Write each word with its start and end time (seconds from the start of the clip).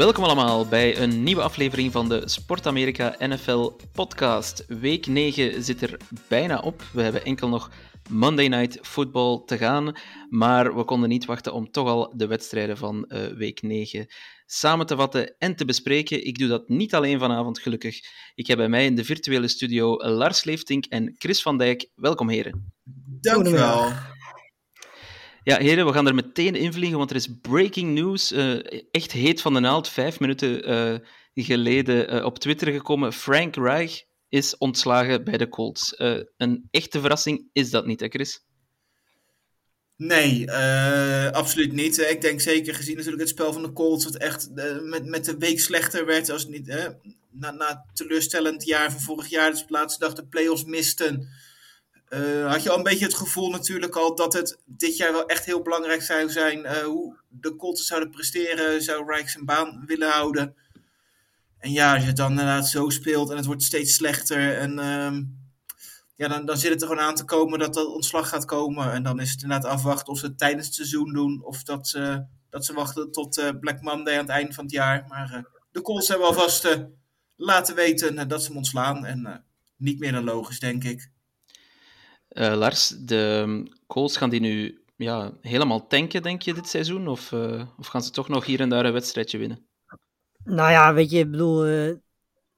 Welkom 0.00 0.24
allemaal 0.24 0.66
bij 0.66 0.98
een 0.98 1.22
nieuwe 1.22 1.42
aflevering 1.42 1.92
van 1.92 2.08
de 2.08 2.28
Sport 2.28 2.66
Amerika 2.66 3.14
NFL 3.18 3.72
podcast. 3.92 4.64
Week 4.68 5.06
9 5.06 5.62
zit 5.62 5.82
er 5.82 5.96
bijna 6.28 6.58
op. 6.58 6.82
We 6.92 7.02
hebben 7.02 7.24
enkel 7.24 7.48
nog 7.48 7.70
Monday 8.10 8.48
Night 8.48 8.78
Football 8.82 9.42
te 9.46 9.58
gaan, 9.58 9.96
maar 10.28 10.76
we 10.76 10.84
konden 10.84 11.08
niet 11.08 11.24
wachten 11.24 11.52
om 11.52 11.70
toch 11.70 11.88
al 11.88 12.12
de 12.16 12.26
wedstrijden 12.26 12.76
van 12.76 13.04
eh, 13.04 13.26
week 13.26 13.62
9 13.62 14.06
samen 14.46 14.86
te 14.86 14.96
vatten 14.96 15.34
en 15.38 15.56
te 15.56 15.64
bespreken. 15.64 16.26
Ik 16.26 16.38
doe 16.38 16.48
dat 16.48 16.68
niet 16.68 16.94
alleen 16.94 17.18
vanavond, 17.18 17.58
gelukkig. 17.58 18.00
Ik 18.34 18.46
heb 18.46 18.56
bij 18.56 18.68
mij 18.68 18.84
in 18.84 18.94
de 18.94 19.04
virtuele 19.04 19.48
studio 19.48 19.96
Lars 19.96 20.44
Leeftink 20.44 20.84
en 20.84 21.14
Chris 21.18 21.42
van 21.42 21.58
Dijk. 21.58 21.90
Welkom 21.94 22.28
heren. 22.28 22.72
Dankjewel. 23.20 23.92
Ja, 25.42 25.58
heren, 25.58 25.86
we 25.86 25.92
gaan 25.92 26.06
er 26.06 26.14
meteen 26.14 26.54
in 26.54 26.72
vliegen, 26.72 26.98
want 26.98 27.10
er 27.10 27.16
is 27.16 27.28
breaking 27.42 27.94
news. 27.94 28.32
eh, 28.32 28.82
echt 28.90 29.12
heet 29.12 29.40
van 29.40 29.54
de 29.54 29.60
naald, 29.60 29.88
vijf 29.88 30.20
minuten 30.20 30.64
eh, 30.64 30.94
geleden 31.34 32.08
eh, 32.08 32.24
op 32.24 32.38
Twitter 32.38 32.72
gekomen. 32.72 33.12
Frank 33.12 33.56
Reich 33.56 34.02
is 34.28 34.56
ontslagen 34.58 35.24
bij 35.24 35.36
de 35.36 35.48
Colts. 35.48 35.94
Een 36.36 36.68
echte 36.70 37.00
verrassing 37.00 37.48
is 37.52 37.70
dat 37.70 37.86
niet, 37.86 38.00
hè, 38.00 38.08
Chris? 38.08 38.44
Nee, 39.96 40.52
absoluut 41.32 41.72
niet. 41.72 41.98
Ik 41.98 42.20
denk 42.20 42.40
zeker 42.40 42.74
gezien 42.74 42.94
natuurlijk 42.96 43.22
het 43.22 43.30
spel 43.30 43.52
van 43.52 43.62
de 43.62 43.72
Colts, 43.72 44.04
wat 44.04 44.16
echt 44.16 44.50
met, 44.82 45.04
met 45.04 45.24
de 45.24 45.36
week 45.38 45.60
slechter 45.60 46.06
werd. 46.06 46.30
Als 46.30 46.46
niet, 46.46 46.66
na, 47.30 47.50
na 47.50 47.84
teleurstellend 47.92 48.64
jaar 48.64 48.92
van 48.92 49.00
vorig 49.00 49.28
jaar, 49.28 49.50
dus 49.50 49.60
de 49.60 49.72
laatste 49.72 50.04
dag 50.04 50.12
de 50.12 50.26
playoffs 50.26 50.64
misten. 50.64 51.28
Eh, 52.10 52.50
had 52.50 52.62
je 52.62 52.70
al 52.70 52.76
een 52.76 52.82
beetje 52.82 53.04
het 53.04 53.14
gevoel 53.14 53.50
natuurlijk 53.50 53.96
al 53.96 54.14
dat 54.14 54.32
het 54.32 54.58
dit 54.64 54.96
jaar 54.96 55.12
wel 55.12 55.26
echt 55.26 55.44
heel 55.44 55.62
belangrijk 55.62 56.02
zou 56.02 56.30
zijn 56.30 56.64
eh, 56.64 56.82
hoe 56.82 57.16
de 57.28 57.56
Colts 57.56 57.86
zouden 57.86 58.10
presteren. 58.10 58.82
Zou 58.82 59.04
Reich 59.06 59.30
zijn 59.30 59.44
baan 59.44 59.82
willen 59.86 60.10
houden? 60.10 60.54
En 61.58 61.72
ja, 61.72 61.92
als 61.92 62.00
je 62.00 62.06
het 62.06 62.16
dan 62.16 62.30
inderdaad 62.30 62.68
zo 62.68 62.88
speelt 62.88 63.30
en 63.30 63.36
het 63.36 63.46
wordt 63.46 63.62
steeds 63.62 63.94
slechter 63.94 64.58
en... 64.58 64.78
ehm, 64.78 65.22
ja, 66.16 66.28
dan, 66.28 66.46
dan 66.46 66.58
zit 66.58 66.70
het 66.70 66.82
er 66.82 66.88
gewoon 66.88 67.02
aan 67.02 67.14
te 67.14 67.24
komen 67.24 67.58
dat 67.58 67.74
dat 67.74 67.86
ontslag 67.86 68.28
gaat 68.28 68.44
komen. 68.44 68.92
En 68.92 69.02
dan 69.02 69.20
is 69.20 69.30
het 69.30 69.42
inderdaad 69.42 69.70
afwachten 69.70 70.12
of 70.12 70.18
ze 70.18 70.26
het 70.26 70.38
tijdens 70.38 70.66
het 70.66 70.74
seizoen 70.74 71.12
doen. 71.12 71.44
Of 71.44 71.62
dat 71.62 71.88
ze, 71.88 72.24
dat 72.50 72.64
ze 72.64 72.72
wachten 72.72 73.12
tot 73.12 73.38
eh, 73.38 73.48
Black 73.60 73.80
Monday 73.80 74.14
aan 74.14 74.20
het 74.20 74.28
einde 74.28 74.52
van 74.52 74.64
het 74.64 74.72
jaar. 74.72 75.04
Maar 75.08 75.44
de 75.72 75.82
Colts 75.82 76.08
hebben 76.08 76.26
alvast 76.26 76.78
laten 77.36 77.74
weten 77.74 78.28
dat 78.28 78.40
ze 78.42 78.48
hem 78.48 78.56
ontslaan. 78.56 79.04
En 79.04 79.44
niet 79.76 79.98
meer 79.98 80.12
dan 80.12 80.24
logisch, 80.24 80.60
denk 80.60 80.84
ik. 80.84 81.10
Eh, 82.30 82.54
Lars, 82.54 82.88
de 82.88 83.62
Colts 83.86 84.16
gaan 84.16 84.30
die 84.30 84.40
nu 84.40 84.82
ja, 84.96 85.32
helemaal 85.40 85.86
tanken, 85.86 86.22
denk 86.22 86.42
je, 86.42 86.54
dit 86.54 86.68
seizoen? 86.68 87.08
Of, 87.08 87.32
eh, 87.32 87.62
of 87.78 87.86
gaan 87.86 88.02
ze 88.02 88.10
toch 88.10 88.28
nog 88.28 88.44
hier 88.44 88.60
en 88.60 88.68
daar 88.68 88.84
een 88.84 88.92
wedstrijdje 88.92 89.38
winnen? 89.38 89.66
Nou 90.44 90.70
ja, 90.70 90.94
weet 90.94 91.10
je, 91.10 91.18
ik 91.18 91.30
bedoel, 91.30 91.66
eh, 91.66 91.94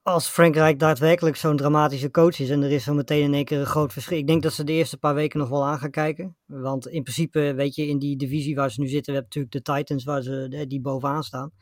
als 0.02 0.28
Frankrijk 0.28 0.78
daadwerkelijk 0.78 1.36
zo'n 1.36 1.56
dramatische 1.56 2.10
coach 2.10 2.40
is 2.40 2.50
en 2.50 2.62
er 2.62 2.70
is 2.70 2.84
zo 2.84 2.94
meteen 2.94 3.22
in 3.22 3.34
één 3.34 3.44
keer 3.44 3.58
een 3.58 3.66
groot 3.66 3.92
verschil. 3.92 4.18
Ik 4.18 4.26
denk 4.26 4.42
dat 4.42 4.52
ze 4.52 4.64
de 4.64 4.72
eerste 4.72 4.98
paar 4.98 5.14
weken 5.14 5.38
nog 5.38 5.48
wel 5.48 5.64
aan 5.64 5.78
gaan 5.78 5.90
kijken. 5.90 6.36
Want 6.46 6.86
in 6.86 7.02
principe, 7.02 7.54
weet 7.54 7.74
je, 7.74 7.86
in 7.86 7.98
die 7.98 8.16
divisie 8.16 8.54
waar 8.54 8.70
ze 8.70 8.80
nu 8.80 8.86
zitten, 8.86 9.12
we 9.12 9.18
hebben 9.18 9.40
natuurlijk 9.42 9.66
de 9.66 9.74
Titans 9.74 10.04
waar 10.04 10.22
ze, 10.22 10.64
die 10.68 10.80
bovenaan 10.80 11.22
staan. 11.22 11.52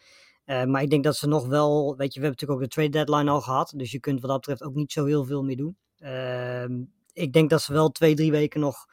Maar 0.44 0.82
ik 0.82 0.90
denk 0.90 1.04
dat 1.04 1.16
ze 1.16 1.28
nog 1.28 1.46
wel, 1.46 1.96
weet 1.96 2.14
je, 2.14 2.20
we 2.20 2.26
hebben 2.26 2.40
natuurlijk 2.40 2.60
ook 2.60 2.68
de 2.68 2.74
trade 2.74 3.04
deadline 3.04 3.30
al 3.30 3.40
gehad. 3.40 3.72
Dus 3.76 3.90
je 3.90 4.00
kunt 4.00 4.20
wat 4.20 4.30
dat 4.30 4.40
betreft 4.40 4.62
ook 4.62 4.74
niet 4.74 4.92
zo 4.92 5.04
heel 5.04 5.24
veel 5.24 5.42
meer 5.42 5.56
doen. 5.56 5.76
Ehm, 5.98 6.72
ik 7.12 7.32
denk 7.32 7.50
dat 7.50 7.62
ze 7.62 7.72
wel 7.72 7.90
twee, 7.90 8.14
drie 8.14 8.30
weken 8.30 8.60
nog 8.60 8.86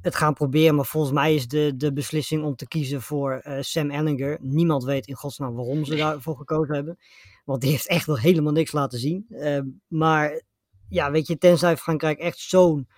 het 0.00 0.14
gaan 0.14 0.34
proberen. 0.34 0.74
Maar 0.74 0.86
volgens 0.86 1.12
mij 1.12 1.34
is 1.34 1.48
de, 1.48 1.76
de 1.76 1.92
beslissing 1.92 2.44
om 2.44 2.56
te 2.56 2.68
kiezen 2.68 3.02
voor 3.02 3.32
eh, 3.32 3.56
Sam 3.60 3.90
Ellinger. 3.90 4.38
Niemand 4.40 4.84
weet 4.84 5.06
in 5.06 5.14
godsnaam 5.14 5.54
waarom 5.54 5.84
ze 5.84 5.96
daarvoor 5.96 6.36
gekozen 6.36 6.74
hebben. 6.74 6.98
Want 7.44 7.60
die 7.60 7.70
heeft 7.70 7.88
echt 7.88 8.06
nog 8.06 8.20
helemaal 8.20 8.52
niks 8.52 8.72
laten 8.72 8.98
zien. 8.98 9.26
Uh, 9.28 9.60
maar 9.86 10.42
ja, 10.88 11.10
weet 11.10 11.26
je, 11.26 11.38
tenzij 11.38 11.76
Frankrijk 11.76 12.18
echt 12.18 12.38
zo'n 12.38 12.88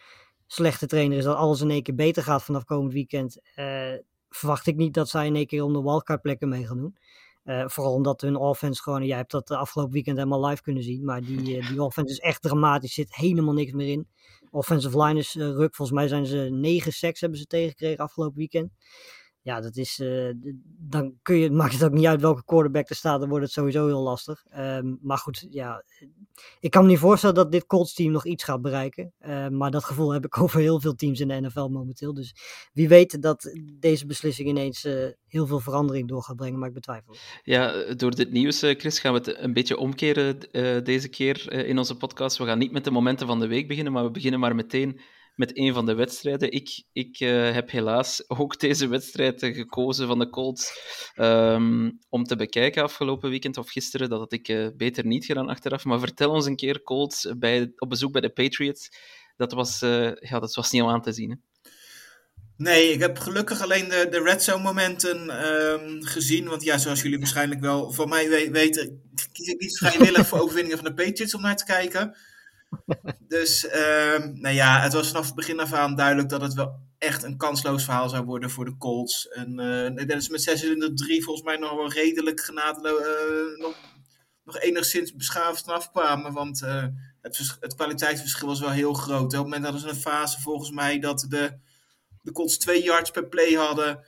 slechte 0.47 0.87
trainer 0.87 1.19
is 1.19 1.25
dat 1.25 1.37
alles 1.37 1.60
in 1.60 1.71
één 1.71 1.82
keer 1.82 1.94
beter 1.94 2.22
gaat 2.22 2.43
vanaf 2.43 2.65
komend 2.65 2.93
weekend, 2.93 3.41
uh, 3.56 3.93
verwacht 4.28 4.66
ik 4.66 4.76
niet 4.76 4.94
dat 4.94 5.09
zij 5.09 5.26
in 5.26 5.37
één 5.37 5.47
keer 5.47 5.62
om 5.62 5.72
de 5.72 5.82
wildcard 5.82 6.22
plekken 6.22 6.49
mee 6.49 6.66
gaan 6.66 6.78
doen. 6.78 6.97
Uh, 7.44 7.65
vooral 7.66 7.93
omdat 7.93 8.21
hun 8.21 8.37
offense 8.37 8.82
gewoon, 8.82 9.06
jij 9.06 9.16
hebt 9.16 9.31
dat 9.31 9.49
de 9.49 9.56
afgelopen 9.56 9.93
weekend 9.93 10.16
helemaal 10.16 10.47
live 10.47 10.62
kunnen 10.62 10.82
zien, 10.82 11.05
maar 11.05 11.22
die, 11.22 11.56
uh, 11.56 11.69
die 11.69 11.82
offense 11.82 12.12
is 12.12 12.19
echt 12.19 12.43
dramatisch, 12.43 12.94
zit 12.94 13.15
helemaal 13.15 13.55
niks 13.55 13.72
meer 13.72 13.88
in. 13.88 14.09
Offensive 14.56 15.03
line 15.03 15.19
is 15.19 15.34
ruk, 15.34 15.75
volgens 15.75 15.99
mij 15.99 16.09
zijn 16.09 16.27
ze 16.27 16.49
9 16.50 16.93
sacks 16.93 17.21
hebben 17.21 17.39
ze 17.39 17.47
tegengekregen 17.47 18.05
afgelopen 18.05 18.39
weekend 18.39 18.72
ja, 19.46 19.60
dat 19.60 19.76
is, 19.76 19.98
uh, 19.98 20.32
dan 20.78 21.14
kun 21.22 21.36
je, 21.36 21.50
maakt 21.60 21.72
het 21.72 21.84
ook 21.84 21.92
niet 21.92 22.06
uit 22.06 22.20
welke 22.20 22.44
quarterback 22.44 22.88
er 22.88 22.96
staat, 22.96 23.20
dan 23.20 23.28
wordt 23.28 23.44
het 23.44 23.52
sowieso 23.52 23.86
heel 23.86 24.02
lastig. 24.02 24.44
Um, 24.58 24.98
maar 25.02 25.18
goed, 25.18 25.46
ja, 25.50 25.84
ik 26.60 26.70
kan 26.70 26.82
me 26.82 26.88
niet 26.88 26.98
voorstellen 26.98 27.34
dat 27.34 27.52
dit 27.52 27.66
Colts 27.66 27.94
team 27.94 28.12
nog 28.12 28.26
iets 28.26 28.44
gaat 28.44 28.62
bereiken. 28.62 29.12
Uh, 29.20 29.48
maar 29.48 29.70
dat 29.70 29.84
gevoel 29.84 30.12
heb 30.12 30.24
ik 30.24 30.38
over 30.42 30.60
heel 30.60 30.80
veel 30.80 30.94
teams 30.94 31.20
in 31.20 31.28
de 31.28 31.40
NFL 31.40 31.68
momenteel. 31.68 32.14
Dus 32.14 32.34
wie 32.72 32.88
weet 32.88 33.22
dat 33.22 33.56
deze 33.78 34.06
beslissing 34.06 34.48
ineens 34.48 34.84
uh, 34.84 35.06
heel 35.26 35.46
veel 35.46 35.60
verandering 35.60 36.08
door 36.08 36.22
gaat 36.22 36.36
brengen, 36.36 36.58
maar 36.58 36.68
ik 36.68 36.74
betwijfel. 36.74 37.14
Ja, 37.42 37.94
door 37.94 38.14
dit 38.14 38.32
nieuws, 38.32 38.58
Chris, 38.58 38.98
gaan 38.98 39.12
we 39.12 39.18
het 39.18 39.38
een 39.38 39.52
beetje 39.52 39.76
omkeren 39.76 40.38
deze 40.84 41.08
keer 41.08 41.52
in 41.66 41.78
onze 41.78 41.96
podcast. 41.96 42.38
We 42.38 42.44
gaan 42.44 42.58
niet 42.58 42.72
met 42.72 42.84
de 42.84 42.90
momenten 42.90 43.26
van 43.26 43.40
de 43.40 43.46
week 43.46 43.68
beginnen, 43.68 43.92
maar 43.92 44.04
we 44.04 44.10
beginnen 44.10 44.40
maar 44.40 44.54
meteen 44.54 45.00
met 45.36 45.58
een 45.58 45.74
van 45.74 45.86
de 45.86 45.94
wedstrijden. 45.94 46.52
Ik, 46.52 46.84
ik 46.92 47.20
uh, 47.20 47.52
heb 47.52 47.70
helaas 47.70 48.30
ook 48.30 48.58
deze 48.60 48.88
wedstrijd 48.88 49.42
uh, 49.42 49.54
gekozen 49.54 50.06
van 50.06 50.19
de 50.19 50.30
Colts 50.30 50.80
um, 51.16 51.98
om 52.08 52.24
te 52.24 52.36
bekijken 52.36 52.82
afgelopen 52.82 53.30
weekend 53.30 53.56
of 53.56 53.70
gisteren. 53.70 54.08
Dat 54.08 54.19
had 54.19 54.32
ik 54.32 54.48
uh, 54.48 54.69
beter 54.76 55.06
niet 55.06 55.25
gedaan 55.25 55.48
achteraf. 55.48 55.84
Maar 55.84 55.98
vertel 55.98 56.30
ons 56.30 56.46
een 56.46 56.56
keer, 56.56 56.82
Colts, 56.82 57.28
bij, 57.38 57.72
op 57.76 57.88
bezoek 57.88 58.12
bij 58.12 58.20
de 58.20 58.30
Patriots. 58.30 58.88
Dat 59.36 59.52
was, 59.52 59.80
ja, 60.20 60.38
dat 60.38 60.54
was 60.54 60.70
niet 60.70 60.82
om 60.82 60.88
aan 60.88 61.02
te 61.02 61.12
zien. 61.12 61.30
Hè? 61.30 61.36
Nee, 62.56 62.92
ik 62.92 63.00
heb 63.00 63.19
gelukkig 63.19 63.62
alleen 63.62 63.88
de, 63.88 64.06
de 64.10 64.22
red 64.22 64.42
zone 64.42 64.62
momenten 64.62 65.46
um, 65.50 66.02
gezien. 66.02 66.48
Want 66.48 66.62
ja, 66.62 66.78
zoals 66.78 67.02
jullie 67.02 67.19
waarschijnlijk 67.19 67.60
wel 67.60 67.92
van 67.92 68.08
mij 68.08 68.28
we 68.28 68.48
weten, 68.50 69.02
kies 69.32 69.48
ik 69.48 69.60
niet 69.60 69.78
vrijwillig 69.78 70.26
voor 70.26 70.41
overwinningen 70.44 70.78
van 70.78 70.86
de 70.86 71.04
Patriots 71.04 71.34
om 71.34 71.42
naar 71.42 71.56
te 71.56 71.64
kijken. 71.64 72.16
Dus, 73.28 73.65
uh, 73.65 74.19
nou 74.19 74.54
ja, 74.54 74.81
het 74.81 74.93
was 74.93 75.09
vanaf 75.09 75.27
het 75.27 75.34
begin 75.34 75.60
af 75.60 75.72
aan 75.72 75.97
duidelijk 75.97 76.28
dat 76.28 76.41
het 76.41 76.54
wel 76.54 76.84
echt 76.99 77.22
een 77.22 77.37
kansloos 77.37 77.84
verhaal 77.84 78.09
zou 78.09 78.25
worden 78.25 78.50
voor 78.50 78.65
de 78.65 78.77
Colts. 78.77 79.28
En 79.28 79.60
uh, 79.60 80.06
dat 80.06 80.16
is 80.16 80.28
met 80.28 80.65
6-3 81.19 81.25
volgens 81.25 81.43
mij 81.43 81.56
nog 81.56 81.75
wel 81.75 81.93
redelijk 81.93 82.41
genadeloos, 82.41 83.00
uh, 83.00 83.60
nog, 83.60 83.75
nog 84.44 84.59
enigszins 84.59 85.15
beschaafd 85.15 85.65
vanaf 85.65 85.91
kwamen. 85.91 86.32
Want 86.32 86.62
uh, 86.62 86.87
het, 87.20 87.56
het 87.61 87.75
kwaliteitsverschil 87.75 88.49
was 88.49 88.61
wel 88.61 88.70
heel 88.70 88.94
groot. 88.94 89.25
Op 89.25 89.31
het 89.31 89.40
moment 89.40 89.62
hadden 89.62 89.81
ze 89.81 89.88
een 89.88 89.94
fase 89.94 90.40
volgens 90.40 90.70
mij 90.70 90.99
dat 90.99 91.26
de, 91.29 91.58
de 92.23 92.32
Colts 92.32 92.58
twee 92.58 92.82
yards 92.82 93.11
per 93.11 93.26
play 93.26 93.52
hadden. 93.52 94.05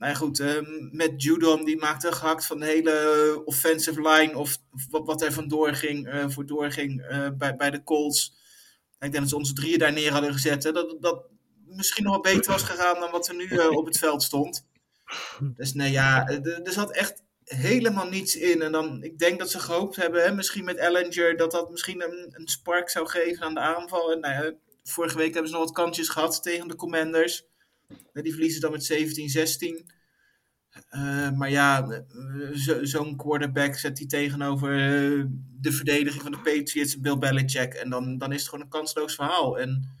Nou 0.00 0.14
goed, 0.14 0.38
uh, 0.38 0.60
met 0.90 1.22
Judon, 1.22 1.64
die 1.64 1.76
maakte 1.76 2.12
gehakt 2.12 2.46
van 2.46 2.58
de 2.58 2.66
hele 2.66 3.42
offensive 3.44 4.08
line 4.08 4.36
of 4.36 4.56
wat, 4.90 5.06
wat 5.06 5.22
er 5.22 5.32
vandoor 5.32 5.74
ging, 5.74 6.14
uh, 6.14 6.24
voor 6.28 6.46
doorging 6.46 7.10
uh, 7.10 7.28
bij, 7.38 7.56
bij 7.56 7.70
de 7.70 7.82
Colts. 7.82 8.34
Ik 8.98 9.12
denk 9.12 9.14
dat 9.14 9.28
ze 9.28 9.36
onze 9.36 9.52
drieën 9.52 9.78
daar 9.78 9.92
neer 9.92 10.12
hadden 10.12 10.32
gezet. 10.32 10.62
Hè, 10.62 10.72
dat 10.72 10.96
dat 11.00 11.24
misschien 11.66 12.04
nog 12.04 12.12
wel 12.12 12.34
beter 12.34 12.52
was 12.52 12.62
gegaan 12.62 13.00
dan 13.00 13.10
wat 13.10 13.28
er 13.28 13.34
nu 13.34 13.58
op 13.58 13.86
het 13.86 13.98
veld 13.98 14.22
stond. 14.22 14.66
Dus 15.40 15.74
nee, 15.74 15.90
ja, 15.90 16.28
er 16.28 16.72
zat 16.72 16.92
echt 16.92 17.22
helemaal 17.44 18.08
niets 18.08 18.36
in. 18.36 18.62
En 18.62 18.72
dan, 18.72 19.02
ik 19.02 19.18
denk 19.18 19.38
dat 19.38 19.50
ze 19.50 19.58
gehoopt 19.58 19.96
hebben, 19.96 20.22
hè, 20.22 20.32
misschien 20.32 20.64
met 20.64 20.76
Ellinger, 20.76 21.36
dat 21.36 21.50
dat 21.50 21.70
misschien 21.70 22.02
een, 22.02 22.28
een 22.30 22.48
spark 22.48 22.90
zou 22.90 23.08
geven 23.08 23.42
aan 23.42 23.54
de 23.54 23.60
aanval. 23.60 24.12
En 24.12 24.20
nou 24.20 24.44
ja, 24.44 24.52
vorige 24.84 25.16
week 25.16 25.32
hebben 25.32 25.50
ze 25.50 25.56
nog 25.56 25.64
wat 25.64 25.74
kansjes 25.74 26.08
gehad 26.08 26.42
tegen 26.42 26.68
de 26.68 26.76
Commanders. 26.76 27.48
Die 28.12 28.32
verliezen 28.32 28.60
dan 28.60 28.72
met 28.72 28.92
17-16. 28.92 29.98
Uh, 30.90 31.30
maar 31.30 31.50
ja, 31.50 32.02
zo'n 32.52 32.86
zo 32.86 33.14
quarterback 33.14 33.74
zet 33.74 33.98
hij 33.98 34.06
tegenover 34.06 34.70
uh, 34.70 35.24
de 35.60 35.72
verdediging 35.72 36.22
van 36.22 36.32
de 36.32 36.38
Patriots, 36.38 37.00
Bill 37.00 37.18
Belichick. 37.18 37.74
En 37.74 37.90
dan, 37.90 38.18
dan 38.18 38.32
is 38.32 38.40
het 38.40 38.48
gewoon 38.48 38.64
een 38.64 38.70
kansloos 38.70 39.14
verhaal. 39.14 39.58
En 39.58 39.98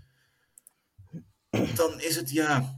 dan 1.50 2.00
is 2.00 2.16
het, 2.16 2.30
ja, 2.30 2.76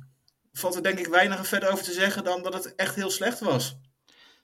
valt 0.53 0.75
er 0.75 0.83
denk 0.83 0.99
ik 0.99 1.07
weinig 1.07 1.47
verder 1.47 1.73
over 1.73 1.85
te 1.85 1.93
zeggen 1.93 2.25
dan 2.25 2.43
dat 2.43 2.55
het 2.55 2.75
echt 2.75 2.95
heel 2.95 3.11
slecht 3.11 3.41
was. 3.41 3.77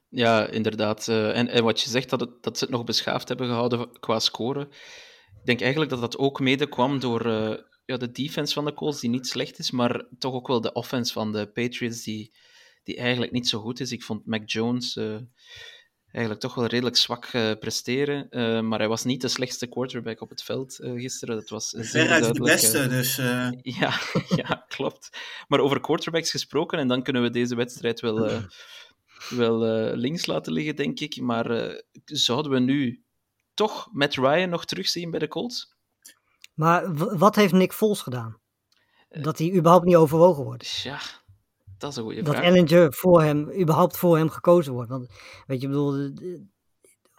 Ja, 0.08 0.46
inderdaad. 0.46 1.08
En, 1.08 1.48
en 1.48 1.64
wat 1.64 1.80
je 1.80 1.90
zegt, 1.90 2.10
dat, 2.10 2.20
het, 2.20 2.42
dat 2.42 2.58
ze 2.58 2.64
het 2.64 2.72
nog 2.72 2.84
beschaafd 2.84 3.28
hebben 3.28 3.46
gehouden 3.46 4.00
qua 4.00 4.18
scoren. 4.18 4.68
Ik 5.40 5.44
denk 5.44 5.60
eigenlijk 5.60 5.90
dat 5.90 6.00
dat 6.00 6.18
ook 6.18 6.40
mede 6.40 6.68
kwam 6.68 7.00
door 7.00 7.26
ja, 7.88 7.96
de 7.96 8.10
defense 8.10 8.54
van 8.54 8.64
de 8.64 8.74
Colts, 8.74 9.00
die 9.00 9.10
niet 9.10 9.26
slecht 9.26 9.58
is, 9.58 9.70
maar 9.70 10.04
toch 10.18 10.34
ook 10.34 10.46
wel 10.46 10.60
de 10.60 10.72
offense 10.72 11.12
van 11.12 11.32
de 11.32 11.46
Patriots, 11.46 12.02
die, 12.02 12.32
die 12.82 12.96
eigenlijk 12.96 13.32
niet 13.32 13.48
zo 13.48 13.60
goed 13.60 13.80
is. 13.80 13.92
Ik 13.92 14.02
vond 14.02 14.26
Mac 14.26 14.50
Jones 14.50 14.96
uh, 14.96 15.16
eigenlijk 16.12 16.40
toch 16.40 16.54
wel 16.54 16.66
redelijk 16.66 16.96
zwak 16.96 17.30
presteren, 17.60 18.28
maar 18.68 18.78
hij 18.78 18.88
was 18.88 19.04
niet 19.04 19.20
de 19.20 19.28
slechtste 19.28 19.66
quarterback 19.66 20.20
op 20.20 20.30
het 20.30 20.42
veld 20.42 20.78
gisteren. 20.80 21.34
Dat 21.34 21.48
was 21.48 21.74
Veruit 21.78 22.34
de 22.34 22.40
beste, 22.40 22.88
dus... 22.88 23.16
Ja, 23.80 24.00
ja, 24.36 24.64
klopt. 24.68 25.18
Maar 25.48 25.60
over 25.60 25.80
quarterbacks 25.80 26.30
gesproken, 26.30 26.78
en 26.78 26.88
dan 26.88 27.02
kunnen 27.02 27.22
we 27.22 27.30
deze 27.30 27.54
wedstrijd 27.54 28.00
wel 28.00 28.42
wel 29.28 29.58
links 29.96 30.26
laten 30.26 30.52
liggen, 30.52 30.76
denk 30.76 31.00
ik. 31.00 31.20
Maar 31.20 31.80
zouden 32.04 32.52
we 32.52 32.58
nu 32.58 33.02
toch 33.54 33.88
Matt 33.92 34.14
Ryan 34.14 34.48
nog 34.48 34.64
terugzien 34.64 35.10
bij 35.10 35.20
de 35.20 35.28
Colts? 35.28 35.76
Maar 36.58 36.94
wat 36.94 37.34
heeft 37.34 37.52
Nick 37.52 37.72
Foles 37.72 38.00
gedaan? 38.00 38.38
Dat 39.08 39.38
hij 39.38 39.52
überhaupt 39.52 39.84
niet 39.84 39.96
overwogen 39.96 40.44
wordt. 40.44 40.68
Ja, 40.68 40.98
dat 41.78 41.90
is 41.90 41.96
een 41.96 42.02
goede 42.02 42.22
dat 42.22 42.34
vraag. 42.34 42.44
Dat 42.44 42.54
Ellinger 42.54 42.92
voor 42.92 43.22
hem, 43.22 43.52
überhaupt 43.60 43.96
voor 43.96 44.16
hem 44.16 44.30
gekozen 44.30 44.72
wordt. 44.72 44.90
Want, 44.90 45.08
weet 45.46 45.60
je, 45.60 45.66
bedoel, 45.68 46.12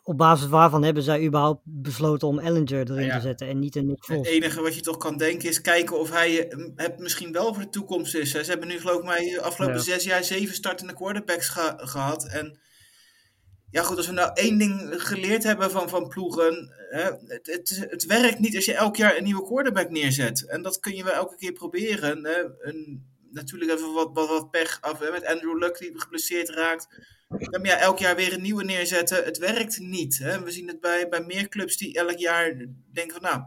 op 0.03 0.17
basis 0.17 0.47
waarvan 0.47 0.83
hebben 0.83 1.03
zij 1.03 1.25
überhaupt 1.25 1.61
besloten 1.63 2.27
om 2.27 2.39
Ellinger 2.39 2.91
erin 2.91 3.05
ja. 3.05 3.15
te 3.15 3.21
zetten 3.21 3.47
en 3.47 3.59
niet 3.59 3.75
een 3.75 3.85
Nick 3.85 4.03
Foles? 4.03 4.27
Het 4.27 4.35
enige 4.35 4.61
wat 4.61 4.75
je 4.75 4.81
toch 4.81 4.97
kan 4.97 5.17
denken 5.17 5.49
is 5.49 5.61
kijken 5.61 5.99
of 5.99 6.11
hij 6.11 6.53
het 6.75 6.99
misschien 6.99 7.31
wel 7.31 7.53
voor 7.53 7.63
de 7.63 7.69
toekomst 7.69 8.15
is. 8.15 8.31
Ze 8.31 8.43
hebben 8.43 8.67
nu 8.67 8.79
geloof 8.79 8.99
ik 8.99 9.05
mij 9.05 9.41
afgelopen 9.41 9.77
ja. 9.77 9.81
zes 9.81 10.03
jaar 10.03 10.23
zeven 10.23 10.55
startende 10.55 10.93
quarterbacks 10.93 11.49
ge 11.49 11.73
gehad. 11.77 12.27
En 12.27 12.59
ja 13.71 13.83
goed, 13.83 13.97
als 13.97 14.07
we 14.07 14.13
nou 14.13 14.31
één 14.33 14.57
ding 14.57 15.03
geleerd 15.03 15.43
hebben 15.43 15.71
van, 15.71 15.89
van 15.89 16.07
ploegen, 16.07 16.73
hè, 16.89 17.03
het, 17.03 17.47
het, 17.47 17.85
het, 17.89 18.05
werkt 18.05 18.39
niet 18.39 18.55
als 18.55 18.65
je 18.65 18.73
elk 18.73 18.95
jaar 18.95 19.17
een 19.17 19.23
nieuwe 19.23 19.45
quarterback 19.45 19.89
neerzet. 19.89 20.45
En 20.47 20.61
dat 20.61 20.79
kun 20.79 20.95
je 20.95 21.03
wel 21.03 21.13
elke 21.13 21.35
keer 21.35 21.51
proberen. 21.51 22.25
Hè. 22.25 22.43
Natuurlijk 23.31 23.71
even 23.71 23.93
wat, 23.93 24.09
wat, 24.13 24.27
wat 24.27 24.51
pech 24.51 24.77
af 24.81 25.11
met 25.11 25.25
Andrew 25.25 25.57
Luck 25.57 25.77
die 25.77 25.99
geblesseerd 25.99 26.49
raakt. 26.49 26.87
Maar 27.27 27.61
elk 27.61 27.99
jaar 27.99 28.15
weer 28.15 28.33
een 28.33 28.41
nieuwe 28.41 28.63
neerzetten. 28.63 29.23
Het 29.23 29.37
werkt 29.37 29.79
niet. 29.79 30.17
Hè? 30.17 30.43
We 30.43 30.51
zien 30.51 30.67
het 30.67 30.79
bij, 30.79 31.09
bij 31.09 31.21
meer 31.21 31.47
clubs 31.49 31.77
die 31.77 31.93
elk 31.93 32.17
jaar 32.17 32.57
denken 32.91 33.21
van 33.21 33.21
nou, 33.21 33.43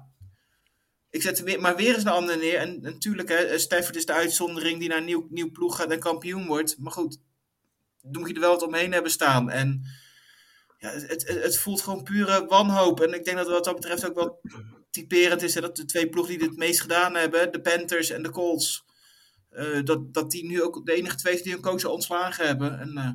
ik 1.10 1.22
zet 1.22 1.38
er 1.38 1.44
weer, 1.44 1.60
maar 1.60 1.76
weer 1.76 1.94
eens 1.94 2.04
een 2.04 2.10
andere 2.10 2.38
neer. 2.38 2.56
En 2.56 2.80
natuurlijk, 2.80 3.52
Stafford 3.56 3.96
is 3.96 4.06
de 4.06 4.12
uitzondering 4.12 4.78
die 4.78 4.88
naar 4.88 5.02
nieuw, 5.02 5.26
nieuw 5.30 5.50
ploeg 5.50 5.76
gaat 5.76 5.90
en 5.90 5.98
kampioen 5.98 6.46
wordt. 6.46 6.78
Maar 6.78 6.92
goed, 6.92 7.18
dan 8.00 8.20
moet 8.20 8.28
je 8.28 8.34
er 8.34 8.40
wel 8.40 8.50
wat 8.50 8.62
omheen 8.62 8.92
hebben 8.92 9.10
staan. 9.10 9.50
En 9.50 9.82
ja, 10.82 10.90
het, 10.90 11.28
het, 11.28 11.58
voelt 11.58 11.80
gewoon 11.80 12.02
pure 12.02 12.46
wanhoop. 12.46 13.00
En 13.00 13.14
ik 13.14 13.24
denk 13.24 13.36
dat 13.36 13.48
wat 13.48 13.64
dat 13.64 13.74
betreft 13.74 14.08
ook 14.08 14.14
wel 14.14 14.40
typerend 14.90 15.42
is. 15.42 15.54
Hè, 15.54 15.60
dat 15.60 15.76
de 15.76 15.84
twee 15.84 16.08
ploegen 16.08 16.38
die 16.38 16.48
het 16.48 16.56
meest 16.56 16.80
gedaan 16.80 17.14
hebben, 17.14 17.52
de 17.52 17.60
Panthers 17.60 18.10
en 18.10 18.22
de 18.22 18.30
Colts, 18.30 18.84
uh, 19.50 19.84
dat, 19.84 20.14
dat 20.14 20.30
die 20.30 20.46
nu 20.46 20.62
ook 20.62 20.86
de 20.86 20.92
enige 20.92 21.16
twee 21.16 21.42
die 21.42 21.52
hun 21.52 21.62
coach 21.62 21.84
ontslagen 21.84 22.46
hebben. 22.46 22.78
En 22.78 22.90
uh, 22.96 23.10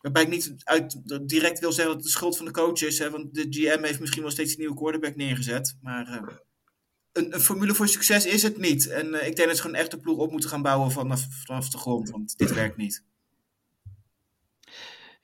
Waarbij 0.00 0.22
ik 0.22 0.28
niet 0.28 0.54
uit, 0.64 1.00
direct 1.28 1.58
wil 1.58 1.72
zeggen 1.72 1.94
dat 1.94 2.02
het 2.02 2.12
de 2.12 2.18
schuld 2.18 2.36
van 2.36 2.46
de 2.46 2.52
coach 2.52 2.82
is. 2.82 2.98
Hè, 2.98 3.10
want 3.10 3.34
de 3.34 3.46
GM 3.50 3.82
heeft 3.82 4.00
misschien 4.00 4.22
wel 4.22 4.30
steeds 4.30 4.52
een 4.52 4.58
nieuwe 4.58 4.76
quarterback 4.76 5.16
neergezet. 5.16 5.76
Maar 5.80 6.08
uh, 6.08 6.36
een, 7.12 7.34
een, 7.34 7.40
formule 7.40 7.74
voor 7.74 7.88
succes 7.88 8.26
is 8.26 8.42
het 8.42 8.58
niet. 8.58 8.88
En 8.88 9.06
ik 9.26 9.36
denk 9.36 9.48
dat 9.48 9.56
ze 9.56 9.62
gewoon 9.62 9.76
echt 9.76 9.90
de 9.90 9.98
ploeg 9.98 10.18
op 10.18 10.30
moeten 10.30 10.50
gaan 10.50 10.62
bouwen 10.62 10.90
vanaf, 10.90 11.26
vanaf 11.30 11.68
de 11.68 11.78
grond. 11.78 12.10
Want 12.10 12.38
dit 12.38 12.54
werkt 12.54 12.76
niet. 12.76 13.04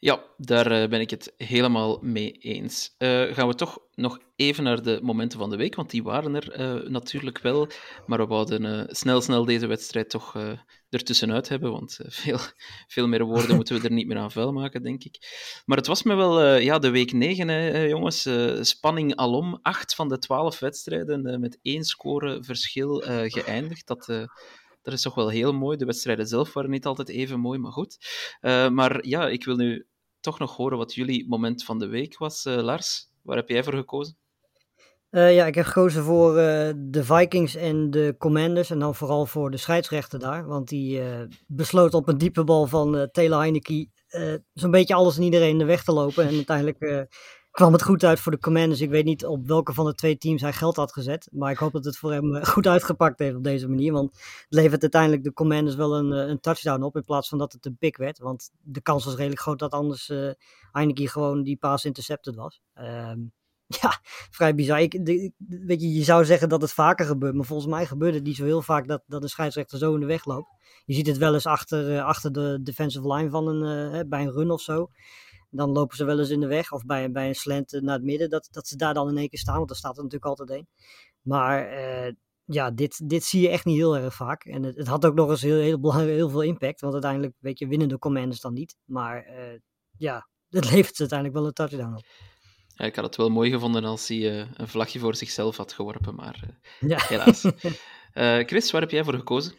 Ja, 0.05 0.25
daar 0.37 0.83
uh, 0.83 0.89
ben 0.89 1.01
ik 1.01 1.11
het 1.11 1.35
helemaal 1.37 1.99
mee 2.01 2.33
eens. 2.33 2.95
gaan 2.99 3.49
we 3.49 3.55
toch 3.55 3.79
nog 3.95 4.19
even 4.37 4.65
naar 4.65 4.83
de 4.83 4.99
momenten 5.03 5.39
van 5.39 5.51
de 5.51 5.57
week, 5.57 5.75
want 5.75 5.91
die 5.91 6.03
waren 6.03 6.35
er 6.35 6.91
natuurlijk 6.91 7.39
wel. 7.39 7.69
Maar 8.07 8.19
we 8.19 8.27
wouden 8.27 8.87
snel, 8.97 9.21
snel 9.21 9.45
deze 9.45 9.67
wedstrijd 9.67 10.11
toch 10.11 10.37
ertussenuit 10.89 11.49
hebben, 11.49 11.71
want 11.71 11.99
veel, 12.09 12.39
veel 12.87 13.07
meer 13.09 13.25
woorden 13.25 13.57
moeten 13.57 13.81
we 13.81 13.89
er 13.89 13.95
niet 13.95 14.07
meer 14.07 14.17
aan 14.19 14.31
vuil 14.31 14.53
maken, 14.53 14.83
denk 14.83 15.05
ik. 15.05 15.19
Maar 15.65 15.77
het 15.77 15.87
was 15.87 16.03
me 16.03 16.15
wel 16.15 16.57
ja, 16.57 16.79
de 16.79 16.91
week 16.91 17.13
9, 17.13 17.49
hè, 17.49 17.83
jongens. 17.83 18.29
Spanning 18.61 19.17
alom. 19.17 19.59
Acht 19.63 19.95
van 19.95 20.09
de 20.09 20.19
twaalf 20.19 20.59
wedstrijden 20.59 21.41
met 21.41 21.59
één 21.63 21.85
score 21.85 22.45
verschil 22.45 23.03
geëindigd. 23.27 23.87
Dat, 23.87 24.07
dat 24.83 24.95
is 24.95 25.03
toch 25.03 25.15
wel 25.15 25.29
heel 25.29 25.53
mooi. 25.53 25.77
De 25.77 25.85
wedstrijden 25.85 26.27
zelf 26.27 26.53
waren 26.53 26.71
niet 26.71 26.87
altijd 26.87 27.09
even 27.09 27.41
mooi, 27.41 27.59
maar 27.59 27.73
goed. 27.73 27.99
maar 28.73 29.07
ja, 29.07 29.29
ik 29.29 29.45
wil 29.45 29.57
nu 29.57 29.87
toch 30.23 30.39
nog 30.39 30.57
horen 30.57 30.79
wat 30.79 30.95
jullie 30.95 31.29
moment 31.29 31.65
van 31.65 31.79
de 31.79 31.87
week 31.87 32.19
was. 32.19 32.45
Lars, 32.45 33.09
waar 33.23 33.37
heb 33.37 33.49
jij 33.49 33.65
voor 33.65 33.75
gekozen? 33.75 34.17
Uh, 35.11 35.35
ja, 35.35 35.47
ik 35.47 35.55
heb 35.55 35.65
gekozen 35.65 36.03
voor 36.03 36.31
uh, 36.31 36.71
de 36.77 37.05
Vikings 37.05 37.55
en 37.55 37.91
de 37.91 38.15
Commanders. 38.19 38.71
En 38.71 38.79
dan 38.79 38.95
vooral 38.95 39.27
voor 39.27 39.51
de 39.51 39.57
scheidsrechter 39.57 40.19
daar. 40.19 40.47
Want 40.47 40.69
die 40.69 41.03
besloot 41.47 41.95
op 41.95 42.09
een 42.09 42.19
diepe 42.19 42.45
bal 42.45 42.67
van 42.67 43.09
Taylor 43.13 43.39
Heineke 43.39 43.89
zo'n 44.53 44.71
beetje 44.71 44.95
alles 44.95 45.17
en 45.17 45.23
iedereen 45.23 45.59
de 45.59 45.65
weg 45.65 45.85
te 45.85 45.93
lopen. 45.93 46.29
En 46.29 46.35
uiteindelijk 46.35 47.09
kwam 47.53 47.73
het 47.73 47.83
goed 47.83 48.05
uit 48.05 48.21
voor 48.21 48.33
de 48.33 48.39
Commanders. 48.39 48.81
Ik 48.81 48.91
weet 48.91 49.05
niet 49.05 49.27
op 49.27 49.47
welke 49.47 49.73
van 49.73 49.87
de 49.87 49.95
twee 49.95 50.19
teams 50.19 50.41
hij 50.41 50.53
geld 50.53 50.77
had 50.77 50.93
gezet. 50.93 51.29
Maar 51.33 51.51
ik 51.51 51.59
hoop 51.59 51.73
dat 51.73 51.85
het 51.85 51.99
voor 51.99 52.13
hem 52.13 52.45
goed 52.45 52.67
uitgepakt 52.67 53.19
heeft 53.19 53.37
op 53.37 53.45
deze 53.45 53.69
manier. 53.69 53.93
Want 53.93 54.13
het 54.13 54.47
levert 54.49 54.83
uiteindelijk 54.83 55.25
de 55.25 55.33
Commanders 55.33 55.77
wel 55.77 55.97
een, 55.97 56.11
een 56.11 56.41
touchdown 56.41 56.83
op. 56.83 56.97
In 56.97 57.05
plaats 57.05 57.29
van 57.29 57.39
dat 57.39 57.53
het 57.53 57.67
een 57.67 57.77
pick 57.77 57.97
werd. 57.97 58.19
Want 58.19 58.51
de 58.61 58.81
kans 58.81 59.05
was 59.05 59.15
redelijk 59.15 59.41
groot 59.41 59.59
dat 59.59 59.73
anders 59.73 60.13
Heineke 60.73 61.09
gewoon 61.09 61.43
die 61.43 61.57
pass 61.57 61.85
intercepted 61.85 62.35
was. 62.35 62.61
Ehm, 62.75 63.19
ja, 63.83 64.01
vrij 64.31 64.55
bizar. 64.55 64.81
Ik, 64.81 65.01
weet 65.47 65.81
je, 65.81 65.93
je 65.93 66.05
zou 66.05 66.25
zeggen 66.25 66.49
dat 66.49 66.63
het 66.63 66.73
vaker 66.73 67.07
gebeurt, 67.07 67.35
maar 67.35 67.45
volgens 67.45 67.69
mij 67.69 67.87
gebeurt 67.87 68.15
het 68.15 68.25
niet 68.25 68.37
zo 68.37 68.45
heel 68.45 68.63
vaak 68.63 68.89
dat, 68.89 69.03
dat 69.07 69.23
een 69.23 69.29
scheidsrechter 69.29 69.79
zo 69.79 69.95
in 69.95 70.01
de 70.01 70.07
weg 70.07 70.25
loopt. 70.25 70.49
Je 70.85 70.95
ziet 70.95 71.07
het 71.07 71.17
wel 71.17 71.35
eens 71.35 71.47
achter, 71.47 71.91
uh, 71.91 72.05
achter 72.05 72.33
de 72.33 72.59
defensive 72.63 73.15
line 73.15 73.31
van 73.31 73.49
een, 73.49 73.95
uh, 73.95 74.01
bij 74.07 74.23
een 74.23 74.33
run 74.33 74.51
of 74.51 74.61
zo. 74.61 74.91
Dan 75.55 75.71
lopen 75.71 75.97
ze 75.97 76.05
wel 76.05 76.19
eens 76.19 76.31
in 76.31 76.41
de 76.41 76.47
weg, 76.47 76.73
of 76.73 76.85
bij, 76.85 77.11
bij 77.11 77.29
een 77.29 77.35
slant 77.35 77.73
naar 77.81 77.95
het 77.95 78.05
midden, 78.05 78.31
dat, 78.31 78.49
dat 78.51 78.67
ze 78.67 78.77
daar 78.77 78.95
dan 78.95 79.09
in 79.09 79.17
één 79.17 79.29
keer 79.29 79.39
staan, 79.39 79.57
want 79.57 79.69
daar 79.69 79.77
staat 79.77 79.97
er 79.97 80.03
natuurlijk 80.03 80.31
altijd 80.31 80.51
één. 80.51 80.69
Maar 81.21 81.73
uh, 81.73 82.13
ja, 82.45 82.71
dit, 82.71 83.09
dit 83.09 83.25
zie 83.25 83.41
je 83.41 83.49
echt 83.49 83.65
niet 83.65 83.77
heel 83.77 83.97
erg 83.97 84.15
vaak. 84.15 84.45
En 84.45 84.63
het, 84.63 84.77
het 84.77 84.87
had 84.87 85.07
ook 85.07 85.15
nog 85.15 85.31
eens 85.31 85.43
heel, 85.43 85.61
heel, 85.61 85.95
heel 85.95 86.29
veel 86.29 86.43
impact, 86.43 86.81
want 86.81 86.93
uiteindelijk 86.93 87.35
weet 87.39 87.59
je, 87.59 87.67
winnen 87.67 87.89
de 87.89 87.99
commanders 87.99 88.41
dan 88.41 88.53
niet. 88.53 88.77
Maar 88.85 89.27
ja, 89.97 90.29
het 90.49 90.71
levert 90.71 91.01
uiteindelijk 91.01 91.39
wel 91.39 91.47
een 91.47 91.53
touchdown 91.53 91.95
op. 91.95 92.05
Ja, 92.75 92.85
ik 92.85 92.97
had 92.97 93.05
het 93.05 93.17
wel 93.17 93.29
mooi 93.29 93.51
gevonden 93.51 93.85
als 93.85 94.09
hij 94.09 94.19
uh, 94.19 94.47
een 94.55 94.69
vlagje 94.69 94.99
voor 94.99 95.15
zichzelf 95.15 95.57
had 95.57 95.73
geworpen, 95.73 96.15
maar 96.15 96.61
ja. 96.81 96.99
helaas. 97.07 97.45
Chris, 98.49 98.71
waar 98.71 98.81
heb 98.81 98.91
jij 98.91 99.05
voor 99.05 99.15
gekozen? 99.15 99.55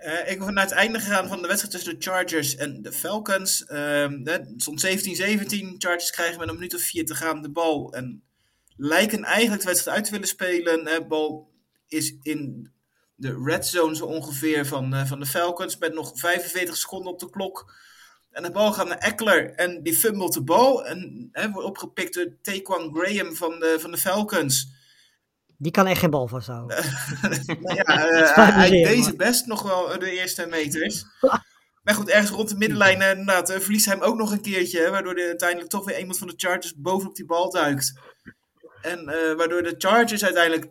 Ik 0.00 0.38
ben 0.38 0.54
naar 0.54 0.64
het 0.64 0.72
einde 0.72 1.00
gegaan 1.00 1.28
van 1.28 1.42
de 1.42 1.48
wedstrijd 1.48 1.74
tussen 1.74 1.98
de 1.98 2.04
Chargers 2.04 2.56
en 2.56 2.82
de 2.82 2.92
Falcons. 2.92 3.64
Ehm, 3.64 4.20
het 4.24 4.52
stond 4.56 4.80
17-17. 4.80 5.74
Chargers 5.78 6.10
krijgen 6.10 6.38
met 6.38 6.48
een 6.48 6.54
minuut 6.54 6.74
of 6.74 6.82
vier 6.82 7.06
te 7.06 7.14
gaan 7.14 7.42
de 7.42 7.50
bal. 7.50 7.92
En 7.92 8.22
lijken 8.76 9.24
eigenlijk 9.24 9.62
de 9.62 9.68
wedstrijd 9.68 9.96
uit 9.96 10.06
te 10.06 10.12
willen 10.12 10.28
spelen. 10.28 10.84
De 10.84 11.04
bal 11.08 11.50
is 11.88 12.16
in 12.22 12.70
de 13.14 13.40
red 13.44 13.66
zone 13.66 13.96
zo 13.96 14.04
ongeveer 14.04 14.66
van, 14.66 15.06
van 15.06 15.20
de 15.20 15.26
Falcons. 15.26 15.78
Met 15.78 15.94
nog 15.94 16.12
45 16.14 16.76
seconden 16.76 17.12
op 17.12 17.18
de 17.18 17.30
klok. 17.30 17.74
En 18.30 18.42
de 18.42 18.50
bal 18.50 18.72
gaat 18.72 18.88
naar 18.88 18.98
Eckler 18.98 19.54
en 19.54 19.82
die 19.82 19.96
fummelt 19.96 20.32
de 20.32 20.42
bal. 20.42 20.86
En 20.86 21.30
wordt 21.52 21.68
opgepikt 21.68 22.14
door 22.14 22.36
Taquan 22.42 22.94
Graham 22.94 23.34
van 23.34 23.64
van 23.78 23.90
de 23.90 23.98
Falcons. 23.98 24.78
Die 25.62 25.72
kan 25.72 25.86
echt 25.86 26.00
geen 26.00 26.10
bal 26.10 26.28
vasthouden. 26.28 26.76
nou 27.60 27.74
ja, 27.74 28.10
uh, 28.10 28.56
hij 28.56 28.70
deed 28.70 29.04
zijn 29.04 29.16
best 29.16 29.46
nog 29.46 29.62
wel 29.62 29.98
de 29.98 30.10
eerste 30.10 30.46
meters. 30.46 31.04
maar 31.84 31.94
goed, 31.94 32.08
ergens 32.08 32.30
rond 32.30 32.48
de 32.48 32.56
middenlijn 32.56 33.00
uh, 33.00 33.10
inderdaad, 33.10 33.50
uh, 33.50 33.58
verliest 33.58 33.84
hij 33.84 33.94
hem 33.94 34.04
ook 34.04 34.16
nog 34.16 34.32
een 34.32 34.40
keertje. 34.40 34.90
Waardoor 34.90 35.14
de, 35.14 35.22
uiteindelijk 35.22 35.70
toch 35.70 35.84
weer 35.84 35.98
iemand 35.98 36.18
van 36.18 36.28
de 36.28 36.34
Chargers 36.36 36.74
bovenop 36.76 37.14
die 37.14 37.24
bal 37.24 37.50
duikt. 37.50 37.92
En 38.82 39.04
waardoor 39.36 39.62
de 39.62 39.74
Chargers 39.78 40.24
uiteindelijk 40.24 40.70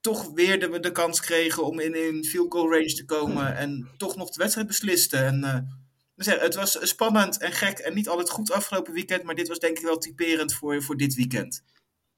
toch 0.00 0.30
weer 0.34 0.60
de, 0.60 0.80
de 0.80 0.92
kans 0.92 1.20
kregen 1.20 1.64
om 1.64 1.80
in, 1.80 1.94
in 1.94 2.24
field 2.24 2.52
goal 2.52 2.70
range 2.70 2.94
te 2.94 3.04
komen. 3.04 3.56
En 3.56 3.90
toch 3.96 4.16
nog 4.16 4.30
de 4.30 4.38
wedstrijd 4.38 4.66
beslisten. 4.66 5.24
En 5.24 5.68
het 6.16 6.54
was 6.54 6.88
spannend 6.88 7.38
en 7.38 7.52
gek 7.52 7.78
en 7.78 7.94
niet 7.94 8.08
altijd 8.08 8.30
goed 8.30 8.52
afgelopen 8.52 8.92
weekend, 8.92 9.22
maar 9.22 9.34
dit 9.34 9.48
was 9.48 9.58
denk 9.58 9.78
ik 9.78 9.84
wel 9.84 9.98
typerend 9.98 10.54
voor, 10.54 10.82
voor 10.82 10.96
dit 10.96 11.14
weekend. 11.14 11.62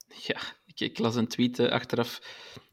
Ja, 0.06 0.40
ik, 0.76 0.90
ik 0.90 0.98
las 0.98 1.14
een 1.14 1.28
tweet 1.28 1.58
uh, 1.58 1.70
achteraf 1.70 2.20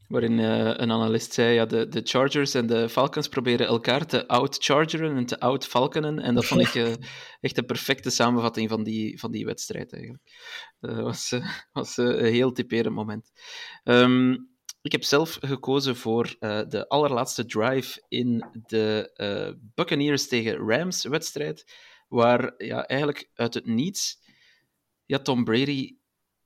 waarin 0.07 0.37
uh, 0.37 0.65
een 0.65 0.91
analist 0.91 1.33
zei, 1.33 1.53
ja, 1.53 1.65
de, 1.65 1.87
de 1.87 2.01
Chargers 2.03 2.53
en 2.53 2.67
de 2.67 2.89
Falcons 2.89 3.27
proberen 3.27 3.67
elkaar 3.67 4.05
te 4.05 4.27
out-chargeren 4.27 5.15
en 5.15 5.25
te 5.25 5.39
out-falconen. 5.39 6.19
En 6.19 6.35
dat 6.35 6.45
vond 6.45 6.61
ik 6.61 6.73
uh, 6.73 6.93
echt 7.41 7.55
de 7.55 7.63
perfecte 7.63 8.09
samenvatting 8.09 8.69
van 8.69 8.83
die, 8.83 9.19
van 9.19 9.31
die 9.31 9.45
wedstrijd 9.45 9.93
eigenlijk. 9.93 10.23
Dat 10.79 10.99
was, 10.99 11.33
was 11.71 11.97
een 11.97 12.25
heel 12.25 12.51
typerend 12.51 12.95
moment. 12.95 13.31
Um, 13.83 14.51
ik 14.83 14.91
heb 14.91 15.03
zelf 15.03 15.37
gekozen 15.41 15.95
voor 15.95 16.35
uh, 16.39 16.61
de 16.67 16.87
allerlaatste 16.87 17.45
drive 17.45 18.03
in 18.07 18.45
de 18.65 19.11
uh, 19.15 19.69
Buccaneers 19.75 20.27
tegen 20.27 20.57
Rams 20.57 21.03
wedstrijd, 21.03 21.73
waar 22.07 22.53
ja, 22.57 22.85
eigenlijk 22.87 23.29
uit 23.33 23.53
het 23.53 23.65
niets 23.65 24.21
ja, 25.05 25.19
Tom 25.19 25.43
Brady 25.43 25.95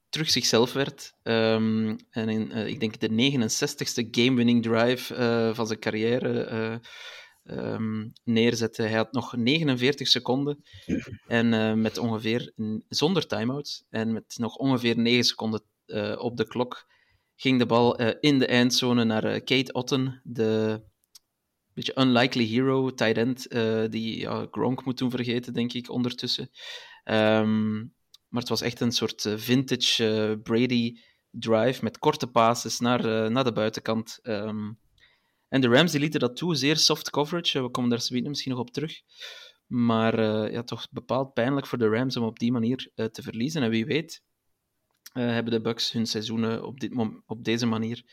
terug 0.10 0.30
zichzelf 0.30 0.74
werd. 0.74 1.14
Um, 1.24 1.96
en 2.10 2.30
in, 2.30 2.52
uh, 2.52 2.68
ik 2.68 2.80
denk, 2.80 3.00
de 3.00 3.10
69ste 3.10 4.08
game-winning 4.12 4.64
drive 4.64 5.54
van 5.54 5.68
zijn 5.68 5.80
carrière 5.80 6.82
um, 7.44 8.14
neerzette. 8.24 8.82
Hij 8.82 8.98
had 8.98 9.12
nog 9.12 9.36
49 9.36 10.08
seconden 10.08 10.64
en 11.28 11.82
met 11.82 11.98
ongeveer, 11.98 12.54
zonder 12.90 13.28
timeouts 13.28 13.86
en 13.90 14.14
met 14.14 14.36
nog 14.38 14.56
ongeveer 14.56 14.98
9 14.98 15.24
seconden 15.24 15.62
op 16.18 16.38
de 16.38 16.48
klok 16.48 16.86
ging 17.38 17.60
de 17.60 17.66
bal 17.66 18.02
uh, 18.02 18.10
in 18.20 18.40
de 18.40 18.46
eindzone 18.46 19.04
naar 19.04 19.26
uh, 19.26 19.32
Kate 19.32 19.74
Otten, 19.74 20.22
de 20.24 20.82
beetje 21.74 22.00
unlikely 22.00 22.46
hero, 22.46 22.94
tight 22.94 23.18
end, 23.18 23.54
uh, 23.54 23.86
die 23.90 24.28
Gronk 24.52 24.86
moet 24.86 24.98
doen 24.98 25.10
vergeten, 25.10 25.54
denk 25.54 25.74
ik, 25.74 25.90
ondertussen. 25.90 26.50
Um, 27.06 27.96
maar 28.28 28.42
het 28.42 28.50
was 28.50 28.62
echt 28.62 28.80
een 28.80 28.92
soort 28.92 29.34
vintage 29.36 30.40
Brady 30.44 31.00
drive 31.30 31.84
met 31.84 31.98
korte 31.98 32.28
passes 32.28 32.80
naar, 32.80 33.32
naar 33.32 33.44
de 33.44 33.52
buitenkant. 33.52 34.20
Um, 34.24 34.80
en 35.48 35.62
de 35.62 35.68
Rams 35.68 35.92
die 35.92 36.00
lieten 36.00 36.20
dat 36.20 36.36
toe, 36.36 36.56
zeer 36.56 36.78
soft 36.78 37.10
coverage. 37.10 37.62
We 37.62 37.70
komen 37.70 37.90
daar 37.90 38.02
zometeen 38.02 38.30
misschien 38.30 38.52
nog 38.52 38.62
op 38.62 38.72
terug. 38.72 39.02
Maar 39.66 40.22
ja, 40.52 40.64
toch 40.64 40.88
bepaald 40.92 41.34
pijnlijk 41.34 41.68
voor 41.68 41.78
de 41.78 41.90
Rams 41.90 42.18
om 42.18 42.24
op 42.24 42.40
die 42.40 42.52
manier 42.52 42.92
te 42.96 43.22
verliezen. 43.22 43.64
En 43.64 43.70
wie 43.70 43.86
weet, 43.86 44.22
hebben 45.12 45.54
de 45.54 45.62
Bucks 45.62 45.92
hun 45.92 46.06
seizoenen 46.06 46.66
op, 46.66 46.80
dit 46.80 46.94
op 47.26 47.44
deze 47.44 47.66
manier 47.66 48.04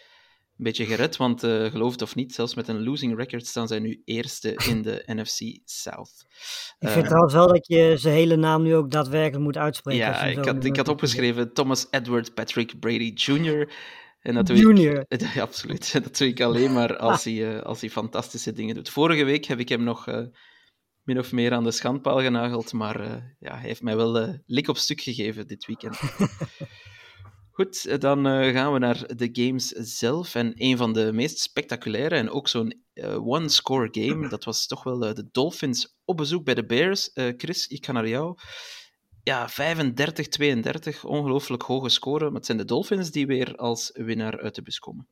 een 0.58 0.64
beetje 0.64 0.86
gered. 0.86 1.16
Want 1.16 1.44
uh, 1.44 1.70
geloof 1.70 1.92
het 1.92 2.02
of 2.02 2.14
niet, 2.14 2.34
zelfs 2.34 2.54
met 2.54 2.68
een 2.68 2.84
losing 2.84 3.16
record 3.16 3.46
staan 3.46 3.68
zij 3.68 3.78
nu 3.78 4.02
eerste 4.04 4.54
in 4.68 4.82
de 4.82 5.02
NFC 5.14 5.40
South. 5.64 6.26
Ik 6.78 6.88
vind 6.88 7.02
uh, 7.02 7.08
trouwens 7.08 7.34
wel 7.34 7.48
dat 7.48 7.66
je 7.66 7.94
zijn 7.96 8.14
hele 8.14 8.36
naam 8.36 8.62
nu 8.62 8.74
ook 8.74 8.90
daadwerkelijk 8.90 9.44
moet 9.44 9.56
uitspreken. 9.56 10.04
Ja, 10.04 10.22
ik 10.22 10.44
had, 10.44 10.64
ik 10.64 10.76
had 10.76 10.88
opgeschreven 10.88 11.52
Thomas 11.52 11.86
Edward 11.90 12.34
Patrick 12.34 12.80
Brady 12.80 13.12
Jr. 13.14 13.72
En 14.20 14.34
dat 14.34 14.48
Junior. 14.48 15.04
Ik, 15.08 15.20
ja, 15.34 15.42
absoluut. 15.42 15.92
Dat 16.02 16.18
doe 16.18 16.28
ik 16.28 16.40
alleen 16.40 16.72
maar 16.72 16.96
als, 16.96 17.24
hij, 17.24 17.62
als 17.62 17.80
hij 17.80 17.90
fantastische 17.90 18.52
dingen 18.52 18.74
doet. 18.74 18.88
Vorige 18.88 19.24
week 19.24 19.44
heb 19.44 19.58
ik 19.58 19.68
hem 19.68 19.82
nog 19.82 20.06
min 21.02 21.18
of 21.18 21.32
meer 21.32 21.52
aan 21.52 21.64
de 21.64 21.70
schandpaal 21.70 22.20
genageld, 22.20 22.72
maar 22.72 23.00
ja, 23.38 23.52
hij 23.54 23.66
heeft 23.68 23.82
mij 23.82 23.96
wel 23.96 24.38
lik 24.46 24.68
op 24.68 24.76
stuk 24.76 25.00
gegeven 25.00 25.46
dit 25.46 25.66
weekend. 25.66 25.98
Goed, 27.54 28.00
dan 28.00 28.26
uh, 28.26 28.52
gaan 28.52 28.72
we 28.72 28.78
naar 28.78 29.16
de 29.16 29.28
games 29.32 29.68
zelf. 29.68 30.34
En 30.34 30.52
een 30.54 30.76
van 30.76 30.92
de 30.92 31.12
meest 31.12 31.38
spectaculaire 31.38 32.14
en 32.16 32.30
ook 32.30 32.48
zo'n 32.48 32.82
uh, 32.94 33.26
one-score 33.26 33.88
game, 33.90 34.28
dat 34.36 34.44
was 34.44 34.66
toch 34.66 34.82
wel 34.82 35.08
uh, 35.08 35.12
de 35.12 35.28
Dolphins 35.32 35.96
op 36.04 36.16
bezoek 36.16 36.44
bij 36.44 36.54
de 36.54 36.66
Bears. 36.66 37.10
Chris, 37.14 37.66
ik 37.66 37.86
ga 37.86 37.92
naar 37.92 38.08
jou. 38.08 38.38
Ja, 39.22 39.50
35-32, 39.50 39.52
ongelooflijk 41.02 41.62
hoge 41.62 41.88
score. 41.88 42.24
Maar 42.24 42.34
het 42.34 42.46
zijn 42.46 42.58
de 42.58 42.64
Dolphins 42.64 43.10
die 43.10 43.26
weer 43.26 43.56
als 43.56 43.90
winnaar 43.94 44.40
uit 44.40 44.54
de 44.54 44.62
bus 44.62 44.78
komen. 44.78 45.08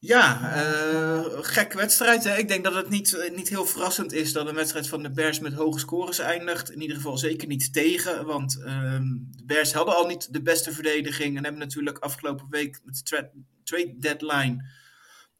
Ja, 0.00 0.56
uh, 0.56 1.24
gekke 1.40 1.76
wedstrijd. 1.76 2.24
Hè? 2.24 2.36
Ik 2.36 2.48
denk 2.48 2.64
dat 2.64 2.74
het 2.74 2.88
niet, 2.88 3.30
niet 3.34 3.48
heel 3.48 3.66
verrassend 3.66 4.12
is 4.12 4.32
dat 4.32 4.46
een 4.46 4.54
wedstrijd 4.54 4.88
van 4.88 5.02
de 5.02 5.10
Bears 5.10 5.40
met 5.40 5.52
hoge 5.52 5.78
scores 5.78 6.18
eindigt. 6.18 6.70
In 6.70 6.80
ieder 6.80 6.96
geval 6.96 7.18
zeker 7.18 7.48
niet 7.48 7.72
tegen, 7.72 8.26
want 8.26 8.56
uh, 8.58 9.00
de 9.30 9.44
Bears 9.44 9.72
hadden 9.72 9.96
al 9.96 10.06
niet 10.06 10.32
de 10.32 10.42
beste 10.42 10.72
verdediging 10.72 11.36
en 11.36 11.42
hebben 11.42 11.62
natuurlijk 11.62 11.98
afgelopen 11.98 12.46
week 12.50 12.80
met 12.84 13.00
de 13.04 13.30
trade 13.64 13.98
deadline 13.98 14.76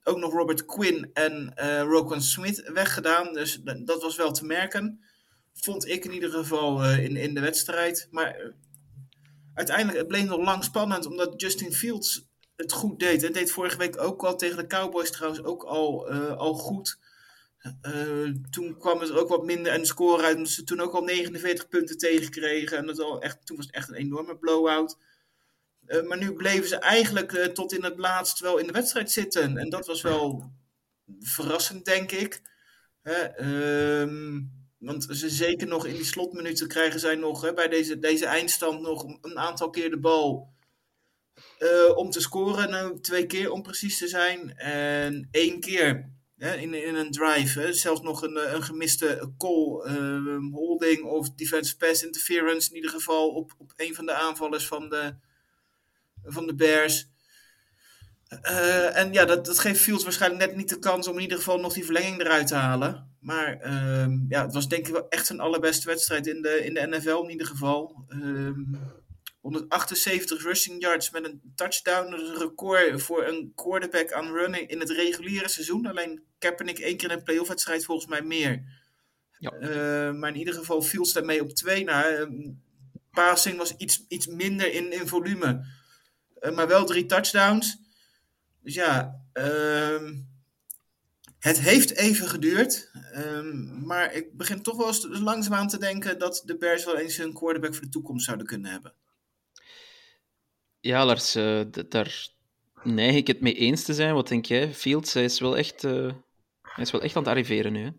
ook 0.08 0.18
nog 0.18 0.32
Robert 0.32 0.64
Quinn 0.64 1.10
en 1.12 1.54
uh, 1.56 1.80
Roquan 1.80 2.22
Smith 2.22 2.70
weggedaan. 2.72 3.32
Dus 3.32 3.60
dat 3.84 4.02
was 4.02 4.16
wel 4.16 4.32
te 4.32 4.44
merken. 4.44 5.00
Vond 5.54 5.86
ik 5.86 6.04
in 6.04 6.12
ieder 6.12 6.30
geval 6.30 6.84
in, 6.84 7.16
in 7.16 7.34
de 7.34 7.40
wedstrijd. 7.40 8.08
Maar 8.10 8.54
uiteindelijk 9.54 9.98
het 9.98 10.06
bleef 10.06 10.24
nog 10.24 10.44
lang 10.44 10.64
spannend, 10.64 11.06
omdat 11.06 11.40
Justin 11.40 11.72
Fields 11.72 12.28
het 12.58 12.72
goed 12.72 12.98
deed. 12.98 13.22
Het 13.22 13.34
deed 13.34 13.50
vorige 13.50 13.78
week 13.78 14.00
ook 14.00 14.24
al 14.24 14.36
tegen 14.36 14.56
de 14.56 14.66
Cowboys 14.66 15.10
trouwens 15.10 15.42
ook 15.42 15.62
al, 15.62 16.12
uh, 16.12 16.36
al 16.36 16.54
goed. 16.54 16.98
Uh, 17.82 18.32
toen 18.50 18.78
kwam 18.78 19.00
het 19.00 19.12
ook 19.12 19.28
wat 19.28 19.44
minder 19.44 19.72
en 19.72 19.80
de 19.80 19.86
score 19.86 20.22
uit, 20.22 20.36
omdat 20.36 20.52
ze 20.52 20.64
toen 20.64 20.80
ook 20.80 20.94
al 20.94 21.02
49 21.02 21.68
punten 21.68 21.98
tegenkregen. 21.98 22.78
En 22.78 22.86
dat 22.86 23.00
al 23.00 23.22
echt, 23.22 23.46
toen 23.46 23.56
was 23.56 23.66
het 23.66 23.74
echt 23.74 23.88
een 23.88 23.94
enorme 23.94 24.36
blowout. 24.36 24.96
Uh, 25.86 26.02
maar 26.02 26.18
nu 26.18 26.32
bleven 26.32 26.68
ze 26.68 26.76
eigenlijk 26.76 27.32
tot 27.54 27.72
in 27.72 27.84
het 27.84 27.98
laatst 27.98 28.40
wel 28.40 28.58
in 28.58 28.66
de 28.66 28.72
wedstrijd 28.72 29.10
zitten. 29.10 29.58
En 29.58 29.68
dat 29.70 29.86
was 29.86 30.02
wel 30.02 30.52
verrassend, 31.20 31.84
denk 31.84 32.12
ik. 32.12 32.42
Um, 33.40 34.52
want 34.78 35.06
ze 35.10 35.30
zeker 35.30 35.66
nog 35.66 35.86
in 35.86 35.94
die 35.94 36.04
slotminuten 36.04 36.68
krijgen 36.68 37.00
zij 37.00 37.14
nog 37.14 37.40
hè, 37.40 37.54
bij 37.54 37.68
deze, 37.68 37.98
deze 37.98 38.26
eindstand 38.26 38.80
nog 38.80 39.18
een 39.20 39.38
aantal 39.38 39.70
keer 39.70 39.90
de 39.90 39.98
bal. 39.98 40.56
Uh, 41.58 41.96
om 41.96 42.10
te 42.10 42.20
scoren. 42.20 42.70
Nou, 42.70 43.00
twee 43.00 43.26
keer 43.26 43.50
om 43.50 43.62
precies 43.62 43.98
te 43.98 44.08
zijn. 44.08 44.56
En 44.56 45.28
één 45.30 45.60
keer 45.60 46.10
hè, 46.36 46.56
in, 46.56 46.74
in 46.74 46.94
een 46.94 47.10
drive. 47.10 47.72
Zelfs 47.72 48.00
nog 48.00 48.22
een, 48.22 48.54
een 48.54 48.62
gemiste 48.62 49.32
call, 49.38 49.84
uh, 49.86 50.52
holding 50.52 51.02
of 51.02 51.30
defense 51.30 51.76
pass 51.76 52.02
interference. 52.02 52.70
In 52.70 52.76
ieder 52.76 52.90
geval 52.90 53.28
op, 53.28 53.54
op 53.58 53.72
een 53.76 53.94
van 53.94 54.06
de 54.06 54.14
aanvallers 54.14 54.66
van 54.66 54.88
de, 54.88 55.14
van 56.24 56.46
de 56.46 56.54
Bears. 56.54 57.08
Uh, 58.42 58.96
en 58.96 59.12
ja, 59.12 59.24
dat, 59.24 59.46
dat 59.46 59.58
geeft 59.58 59.80
Fields 59.80 60.04
waarschijnlijk 60.04 60.46
net 60.46 60.56
niet 60.56 60.68
de 60.68 60.78
kans 60.78 61.08
om 61.08 61.14
in 61.14 61.22
ieder 61.22 61.38
geval 61.38 61.60
nog 61.60 61.72
die 61.72 61.84
verlenging 61.84 62.20
eruit 62.20 62.46
te 62.46 62.54
halen. 62.54 63.16
Maar 63.20 63.66
uh, 63.66 64.06
ja, 64.28 64.42
het 64.42 64.52
was 64.52 64.68
denk 64.68 64.86
ik 64.86 64.92
wel 64.92 65.08
echt 65.08 65.26
zijn 65.26 65.40
allerbeste 65.40 65.86
wedstrijd 65.86 66.26
in 66.26 66.42
de, 66.42 66.64
in 66.64 66.74
de 66.74 66.86
NFL 66.86 67.22
in 67.22 67.30
ieder 67.30 67.46
geval. 67.46 68.04
Uh, 68.08 68.50
178 69.40 70.42
rushing 70.42 70.82
yards 70.82 71.10
met 71.10 71.24
een 71.24 71.52
touchdown. 71.54 72.14
Record 72.38 73.02
voor 73.02 73.26
een 73.26 73.52
quarterback 73.54 74.12
aan 74.12 74.32
running 74.32 74.68
in 74.68 74.80
het 74.80 74.90
reguliere 74.90 75.48
seizoen. 75.48 75.86
Alleen 75.86 76.22
Kaepernick 76.38 76.78
één 76.78 76.96
keer 76.96 77.10
in 77.10 77.16
een 77.16 77.22
playoff 77.22 77.48
wedstrijd 77.48 77.84
volgens 77.84 78.08
mij 78.08 78.22
meer. 78.22 78.62
Ja. 79.38 79.52
Uh, 79.60 80.14
maar 80.14 80.30
in 80.30 80.36
ieder 80.36 80.54
geval 80.54 80.82
viel 80.82 81.04
ze 81.04 81.12
daarmee 81.12 81.42
op 81.42 81.50
twee. 81.50 81.84
Nou, 81.84 82.30
uh, 82.30 82.50
passing 83.10 83.56
was 83.56 83.76
iets, 83.76 84.04
iets 84.08 84.26
minder 84.26 84.72
in, 84.72 84.92
in 84.92 85.08
volume. 85.08 85.66
Uh, 86.40 86.54
maar 86.54 86.68
wel 86.68 86.84
drie 86.84 87.06
touchdowns. 87.06 87.78
Dus 88.62 88.74
ja, 88.74 89.22
ehm, 89.32 90.14
het 91.38 91.58
heeft 91.58 91.90
even 91.90 92.28
geduurd. 92.28 92.90
Um, 93.16 93.86
maar 93.86 94.12
ik 94.12 94.36
begin 94.36 94.62
toch 94.62 94.76
wel 94.76 94.86
eens 94.86 95.06
langzaamaan 95.10 95.68
te 95.68 95.78
denken 95.78 96.18
dat 96.18 96.42
de 96.44 96.56
Bears 96.56 96.84
wel 96.84 96.96
eens 96.96 97.18
een 97.18 97.32
quarterback 97.32 97.74
voor 97.74 97.84
de 97.84 97.88
toekomst 97.88 98.24
zouden 98.24 98.46
kunnen 98.46 98.70
hebben. 98.70 98.94
Ja, 100.80 101.04
Lars, 101.04 101.36
uh, 101.36 101.60
daar 101.88 102.28
neig 102.82 103.14
ik 103.14 103.26
het 103.26 103.40
mee 103.40 103.54
eens 103.54 103.84
te 103.84 103.94
zijn. 103.94 104.14
Wat 104.14 104.28
denk 104.28 104.44
jij? 104.44 104.74
Fields, 104.74 105.12
hij 105.12 105.24
is 105.24 105.40
wel 105.40 105.56
echt, 105.56 105.84
uh, 105.84 106.12
hij 106.62 106.84
is 106.84 106.90
wel 106.90 107.02
echt 107.02 107.16
aan 107.16 107.22
het 107.22 107.30
arriveren 107.30 107.72
nu. 107.72 107.84
Hè? 107.84 107.90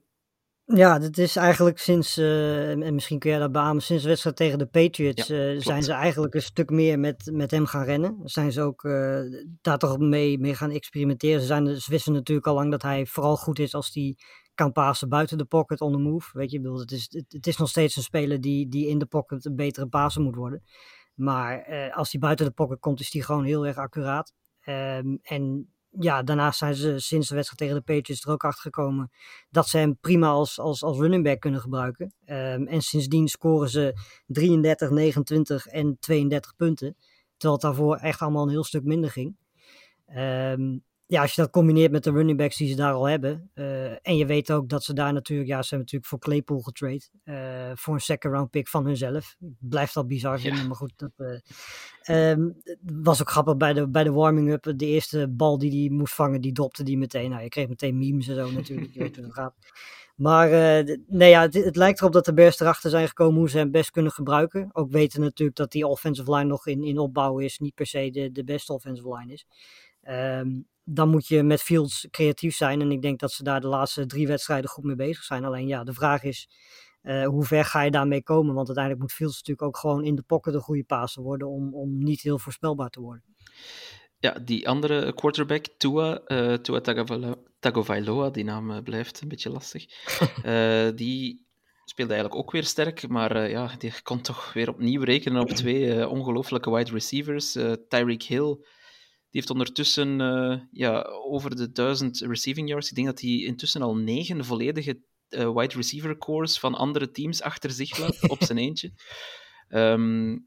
Ja, 0.75 0.99
dat 0.99 1.17
is 1.17 1.35
eigenlijk 1.35 1.79
sinds, 1.79 2.17
uh, 2.17 2.69
en 2.69 2.93
misschien 2.93 3.19
kun 3.19 3.29
jij 3.29 3.39
dat 3.39 3.51
beamen, 3.51 3.81
sinds 3.81 4.03
de 4.03 4.09
wedstrijd 4.09 4.35
tegen 4.35 4.57
de 4.57 4.65
Patriots 4.65 5.27
ja, 5.27 5.59
zijn 5.59 5.83
ze 5.83 5.91
eigenlijk 5.91 6.33
een 6.33 6.41
stuk 6.41 6.69
meer 6.69 6.99
met, 6.99 7.29
met 7.33 7.51
hem 7.51 7.65
gaan 7.65 7.83
rennen. 7.83 8.19
Zijn 8.23 8.51
ze 8.51 8.61
ook 8.61 8.81
daar 9.61 9.77
toch 9.77 9.97
mee, 9.97 10.39
mee 10.39 10.55
gaan 10.55 10.71
experimenteren. 10.71 11.41
Ze, 11.41 11.45
zijn, 11.45 11.81
ze 11.81 11.91
wisten 11.91 12.13
natuurlijk 12.13 12.47
al 12.47 12.53
lang 12.53 12.71
dat 12.71 12.81
hij 12.81 13.05
vooral 13.05 13.37
goed 13.37 13.59
is 13.59 13.73
als 13.73 13.93
hij 13.93 14.15
kan 14.59 14.71
passen 14.71 15.09
buiten 15.09 15.37
de 15.37 15.45
pocket 15.45 15.81
on 15.81 15.91
the 15.91 15.97
move. 15.97 16.29
Weet 16.37 16.51
je, 16.51 16.61
bedoel, 16.61 16.79
het, 16.79 16.91
is, 16.91 17.07
het, 17.09 17.25
het 17.27 17.47
is 17.47 17.57
nog 17.57 17.69
steeds 17.69 17.95
een 17.95 18.03
speler 18.03 18.41
die, 18.41 18.67
die 18.67 18.87
in 18.87 18.99
de 18.99 19.05
pocket 19.05 19.45
een 19.45 19.55
betere 19.55 19.87
passer 19.87 20.21
moet 20.21 20.35
worden. 20.35 20.63
Maar 21.19 21.69
uh, 21.69 21.97
als 21.97 22.11
hij 22.11 22.21
buiten 22.21 22.45
de 22.45 22.51
pocket 22.51 22.79
komt, 22.79 22.99
is 22.99 23.13
hij 23.13 23.21
gewoon 23.21 23.43
heel 23.43 23.67
erg 23.67 23.77
accuraat. 23.77 24.33
Um, 24.65 25.19
en 25.21 25.73
ja, 25.89 26.23
daarnaast 26.23 26.57
zijn 26.57 26.75
ze 26.75 26.99
sinds 26.99 27.27
de 27.27 27.35
wedstrijd 27.35 27.59
tegen 27.59 27.75
de 27.85 27.93
Patriots 27.93 28.23
er 28.23 28.31
ook 28.31 28.43
achter 28.43 28.61
gekomen 28.61 29.11
dat 29.49 29.67
ze 29.67 29.77
hem 29.77 29.97
prima 30.01 30.27
als, 30.27 30.59
als, 30.59 30.83
als 30.83 30.97
running 30.97 31.23
back 31.23 31.39
kunnen 31.39 31.59
gebruiken. 31.59 32.13
Um, 32.25 32.67
en 32.67 32.81
sindsdien 32.81 33.27
scoren 33.27 33.69
ze 33.69 33.93
33, 34.25 34.89
29 34.89 35.67
en 35.67 35.97
32 35.99 36.55
punten. 36.55 36.95
Terwijl 37.37 37.53
het 37.53 37.61
daarvoor 37.61 37.95
echt 37.95 38.21
allemaal 38.21 38.43
een 38.43 38.49
heel 38.49 38.63
stuk 38.63 38.83
minder 38.83 39.09
ging. 39.09 39.35
Um, 40.15 40.83
ja, 41.09 41.21
als 41.21 41.33
je 41.35 41.41
dat 41.41 41.49
combineert 41.51 41.91
met 41.91 42.03
de 42.03 42.11
running 42.11 42.37
backs 42.37 42.57
die 42.57 42.69
ze 42.69 42.75
daar 42.75 42.93
al 42.93 43.05
hebben. 43.05 43.49
eh, 43.53 43.91
en 44.07 44.17
je 44.17 44.25
weet 44.25 44.51
ook 44.51 44.69
dat 44.69 44.83
ze 44.83 44.93
daar 44.93 45.13
natuurlijk, 45.13 45.49
ja, 45.49 45.61
ze 45.61 45.75
hebben 45.75 45.77
natuurlijk 45.79 46.05
voor 46.05 46.19
Claypool 46.19 46.59
getrade. 46.59 47.01
eh, 47.23 47.71
voor 47.75 47.93
een 47.93 47.99
second 47.99 48.33
round 48.33 48.49
pick 48.49 48.67
van 48.67 48.85
hunzelf. 48.85 49.35
Ik 49.39 49.69
blijf 49.69 49.91
dat 49.91 50.07
bizar 50.07 50.39
vinden, 50.39 50.67
maar 50.67 50.75
goed. 50.75 50.93
Dat, 50.95 51.11
eh, 51.17 52.31
ehm, 52.31 52.49
was 52.81 53.21
ook 53.21 53.29
grappig 53.29 53.57
bij 53.57 53.73
de, 53.73 53.87
bij 53.87 54.03
de 54.03 54.11
warming-up. 54.11 54.73
De 54.75 54.85
eerste 54.85 55.27
bal 55.27 55.57
die 55.57 55.79
hij 55.79 55.97
moest 55.97 56.13
vangen, 56.13 56.41
die 56.41 56.51
dropte 56.51 56.83
die 56.83 56.97
meteen. 56.97 57.29
Nou, 57.29 57.43
je 57.43 57.49
kreeg 57.49 57.67
meteen 57.67 57.97
memes 57.97 58.27
en 58.27 58.35
zo 58.35 58.51
natuurlijk. 58.51 58.93
je 58.93 58.99
weet 58.99 59.15
hoe 59.15 59.25
het 59.25 59.33
gaat. 59.33 59.53
Maar 60.15 60.49
nee, 61.07 61.29
ja, 61.29 61.41
het, 61.41 61.53
het 61.53 61.75
lijkt 61.75 61.99
erop 61.99 62.13
dat 62.13 62.25
de 62.25 62.33
Bears 62.33 62.59
erachter 62.59 62.89
zijn 62.89 63.07
gekomen 63.07 63.39
hoe 63.39 63.49
ze 63.49 63.57
hem 63.57 63.71
best 63.71 63.91
kunnen 63.91 64.11
gebruiken. 64.11 64.69
Ook 64.73 64.91
weten 64.91 65.21
natuurlijk 65.21 65.57
dat 65.57 65.71
die 65.71 65.87
offensive 65.87 66.31
line 66.35 66.47
nog 66.49 66.67
in, 66.67 66.83
in 66.83 66.97
opbouw 66.97 67.39
is. 67.39 67.59
Niet 67.59 67.73
per 67.75 67.85
se 67.85 68.09
de, 68.11 68.31
de 68.31 68.43
beste 68.43 68.73
offensive 68.73 69.15
line 69.17 69.33
is. 69.33 69.45
Ehm, 70.01 70.47
dan 70.91 71.09
moet 71.09 71.27
je 71.27 71.43
met 71.43 71.61
Fields 71.61 72.07
creatief 72.11 72.55
zijn. 72.55 72.81
En 72.81 72.91
ik 72.91 73.01
denk 73.01 73.19
dat 73.19 73.31
ze 73.31 73.43
daar 73.43 73.61
de 73.61 73.67
laatste 73.67 74.05
drie 74.05 74.27
wedstrijden 74.27 74.69
goed 74.69 74.83
mee 74.83 74.95
bezig 74.95 75.23
zijn. 75.23 75.45
Alleen 75.45 75.67
ja, 75.67 75.83
de 75.83 75.93
vraag 75.93 76.23
is, 76.23 76.49
eh, 77.01 77.25
hoe 77.25 77.45
ver 77.45 77.65
ga 77.65 77.81
je 77.81 77.91
daarmee 77.91 78.23
komen? 78.23 78.53
Want 78.53 78.67
uiteindelijk 78.67 79.05
moet 79.05 79.13
Fields 79.13 79.37
natuurlijk 79.37 79.67
ook 79.67 79.77
gewoon 79.77 80.03
in 80.03 80.15
de 80.15 80.21
pocket 80.21 80.53
een 80.53 80.59
goede 80.59 80.83
passer 80.83 81.23
worden 81.23 81.47
om, 81.47 81.73
om 81.73 82.03
niet 82.03 82.21
heel 82.21 82.39
voorspelbaar 82.39 82.89
te 82.89 83.01
worden. 83.01 83.23
Ja, 84.19 84.37
die 84.45 84.67
andere 84.67 85.13
quarterback, 85.13 85.65
Tua, 85.77 86.21
eh 86.25 86.53
Tua 86.53 86.81
Tagovailoa, 87.59 88.29
die 88.29 88.43
naam 88.43 88.71
eh, 88.71 88.83
blijft 88.83 89.21
een 89.21 89.27
beetje 89.27 89.49
lastig. 89.49 89.85
Die 90.95 91.47
speelde 91.85 92.13
eigenlijk 92.13 92.41
ook 92.41 92.51
weer 92.51 92.63
sterk, 92.63 93.07
maar 93.07 93.49
ja, 93.49 93.71
die 93.77 93.93
kon 94.03 94.21
toch 94.21 94.53
weer 94.53 94.69
opnieuw 94.69 95.03
rekenen 95.03 95.41
op 95.41 95.49
twee 95.49 96.07
ongelooflijke 96.07 96.71
wide 96.71 96.91
receivers. 96.91 97.51
Tyreek 97.87 98.23
Hill, 98.23 98.57
heeft 99.31 99.49
ondertussen 99.49 100.21
eh, 100.21 100.59
ja, 100.71 101.01
over 101.01 101.55
de 101.55 101.71
duizend 101.71 102.19
receiving 102.19 102.69
yards. 102.69 102.89
Ik 102.89 102.95
denk 102.95 103.07
dat 103.07 103.21
hij 103.21 103.29
intussen 103.29 103.81
al 103.81 103.95
negen 103.95 104.45
volledige 104.45 105.01
eh, 105.29 105.53
wide 105.55 105.75
receiver 105.75 106.17
cores 106.17 106.59
van 106.59 106.75
andere 106.75 107.11
teams 107.11 107.41
achter 107.41 107.71
zich 107.71 107.97
laat, 107.97 108.29
op 108.29 108.43
zijn 108.43 108.57
eentje. 108.57 108.91
Ehm, 109.67 110.37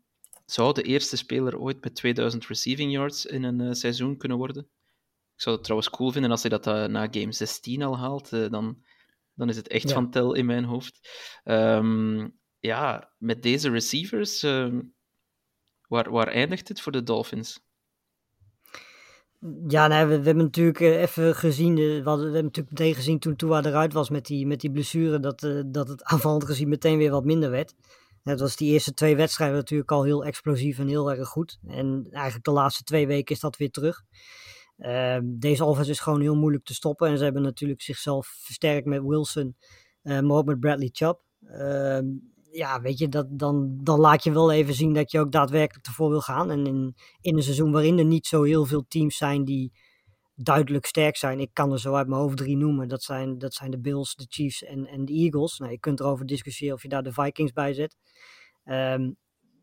zou 0.47 0.75
de 0.75 0.83
eerste 0.83 1.17
speler 1.17 1.59
ooit 1.59 1.83
met 1.85 1.95
2000 1.95 2.47
receiving 2.47 2.93
yards 2.93 3.27
in 3.27 3.43
een 3.43 3.61
eh, 3.61 3.73
seizoen 3.73 4.17
kunnen 4.17 4.39
worden. 4.39 4.63
Ik 5.35 5.41
zou 5.41 5.55
het 5.55 5.65
trouwens 5.65 5.91
cool 5.91 6.11
vinden 6.11 6.31
als 6.31 6.43
hij 6.43 6.51
dat 6.51 6.65
na 6.91 7.09
game 7.11 7.33
16 7.33 7.83
al 7.83 7.99
haalt. 7.99 8.31
dan, 8.31 8.83
dan 9.35 9.49
is 9.49 9.57
het 9.57 9.69
echt 9.69 9.89
Ja. 9.89 9.95
van 9.95 10.11
tel 10.11 10.35
in 10.35 10.47
mijn 10.47 10.65
hoofd. 10.65 11.09
Ehm, 11.45 12.29
ja, 12.59 13.13
met 13.19 13.43
deze 13.43 13.71
receivers, 13.71 14.43
ehm, 14.43 14.81
waar, 15.89 16.11
waar 16.11 16.29
eindigt 16.29 16.69
het 16.69 16.81
voor 16.81 16.93
de 16.93 17.03
Dolphins? 17.03 17.61
Ja, 19.69 19.87
nee, 19.87 20.05
we, 20.05 20.13
hebben 20.13 20.37
natuurlijk 20.37 20.81
eh, 20.81 21.01
even 21.01 21.35
gezien, 21.35 21.79
eh, 21.79 21.85
we, 21.85 22.11
hebben 22.11 22.33
natuurlijk 22.33 22.71
meteen 22.71 22.95
gezien 22.95 23.19
toen 23.19 23.37
Tua 23.37 23.65
eruit 23.65 23.93
was 23.93 24.11
met 24.11 24.27
die, 24.27 24.47
met 24.47 24.61
die 24.61 24.71
blessure, 24.71 25.21
dat, 25.21 25.43
eh, 25.43 25.61
dat 25.67 25.89
het 25.89 26.05
aanvallend 26.13 26.45
gezien 26.45 26.69
meteen 26.69 26.99
weer 26.99 27.11
wat 27.11 27.25
minder 27.25 27.51
werd. 27.51 27.75
Het 28.23 28.41
was 28.41 28.57
die 28.57 28.73
eerste 28.73 28.95
twee 28.95 29.17
wedstrijden 29.17 29.57
natuurlijk 29.57 29.91
al 29.91 30.03
heel 30.03 30.25
explosief 30.25 30.79
en 30.79 30.89
heel 30.89 31.13
erg 31.13 31.29
goed. 31.29 31.59
En 31.67 32.07
eigenlijk 32.11 32.45
de 32.45 32.51
laatste 32.51 32.83
twee 32.83 33.07
weken 33.07 33.35
is 33.35 33.41
dat 33.41 33.57
weer 33.57 33.71
terug. 33.71 34.03
Ehm, 34.79 35.23
deze 35.25 35.65
offense 35.65 35.91
is 35.91 36.01
gewoon 36.01 36.21
heel 36.21 36.37
moeilijk 36.37 36.65
te 36.65 36.75
stoppen. 36.75 37.09
En 37.09 37.19
ze 37.19 37.25
hebben 37.25 37.43
natuurlijk 37.43 37.83
zichzelf 37.83 38.27
versterkt 38.27 38.87
met 38.87 39.03
Wilson, 39.03 39.57
eh 40.03 40.21
maar 40.21 40.37
ook 40.37 40.47
met 40.47 40.61
Bradley 40.61 40.89
Chubb. 40.93 41.21
Ja, 42.53 42.81
weet 42.81 42.99
je, 42.99 43.09
dat, 43.09 43.27
dan, 43.31 43.79
dan 43.83 44.01
laat 44.01 44.25
je 44.25 44.33
wel 44.33 44.53
even 44.53 44.75
zien 44.75 44.93
dat 44.93 45.11
je 45.11 45.21
ook 45.21 45.33
daadwerkelijk 45.33 45.87
ervoor 45.87 46.09
wil 46.09 46.21
gaan. 46.21 46.51
En 46.51 46.67
in, 46.67 46.95
in 47.21 47.37
een 47.37 47.43
seizoen 47.43 47.73
waarin 47.73 47.99
er 47.99 48.05
niet 48.05 48.27
zo 48.27 48.43
heel 48.43 48.67
veel 48.67 48.85
teams 48.89 49.17
zijn 49.17 49.45
die 49.45 49.73
duidelijk 50.35 50.87
sterk 50.87 51.17
zijn. 51.17 51.41
Ik 51.41 51.51
kan 51.53 51.73
er 51.73 51.81
zo 51.81 51.95
uit 51.95 52.09
mijn 52.09 52.21
hoofd 52.21 52.37
drie 52.37 52.57
noemen. 52.57 52.89
Dat 52.89 53.03
zijn, 53.03 53.39
dat 53.39 53.55
zijn 53.55 53.71
de 53.71 53.81
Bills, 53.81 54.15
de 54.15 54.27
Chiefs 54.29 54.65
en, 54.65 54.87
en 54.87 55.05
de 55.05 55.13
Eagles. 55.13 55.59
Nou, 55.59 55.71
je 55.71 55.79
kunt 55.79 56.01
erover 56.01 56.27
discussiëren 56.27 56.75
of 56.75 56.83
je 56.83 56.89
daar 56.89 57.03
de 57.03 57.13
Vikings 57.13 57.53
bij 57.53 57.73
zet. 57.73 57.97
Ehm, 58.65 59.11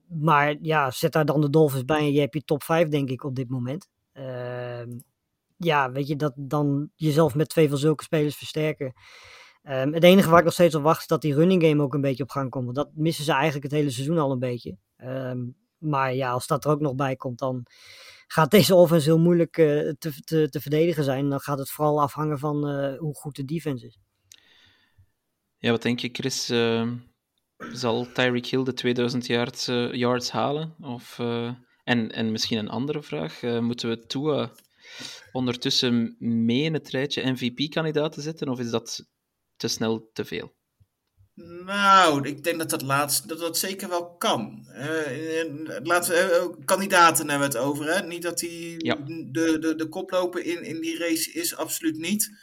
maar 0.07 0.55
ja, 0.61 0.91
zet 0.91 1.11
daar 1.11 1.25
dan 1.25 1.41
de 1.41 1.49
Dolphins 1.49 1.85
bij 1.85 1.99
en 1.99 2.11
je 2.11 2.19
hebt 2.19 2.33
je 2.33 2.43
top 2.43 2.63
5 2.63 2.87
denk 2.87 3.09
ik 3.09 3.23
op 3.23 3.35
dit 3.35 3.49
moment. 3.49 3.87
Ehm, 4.13 4.89
ja, 5.57 5.91
weet 5.91 6.07
je, 6.07 6.15
dat 6.15 6.33
dan 6.35 6.89
jezelf 6.95 7.35
met 7.35 7.49
twee 7.49 7.69
van 7.69 7.77
zulke 7.77 8.03
spelers 8.03 8.35
versterken. 8.35 8.93
Ehm, 9.63 9.93
het 9.93 10.03
enige 10.03 10.29
waar 10.29 10.39
ik 10.39 10.43
nog 10.43 10.53
steeds 10.53 10.75
op 10.75 10.83
wacht 10.83 10.99
is 11.01 11.07
dat 11.07 11.21
die 11.21 11.35
running 11.35 11.63
game 11.63 11.83
ook 11.83 11.93
een 11.93 12.01
beetje 12.01 12.23
op 12.23 12.29
gang 12.29 12.49
komt. 12.49 12.63
Want 12.63 12.75
dat 12.75 12.89
missen 12.93 13.23
ze 13.23 13.31
eigenlijk 13.31 13.63
het 13.63 13.71
hele 13.71 13.89
seizoen 13.89 14.17
al 14.17 14.31
een 14.31 14.39
beetje. 14.39 14.77
Ehm, 14.97 15.39
maar 15.77 16.13
ja, 16.15 16.31
als 16.31 16.47
dat 16.47 16.65
er 16.65 16.71
ook 16.71 16.79
nog 16.79 16.95
bij 16.95 17.15
komt, 17.15 17.39
dan 17.39 17.65
gaat 18.27 18.51
deze 18.51 18.75
offense 18.75 19.09
heel 19.09 19.19
moeilijk 19.19 19.57
eh, 19.57 19.65
te, 19.99 20.21
te, 20.23 20.49
te 20.49 20.61
verdedigen 20.61 21.03
zijn. 21.03 21.29
Dan 21.29 21.39
gaat 21.39 21.59
het 21.59 21.69
vooral 21.69 22.01
afhangen 22.01 22.39
van 22.39 22.67
eh, 22.67 22.97
hoe 22.97 23.15
goed 23.15 23.35
de 23.35 23.45
defense 23.45 23.85
is. 23.85 23.99
Ja, 25.57 25.71
wat 25.71 25.81
denk 25.81 25.99
je, 25.99 26.09
Chris? 26.11 26.49
eh, 26.49 26.91
zal 27.57 28.11
Tyreek 28.11 28.45
Hill 28.45 28.63
de 28.63 28.73
2000 28.73 29.25
yards, 29.25 29.67
eh, 29.67 29.93
yards 29.93 30.31
halen? 30.31 30.75
Of, 30.81 31.19
en, 31.83 32.11
en 32.11 32.31
misschien 32.31 32.57
een 32.57 32.69
andere 32.69 33.03
vraag. 33.03 33.41
moeten 33.41 33.89
we 33.89 34.05
Tua 34.05 34.51
ondertussen 35.31 36.15
mee 36.19 36.61
in 36.61 36.73
het 36.73 36.89
rijtje 36.89 37.31
MVP-kandidaten 37.31 38.21
zetten? 38.21 38.49
Of 38.49 38.59
is 38.59 38.69
dat 38.69 39.05
te 39.59 39.67
snel 39.67 40.09
te 40.13 40.25
veel? 40.25 40.57
Nou, 41.65 42.27
ik 42.27 42.43
denk 42.43 42.57
dat 42.57 42.69
dat 42.69 42.81
laatste 42.81 43.27
dat 43.27 43.39
dat 43.39 43.57
zeker 43.57 43.89
wel 43.89 44.15
kan. 44.17 44.67
En 44.67 45.79
laten 45.83 46.31
eh, 46.31 46.47
kandidaten 46.65 47.29
hebben 47.29 47.51
we 47.51 47.57
het 47.57 47.65
over, 47.65 47.85
hè? 47.93 48.07
Niet 48.07 48.21
dat 48.21 48.41
hij 48.41 48.75
Ja. 48.77 48.95
de, 49.31 49.59
de, 49.59 49.75
de 49.75 49.87
koploper 49.89 50.45
in, 50.45 50.63
in 50.63 50.81
die 50.81 50.97
race 50.97 51.31
is, 51.31 51.55
absoluut 51.55 51.97
niet. 51.97 52.37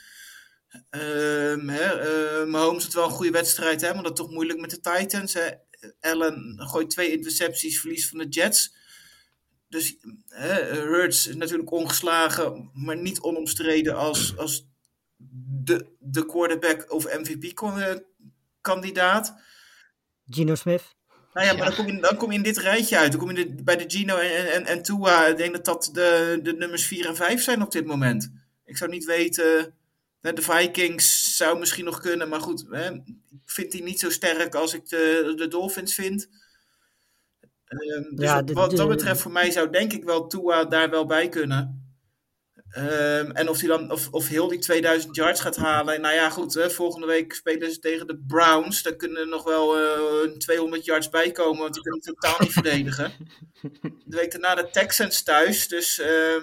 Ehm 0.91 1.69
hè, 1.69 1.85
eh, 1.85 2.47
Mahomes 2.47 2.85
had 2.85 2.93
wel 2.93 3.05
een 3.05 3.11
goede 3.11 3.31
wedstrijd, 3.31 3.81
hè? 3.81 3.95
Maar 3.95 4.03
dat 4.03 4.17
toch 4.17 4.31
moeilijk 4.31 4.61
met 4.61 4.71
de 4.71 4.81
Titans. 4.81 5.35
Hè? 5.35 5.51
Allen 6.01 6.55
gooit 6.57 6.91
twee 6.91 7.13
intercepties, 7.13 7.81
verlies 7.81 8.09
van 8.09 8.19
de 8.19 8.29
Jets. 8.29 8.75
Dus 9.69 9.97
hè, 10.29 10.75
Hurts 10.75 11.27
is 11.27 11.37
natuurlijk 11.37 11.71
ongeslagen, 11.71 12.71
maar 12.75 12.97
niet 12.97 13.21
onomstreden 13.21 13.97
als, 13.97 14.37
als 14.37 14.67
de, 15.67 15.87
de 15.99 16.27
quarterback 16.27 16.93
of 16.93 17.05
MVP-kandidaat. 17.19 19.35
Gino 20.31 20.55
Smith. 20.55 20.95
Nou 21.33 21.47
ja, 21.47 21.53
maar 21.57 21.67
dan, 21.67 21.75
kom 21.77 21.87
je, 21.87 22.01
dan 22.01 22.17
kom 22.17 22.31
je 22.31 22.37
in 22.37 22.43
dit 22.43 22.59
rijtje 22.59 22.99
uit. 22.99 23.11
Dan 23.13 23.21
kom 23.21 23.37
je 23.37 23.55
de- 23.55 23.63
bij 23.63 23.77
de 23.77 23.85
Gino 23.87 24.17
en, 24.17 24.53
en, 24.53 24.67
en 24.67 24.83
Tua. 24.83 25.27
Ik 25.27 25.37
denk 25.37 25.55
dat 25.55 25.65
dat 25.65 25.91
de, 25.93 26.39
de 26.43 26.53
nummers 26.53 26.87
4 26.87 27.07
en 27.07 27.17
5 27.17 27.43
zijn 27.43 27.63
op 27.63 27.73
dit 27.73 27.87
moment. 27.87 28.33
Ik 28.65 28.77
zou 28.77 28.91
niet 28.91 29.05
weten. 29.05 29.75
De 30.21 30.43
Vikings 30.43 31.37
zou 31.37 31.59
misschien 31.59 31.85
nog 31.85 32.01
kunnen, 32.01 32.29
maar 32.29 32.41
goed. 32.41 32.67
Hè, 32.71 32.91
ik 32.93 33.03
vind 33.45 33.73
die 33.73 33.83
niet 33.83 34.01
zo 34.01 34.11
sterk 34.11 34.55
als 34.55 34.75
ik 34.75 34.89
de, 34.89 35.33
de 35.37 35.49
Dolphins 35.49 35.95
vind. 35.95 36.29
Ehm, 37.67 38.15
dus 38.15 38.25
Ja, 38.25 38.35
wat, 38.35 38.47
de- 38.47 38.53
wat 38.53 38.77
dat 38.77 38.89
betreft, 38.89 39.21
voor 39.21 39.33
mij 39.33 39.51
zou 39.51 39.71
denk 39.71 39.93
ik 39.93 40.05
wel 40.05 40.27
Tua 40.27 40.65
daar 40.65 40.91
wel 40.91 41.07
bij 41.07 41.29
kunnen. 41.29 41.86
Ehm, 42.77 43.31
en 43.31 43.49
of, 43.49 43.59
hij 43.59 43.69
dan, 43.69 43.91
of, 43.91 44.09
of 44.11 44.29
heel 44.29 44.49
die 44.49 44.59
2000 44.59 45.17
yards 45.17 45.41
gaat 45.41 45.57
halen. 45.57 46.01
Nou 46.01 46.15
ja, 46.15 46.31
goed. 46.31 46.55
Hè, 46.55 46.71
volgende 46.71 47.07
week 47.07 47.35
spelen 47.35 47.73
ze 47.73 47.79
tegen 47.79 48.07
de 48.07 48.19
Browns. 48.27 48.83
Daar 48.83 48.97
kunnen 48.97 49.21
er 49.21 49.29
nog 49.29 49.45
wel 49.45 49.79
eh 49.79 50.31
200 50.31 50.85
yards 50.85 51.09
bij 51.09 51.31
komen. 51.31 51.61
Want 51.61 51.75
die 51.75 51.83
kunnen 51.83 52.01
totaal 52.01 52.37
niet 52.39 52.53
verdedigen. 52.53 53.13
De 54.05 54.17
week 54.17 54.31
daarna 54.31 54.55
de 54.55 54.69
Texans 54.71 55.23
thuis. 55.23 55.69
Dus 55.69 55.99
ehm, 55.99 56.43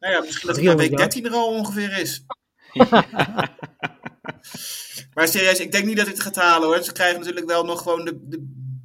nou 0.00 0.12
ja, 0.12 0.20
misschien 0.20 0.46
dat 0.46 0.56
300 0.56 0.88
week 0.88 0.98
yards. 0.98 1.14
13 1.14 1.32
er 1.32 1.38
al 1.38 1.48
ongeveer 1.48 1.98
is. 1.98 2.24
Maar 5.14 5.28
serieus, 5.28 5.60
ik 5.60 5.72
denk 5.72 5.84
niet 5.84 5.96
dat 5.96 6.06
hij 6.06 6.14
het 6.14 6.22
gaat 6.22 6.36
halen 6.36 6.68
hoor. 6.68 6.82
Ze 6.82 6.92
krijgen 6.92 7.18
natuurlijk 7.18 7.46
wel 7.46 7.64
nog 7.64 7.82
gewoon 7.82 8.04
de, 8.04 8.28
de 8.28 8.38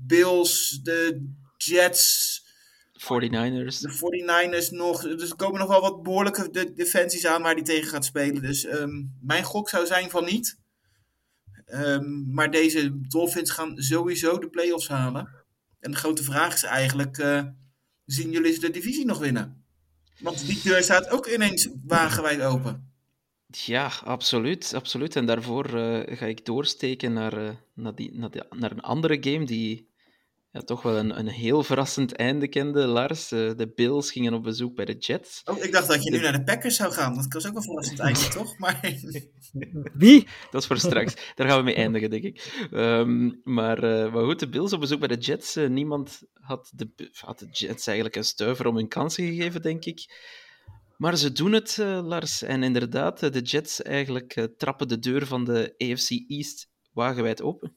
Bills, 0.08 0.80
de 0.84 1.30
Jets, 1.58 2.43
49ers. 3.04 3.80
de 3.80 3.92
49ers 3.92 4.70
nog. 4.70 5.02
Dus 5.02 5.30
er 5.30 5.36
komen 5.36 5.60
nog 5.60 5.70
wel 5.70 5.82
wat 5.82 6.04
behoorlijke 6.04 6.50
de 6.50 6.74
defensies 6.74 7.26
aan 7.26 7.42
waar 7.42 7.54
hij 7.54 7.64
tegen 7.64 7.90
gaat 7.90 8.06
spelen. 8.06 8.42
Dus 8.42 8.66
ehm, 8.66 9.04
mijn 9.22 9.44
gok 9.44 9.70
zou 9.70 9.86
zijn 9.86 10.10
van 10.10 10.26
niet. 10.26 10.58
Ehm, 11.66 12.34
maar 12.34 12.52
deze 12.52 13.00
Dolphins 13.08 13.52
gaan 13.52 13.78
sowieso 13.82 14.38
de 14.40 14.50
playoffs 14.50 14.88
halen. 14.88 15.30
En 15.80 15.92
de 15.92 15.98
grote 15.98 16.24
vraag 16.24 16.54
is 16.54 16.64
eigenlijk: 16.64 17.18
eh, 17.18 17.44
zien 18.06 18.32
jullie 18.32 18.54
ze 18.54 18.60
de 18.60 18.70
divisie 18.70 19.06
nog 19.06 19.20
winnen? 19.20 19.66
Want 20.20 20.46
die 20.46 20.62
deur 20.64 20.84
staat 20.84 21.10
ook 21.10 21.28
ineens 21.28 21.70
wagenwijd 21.86 22.42
open. 22.42 22.92
Ja, 23.48 23.92
absoluut, 24.04 24.74
absoluut. 24.74 25.16
En 25.16 25.26
daarvoor 25.26 25.66
eh, 25.66 26.18
ga 26.18 26.26
ik 26.26 26.46
doorsteken 26.46 27.14
naar, 27.14 27.48
eh, 27.48 27.54
naar, 27.74 27.96
die, 27.96 28.18
naar, 28.18 28.32
die- 28.32 28.44
naar 28.50 28.72
een 28.72 28.82
andere 28.82 29.18
game 29.22 29.46
die 29.46 29.90
ja, 30.54 30.62
toch 30.62 30.82
wel 30.82 30.98
een, 30.98 31.20
een 31.20 31.28
heel 31.28 31.64
verrassend 31.64 32.16
einde 32.16 32.48
kende, 32.48 32.86
Lars. 32.86 33.32
Eh, 33.32 33.40
de 33.56 33.72
Bills 33.76 34.12
gingen 34.12 34.34
op 34.34 34.44
bezoek 34.44 34.76
bij 34.76 34.86
de 34.86 34.98
Jets. 34.98 35.42
Oh, 35.46 35.64
ik 35.64 35.72
dacht 35.72 35.88
dat 35.88 36.04
je 36.04 36.12
nu 36.12 36.20
naar 36.20 36.32
de 36.32 36.44
Packers 36.44 36.76
zou 36.76 36.92
gaan. 36.92 37.16
Dat 37.16 37.34
was 37.34 37.48
ook 37.48 37.56
een 37.56 37.62
verrassend 37.62 38.00
eindje, 38.00 38.30
toch? 38.40 38.58
Maar 38.58 38.94
Wie? 39.94 40.28
Dat 40.52 40.62
is 40.62 40.68
voor 40.68 40.78
straks. 40.78 41.16
Daar 41.36 41.48
gaan 41.48 41.58
we 41.58 41.64
mee 41.64 41.76
eindigen, 41.76 42.10
denk 42.10 42.24
ik. 42.24 42.68
Ehm, 42.72 43.32
maar, 43.44 43.84
eh, 43.84 44.14
maar 44.14 44.24
goed, 44.24 44.40
de 44.40 44.50
Bills 44.50 44.74
op 44.74 44.80
bezoek 44.80 45.00
bij 45.00 45.08
de 45.08 45.18
Jets. 45.18 45.56
eh, 45.56 45.70
niemand 45.70 46.22
had 46.34 46.72
de, 46.76 47.10
had 47.20 47.40
de 47.40 47.48
Jets 47.52 47.88
eigenlijk 47.88 48.16
een 48.16 48.26
stuiver 48.26 48.68
om 48.68 48.76
hun 48.76 48.88
kansen 48.88 49.26
gegeven, 49.26 49.62
denk 49.62 49.86
ik. 49.86 50.06
Maar 50.98 51.18
ze 51.18 51.32
doen 51.32 51.52
het, 51.52 51.78
uh, 51.80 52.00
Lars. 52.04 52.42
En 52.42 52.64
inderdaad, 52.64 53.20
de 53.20 53.42
Jets 53.42 53.82
eigenlijk 53.82 54.36
uh, 54.36 54.44
trappen 54.58 54.88
de 54.88 55.00
deur 55.00 55.26
van 55.26 55.44
de 55.44 55.74
AFC 55.78 56.10
East 56.28 56.70
wagenwijd 56.92 57.42
open. 57.42 57.76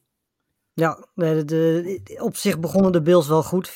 Ja, 0.80 1.06
de, 1.14 2.18
op 2.18 2.36
zich 2.36 2.60
begonnen 2.60 2.92
de 2.92 3.02
Bills 3.02 3.28
wel 3.28 3.42
goed. 3.42 3.70
14-3 3.70 3.72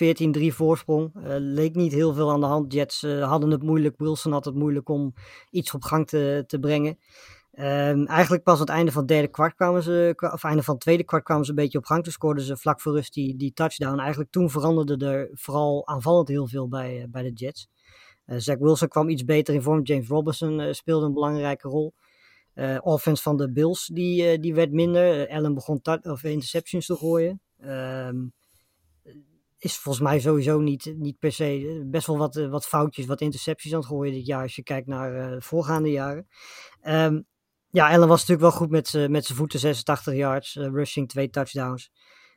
voorsprong. 0.47 1.13
Uh, 1.17 1.23
leek 1.39 1.75
niet 1.75 1.93
heel 1.93 2.15
veel 2.15 2.31
aan 2.31 2.41
de 2.41 2.47
hand. 2.47 2.73
Jets 2.73 3.03
hadden 3.03 3.51
het 3.51 3.63
moeilijk. 3.63 3.99
Wilson 3.99 4.33
had 4.33 4.45
het 4.45 4.55
moeilijk 4.55 4.89
om 4.89 5.15
iets 5.51 5.75
op 5.75 5.83
gang 5.83 6.09
te, 6.09 6.45
te 6.47 6.59
brengen. 6.59 6.99
Um, 7.53 8.07
eigenlijk 8.07 8.43
pas 8.43 8.55
aan 8.55 8.61
het 8.61 8.69
einde 8.69 8.93
van 8.93 9.01
het 9.01 9.11
derde 9.11 9.29
kwart 9.29 9.55
kwamen 9.55 9.83
ze, 9.83 10.15
of 10.33 10.45
einde 10.45 10.63
van 10.63 10.75
het 10.75 10.83
tweede 10.83 11.05
kwart 11.05 11.25
kwamen 11.25 11.45
ze 11.45 11.51
een 11.51 11.57
beetje 11.57 11.79
op 11.79 11.85
gang. 11.85 12.03
Toen 12.03 12.13
scoorden 12.13 12.45
ze 12.45 12.57
vlak 12.57 12.81
voor 12.81 12.93
rust 12.93 13.15
die, 13.15 13.37
die 13.37 13.53
touchdown. 13.53 13.99
Eigenlijk 13.99 14.31
toen 14.31 14.51
veranderde 14.51 15.07
er 15.07 15.31
vooral 15.33 15.87
aanvallend 15.87 16.29
heel 16.29 16.47
veel 16.47 16.69
bij, 16.69 17.07
bij 17.11 17.23
de 17.23 17.33
Jets. 17.33 17.69
Zach 18.27 18.59
Wilson 18.59 18.89
kwam 18.89 19.09
iets 19.09 19.25
beter 19.25 19.55
in 19.55 19.63
vorm. 19.63 19.83
James 19.83 20.09
Robinson 20.09 20.75
speelde 20.75 21.07
een 21.07 21.15
belangrijke 21.15 21.69
rol. 21.69 21.95
Uh, 22.61 22.79
offense 22.81 23.23
van 23.23 23.37
de 23.37 23.53
Bills 23.53 23.87
die, 23.87 24.39
die 24.39 24.55
werd 24.55 24.73
minder. 24.73 25.29
Allen 25.29 25.55
begon 25.55 25.81
of 26.03 26.25
interceptions 26.25 26.87
te 26.87 26.97
gooien. 26.97 27.41
Ehm, 27.59 28.17
is 29.59 29.77
volgens 29.77 30.05
mij 30.05 30.21
sowieso 30.21 30.61
niet, 30.61 30.95
niet 30.97 31.19
per 31.19 31.33
se 31.33 31.83
best 31.87 32.07
wel 32.07 32.19
wat, 32.19 32.35
wat 32.35 32.67
foutjes, 32.67 33.07
wat 33.07 33.21
intercepties 33.21 33.73
aan 33.73 33.79
het 33.79 33.89
gooien 33.89 34.13
dit 34.13 34.27
jaar 34.27 34.43
als 34.43 34.57
je 34.57 34.63
kijkt 34.63 34.87
naar 34.87 35.31
de 35.31 35.43
voorgaande 35.43 35.91
jaren. 35.91 36.29
Um, 36.83 37.27
ja, 37.71 37.91
Allen 37.91 38.09
was 38.09 38.21
natuurlijk 38.21 38.41
wel 38.41 38.59
goed 38.59 38.71
met, 38.71 39.09
met 39.11 39.25
zijn 39.25 39.39
voeten, 39.39 39.59
86 39.59 40.15
yards, 40.15 40.55
rushing, 40.55 41.09
twee 41.09 41.31
touchdowns. 41.31 41.91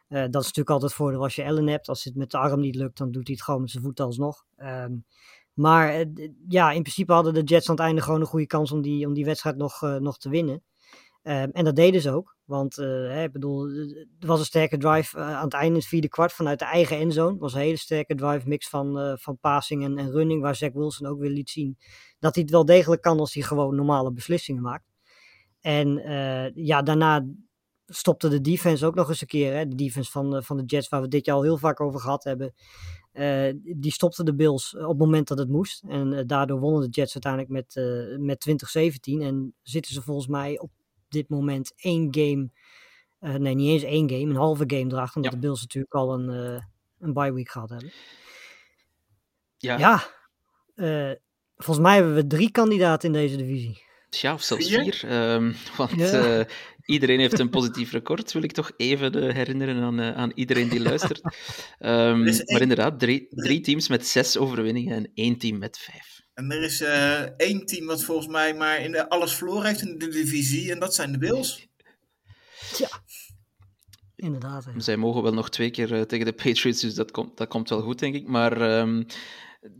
dat 0.07 0.19
is 0.19 0.31
natuurlijk 0.33 0.69
altijd 0.69 0.91
het 0.91 0.99
voordeel 0.99 1.23
als 1.23 1.35
je 1.35 1.45
Allen 1.45 1.67
hebt. 1.67 1.87
Als 1.87 2.03
het 2.03 2.15
met 2.15 2.31
de 2.31 2.37
arm 2.37 2.59
niet 2.59 2.75
lukt, 2.75 2.97
dan 2.97 3.11
doet 3.11 3.27
hij 3.27 3.35
het 3.35 3.43
gewoon 3.43 3.61
met 3.61 3.69
zijn 3.69 3.83
voeten 3.83 4.05
alsnog. 4.05 4.45
Um, 4.57 5.05
maar 5.53 5.89
eh, 5.89 6.29
ja, 6.47 6.71
in 6.71 6.81
principe 6.81 7.13
hadden 7.13 7.33
de 7.33 7.43
Jets 7.43 7.69
aan 7.69 7.75
het 7.75 7.83
einde 7.83 8.01
gewoon 8.01 8.19
een 8.19 8.27
goede 8.27 8.47
kans 8.47 8.71
om 8.71 8.81
die, 8.81 9.07
om 9.07 9.13
die 9.13 9.25
wedstrijd 9.25 9.57
nog, 9.57 9.81
uh, 9.81 9.95
nog 9.95 10.17
te 10.17 10.29
winnen. 10.29 10.63
Um, 11.23 11.51
en 11.51 11.63
dat 11.63 11.75
deden 11.75 12.01
ze 12.01 12.11
ook. 12.11 12.35
Want 12.43 12.77
uh, 12.77 13.23
bedoel, 13.31 13.67
er 14.19 14.27
was 14.27 14.39
een 14.39 14.45
sterke 14.45 14.77
drive 14.77 15.19
aan 15.19 15.43
het 15.43 15.53
einde, 15.53 15.77
het 15.77 15.87
vierde 15.87 16.09
kwart, 16.09 16.33
vanuit 16.33 16.59
de 16.59 16.65
eigen 16.65 16.97
endzone. 16.97 17.31
Het 17.31 17.39
was 17.39 17.53
een 17.53 17.59
hele 17.59 17.77
sterke 17.77 18.15
drive, 18.15 18.47
mix 18.47 18.69
van, 18.69 18.99
uh, 18.99 19.13
van 19.15 19.37
passing 19.37 19.83
en, 19.83 19.97
en 19.97 20.11
running, 20.11 20.41
waar 20.41 20.55
Zach 20.55 20.71
Wilson 20.73 21.07
ook 21.07 21.19
weer 21.19 21.29
liet 21.29 21.49
zien 21.49 21.77
dat 22.19 22.35
hij 22.35 22.43
het 22.43 22.51
wel 22.51 22.65
degelijk 22.65 23.01
kan 23.01 23.19
als 23.19 23.33
hij 23.33 23.43
gewoon 23.43 23.75
normale 23.75 24.11
beslissingen 24.11 24.61
maakt. 24.61 24.91
En 25.59 26.01
ja, 26.55 26.81
daarna 26.81 27.25
stopte 27.85 28.29
de 28.29 28.41
defense 28.41 28.85
ook 28.85 28.95
nog 28.95 29.09
eens 29.09 29.21
een 29.21 29.27
keer. 29.27 29.53
Hè? 29.53 29.67
De 29.67 29.75
defense 29.75 30.11
van, 30.11 30.43
van 30.43 30.57
de 30.57 30.63
Jets, 30.65 30.89
waar 30.89 31.01
we 31.01 31.07
dit 31.07 31.25
jaar 31.25 31.35
al 31.35 31.43
heel 31.43 31.57
vaak 31.57 31.81
over 31.81 31.99
gehad 31.99 32.23
hebben. 32.23 32.53
Uh, 33.13 33.53
die 33.63 33.91
stopte 33.91 34.23
de 34.23 34.35
Bills 34.35 34.75
op 34.75 34.87
het 34.87 34.97
moment 34.97 35.27
dat 35.27 35.37
het 35.37 35.49
moest. 35.49 35.83
En 35.87 36.11
uh, 36.11 36.21
daardoor 36.25 36.59
wonnen 36.59 36.81
de 36.81 36.89
Jets 36.89 37.13
uiteindelijk 37.13 37.51
met, 37.51 37.75
uh, 37.75 38.17
met 38.17 38.39
2017. 38.39 39.21
En 39.21 39.53
zitten 39.61 39.93
ze 39.93 40.01
volgens 40.01 40.27
mij 40.27 40.59
op 40.59 40.71
dit 41.09 41.29
moment 41.29 41.73
één 41.75 42.07
game. 42.11 42.49
nee, 43.39 43.55
niet 43.55 43.69
eens 43.69 43.83
één 43.83 44.09
game, 44.09 44.29
een 44.29 44.35
halve 44.35 44.63
game 44.67 44.91
erachter. 44.91 45.15
Omdat 45.15 45.33
ja. 45.33 45.39
de 45.39 45.45
Bills 45.45 45.61
natuurlijk 45.61 45.93
al 45.93 46.13
een, 46.13 46.27
een 46.99 47.13
bye 47.13 47.33
week 47.33 47.49
gehad 47.49 47.69
hebben. 47.69 47.91
Ja. 49.57 49.77
Ja. 49.77 50.03
volgens 51.55 51.85
mij 51.85 51.95
hebben 51.95 52.15
we 52.15 52.27
drie 52.27 52.51
kandidaten 52.51 53.07
in 53.07 53.13
deze 53.13 53.35
divisie. 53.35 53.81
Ja, 54.09 54.33
of 54.33 54.41
zelfs 54.41 54.67
vier. 54.67 55.31
Um, 55.33 55.55
want 55.77 55.91
ja. 55.91 56.45
Iedereen 56.85 57.19
heeft 57.19 57.39
een 57.39 57.49
positief 57.49 57.91
record, 57.91 58.31
wil 58.31 58.43
ik 58.43 58.51
toch 58.51 58.71
even 58.77 59.17
uh, 59.17 59.33
herinneren 59.33 59.83
aan, 59.83 59.99
uh, 59.99 60.15
aan 60.15 60.31
iedereen 60.35 60.69
die 60.69 60.81
luistert. 60.81 61.21
Um, 61.79 62.23
maar 62.23 62.61
inderdaad, 62.61 62.99
drie, 62.99 63.27
drie 63.29 63.61
teams 63.61 63.87
met 63.87 64.07
zes 64.07 64.37
overwinningen 64.37 64.95
en 64.95 65.11
één 65.13 65.37
team 65.37 65.57
met 65.57 65.77
vijf. 65.77 66.21
En 66.33 66.51
er 66.51 66.63
is 66.63 66.81
één 67.37 67.65
team 67.65 67.85
wat 67.85 68.03
volgens 68.03 68.27
mij 68.27 68.53
maar 68.53 68.79
in 68.81 68.91
de 68.91 69.09
alles 69.09 69.33
verloren 69.33 69.65
heeft 69.65 69.81
in 69.81 69.97
de 69.97 70.07
divisie, 70.07 70.71
en 70.71 70.79
dat 70.79 70.95
zijn 70.95 71.11
de 71.11 71.17
Bills. 71.17 71.67
Ja, 72.77 72.89
inderdaad. 74.15 74.65
Hè. 74.65 74.71
Zij 74.77 74.97
mogen 74.97 75.23
wel 75.23 75.33
nog 75.33 75.49
twee 75.49 75.71
keer 75.71 76.05
tegen 76.07 76.25
de 76.25 76.33
Patriots, 76.33 76.81
dus 76.81 76.93
dat 76.95 77.11
komt, 77.11 77.37
dat 77.37 77.47
komt 77.47 77.69
wel 77.69 77.81
goed, 77.81 77.99
denk 77.99 78.15
ik. 78.15 78.27
Maar... 78.27 78.79
Um, 78.79 79.05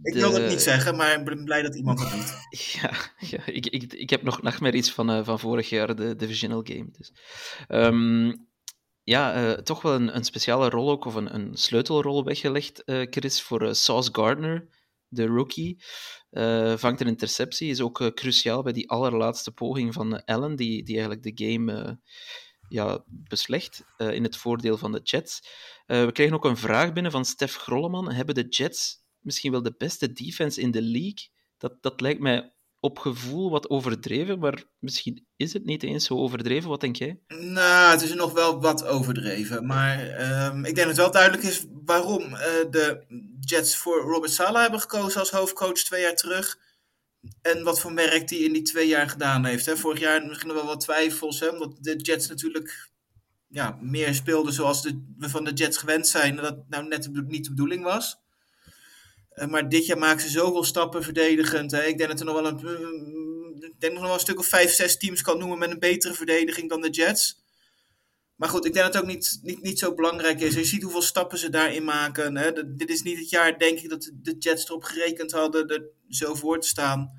ik 0.01 0.13
wil 0.13 0.33
het 0.33 0.49
niet 0.49 0.61
zeggen, 0.61 0.95
maar 0.95 1.19
ik 1.19 1.25
ben 1.25 1.43
blij 1.43 1.61
dat 1.61 1.75
iemand 1.75 1.99
het 1.99 2.11
doet. 2.11 2.33
Ja, 2.81 2.91
ja 3.19 3.45
ik, 3.45 3.65
ik, 3.65 3.93
ik 3.93 4.09
heb 4.09 4.21
nog 4.21 4.41
nachtmerries 4.41 4.91
van, 4.91 5.11
uh, 5.11 5.25
van 5.25 5.39
vorig 5.39 5.69
jaar, 5.69 5.95
de 5.95 6.15
Divisional 6.15 6.61
Game. 6.63 6.87
Dus. 6.91 7.13
Um, 7.67 8.47
ja, 9.03 9.43
uh, 9.43 9.51
toch 9.51 9.81
wel 9.81 9.93
een, 9.93 10.15
een 10.15 10.23
speciale 10.23 10.69
rol 10.69 10.89
ook, 10.89 11.05
of 11.05 11.15
een, 11.15 11.35
een 11.35 11.57
sleutelrol 11.57 12.23
weggelegd, 12.23 12.81
uh, 12.85 13.07
Chris, 13.09 13.41
voor 13.41 13.75
Sauce 13.75 14.09
Gardner, 14.11 14.67
de 15.07 15.25
rookie. 15.25 15.83
vangt 16.77 17.01
een 17.01 17.07
interceptie, 17.07 17.69
is 17.69 17.81
ook 17.81 18.11
cruciaal 18.15 18.63
bij 18.63 18.73
die 18.73 18.89
allerlaatste 18.89 19.51
poging 19.51 19.93
van 19.93 20.25
Allen, 20.25 20.55
die, 20.55 20.83
die 20.83 20.95
eigenlijk 20.97 21.37
de 21.37 21.45
game 21.45 21.99
ja, 22.67 23.03
beslecht 23.07 23.85
in 23.97 24.23
het 24.23 24.37
voordeel 24.37 24.77
van 24.77 24.91
de 24.91 24.99
Jets. 25.03 25.47
we 25.85 26.09
kregen 26.11 26.35
ook 26.35 26.45
een 26.45 26.57
vraag 26.57 26.93
binnen 26.93 27.11
van 27.11 27.25
Stef 27.25 27.55
Grolleman. 27.55 28.11
Hebben 28.11 28.35
de 28.35 28.47
Jets 28.47 29.02
misschien 29.23 29.51
wel 29.51 29.63
de 29.63 29.75
beste 29.77 30.13
defense 30.13 30.61
in 30.61 30.71
de 30.71 30.81
league. 30.81 31.29
Dat, 31.57 31.73
dat 31.81 32.01
lijkt 32.01 32.19
mij 32.19 32.53
op 32.83 32.99
gevoel 32.99 33.49
wat 33.49 33.69
overdreven, 33.69 34.39
maar 34.39 34.63
misschien 34.79 35.27
is 35.35 35.53
het 35.53 35.65
niet 35.65 35.83
eens 35.83 36.05
zo 36.05 36.15
overdreven. 36.15 36.69
Wat 36.69 36.81
denk 36.81 36.95
jij? 36.95 37.19
Nou, 37.27 37.91
het 37.91 38.01
is 38.01 38.13
nog 38.13 38.31
wel 38.31 38.61
wat 38.61 38.85
overdreven. 38.85 39.65
Maar 39.65 39.99
um, 40.45 40.65
ik 40.65 40.75
denk 40.75 40.87
dat 40.87 40.87
het 40.87 40.97
wel 40.97 41.11
duidelijk 41.11 41.43
is 41.43 41.65
waarom 41.85 42.23
uh, 42.23 42.39
de 42.69 43.05
Jets 43.39 43.77
voor 43.77 44.01
Robert 44.01 44.31
Sala 44.31 44.61
hebben 44.61 44.79
gekozen 44.79 45.19
als 45.19 45.31
hoofdcoach 45.31 45.73
twee 45.73 46.01
jaar 46.01 46.15
terug. 46.15 46.59
En 47.41 47.63
wat 47.63 47.79
voor 47.79 47.93
werk 47.93 48.29
hij 48.29 48.39
in 48.39 48.53
die 48.53 48.61
twee 48.61 48.87
jaar 48.87 49.09
gedaan 49.09 49.45
heeft. 49.45 49.65
Hè. 49.65 49.77
Vorig 49.77 49.99
jaar 49.99 50.25
misschien 50.25 50.47
nog 50.47 50.57
wel 50.57 50.65
wat 50.65 50.81
twijfels, 50.81 51.39
hè, 51.39 51.47
omdat 51.47 51.77
de 51.79 51.95
Jets 51.95 52.27
natuurlijk 52.27 52.89
ja, 53.47 53.77
meer 53.81 54.13
speelden 54.13 54.53
zoals 54.53 54.81
de, 54.81 55.13
we 55.17 55.29
van 55.29 55.43
de 55.43 55.53
Jets 55.53 55.77
gewend 55.77 56.07
zijn. 56.07 56.35
Dat 56.35 56.69
nou 56.69 56.87
net 56.87 57.09
niet 57.27 57.43
de 57.43 57.49
bedoeling 57.49 57.83
was. 57.83 58.21
Uh, 59.35 59.47
maar 59.47 59.69
dit 59.69 59.85
jaar 59.85 59.97
maken 59.97 60.21
ze 60.21 60.29
zoveel 60.29 60.63
stappen 60.63 61.03
verdedigend. 61.03 61.71
Hè. 61.71 61.83
Ik 61.83 61.97
denk 61.97 62.09
dat 62.09 62.19
er 62.19 62.25
nog 62.25 62.41
wel 62.41 62.47
een, 62.47 63.61
ik 63.61 63.79
denk 63.79 63.93
nog 63.93 64.03
wel 64.03 64.13
een 64.13 64.19
stuk 64.19 64.39
of 64.39 64.45
vijf, 64.45 64.71
zes 64.71 64.97
teams 64.97 65.21
kan 65.21 65.37
noemen 65.37 65.57
met 65.57 65.71
een 65.71 65.79
betere 65.79 66.13
verdediging 66.13 66.69
dan 66.69 66.81
de 66.81 66.89
Jets. 66.89 67.41
Maar 68.35 68.49
goed, 68.49 68.65
ik 68.65 68.73
denk 68.73 68.85
dat 68.85 68.93
het 68.93 69.03
ook 69.03 69.09
niet, 69.09 69.39
niet, 69.41 69.61
niet 69.61 69.79
zo 69.79 69.93
belangrijk 69.93 70.41
is. 70.41 70.53
Je 70.53 70.63
ziet 70.63 70.83
hoeveel 70.83 71.01
stappen 71.01 71.37
ze 71.37 71.49
daarin 71.49 71.83
maken. 71.83 72.37
Hè. 72.37 72.75
Dit 72.75 72.89
is 72.89 73.01
niet 73.01 73.19
het 73.19 73.29
jaar, 73.29 73.57
denk 73.57 73.79
ik, 73.79 73.89
dat 73.89 74.11
de 74.13 74.35
Jets 74.39 74.65
erop 74.65 74.83
gerekend 74.83 75.31
hadden 75.31 75.67
er 75.67 75.83
zo 76.09 76.33
voor 76.33 76.59
te 76.59 76.67
staan. 76.67 77.11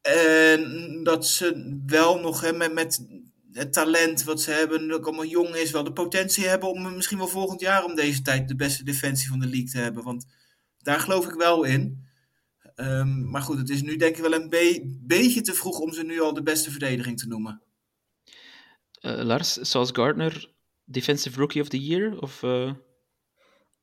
En 0.00 1.00
dat 1.02 1.26
ze 1.26 1.78
wel 1.86 2.20
nog 2.20 2.40
hè, 2.40 2.52
met, 2.52 2.72
met 2.72 3.06
het 3.52 3.72
talent 3.72 4.24
wat 4.24 4.42
ze 4.42 4.50
hebben, 4.50 4.88
dat 4.88 5.04
allemaal 5.04 5.24
jong 5.24 5.54
is, 5.54 5.70
wel 5.70 5.84
de 5.84 5.92
potentie 5.92 6.46
hebben 6.46 6.68
om 6.68 6.94
misschien 6.94 7.18
wel 7.18 7.28
volgend 7.28 7.60
jaar 7.60 7.84
om 7.84 7.94
deze 7.94 8.22
tijd 8.22 8.48
de 8.48 8.56
beste 8.56 8.84
defensie 8.84 9.28
van 9.28 9.38
de 9.38 9.46
league 9.46 9.70
te 9.70 9.78
hebben. 9.78 10.04
Want 10.04 10.26
daar 10.78 11.00
geloof 11.00 11.26
ik 11.26 11.34
wel 11.34 11.64
in. 11.64 12.06
Um, 12.76 13.30
maar 13.30 13.42
goed, 13.42 13.58
het 13.58 13.70
is 13.70 13.82
nu 13.82 13.96
denk 13.96 14.16
ik 14.16 14.22
wel 14.22 14.32
een 14.32 14.48
be 14.48 14.98
beetje 15.00 15.40
te 15.40 15.54
vroeg 15.54 15.78
om 15.78 15.92
ze 15.92 16.02
nu 16.02 16.20
al 16.20 16.34
de 16.34 16.42
beste 16.42 16.70
verdediging 16.70 17.18
te 17.18 17.26
noemen. 17.26 17.62
Uh, 19.00 19.22
Lars, 19.22 19.58
Sauce 19.70 19.94
Gardner, 19.94 20.52
Defensive 20.84 21.38
Rookie 21.38 21.62
of 21.62 21.68
the 21.68 21.84
Year? 21.84 22.18
Of, 22.18 22.42
uh... 22.42 22.72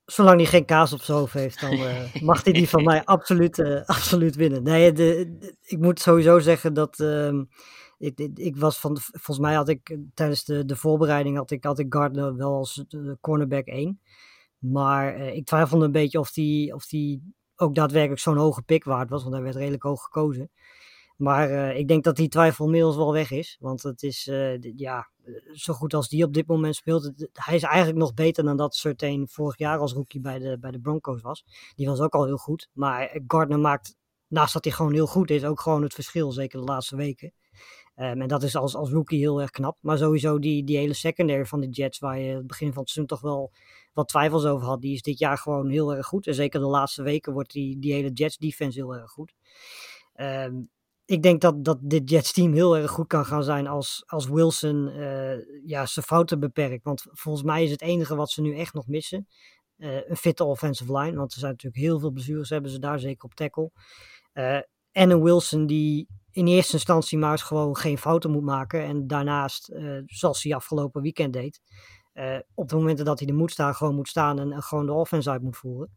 Zolang 0.05 0.37
hij 0.37 0.49
geen 0.49 0.65
kaas 0.65 0.93
op 0.93 1.01
zijn 1.01 1.17
hoofd 1.17 1.33
heeft, 1.33 1.61
dan 1.61 1.73
uh, 1.73 2.15
mag 2.21 2.43
hij 2.43 2.53
die 2.53 2.69
van 2.69 2.83
mij 2.83 3.03
absoluut, 3.03 3.85
absoluut 3.85 4.35
winnen. 4.35 4.63
Nee, 4.63 4.91
de, 4.91 5.35
de, 5.39 5.55
ik 5.61 5.79
moet 5.79 5.99
sowieso 5.99 6.39
zeggen 6.39 6.73
dat 6.73 6.99
ehm, 6.99 7.43
ik, 7.97 8.19
ik, 8.35 8.55
was 8.55 8.79
van, 8.79 8.97
volgens 8.99 9.39
mij 9.39 9.55
had 9.55 9.69
ik 9.69 9.97
tijdens 10.13 10.43
de, 10.43 10.65
de 10.65 10.75
voorbereiding 10.75 11.37
had 11.37 11.51
ik, 11.51 11.63
had 11.63 11.79
ik 11.79 11.93
Gardner 11.93 12.35
wel 12.35 12.53
als 12.53 12.83
cornerback 13.21 13.65
1. 13.65 13.99
Maar 14.71 15.17
uh, 15.17 15.35
ik 15.35 15.45
twijfelde 15.45 15.85
een 15.85 15.91
beetje 15.91 16.19
of 16.19 16.31
die, 16.31 16.73
of 16.73 16.85
die 16.85 17.33
ook 17.55 17.75
daadwerkelijk 17.75 18.21
zo'n 18.21 18.37
hoge 18.37 18.61
pick 18.61 18.83
waard 18.83 19.09
was, 19.09 19.21
want 19.21 19.33
hij 19.33 19.43
werd 19.43 19.55
redelijk 19.55 19.83
hoog 19.83 20.03
gekozen. 20.03 20.49
Maar 21.17 21.49
uh, 21.49 21.77
ik 21.77 21.87
denk 21.87 22.03
dat 22.03 22.15
die 22.15 22.27
twijfel 22.27 22.65
inmiddels 22.65 22.95
wel 22.95 23.13
weg 23.13 23.31
is. 23.31 23.57
Want 23.59 23.83
het 23.83 24.03
is, 24.03 24.27
uh, 24.27 24.61
ja, 24.75 25.09
zo 25.53 25.73
goed 25.73 25.93
als 25.93 26.09
die 26.09 26.23
op 26.23 26.33
dit 26.33 26.47
moment 26.47 26.75
speelt. 26.75 27.11
Hij 27.33 27.55
is 27.55 27.63
eigenlijk 27.63 27.97
nog 27.97 28.13
beter 28.13 28.43
dan 28.43 28.57
dat 28.57 28.75
Certain 28.75 29.27
vorig 29.27 29.57
jaar 29.57 29.77
als 29.77 29.93
rookie 29.93 30.21
bij 30.21 30.39
de, 30.39 30.57
bij 30.59 30.71
de 30.71 30.79
Broncos 30.79 31.21
was. 31.21 31.45
Die 31.75 31.87
was 31.87 31.99
ook 31.99 32.13
al 32.13 32.25
heel 32.25 32.37
goed. 32.37 32.69
Maar 32.73 33.19
Gardner 33.27 33.59
maakt, 33.59 33.95
naast 34.27 34.53
dat 34.53 34.63
hij 34.63 34.73
gewoon 34.73 34.93
heel 34.93 35.07
goed 35.07 35.29
is, 35.29 35.45
ook 35.45 35.59
gewoon 35.61 35.83
het 35.83 35.93
verschil. 35.93 36.31
Zeker 36.31 36.59
de 36.59 36.65
laatste 36.65 36.95
weken. 36.95 37.33
Um, 37.95 38.21
en 38.21 38.27
dat 38.27 38.43
is 38.43 38.55
als, 38.55 38.75
als 38.75 38.89
rookie 38.89 39.19
heel 39.19 39.41
erg 39.41 39.49
knap. 39.49 39.77
Maar 39.81 39.97
sowieso 39.97 40.39
die, 40.39 40.63
die 40.63 40.77
hele 40.77 40.93
secondary 40.93 41.45
van 41.45 41.59
de 41.59 41.69
Jets, 41.69 41.99
waar 41.99 42.19
je 42.19 42.35
het 42.35 42.47
begin 42.47 42.73
van 42.73 42.81
het 42.81 42.89
seizoen 42.89 43.17
toch 43.17 43.21
wel 43.21 43.51
wat 43.95 44.07
twijfels 44.07 44.45
over 44.45 44.67
had, 44.67 44.81
die 44.81 44.93
is 44.93 45.01
dit 45.01 45.19
jaar 45.19 45.37
gewoon 45.37 45.69
heel 45.69 45.95
erg 45.95 46.05
goed. 46.05 46.27
En 46.27 46.33
zeker 46.33 46.59
de 46.59 46.65
laatste 46.65 47.03
weken 47.03 47.33
wordt 47.33 47.51
die, 47.51 47.79
die 47.79 47.93
hele 47.93 48.11
Jets 48.11 48.37
defense 48.37 48.79
heel 48.79 48.95
erg 48.95 49.11
goed. 49.11 49.33
Um, 50.15 50.69
ik 51.05 51.23
denk 51.23 51.41
dat, 51.41 51.63
dat 51.63 51.77
dit 51.81 52.09
Jets 52.09 52.31
team 52.33 52.53
heel 52.53 52.77
erg 52.77 52.91
goed 52.91 53.07
kan 53.07 53.25
gaan 53.25 53.43
zijn 53.43 53.67
als, 53.67 54.03
als 54.05 54.27
Wilson 54.27 54.87
uh, 54.87 55.65
ja, 55.65 55.85
zijn 55.85 56.05
fouten 56.05 56.39
beperkt. 56.39 56.83
Want 56.83 57.05
volgens 57.11 57.45
mij 57.45 57.63
is 57.63 57.71
het 57.71 57.81
enige 57.81 58.15
wat 58.15 58.31
ze 58.31 58.41
nu 58.41 58.57
echt 58.57 58.73
nog 58.73 58.87
missen. 58.87 59.27
Uh, 59.77 60.09
een 60.09 60.17
fitte 60.17 60.43
offensive 60.43 60.97
line. 60.97 61.17
Want 61.17 61.33
er 61.33 61.39
zijn 61.39 61.51
natuurlijk 61.51 61.83
heel 61.83 61.99
veel 61.99 62.11
blessures 62.11 62.49
hebben 62.49 62.71
ze 62.71 62.79
daar, 62.79 62.99
zeker 62.99 63.23
op 63.23 63.33
tackle. 63.33 63.71
Uh, 64.33 64.55
en 64.91 65.09
een 65.09 65.23
Wilson 65.23 65.65
die 65.65 66.07
in 66.31 66.47
eerste 66.47 66.73
instantie 66.73 67.17
maar 67.17 67.31
eens 67.31 67.41
gewoon 67.41 67.75
geen 67.75 67.97
fouten 67.97 68.31
moet 68.31 68.43
maken. 68.43 68.83
En 68.83 69.07
daarnaast, 69.07 69.71
zoals 70.05 70.43
hij 70.43 70.55
afgelopen 70.55 71.01
weekend 71.01 71.33
deed, 71.33 71.61
uh, 72.15 72.39
op 72.53 72.69
de 72.69 72.75
momenten 72.75 73.05
dat 73.05 73.19
hij 73.19 73.27
er 73.27 73.35
moet 73.35 73.51
staan, 73.51 73.75
gewoon 73.75 73.95
moet 73.95 74.07
staan 74.07 74.39
en, 74.39 74.51
en 74.51 74.61
gewoon 74.61 74.85
de 74.85 74.93
offense 74.93 75.29
uit 75.29 75.41
moet 75.41 75.57
voeren. 75.57 75.89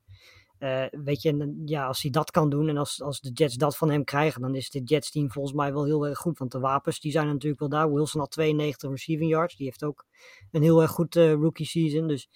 Uh, 0.59 0.85
weet 0.91 1.23
je, 1.23 1.29
en, 1.29 1.63
ja, 1.65 1.87
als 1.87 2.03
hij 2.03 2.11
dat 2.11 2.31
kan 2.31 2.51
doen 2.51 2.69
en 2.69 2.77
als, 2.77 3.03
als 3.03 3.21
de 3.21 3.31
Jets 3.33 3.55
dat 3.55 3.77
van 3.77 3.91
hem 3.91 4.05
krijgen, 4.05 4.41
dan 4.41 4.55
is 4.55 4.71
dit 4.71 4.89
Jets 4.89 5.11
team 5.11 5.31
volgens 5.31 5.55
mij 5.55 5.73
wel 5.73 5.85
heel 5.85 6.07
erg 6.07 6.19
goed. 6.19 6.39
Want 6.39 6.53
de 6.53 6.59
wapens 6.59 7.01
die 7.01 7.13
zijn 7.13 7.27
natuurlijk 7.27 7.61
wel 7.61 7.69
daar. 7.69 7.93
Wilson 7.93 8.21
had 8.21 8.31
92 8.31 8.91
receiving 8.91 9.31
yards. 9.31 9.57
Die 9.57 9.67
heeft 9.67 9.85
ook 9.85 10.07
een 10.51 10.63
heel 10.63 10.83
erg 10.83 10.91
goed 10.91 11.17
uh, 11.17 11.33
rookie 11.33 11.67
season. 11.67 12.09
Dus 12.09 12.29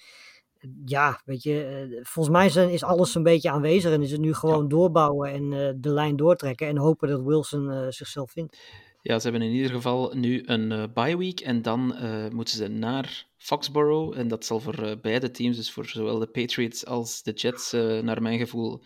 ja, 0.84 1.20
weet 1.24 1.42
je, 1.42 1.86
uh, 1.90 2.00
volgens 2.02 2.36
mij 2.36 2.48
zijn, 2.48 2.70
is 2.70 2.84
alles 2.84 3.14
een 3.14 3.22
beetje 3.22 3.50
aanwezig. 3.50 3.92
En 3.92 4.02
is 4.02 4.10
het 4.10 4.20
nu 4.20 4.34
gewoon 4.34 4.62
ja. 4.62 4.68
doorbouwen 4.68 5.30
en 5.30 5.80
de 5.80 5.90
lijn 5.90 6.16
doortrekken. 6.16 6.66
En 6.66 6.76
hopen 6.76 7.08
dat 7.08 7.22
Wilson 7.22 7.92
zichzelf 7.92 8.30
vindt. 8.30 8.58
Ja, 9.00 9.18
ze 9.18 9.28
hebben 9.28 9.48
in 9.48 9.54
ieder 9.54 9.70
geval 9.70 10.12
nu 10.14 10.42
een 10.44 10.90
bye 10.94 11.16
week. 11.16 11.40
En 11.40 11.62
dan 11.62 11.94
moeten 12.32 12.56
ze 12.56 12.68
naar 12.68 13.26
Foxborough. 13.42 14.18
En 14.18 14.28
dat 14.28 14.44
zal 14.44 14.61
voor 14.61 14.85
uh, 14.85 14.92
beide 15.00 15.31
teams, 15.31 15.57
dus 15.57 15.70
voor 15.70 15.87
zowel 15.87 16.18
de 16.18 16.26
Patriots 16.26 16.87
als 16.87 17.22
de 17.22 17.33
Jets, 17.33 17.74
uh, 17.74 18.00
naar 18.00 18.22
mijn 18.22 18.38
gevoel 18.38 18.83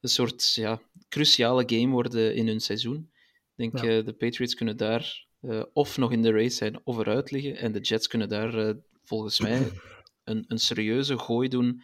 een 0.00 0.08
soort 0.08 0.54
ja, 0.54 0.80
cruciale 1.08 1.62
game 1.66 1.92
worden 1.92 2.34
in 2.34 2.46
hun 2.46 2.60
seizoen. 2.60 3.10
Ik 3.56 3.72
denk 3.72 3.84
ja. 3.84 3.98
uh, 3.98 4.04
de 4.04 4.12
Patriots 4.12 4.54
kunnen 4.54 4.76
daar 4.76 5.26
of 5.72 5.96
nog 5.96 6.12
in 6.12 6.22
de 6.22 6.30
race 6.30 6.56
zijn 6.56 6.80
of 6.84 6.98
eruit 6.98 7.30
liggen. 7.30 7.56
En 7.56 7.72
de 7.72 7.80
Jets 7.80 8.06
kunnen 8.06 8.28
daar 8.28 8.74
volgens 9.04 9.40
mij 9.40 9.70
een, 10.24 10.44
een 10.48 10.58
serieuze 10.58 11.18
gooi 11.18 11.48
doen 11.48 11.82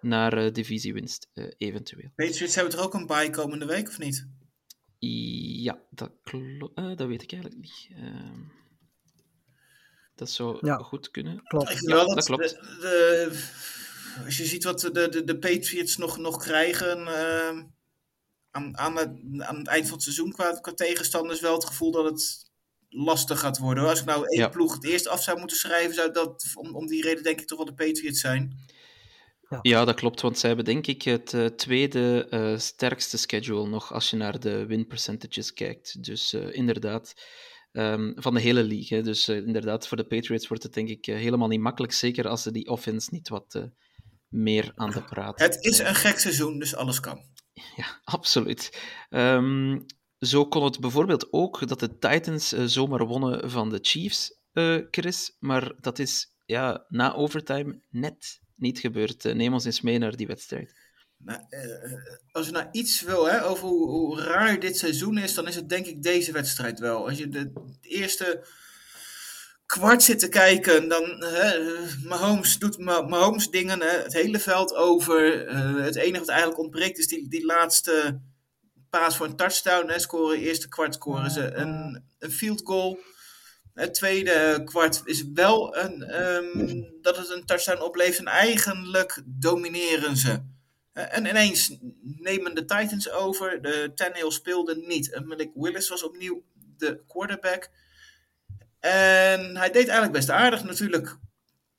naar 0.00 0.52
divisiewinst, 0.52 1.30
eventueel. 1.58 2.10
Patriots 2.14 2.54
hebben 2.54 2.74
er 2.74 2.84
ook 2.84 2.94
een 2.94 3.06
bye 3.06 3.30
komende 3.30 3.66
week, 3.66 3.88
of 3.88 3.98
niet? 3.98 4.28
Ja, 4.98 5.82
dat, 5.90 6.12
dat 6.74 7.08
weet 7.08 7.22
ik 7.22 7.32
eigenlijk 7.32 7.62
niet. 7.62 7.88
Ehm, 10.20 10.26
dat 10.26 10.30
zou 10.30 10.58
ja. 10.66 10.76
goed 10.76 11.10
kunnen. 11.10 11.42
Klopt. 11.42 11.80
Ja, 11.80 11.94
dat, 11.94 12.14
dat, 12.14 12.24
klopt. 12.24 12.50
De, 12.50 12.76
de, 12.80 14.24
als 14.24 14.36
je 14.36 14.44
ziet 14.44 14.64
wat 14.64 14.80
de, 14.80 15.08
de, 15.08 15.24
de 15.24 15.38
Patriots 15.38 15.96
nog, 15.96 16.18
nog 16.18 16.36
krijgen 16.36 16.98
uh, 16.98 17.62
aan, 18.50 18.78
aan, 18.78 18.96
het, 18.96 19.10
aan 19.38 19.58
het 19.58 19.66
eind 19.66 19.84
van 19.84 19.94
het 19.94 20.02
seizoen 20.02 20.32
qua, 20.32 20.52
qua 20.52 20.72
tegenstanders, 20.72 21.40
wel 21.40 21.54
het 21.54 21.64
gevoel 21.64 21.90
dat 21.90 22.04
het 22.04 22.50
lastig 22.88 23.40
gaat 23.40 23.58
worden. 23.58 23.88
Als 23.88 24.00
ik 24.00 24.06
nou 24.06 24.26
één 24.26 24.40
ja. 24.40 24.48
ploeg 24.48 24.74
het 24.74 24.84
eerst 24.84 25.08
af 25.08 25.22
zou 25.22 25.38
moeten 25.38 25.56
schrijven, 25.56 25.94
zou 25.94 26.12
dat 26.12 26.44
om, 26.54 26.74
om 26.76 26.86
die 26.86 27.02
reden 27.02 27.22
denk 27.22 27.40
ik 27.40 27.46
toch 27.46 27.58
wel 27.58 27.66
de 27.66 27.84
Patriots 27.84 28.20
zijn. 28.20 28.68
Ja. 29.48 29.58
ja, 29.62 29.84
dat 29.84 29.94
klopt, 29.94 30.20
want 30.20 30.38
zij 30.38 30.48
hebben 30.48 30.66
denk 30.66 30.86
ik 30.86 31.02
het 31.02 31.32
uh, 31.32 31.46
tweede 31.46 32.26
uh, 32.30 32.58
sterkste 32.58 33.18
schedule 33.18 33.68
nog 33.68 33.92
als 33.92 34.10
je 34.10 34.16
naar 34.16 34.40
de 34.40 34.66
win 34.66 34.86
percentages 34.86 35.52
kijkt. 35.52 36.04
Dus 36.04 36.32
uh, 36.32 36.54
inderdaad, 36.54 37.14
Um, 37.72 38.12
van 38.16 38.34
de 38.34 38.40
hele 38.40 38.64
league. 38.64 38.98
Hè. 38.98 39.04
Dus 39.04 39.28
uh, 39.28 39.36
inderdaad, 39.36 39.88
voor 39.88 39.96
de 39.96 40.04
Patriots 40.04 40.48
wordt 40.48 40.62
het 40.62 40.74
denk 40.74 40.88
ik 40.88 41.06
uh, 41.06 41.16
helemaal 41.16 41.48
niet 41.48 41.60
makkelijk. 41.60 41.92
Zeker 41.92 42.28
als 42.28 42.42
ze 42.42 42.52
die 42.52 42.68
offense 42.68 43.08
niet 43.12 43.28
wat 43.28 43.54
uh, 43.56 43.62
meer 44.28 44.72
aan 44.74 44.90
de 44.90 45.02
praat 45.02 45.38
Het 45.38 45.64
is 45.64 45.78
een 45.78 45.94
gek 45.94 46.18
seizoen, 46.18 46.58
dus 46.58 46.74
alles 46.74 47.00
kan. 47.00 47.20
Ja, 47.76 48.00
absoluut. 48.16 48.80
Um, 49.10 49.86
zo 50.18 50.46
kon 50.46 50.64
het 50.64 50.80
bijvoorbeeld 50.80 51.32
ook 51.32 51.68
dat 51.68 51.80
de 51.80 51.98
Titans 51.98 52.48
zomaar 52.48 53.06
wonnen 53.06 53.50
van 53.50 53.70
de 53.70 53.78
Chiefs, 53.82 54.38
Chris. 54.90 55.36
Maar 55.38 55.72
dat 55.80 55.98
is 55.98 56.34
ja, 56.44 56.84
na 56.88 57.14
overtime 57.14 57.80
net 57.90 58.40
niet 58.56 58.78
gebeurd. 58.78 59.34
neem 59.34 59.52
ons 59.52 59.64
eens 59.64 59.80
mee 59.80 59.98
naar 59.98 60.16
die 60.16 60.26
wedstrijd. 60.26 60.79
Nou, 61.24 61.40
uh, 61.50 61.92
als 62.32 62.46
je 62.46 62.52
nou 62.52 62.68
iets 62.72 63.00
wil 63.00 63.28
hè, 63.28 63.44
over 63.44 63.68
hoe, 63.68 63.88
hoe, 63.88 64.20
raar 64.20 64.60
dit 64.60 64.78
seizoen 64.78 65.18
is, 65.18 65.34
dan 65.34 65.48
is 65.48 65.54
het 65.54 65.68
denk 65.68 65.86
ik 65.86 66.02
deze 66.02 66.32
wedstrijd 66.32 66.78
wel. 66.78 67.08
Als 67.08 67.18
je 67.18 67.28
de, 67.28 67.52
eerste 67.80 68.44
kwart 69.66 70.02
zit 70.02 70.18
te 70.18 70.28
kijken, 70.28 70.88
dan 70.88 71.24
hè, 71.24 71.58
Mahomes 72.04 72.58
doet 72.58 72.78
Mahomes 72.78 73.50
dingen, 73.50 73.80
hè, 73.80 73.88
het 73.88 74.12
hele 74.12 74.38
veld 74.38 74.74
over. 74.74 75.48
Uh, 75.48 75.84
het 75.84 75.96
enige 75.96 76.18
wat 76.18 76.28
eigenlijk 76.28 76.60
ontbreekt 76.60 76.98
is 76.98 77.08
die, 77.08 77.28
die 77.28 77.44
laatste 77.44 78.20
paas 78.90 79.16
voor 79.16 79.26
een 79.26 79.36
touchdown. 79.36 79.90
Hè, 79.90 79.98
scoren, 79.98 80.38
eerste 80.38 80.68
kwart 80.68 80.94
scoren 80.94 81.30
ze 81.30 81.52
een, 81.54 82.04
een 82.18 82.32
field 82.32 82.60
goal. 82.64 82.98
Het 83.74 83.94
tweede 83.94 84.62
kwart 84.64 85.00
is 85.04 85.24
wel 85.34 85.76
een, 85.76 86.22
um, 86.22 86.88
dat 87.00 87.16
het 87.16 87.30
een 87.30 87.46
touchdown 87.46 87.82
oplevert 87.82 88.18
en 88.18 88.26
eigenlijk 88.26 89.22
domineren 89.24 90.16
ze. 90.16 90.58
Uh, 90.94 91.16
en 91.16 91.26
ineens 91.26 91.76
nemen 92.02 92.54
de 92.54 92.64
Titans 92.64 93.10
over. 93.10 93.62
De 93.62 93.92
Tannehill 93.94 94.30
speelde 94.30 94.76
niet. 94.76 95.12
En 95.12 95.26
Malik 95.26 95.50
Willis 95.54 95.88
was 95.88 96.02
opnieuw 96.02 96.42
de 96.76 97.00
quarterback. 97.06 97.70
En 98.80 99.56
hij 99.56 99.70
deed 99.70 99.88
eigenlijk 99.88 100.12
best 100.12 100.30
aardig. 100.30 100.64
Natuurlijk 100.64 101.16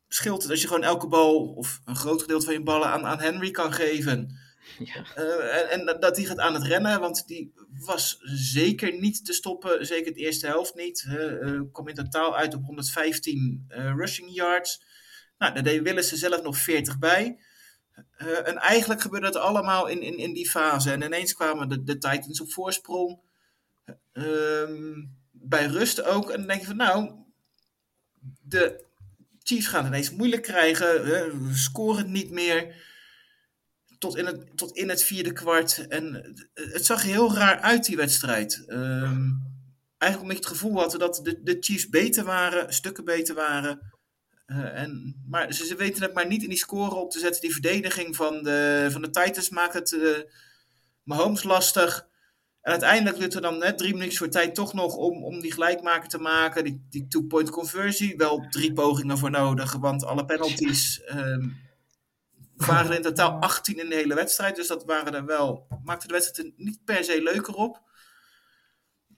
scheelt 0.08 0.42
het 0.42 0.52
als 0.52 0.62
je 0.62 0.68
gewoon 0.68 0.84
elke 0.84 1.08
bal 1.08 1.54
of 1.54 1.82
een 1.86 1.96
groot 1.96 2.22
gedeelte 2.22 2.46
van 2.46 2.54
je 2.54 2.64
ballen 2.64 2.88
aan, 2.88 3.06
aan 3.06 3.20
Henry 3.20 3.52
kan 3.52 3.74
geven. 3.74 4.30
Ja. 4.80 5.06
Uh, 5.18 5.72
en, 5.74 5.88
en, 5.88 6.00
dat 6.00 6.18
hij 6.18 6.26
gaat 6.26 6.40
aan 6.40 6.54
het 6.54 6.64
rennen, 6.64 7.00
want 7.00 7.28
die 7.28 7.54
was 7.86 8.18
zeker 8.24 9.00
niet 9.00 9.26
te 9.26 9.34
stoppen. 9.34 9.86
Zeker 9.86 10.14
de 10.14 10.20
eerste 10.20 10.48
helft 10.48 10.76
niet. 10.76 11.06
Uh, 11.10 11.62
kwam 11.72 11.88
in 11.88 11.96
totaal 11.96 12.36
uit 12.36 12.54
op 12.54 12.64
115 12.64 13.66
rushing 13.96 14.34
yards. 14.34 14.84
Nou, 15.38 15.54
daar 15.54 15.64
deed 15.64 15.82
Willis 15.82 16.12
er 16.12 16.18
zelf 16.18 16.42
nog 16.42 16.58
40 16.58 17.00
bij. 17.00 17.40
Uh, 18.22 18.48
en 18.48 18.58
eigenlijk 18.58 19.02
gebeurde 19.02 19.26
het 19.26 19.36
allemaal 19.36 19.88
in, 19.88 20.02
in, 20.02 20.18
in 20.18 20.34
die 20.34 20.50
fase. 20.50 20.92
En 20.92 21.02
ineens 21.02 21.34
kwamen 21.34 21.70
de, 21.70 21.84
de 21.84 21.98
Titans 21.98 22.42
op 22.42 22.52
voorsprong. 22.52 23.20
Uh, 24.14 24.98
bij 25.32 25.66
rust 25.66 26.04
ook. 26.04 26.30
En 26.30 26.38
dan 26.38 26.48
denk 26.48 26.60
je 26.60 26.68
van 26.68 26.76
nou, 26.76 27.12
de 28.42 28.86
Chiefs 29.44 29.68
gaan 29.68 29.84
het 29.84 29.94
ineens 29.94 30.12
moeilijk 30.12 30.42
krijgen. 30.42 30.96
Uh, 30.96 31.48
we 31.50 31.56
scoren 31.56 32.12
niet 32.12 32.32
meer. 32.32 32.90
Tot 33.98 34.18
in, 34.18 34.26
het, 34.26 34.58
tot 34.58 34.72
in 34.72 34.90
het 34.90 35.04
vierde 35.04 35.34
kwart. 35.34 35.88
En 35.88 36.36
het 36.54 36.86
zag 36.86 37.04
heel 37.04 37.34
raar 37.34 37.60
uit, 37.60 37.86
die 37.86 37.96
wedstrijd. 37.96 38.64
Ehm, 38.68 39.30
eigenlijk 39.98 40.22
omdat 40.22 40.38
je 40.38 40.50
het 40.50 40.58
gevoel 40.58 40.80
had 40.80 40.92
dat 41.00 41.20
de, 41.24 41.44
de 41.44 41.58
Chiefs 41.60 41.90
beter 41.90 42.24
waren, 42.24 42.74
stukken 42.74 43.06
beter 43.06 43.36
waren. 43.36 43.92
Uh, 44.52 44.80
en, 44.82 45.22
maar 45.28 45.54
ze, 45.54 45.76
weten 45.76 46.04
het 46.04 46.14
maar 46.14 46.28
niet 46.28 46.44
in 46.44 46.50
die 46.50 46.58
score 46.58 46.96
op 46.96 47.12
te 47.12 47.20
zetten. 47.20 47.42
Die 47.42 47.52
verdediging 47.52 48.16
van 48.16 48.44
de, 48.44 48.88
van 48.92 49.02
de 49.02 49.10
Titans 49.10 49.50
maakt 49.50 49.74
het 49.74 49.92
uh, 49.92 50.18
Mahomes 51.04 51.44
lastig. 51.44 52.08
En 52.62 52.72
uiteindelijk 52.72 53.18
lukt 53.18 53.34
er 53.34 53.42
dan 53.42 53.58
net 53.58 53.78
drie 53.78 53.94
minuten 53.94 54.18
voor 54.18 54.30
tijd 54.30 54.56
toch 54.56 54.74
nog 54.74 54.96
om, 54.96 55.24
om 55.24 55.40
die 55.40 55.52
gelijkmaker 55.52 56.10
te 56.10 56.18
maken. 56.18 56.64
Die, 56.64 56.86
die 56.90 57.08
two-point 57.08 57.50
conversie. 57.50 58.18
Wel 58.18 58.46
drie 58.50 58.74
pogingen 58.74 59.18
voor 59.18 59.32
nodig, 59.32 59.74
want 59.74 60.06
alle 60.06 60.26
penalties 60.26 61.02
um, 61.16 61.58
waren 62.56 62.96
in 62.96 63.02
totaal 63.02 63.40
18 63.40 63.80
in 63.80 63.90
de 63.90 63.96
hele 63.96 64.16
wedstrijd. 64.16 64.56
Dus 64.56 64.68
dat 64.68 64.86
waren 64.86 65.14
er 65.14 65.26
wel, 65.26 65.68
maakte 65.84 66.08
de 66.08 66.14
wedstrijd 66.14 66.48
er 66.48 66.54
niet 66.58 66.80
per 66.86 67.04
se 67.04 67.24
leuker 67.24 67.54
op. 67.54 67.82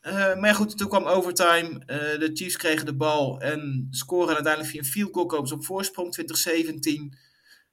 Uh, 0.07 0.13
maar 0.13 0.45
ja, 0.45 0.53
goed, 0.53 0.77
toen 0.77 0.87
kwam 0.87 1.05
overtime. 1.05 1.69
Uh, 1.69 2.19
de 2.19 2.29
Chiefs 2.33 2.57
kregen 2.57 2.85
de 2.85 2.95
bal 2.95 3.41
en 3.41 3.87
scoren 3.89 4.33
uiteindelijk 4.33 4.71
via 4.71 4.79
een 4.79 4.85
field 4.85 5.13
goal 5.13 5.25
komen 5.25 5.47
ze 5.47 5.53
op 5.53 5.65
voorsprong 5.65 6.11
2017. 6.11 7.17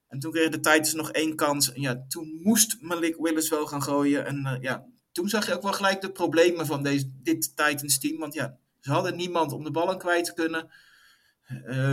En 0.08 0.18
toen 0.18 0.32
kregen 0.32 0.50
de 0.50 0.60
Titans 0.60 0.94
nog 0.94 1.10
één 1.10 1.36
kans. 1.36 1.72
En 1.72 1.80
ja, 1.80 2.04
toen 2.08 2.40
moest 2.42 2.76
Malik 2.80 3.16
Willis 3.18 3.48
wel 3.48 3.66
gaan 3.66 3.82
gooien. 3.82 4.26
En 4.26 4.36
uh, 4.46 4.56
ja, 4.60 4.86
toen 5.12 5.28
zag 5.28 5.46
je 5.46 5.54
ook 5.54 5.62
wel 5.62 5.72
gelijk 5.72 6.00
de 6.00 6.12
problemen 6.12 6.66
van 6.66 6.82
deze, 6.82 7.10
dit 7.22 7.56
Titans 7.56 7.98
team. 7.98 8.18
Want 8.18 8.34
ja, 8.34 8.56
ze 8.80 8.90
hadden 8.90 9.16
niemand 9.16 9.52
om 9.52 9.64
de 9.64 9.70
bal 9.70 9.90
aan 9.90 9.98
kwijt 9.98 10.24
te 10.24 10.34
kunnen. 10.34 10.70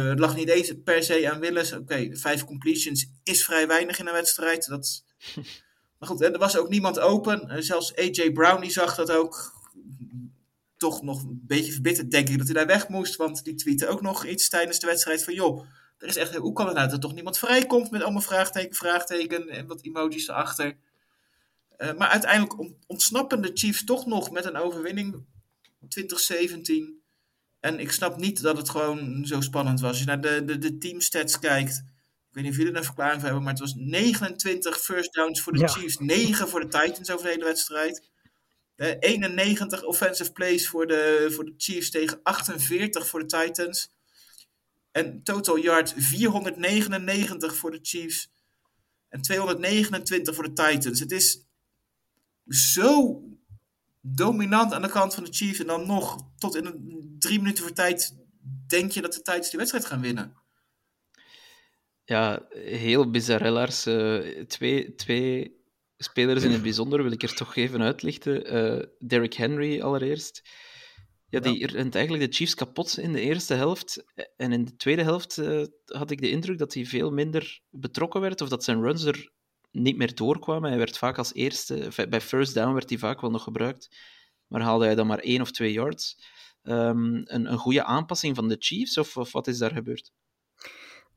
het 0.09 0.19
lag 0.19 0.35
niet 0.35 0.49
eens 0.49 0.73
per 0.83 1.03
se 1.03 1.31
aan 1.31 1.39
Willis. 1.39 1.71
Oké, 1.71 1.81
okay, 1.81 2.15
vijf 2.15 2.45
completions 2.45 3.11
is 3.23 3.45
vrij 3.45 3.67
weinig 3.67 3.99
in 3.99 4.07
een 4.07 4.13
wedstrijd. 4.13 4.67
Dat... 4.67 5.03
maar 5.99 6.09
goed, 6.09 6.21
er 6.21 6.37
was 6.37 6.57
ook 6.57 6.69
niemand 6.69 6.99
open. 6.99 7.63
zelfs 7.63 7.95
AJ 7.95 8.31
Brown 8.31 8.61
die 8.61 8.71
zag 8.71 8.95
dat 8.95 9.11
ook 9.11 9.56
toch 10.77 11.01
nog 11.01 11.23
een 11.23 11.41
beetje 11.43 11.71
verbitterd, 11.71 12.11
denk 12.11 12.29
ik, 12.29 12.37
dat 12.37 12.47
hij 12.47 12.55
daar 12.55 12.65
weg 12.65 12.87
moest. 12.87 13.15
Want 13.15 13.43
die 13.43 13.55
tweette 13.55 13.87
ook 13.87 14.01
nog 14.01 14.25
iets 14.25 14.49
tijdens 14.49 14.79
de 14.79 14.87
wedstrijd 14.87 15.23
van, 15.23 15.33
joh, 15.33 15.65
er 15.97 16.07
is 16.07 16.15
echt, 16.15 16.35
hoe 16.35 16.53
kan 16.53 16.65
het 16.65 16.75
nou 16.75 16.87
dat 16.87 16.95
er 16.95 17.01
toch 17.01 17.13
niemand 17.13 17.37
vrijkomt 17.37 17.91
met 17.91 18.01
allemaal 18.01 18.21
vraagteken, 18.21 18.75
vraagteken 18.75 19.49
en 19.49 19.67
wat 19.67 19.81
emojis 19.81 20.27
erachter. 20.27 20.77
Uh, 21.77 21.93
maar 21.93 22.07
uiteindelijk 22.07 22.73
ontsnappen 22.87 23.41
de 23.41 23.51
Chiefs 23.53 23.83
toch 23.83 24.05
nog 24.05 24.31
met 24.31 24.45
een 24.45 24.57
overwinning 24.57 25.25
2017. 25.89 27.01
En 27.59 27.79
ik 27.79 27.91
snap 27.91 28.17
niet 28.17 28.41
dat 28.41 28.57
het 28.57 28.69
gewoon 28.69 29.25
zo 29.25 29.41
spannend 29.41 29.79
was. 29.79 29.89
Als 29.89 29.99
je 29.99 30.05
naar 30.05 30.21
de, 30.21 30.45
de, 30.45 30.57
de 30.57 30.77
teamstats 30.77 31.39
kijkt, 31.39 31.83
ik 32.29 32.33
weet 32.33 32.43
niet 32.43 32.51
of 32.51 32.57
jullie 32.57 32.71
er 32.71 32.77
een 32.77 32.85
verklaring 32.85 33.15
voor 33.15 33.29
hebben, 33.29 33.43
maar 33.43 33.53
het 33.53 33.61
was 33.61 33.73
29 33.75 34.79
first 34.79 35.13
downs 35.13 35.41
voor 35.41 35.53
de 35.53 35.59
ja. 35.59 35.67
Chiefs, 35.67 35.97
9 35.97 36.47
voor 36.47 36.59
de 36.59 36.67
Titans 36.67 37.11
over 37.11 37.25
de 37.25 37.31
hele 37.31 37.43
wedstrijd. 37.43 38.09
Uh, 38.77 38.93
91 38.99 39.83
offensive 39.83 40.31
plays 40.31 40.67
voor 40.67 40.87
de, 40.87 41.27
voor 41.31 41.45
de 41.45 41.53
Chiefs 41.57 41.89
tegen 41.89 42.19
48 42.23 43.07
voor 43.07 43.19
de 43.19 43.25
Titans. 43.25 43.95
En 44.91 45.23
total 45.23 45.57
yards 45.57 45.93
499 45.95 47.55
voor 47.55 47.71
de 47.71 47.79
Chiefs. 47.81 48.31
En 49.09 49.21
229 49.21 50.35
voor 50.35 50.43
de 50.43 50.53
Titans. 50.53 50.99
Het 50.99 51.11
is 51.11 51.45
zo 52.47 53.21
dominant 54.01 54.73
aan 54.73 54.81
de 54.81 54.89
kant 54.89 55.13
van 55.13 55.23
de 55.23 55.33
Chiefs. 55.33 55.59
En 55.59 55.67
dan 55.67 55.87
nog 55.87 56.17
tot 56.37 56.55
in 56.55 56.65
een 56.65 57.15
drie 57.19 57.39
minuten 57.39 57.63
voor 57.63 57.73
tijd 57.73 58.15
denk 58.67 58.91
je 58.91 59.01
dat 59.01 59.13
de 59.13 59.21
Titans 59.21 59.49
die 59.49 59.59
wedstrijd 59.59 59.85
gaan 59.85 60.01
winnen. 60.01 60.35
Ja, 62.05 62.45
heel 62.49 63.09
bizar, 63.09 63.49
Lars. 63.49 63.87
Uh, 63.87 64.45
twee, 64.45 64.95
twee 64.95 65.56
spelers 65.97 66.43
in 66.43 66.51
het 66.51 66.61
bijzonder 66.61 67.03
wil 67.03 67.11
ik 67.11 67.23
er 67.23 67.35
toch 67.35 67.55
even 67.55 67.81
uitlichten. 67.81 68.55
Uh, 68.55 68.83
Derrick 69.07 69.33
Henry 69.33 69.81
allereerst. 69.81 70.49
Ja, 71.29 71.39
die 71.39 71.59
ja. 71.59 71.67
rent 71.67 71.95
eigenlijk 71.95 72.25
de 72.25 72.37
Chiefs 72.37 72.55
kapot 72.55 72.97
in 72.97 73.13
de 73.13 73.21
eerste 73.21 73.53
helft. 73.53 74.03
En 74.37 74.51
in 74.51 74.65
de 74.65 74.75
tweede 74.75 75.03
helft 75.03 75.37
uh, 75.37 75.65
had 75.85 76.11
ik 76.11 76.21
de 76.21 76.29
indruk 76.29 76.57
dat 76.57 76.73
hij 76.73 76.85
veel 76.85 77.11
minder 77.11 77.61
betrokken 77.69 78.21
werd, 78.21 78.41
of 78.41 78.49
dat 78.49 78.63
zijn 78.63 78.81
runs 78.81 79.03
er 79.03 79.31
niet 79.71 79.97
meer 79.97 80.15
doorkwamen. 80.15 80.69
Hij 80.69 80.77
werd 80.77 80.97
vaak 80.97 81.17
als 81.17 81.33
eerste, 81.33 82.05
bij 82.09 82.21
first 82.21 82.53
down 82.53 82.73
werd 82.73 82.89
hij 82.89 82.97
vaak 82.97 83.21
wel 83.21 83.31
nog 83.31 83.43
gebruikt, 83.43 83.97
maar 84.47 84.61
haalde 84.61 84.85
hij 84.85 84.95
dan 84.95 85.07
maar 85.07 85.19
één 85.19 85.41
of 85.41 85.51
twee 85.51 85.71
yards. 85.71 86.17
Um, 86.63 87.21
een, 87.25 87.51
een 87.51 87.57
goede 87.57 87.83
aanpassing 87.83 88.35
van 88.35 88.47
de 88.47 88.55
Chiefs, 88.59 88.97
of, 88.97 89.17
of 89.17 89.31
wat 89.31 89.47
is 89.47 89.57
daar 89.57 89.73
gebeurd? 89.73 90.11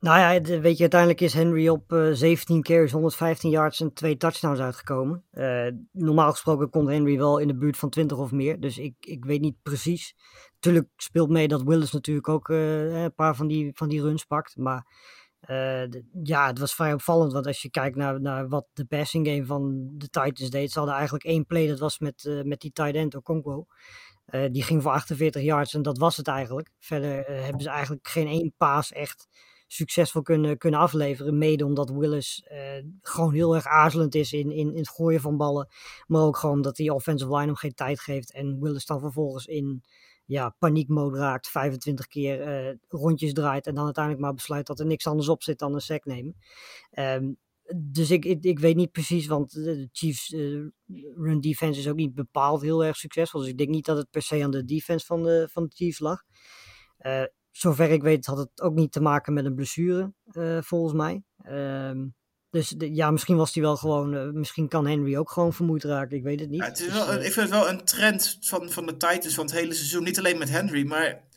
Nou 0.01 0.19
ja, 0.19 0.61
weet 0.61 0.77
je, 0.77 0.81
uiteindelijk 0.81 1.21
is 1.21 1.33
Henry 1.33 1.69
op 1.69 1.93
uh, 1.93 2.13
17 2.13 2.63
carries, 2.63 2.93
115 2.93 3.51
yards 3.51 3.81
en 3.81 3.93
twee 3.93 4.17
touchdowns 4.17 4.61
uitgekomen. 4.61 5.25
Uh, 5.33 5.67
normaal 5.93 6.31
gesproken 6.31 6.71
komt 6.71 6.89
Henry 6.89 7.17
wel 7.17 7.39
in 7.39 7.47
de 7.47 7.57
buurt 7.57 7.77
van 7.77 7.91
20 7.91 8.19
of 8.19 8.33
meer, 8.33 8.61
dus 8.61 8.79
ik, 8.79 8.95
ik 9.01 9.25
weet 9.25 9.41
niet 9.41 9.57
precies. 9.63 10.15
Tuurlijk 10.59 10.89
speelt 10.97 11.31
mee 11.31 11.49
dat 11.49 11.63
Willis 11.63 11.93
natuurlijk 11.93 12.29
ook 12.29 12.49
uh, 12.49 13.03
een 13.03 13.15
paar 13.15 13.37
van 13.37 13.47
die, 13.47 13.71
van 13.75 13.89
die 13.89 14.01
runs 14.01 14.25
pakt, 14.25 14.57
maar 14.57 14.87
ja, 16.23 16.47
het 16.47 16.59
was 16.59 16.75
vrij 16.75 16.93
opvallend, 16.93 17.33
want 17.33 17.47
als 17.47 17.63
je 17.63 17.71
kijkt 17.71 17.97
naar, 17.97 18.21
naar 18.21 18.49
wat 18.49 18.67
de 18.73 18.85
passing 18.85 19.27
game 19.27 19.47
van 19.47 19.89
de 19.93 20.09
Titans 20.09 20.51
deed, 20.51 20.73
ze 20.73 20.79
hadden 20.79 20.97
eigenlijk 20.97 21.25
één 21.25 21.47
play, 21.47 21.67
dat 21.67 21.79
was 21.79 21.99
met, 21.99 22.43
met 22.45 22.61
die 22.61 22.73
tight 22.73 22.95
end 22.95 23.15
Okonkwo. 23.15 23.67
Die 24.51 24.63
ging 24.63 24.83
voor 24.83 24.93
48 24.93 25.43
yards 25.43 25.75
en 25.75 25.83
dat 25.83 25.99
was 25.99 26.17
het 26.17 26.29
eigenlijk. 26.29 26.71
Verder 26.79 27.25
hebben 27.27 27.63
ze 27.63 27.69
eigenlijk 27.69 28.09
geen 28.09 28.27
één 28.27 28.55
paas 28.57 28.93
echt 28.93 29.29
succesvol 29.73 30.23
kunnen, 30.23 30.59
kunnen 30.59 30.81
afleveren. 30.81 31.39
Mede 31.39 31.65
omdat 31.65 31.91
Willis 31.91 32.45
uh, 32.53 32.59
gewoon 33.01 33.35
heel 33.35 33.55
erg 33.55 33.67
aarzelend 33.67 34.15
is 34.15 34.33
in, 34.33 34.51
in, 34.51 34.71
in 34.71 34.77
het 34.77 34.89
gooien 34.89 35.21
van 35.21 35.37
ballen. 35.37 35.69
Maar 36.07 36.23
ook 36.23 36.37
gewoon 36.37 36.63
dat 36.63 36.77
die 36.77 36.95
offensive 36.95 37.31
line 37.31 37.47
hem 37.47 37.55
geen 37.55 37.75
tijd 37.75 38.01
geeft. 38.01 38.33
En 38.33 38.61
Willis 38.61 38.87
dan 38.87 39.01
vervolgens 39.01 39.47
in 39.47 39.83
ja, 40.25 40.55
paniekmode 40.59 41.19
raakt. 41.19 41.49
25 41.49 42.07
keer 42.07 42.79
rondjes 42.89 43.33
draait. 43.33 43.67
En 43.67 43.75
dan 43.75 43.85
uiteindelijk 43.85 44.25
maar 44.25 44.35
besluit 44.35 44.67
dat 44.67 44.81
er 44.81 44.87
niks 44.87 45.07
anders 45.07 45.29
op 45.29 45.43
zit 45.43 45.59
dan 45.59 45.75
een 45.75 45.81
sack 45.81 46.05
nemen. 46.05 46.37
Um, 46.93 47.39
dus 47.77 48.11
ik, 48.11 48.25
ik, 48.25 48.59
weet 48.59 48.77
niet 48.77 48.93
precies, 48.93 49.27
want 49.27 49.53
de 49.53 49.89
Chiefs 49.93 50.31
uh, 50.31 50.67
run 51.15 51.41
defense 51.41 51.81
is 51.81 51.89
ook 51.89 51.97
niet 51.97 52.15
bepaald 52.15 52.63
heel 52.63 52.85
erg 52.85 52.97
succesvol. 52.97 53.41
Dus 53.41 53.49
ik 53.49 53.59
denk 53.59 53.71
niet 53.71 53.85
dat 53.85 53.97
het 53.97 54.11
per 54.11 54.23
se 54.23 54.43
aan 54.45 54.51
de 54.51 54.65
defense 54.65 55.07
van 55.07 55.23
de, 55.23 55.49
van 55.53 55.65
de 55.65 55.75
Chiefs 55.75 55.99
lag. 55.99 56.23
Zover 57.51 57.91
ik 57.91 58.03
weet 58.03 58.27
had 58.27 58.39
het 58.39 58.61
ook 58.61 58.75
niet 58.75 58.93
te 58.93 59.01
maken 59.01 59.33
met 59.33 59.45
een 59.45 59.55
blessure, 59.55 60.13
uh, 60.33 60.59
volgens 60.61 60.93
mij. 60.93 61.23
Ehm, 61.43 62.07
dus 62.51 62.69
de, 62.69 62.95
ja, 62.95 63.11
misschien 63.11 63.37
was 63.37 63.55
hij 63.55 63.63
wel 63.63 63.77
gewoon, 63.77 64.39
misschien 64.39 64.69
kan 64.69 64.87
Henry 64.87 65.17
ook 65.17 65.31
gewoon 65.31 65.53
vermoeid 65.53 65.85
raken, 65.85 66.17
ik 66.17 66.23
weet 66.23 66.41
het 66.41 66.51
niet. 66.51 66.61
Ja, 66.61 66.67
het 66.67 66.81
is 66.81 66.93
wel, 66.93 67.07
dus, 67.07 67.15
ik 67.17 67.33
vind 67.33 67.35
het 67.35 67.59
wel 67.59 67.69
een 67.69 67.85
trend 67.85 68.39
van, 68.41 68.71
van 68.71 68.87
de 68.87 68.97
Titans 68.97 69.35
van 69.35 69.45
het 69.45 69.55
hele 69.55 69.75
seizoen. 69.75 70.05
Niet 70.05 70.19
alleen 70.19 70.39
met 70.39 70.51
Henry, 70.51 70.87
maar 70.87 71.29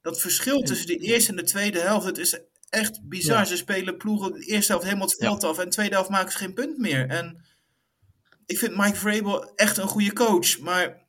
dat 0.00 0.20
verschil 0.20 0.62
tussen 0.62 0.86
de 0.86 0.96
eerste 0.96 1.30
en 1.30 1.36
de 1.36 1.42
tweede 1.42 1.80
helft, 1.80 2.06
het 2.06 2.18
is 2.18 2.40
echt 2.68 3.08
bizar. 3.08 3.38
Ja. 3.38 3.44
Ze 3.44 3.56
spelen 3.56 3.96
ploegen 3.96 4.32
de 4.32 4.44
eerste 4.44 4.72
helft 4.72 4.86
helemaal 4.86 5.06
het 5.06 5.16
veld 5.18 5.42
ja. 5.42 5.48
af 5.48 5.58
en 5.58 5.64
de 5.64 5.70
tweede 5.70 5.94
helft 5.94 6.10
maken 6.10 6.32
ze 6.32 6.38
geen 6.38 6.54
punt 6.54 6.78
meer. 6.78 7.08
En 7.08 7.44
ik 8.46 8.58
vind 8.58 8.76
Mike 8.76 8.96
Vrabel 8.96 9.54
echt 9.54 9.76
een 9.76 9.88
goede 9.88 10.12
coach, 10.12 10.58
maar 10.58 11.03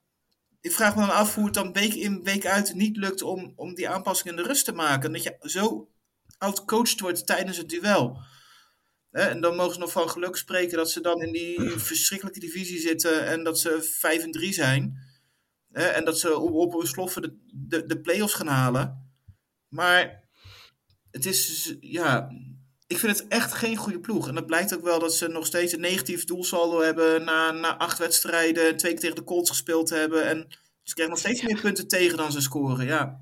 ik 0.66 0.72
vraag 0.72 0.96
me 0.96 1.02
dan 1.02 1.16
af 1.16 1.36
hoe 1.36 1.46
het 1.46 1.54
dan 1.54 1.74
week 1.74 1.94
in, 1.94 2.24
week 2.24 2.46
uit 2.46 2.74
niet 2.74 2.98
lukt 2.98 3.22
om, 3.22 3.54
om 3.56 3.76
die 3.76 3.90
aanpassing 3.90 4.30
in 4.30 4.36
de 4.36 4.48
rust 4.48 4.66
te 4.66 4.72
maken. 4.72 5.12
Dat 5.12 5.24
je 5.24 5.38
zo 5.40 5.92
outcoached 6.38 7.00
wordt 7.00 7.26
tijdens 7.26 7.58
het 7.58 7.70
duel. 7.70 8.18
En 9.12 9.42
dan 9.42 9.56
mogen 9.56 9.74
ze 9.74 9.80
nog 9.80 9.92
van 9.92 10.10
geluk 10.10 10.36
spreken 10.36 10.78
dat 10.78 10.92
ze 10.92 11.02
dan 11.02 11.22
in 11.22 11.32
die 11.32 11.70
verschrikkelijke 11.70 12.40
divisie 12.40 12.80
zitten 12.80 13.26
en 13.26 13.44
dat 13.44 13.60
ze 13.60 13.82
5 13.82 14.24
en 14.24 14.32
3 14.32 14.54
zijn. 14.54 14.98
En 15.72 16.06
dat 16.06 16.20
ze 16.20 16.40
op, 16.40 16.54
op 16.54 16.82
een 16.82 16.88
sloffen 16.88 17.22
de, 17.22 17.38
de, 17.54 17.86
de 17.86 18.02
play-offs 18.02 18.34
gaan 18.34 18.48
halen. 18.48 19.12
Maar 19.68 20.24
het 21.12 21.26
is, 21.26 21.76
ja, 21.80 22.30
ik 22.96 23.02
vind 23.02 23.20
het 23.20 23.28
echt 23.28 23.54
geen 23.54 23.76
goede 23.76 24.00
ploeg. 24.00 24.28
En 24.28 24.36
dat 24.36 24.46
blijkt 24.46 24.76
ook 24.76 24.84
wel 24.84 25.00
dat 25.00 25.14
ze 25.14 25.28
nog 25.28 25.46
steeds 25.46 25.74
een 25.74 25.80
negatief 25.80 26.26
doelsaldo 26.26 26.82
hebben 26.82 27.24
na, 27.24 27.52
na 27.52 27.78
acht 27.78 27.98
wedstrijden, 27.98 28.78
twee 28.78 28.92
keer 28.92 29.02
tegen 29.02 29.16
de 29.16 29.24
Colts 29.24 29.50
gespeeld 29.50 29.90
hebben. 29.90 30.26
En 30.26 30.48
ze 30.84 30.94
krijgen 30.94 31.14
nog 31.14 31.24
steeds 31.24 31.42
meer 31.42 31.62
punten 31.62 31.88
tegen 31.88 32.18
dan 32.18 32.32
ze 32.32 32.42
scoren, 32.42 32.86
ja. 32.86 33.20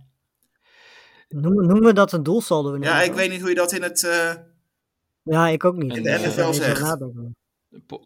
Noemen, 1.29 1.67
noemen 1.67 1.85
we 1.85 1.93
dat 1.93 2.11
een 2.11 2.23
doelsaldo? 2.23 2.77
Ja, 2.79 3.01
ik 3.01 3.13
weet 3.13 3.29
niet 3.29 3.39
hoe 3.39 3.49
je 3.49 3.55
dat 3.55 3.71
in 3.71 3.81
het... 3.81 4.03
Uh, 4.03 4.33
ja, 5.23 5.47
ik 5.47 5.63
ook 5.63 5.75
niet. 5.75 5.95
In 5.95 6.03
de 6.03 6.09
NFL 6.09 6.51
zegt. 6.51 6.97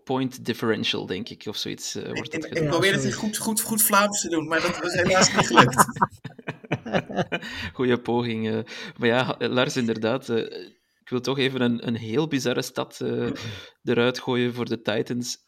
Point 0.03 0.45
differential, 0.45 1.05
denk 1.05 1.29
ik, 1.29 1.45
of 1.47 1.57
zoiets 1.57 1.95
uh, 1.95 2.03
wordt 2.03 2.31
dat 2.31 2.45
ik, 2.45 2.51
ik, 2.51 2.63
ik 2.63 2.69
probeer 2.69 2.93
het 2.93 3.13
goed, 3.13 3.37
goed, 3.37 3.61
goed 3.61 3.81
Vlaams 3.81 4.21
te 4.21 4.29
doen, 4.29 4.47
maar 4.47 4.61
dat 4.61 4.79
was 4.79 4.93
helaas 4.93 5.35
niet 5.35 5.47
gelukt. 5.47 5.85
Goeie 7.75 7.99
poging. 7.99 8.47
Uh, 8.47 8.59
maar 8.97 9.07
ja, 9.07 9.35
Lars, 9.39 9.77
inderdaad. 9.77 10.29
Ik 11.07 11.13
wil 11.13 11.21
toch 11.21 11.37
even 11.37 11.61
een, 11.61 11.87
een 11.87 11.95
heel 11.95 12.27
bizarre 12.27 12.61
stad 12.61 12.99
uh, 12.99 13.31
eruit 13.83 14.19
gooien 14.19 14.53
voor 14.53 14.65
de 14.65 14.81
Titans. 14.81 15.43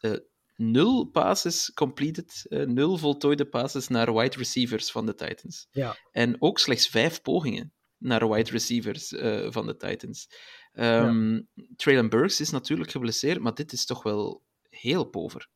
nul 0.56 1.04
passes 1.04 1.72
completed, 1.74 2.46
nul 2.48 2.96
voltooide 2.96 3.46
passes 3.46 3.88
naar 3.88 4.14
wide 4.14 4.36
receivers 4.36 4.90
van 4.90 5.06
de 5.06 5.14
Titans. 5.14 5.66
Ja. 5.70 5.96
En 6.10 6.42
ook 6.42 6.58
slechts 6.58 6.88
vijf 6.88 7.22
pogingen 7.22 7.72
naar 7.98 8.28
wide 8.28 8.50
receivers 8.50 9.08
van 9.52 9.66
de 9.66 9.76
Titans. 9.76 10.28
Um, 10.72 11.48
ja. 11.54 11.64
Traylon 11.76 12.08
Burks 12.08 12.40
is 12.40 12.50
natuurlijk 12.50 12.90
geblesseerd, 12.90 13.40
maar 13.40 13.54
dit 13.54 13.72
is 13.72 13.86
toch 13.86 14.02
wel 14.02 14.42
heel 14.68 15.04
pover. 15.04 15.48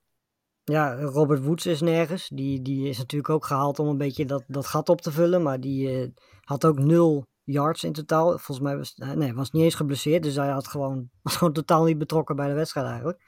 Ja, 0.64 0.94
Robert 0.94 1.44
Woods 1.44 1.66
is 1.66 1.80
nergens. 1.80 2.28
Die, 2.28 2.62
die 2.62 2.88
is 2.88 2.98
natuurlijk 2.98 3.30
ook 3.30 3.46
gehaald 3.46 3.78
om 3.78 3.88
een 3.88 3.98
beetje 3.98 4.24
dat, 4.26 4.44
dat 4.46 4.66
gat 4.66 4.88
op 4.88 5.00
te 5.00 5.12
vullen. 5.12 5.42
Maar 5.42 5.60
die 5.60 5.90
uh, 5.90 6.08
had 6.40 6.64
ook 6.64 6.78
nul 6.78 7.24
yards 7.44 7.84
in 7.84 7.92
totaal. 7.92 8.28
Volgens 8.28 8.60
mij 8.60 8.76
was 8.76 8.92
hij 8.96 9.14
nee, 9.14 9.34
was 9.34 9.50
niet 9.50 9.62
eens 9.62 9.74
geblesseerd. 9.74 10.22
Dus 10.22 10.34
hij 10.34 10.48
had 10.48 10.68
gewoon, 10.68 11.08
was 11.22 11.36
gewoon 11.36 11.52
totaal 11.52 11.84
niet 11.84 11.98
betrokken 11.98 12.36
bij 12.36 12.48
de 12.48 12.54
wedstrijd 12.54 12.86
eigenlijk. 12.86 13.18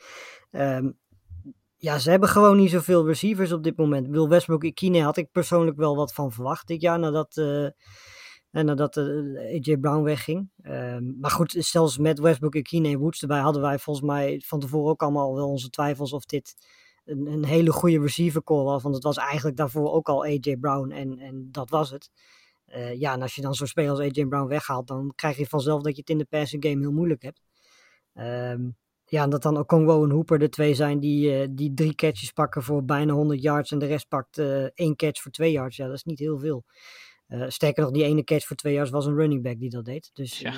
Um, 0.50 0.98
ja, 1.76 1.98
ze 1.98 2.10
hebben 2.10 2.28
gewoon 2.28 2.56
niet 2.56 2.70
zoveel 2.70 3.06
receivers 3.06 3.52
op 3.52 3.62
dit 3.62 3.76
moment. 3.76 4.08
Wil 4.08 4.28
Westbrook 4.28 4.64
Ikine 4.64 5.02
had 5.02 5.16
ik 5.16 5.30
persoonlijk 5.30 5.76
wel 5.76 5.96
wat 5.96 6.14
van 6.14 6.32
verwacht 6.32 6.66
dit 6.66 6.80
jaar. 6.80 6.98
Nadat, 6.98 7.36
uh, 7.36 7.68
nadat 8.50 8.96
AJ 8.96 9.76
Brown 9.80 10.02
wegging. 10.02 10.50
Um, 10.62 11.16
maar 11.20 11.30
goed, 11.30 11.54
zelfs 11.58 11.98
met 11.98 12.18
Westbrook 12.18 12.54
Ikine 12.54 12.88
en 12.88 12.98
Woods 12.98 13.20
erbij 13.20 13.40
hadden 13.40 13.62
wij 13.62 13.78
volgens 13.78 14.06
mij 14.06 14.42
van 14.46 14.60
tevoren 14.60 14.90
ook 14.90 15.02
allemaal 15.02 15.34
wel 15.34 15.48
onze 15.48 15.70
twijfels 15.70 16.12
of 16.12 16.24
dit 16.24 16.54
een, 17.04 17.26
een 17.26 17.44
hele 17.44 17.72
goede 17.72 18.00
receiver 18.00 18.42
call 18.42 18.64
was. 18.64 18.82
Want 18.82 18.94
het 18.94 19.04
was 19.04 19.16
eigenlijk 19.16 19.56
daarvoor 19.56 19.92
ook 19.92 20.08
al 20.08 20.24
AJ 20.24 20.56
Brown 20.60 20.90
en, 20.90 21.18
en 21.18 21.48
dat 21.50 21.70
was 21.70 21.90
het. 21.90 22.10
Uh, 22.68 22.94
ja, 23.00 23.12
en 23.12 23.22
als 23.22 23.34
je 23.34 23.42
dan 23.42 23.54
zo'n 23.54 23.66
speler 23.66 23.90
als 23.90 24.00
AJ 24.00 24.26
Brown 24.26 24.48
weghaalt, 24.48 24.86
dan 24.86 25.12
krijg 25.14 25.36
je 25.36 25.46
vanzelf 25.46 25.82
dat 25.82 25.94
je 25.94 26.00
het 26.00 26.10
in 26.10 26.18
de 26.18 26.24
passing 26.24 26.64
game 26.64 26.80
heel 26.80 26.92
moeilijk 26.92 27.22
hebt. 27.22 27.40
Um, 28.14 28.76
ja, 29.04 29.22
en 29.22 29.30
dat 29.30 29.42
dan 29.42 29.56
ook 29.56 29.68
Congo 29.68 30.04
en 30.04 30.10
Hooper 30.10 30.38
de 30.38 30.48
twee 30.48 30.74
zijn 30.74 31.00
die, 31.00 31.40
uh, 31.40 31.46
die 31.50 31.74
drie 31.74 31.94
catches 31.94 32.30
pakken 32.30 32.62
voor 32.62 32.84
bijna 32.84 33.12
100 33.12 33.42
yards 33.42 33.70
en 33.70 33.78
de 33.78 33.86
rest 33.86 34.08
pakt 34.08 34.38
uh, 34.38 34.64
één 34.74 34.96
catch 34.96 35.22
voor 35.22 35.30
twee 35.30 35.52
yards. 35.52 35.76
Ja, 35.76 35.86
dat 35.86 35.94
is 35.94 36.04
niet 36.04 36.18
heel 36.18 36.38
veel. 36.38 36.64
sterker 37.48 37.82
nog, 37.82 37.92
die 37.92 38.04
ene 38.04 38.24
catch 38.24 38.46
voor 38.46 38.56
twee 38.56 38.72
yards 38.72 38.90
was 38.90 39.06
een 39.06 39.16
running 39.16 39.42
back 39.42 39.58
die 39.58 39.70
dat 39.70 39.84
deed. 39.84 40.10
Dus 40.12 40.38
ja 40.38 40.54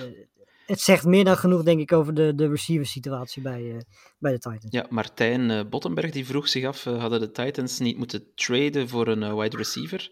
het 0.69 0.81
zegt 0.81 1.05
meer 1.05 1.25
dan 1.25 1.37
genoeg, 1.37 1.63
denk 1.63 1.81
ik, 1.81 1.93
over 1.93 2.15
de, 2.15 2.35
de 2.35 2.49
receiver 2.49 2.87
situatie 2.87 3.43
bij, 3.43 3.83
bij 4.19 4.33
de 4.33 4.39
Titans. 4.39 4.67
Ja, 4.71 4.87
Martijn 4.89 5.69
Bottenberg 5.69 6.11
die 6.11 6.27
vroeg 6.27 6.49
zich 6.49 6.65
af, 6.65 6.85
hadden 6.85 7.21
de 7.21 7.31
Titans 7.31 7.79
niet 7.79 7.97
moeten 7.97 8.35
traden 8.35 8.89
voor 8.89 9.09
een 9.09 9.37
wide 9.37 9.57
receiver? 9.57 10.11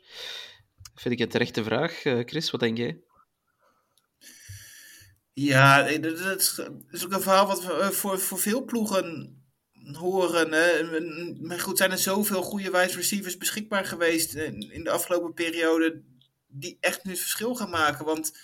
Vind 0.96 1.14
ik 1.14 1.20
een 1.20 1.28
terechte 1.28 1.64
vraag. 1.64 1.92
Chris, 2.02 2.50
wat 2.50 2.60
denk 2.60 2.76
jij? 2.76 3.00
Ja, 5.32 5.82
dat 5.98 6.20
is 6.90 7.04
ook 7.04 7.12
een 7.12 7.20
verhaal 7.20 7.46
wat 7.46 7.64
we 7.64 7.88
voor, 7.92 8.20
voor 8.20 8.38
veel 8.38 8.64
ploegen 8.64 9.36
horen. 9.92 10.52
Hè. 10.52 11.00
Maar 11.40 11.60
goed, 11.60 11.78
zijn 11.78 11.90
er 11.90 11.98
zoveel 11.98 12.42
goede 12.42 12.70
wide 12.70 12.92
receivers 12.92 13.36
beschikbaar 13.36 13.84
geweest 13.84 14.34
in 14.34 14.84
de 14.84 14.90
afgelopen 14.90 15.34
periode 15.34 16.02
die 16.46 16.76
echt 16.80 17.04
nu 17.04 17.10
het 17.10 17.20
verschil 17.20 17.54
gaan 17.54 17.70
maken? 17.70 18.04
Want 18.04 18.38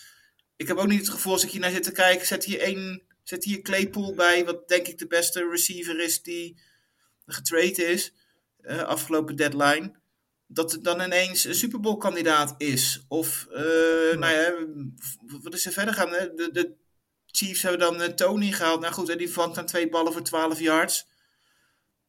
ik 0.56 0.68
heb 0.68 0.76
ook 0.76 0.86
niet 0.86 1.00
het 1.00 1.08
gevoel 1.08 1.32
als 1.32 1.44
ik 1.44 1.50
hier 1.50 1.60
naar 1.60 1.70
zit 1.70 1.82
te 1.82 1.92
kijken, 1.92 2.26
zet 2.26 2.44
hier 2.44 2.60
één, 2.60 3.02
zet 3.22 3.44
hier 3.44 3.62
Claypool 3.62 4.14
bij, 4.14 4.44
wat 4.44 4.68
denk 4.68 4.86
ik 4.86 4.98
de 4.98 5.06
beste 5.06 5.48
receiver 5.48 6.00
is 6.00 6.22
die 6.22 6.60
getrade 7.26 7.84
is, 7.84 8.12
uh, 8.60 8.82
afgelopen 8.82 9.36
deadline. 9.36 10.00
Dat 10.52 10.72
het 10.72 10.84
dan 10.84 11.00
ineens 11.00 11.44
een 11.44 11.54
Super 11.54 11.80
Bowl 11.80 11.96
kandidaat 11.96 12.54
is. 12.58 13.04
Of, 13.08 13.46
uh, 13.50 13.56
nou 14.18 14.32
ja, 14.32 14.54
wat 15.42 15.54
is 15.54 15.66
er 15.66 15.72
verder 15.72 15.94
gaan? 15.94 16.10
Hè? 16.10 16.34
De, 16.34 16.50
de 16.52 16.74
Chiefs 17.26 17.62
hebben 17.62 17.80
dan 17.80 18.00
uh, 18.00 18.06
Tony 18.06 18.52
gehaald. 18.52 18.80
Nou 18.80 18.92
goed, 18.92 19.18
die 19.18 19.32
vangt 19.32 19.54
dan 19.54 19.66
twee 19.66 19.88
ballen 19.88 20.12
voor 20.12 20.22
12 20.22 20.60
yards. 20.60 21.08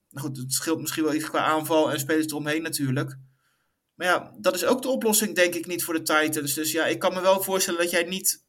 Nou 0.10 0.28
goed, 0.28 0.38
het 0.38 0.54
scheelt 0.54 0.80
misschien 0.80 1.04
wel 1.04 1.14
iets 1.14 1.30
qua 1.30 1.40
aanval 1.40 1.92
en 1.92 2.00
spelers 2.00 2.26
eromheen 2.26 2.62
natuurlijk. 2.62 3.18
Maar 3.96 4.08
ja, 4.08 4.34
dat 4.38 4.56
is 4.56 4.66
ook 4.66 4.82
de 4.82 4.88
oplossing, 4.88 5.36
denk 5.36 5.54
ik, 5.54 5.66
niet 5.66 5.84
voor 5.84 5.94
de 5.94 6.02
Titans. 6.02 6.54
Dus 6.54 6.72
ja, 6.72 6.86
ik 6.86 7.00
kan 7.00 7.14
me 7.14 7.22
wel 7.22 7.44
voorstellen 7.44 7.80
dat 7.80 7.90
jij 7.90 8.04
niet 8.04 8.44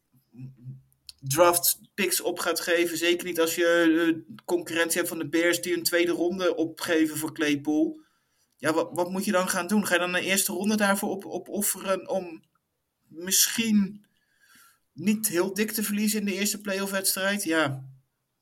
draft 1.20 1.78
picks 1.94 2.20
op 2.20 2.38
gaat 2.38 2.60
geven. 2.60 2.98
Zeker 2.98 3.26
niet 3.26 3.40
als 3.40 3.54
je 3.54 3.84
uh, 3.88 4.36
concurrentie 4.44 4.96
hebt 4.96 5.08
van 5.08 5.18
de 5.18 5.28
Bears 5.28 5.62
die 5.62 5.76
een 5.76 5.82
tweede 5.82 6.12
ronde 6.12 6.54
opgeven 6.56 7.16
voor 7.16 7.34
Claypool. 7.34 8.00
Ja, 8.64 8.72
wat, 8.72 8.88
wat 8.92 9.10
moet 9.10 9.24
je 9.24 9.32
dan 9.32 9.48
gaan 9.48 9.66
doen? 9.66 9.86
Ga 9.86 9.94
je 9.94 10.00
dan 10.00 10.14
een 10.14 10.22
eerste 10.22 10.52
ronde 10.52 10.76
daarvoor 10.76 11.10
op, 11.10 11.24
op 11.24 11.48
offeren 11.48 12.08
om 12.08 12.42
misschien 13.06 14.06
niet 14.92 15.28
heel 15.28 15.54
dik 15.54 15.72
te 15.72 15.82
verliezen 15.82 16.18
in 16.18 16.24
de 16.24 16.34
eerste 16.34 16.60
playoff 16.60 16.90
wedstrijd? 16.90 17.42
Ja. 17.42 17.88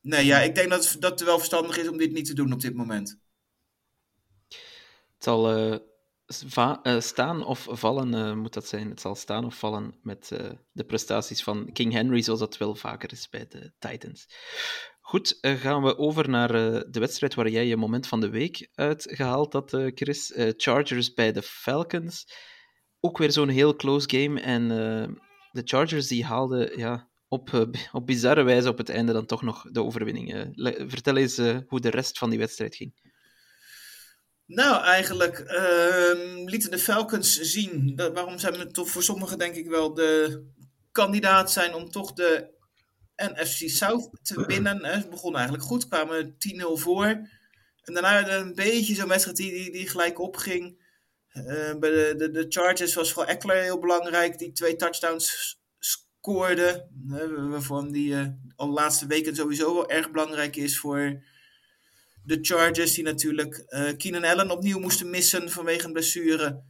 Nee, 0.00 0.24
ja, 0.24 0.40
ik 0.40 0.54
denk 0.54 0.70
dat, 0.70 0.96
dat 0.98 1.10
het 1.10 1.22
wel 1.28 1.38
verstandig 1.38 1.78
is 1.78 1.88
om 1.88 1.96
dit 1.96 2.12
niet 2.12 2.26
te 2.26 2.34
doen 2.34 2.52
op 2.52 2.60
dit 2.60 2.74
moment. 2.74 3.18
Het 5.14 5.24
zal 5.24 5.72
uh, 5.72 5.78
uh, 6.56 7.00
staan 7.00 7.44
of 7.44 7.66
vallen, 7.70 8.14
uh, 8.14 8.34
moet 8.34 8.54
dat 8.54 8.66
zijn. 8.66 8.88
Het 8.88 9.00
zal 9.00 9.14
staan 9.14 9.44
of 9.44 9.58
vallen 9.58 9.94
met 10.02 10.28
de 10.72 10.84
prestaties 10.84 11.42
van 11.42 11.72
King 11.72 11.92
Henry, 11.92 12.22
zoals 12.22 12.40
dat 12.40 12.56
wel 12.56 12.74
vaker 12.74 13.12
is 13.12 13.28
bij 13.28 13.46
de 13.48 13.72
Titans. 13.78 14.26
Goed, 15.00 15.38
gaan 15.40 15.82
we 15.82 15.98
over 15.98 16.28
naar 16.28 16.52
de 16.90 17.00
wedstrijd 17.00 17.34
waar 17.34 17.48
jij 17.48 17.66
je 17.66 17.76
moment 17.76 18.06
van 18.06 18.20
de 18.20 18.30
week 18.30 18.68
uitgehaald 18.74 19.52
had, 19.52 19.76
Chris. 19.94 20.32
Chargers 20.56 21.14
bij 21.14 21.32
de 21.32 21.42
Falcons. 21.42 22.26
Ook 23.00 23.18
weer 23.18 23.32
zo'n 23.32 23.48
heel 23.48 23.76
close 23.76 24.10
game. 24.10 24.40
En 24.40 24.68
de 25.50 25.62
Chargers 25.64 26.06
die 26.06 26.24
haalden 26.24 26.78
ja, 26.78 27.10
op, 27.28 27.68
op 27.92 28.06
bizarre 28.06 28.42
wijze 28.42 28.68
op 28.68 28.78
het 28.78 28.88
einde 28.88 29.12
dan 29.12 29.26
toch 29.26 29.42
nog 29.42 29.62
de 29.70 29.82
overwinning. 29.82 30.52
vertel 30.88 31.16
eens 31.16 31.36
hoe 31.66 31.80
de 31.80 31.90
rest 31.90 32.18
van 32.18 32.30
die 32.30 32.38
wedstrijd 32.38 32.76
ging. 32.76 33.11
Nou, 34.46 34.84
eigenlijk 34.84 35.38
uh, 35.38 36.44
lieten 36.44 36.70
de 36.70 36.78
Falcons 36.78 37.40
zien 37.40 37.96
dat, 37.96 38.12
waarom 38.12 38.38
ze 38.38 38.66
toch 38.66 38.88
voor 38.88 39.02
sommigen 39.02 39.38
denk 39.38 39.54
ik 39.54 39.68
wel 39.68 39.94
de 39.94 40.42
kandidaat 40.92 41.52
zijn 41.52 41.74
om 41.74 41.90
toch 41.90 42.12
de 42.12 42.50
NFC 43.16 43.68
South 43.68 44.10
te 44.22 44.44
winnen. 44.46 44.84
Hè. 44.84 44.92
Het 44.92 45.10
begon 45.10 45.34
eigenlijk 45.34 45.64
goed, 45.64 45.88
kwamen 45.88 46.34
10-0 46.34 46.36
voor. 46.72 47.06
En 47.82 47.94
daarna 47.94 48.28
een 48.28 48.54
beetje 48.54 48.94
zo'n 48.94 49.08
wedstrijd 49.08 49.36
die, 49.36 49.52
die, 49.52 49.72
die 49.72 49.88
gelijk 49.88 50.18
opging. 50.18 50.80
Uh, 51.34 51.74
bij 51.74 51.90
de, 51.90 52.14
de, 52.16 52.30
de 52.30 52.46
Chargers 52.48 52.94
was 52.94 53.12
vooral 53.12 53.32
Eckler 53.32 53.62
heel 53.62 53.78
belangrijk, 53.78 54.38
die 54.38 54.52
twee 54.52 54.76
touchdowns 54.76 55.58
scoorde. 55.78 56.88
Waarvan 57.50 57.92
die 57.92 58.12
uh, 58.14 58.26
al 58.56 58.66
de 58.66 58.72
laatste 58.72 59.06
weken 59.06 59.36
sowieso 59.36 59.74
wel 59.74 59.90
erg 59.90 60.10
belangrijk 60.10 60.56
is 60.56 60.78
voor 60.78 61.22
de 62.24 62.38
Chargers, 62.40 62.94
die 62.94 63.04
natuurlijk 63.04 63.64
uh, 63.68 63.96
Keenan 63.96 64.24
Allen 64.24 64.50
opnieuw 64.50 64.78
moesten 64.78 65.10
missen 65.10 65.50
vanwege 65.50 65.86
een 65.86 65.92
blessure. 65.92 66.62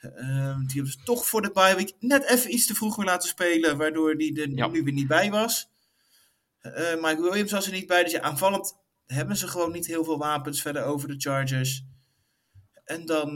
Uh, 0.00 0.58
die 0.58 0.74
hebben 0.74 0.92
ze 0.92 0.98
toch 1.04 1.26
voor 1.26 1.42
de 1.42 1.50
bye 1.50 1.74
week 1.76 1.92
net 2.00 2.24
even 2.24 2.52
iets 2.52 2.66
te 2.66 2.74
vroeg 2.74 2.96
weer 2.96 3.06
laten 3.06 3.28
spelen, 3.28 3.76
waardoor 3.76 4.16
die 4.16 4.40
er 4.40 4.50
ja. 4.50 4.66
nu 4.66 4.82
weer 4.82 4.92
niet 4.92 5.08
bij 5.08 5.30
was. 5.30 5.68
Uh, 6.62 7.02
Mike 7.02 7.22
Williams 7.22 7.52
was 7.52 7.66
er 7.66 7.72
niet 7.72 7.86
bij, 7.86 8.02
dus 8.02 8.12
ja, 8.12 8.20
aanvallend 8.20 8.76
hebben 9.06 9.36
ze 9.36 9.48
gewoon 9.48 9.72
niet 9.72 9.86
heel 9.86 10.04
veel 10.04 10.18
wapens 10.18 10.62
verder 10.62 10.84
over 10.84 11.08
de 11.08 11.14
Chargers. 11.18 11.84
En 12.84 13.06
dan, 13.06 13.34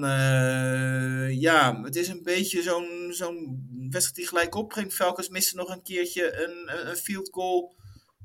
ja, 1.39 1.83
het 1.83 1.97
is 1.97 2.09
een 2.09 2.23
beetje 2.23 2.63
zo'n 2.63 3.09
zo'n 3.11 3.67
wedstrijd 3.91 4.15
die 4.15 4.27
gelijk 4.27 4.55
opbrengt. 4.55 4.95
Falcons 4.95 5.29
missen 5.29 5.57
nog 5.57 5.69
een 5.69 5.83
keertje 5.83 6.45
een, 6.45 6.89
een 6.89 6.97
field 6.97 7.29
goal 7.33 7.75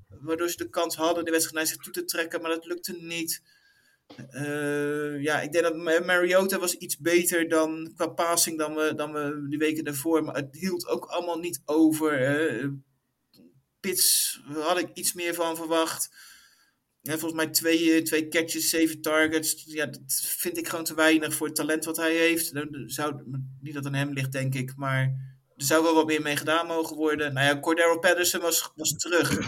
waardoor 0.07 0.49
ze 0.49 0.57
de 0.57 0.69
kans 0.69 0.95
hadden 0.95 1.25
de 1.25 1.31
wedstrijd 1.31 1.57
naar 1.57 1.73
zich 1.73 1.83
toe 1.83 1.93
te 1.93 2.05
trekken, 2.05 2.41
maar 2.41 2.51
dat 2.51 2.65
lukte 2.65 2.93
niet. 2.93 3.41
Uh, 4.31 5.21
ja, 5.21 5.41
ik 5.41 5.51
denk 5.51 5.63
dat 5.63 6.05
Mariota 6.05 6.59
was 6.59 6.73
iets 6.73 6.97
beter 6.97 7.49
dan 7.49 7.91
qua 7.95 8.07
passing 8.07 8.57
dan 8.57 8.75
we, 8.75 8.93
dan 8.95 9.13
we 9.13 9.45
die 9.49 9.57
weken 9.57 9.83
daarvoor, 9.83 10.23
maar 10.23 10.35
het 10.35 10.55
hield 10.55 10.87
ook 10.87 11.05
allemaal 11.05 11.39
niet 11.39 11.61
over. 11.65 12.41
Uh, 12.61 12.69
Pits 13.79 14.39
had 14.53 14.79
ik 14.79 14.89
iets 14.93 15.13
meer 15.13 15.33
van 15.33 15.55
verwacht. 15.55 16.09
Ja, 17.01 17.17
volgens 17.17 17.43
mij 17.43 17.51
twee, 17.51 18.01
twee 18.01 18.27
catches, 18.27 18.69
zeven 18.69 19.01
targets. 19.01 19.63
Ja, 19.65 19.85
dat 19.85 20.21
vind 20.37 20.57
ik 20.57 20.67
gewoon 20.67 20.85
te 20.85 20.95
weinig 20.95 21.33
voor 21.33 21.47
het 21.47 21.55
talent 21.55 21.85
wat 21.85 21.97
hij 21.97 22.15
heeft. 22.15 22.51
Zou, 22.85 23.23
niet 23.61 23.73
dat 23.73 23.85
aan 23.85 23.93
hem 23.93 24.13
ligt, 24.13 24.31
denk 24.31 24.55
ik, 24.55 24.73
maar 24.75 25.01
er 25.55 25.65
zou 25.65 25.83
wel 25.83 25.93
wat 25.93 26.05
meer 26.05 26.21
mee 26.21 26.35
gedaan 26.35 26.67
mogen 26.67 26.95
worden. 26.95 27.33
Nou 27.33 27.47
ja, 27.47 27.59
Cordero 27.59 27.99
Patterson 27.99 28.41
was, 28.41 28.71
was 28.75 28.97
terug. 28.97 29.39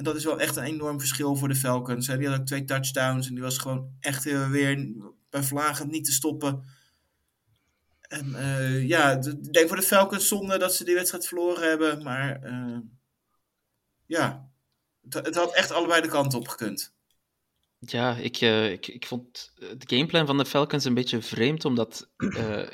En 0.00 0.06
dat 0.06 0.16
is 0.16 0.24
wel 0.24 0.40
echt 0.40 0.56
een 0.56 0.64
enorm 0.64 0.98
verschil 0.98 1.36
voor 1.36 1.48
de 1.48 1.54
Falcons. 1.54 2.06
Die 2.06 2.28
had 2.28 2.40
ook 2.40 2.46
twee 2.46 2.64
touchdowns 2.64 3.26
en 3.26 3.34
die 3.34 3.42
was 3.42 3.58
gewoon 3.58 3.96
echt 4.00 4.24
weer 4.24 4.92
bij 5.30 5.42
vlagen 5.42 5.90
niet 5.90 6.04
te 6.04 6.12
stoppen. 6.12 6.64
En 8.00 8.28
uh, 8.28 8.88
ja, 8.88 9.10
ik 9.10 9.52
denk 9.52 9.68
voor 9.68 9.76
de 9.76 9.82
Falcons 9.82 10.28
zonde 10.28 10.58
dat 10.58 10.74
ze 10.74 10.84
die 10.84 10.94
wedstrijd 10.94 11.26
verloren 11.26 11.68
hebben. 11.68 12.02
Maar 12.02 12.40
uh, 12.44 12.78
ja, 14.06 14.50
het, 15.02 15.14
het, 15.14 15.34
had 15.34 15.54
echt 15.54 15.72
allebei 15.72 16.02
de 16.02 16.08
kant 16.08 16.34
op 16.34 16.48
gekund. 16.48 16.94
Ja, 17.78 18.16
ik, 18.16 18.40
ik, 18.40 18.86
ik 18.86 19.06
vond 19.06 19.52
de 19.56 19.96
gameplan 19.96 20.26
van 20.26 20.38
de 20.38 20.46
Falcons 20.46 20.84
een 20.84 20.94
beetje 20.94 21.22
vreemd, 21.22 21.64
omdat 21.64 22.10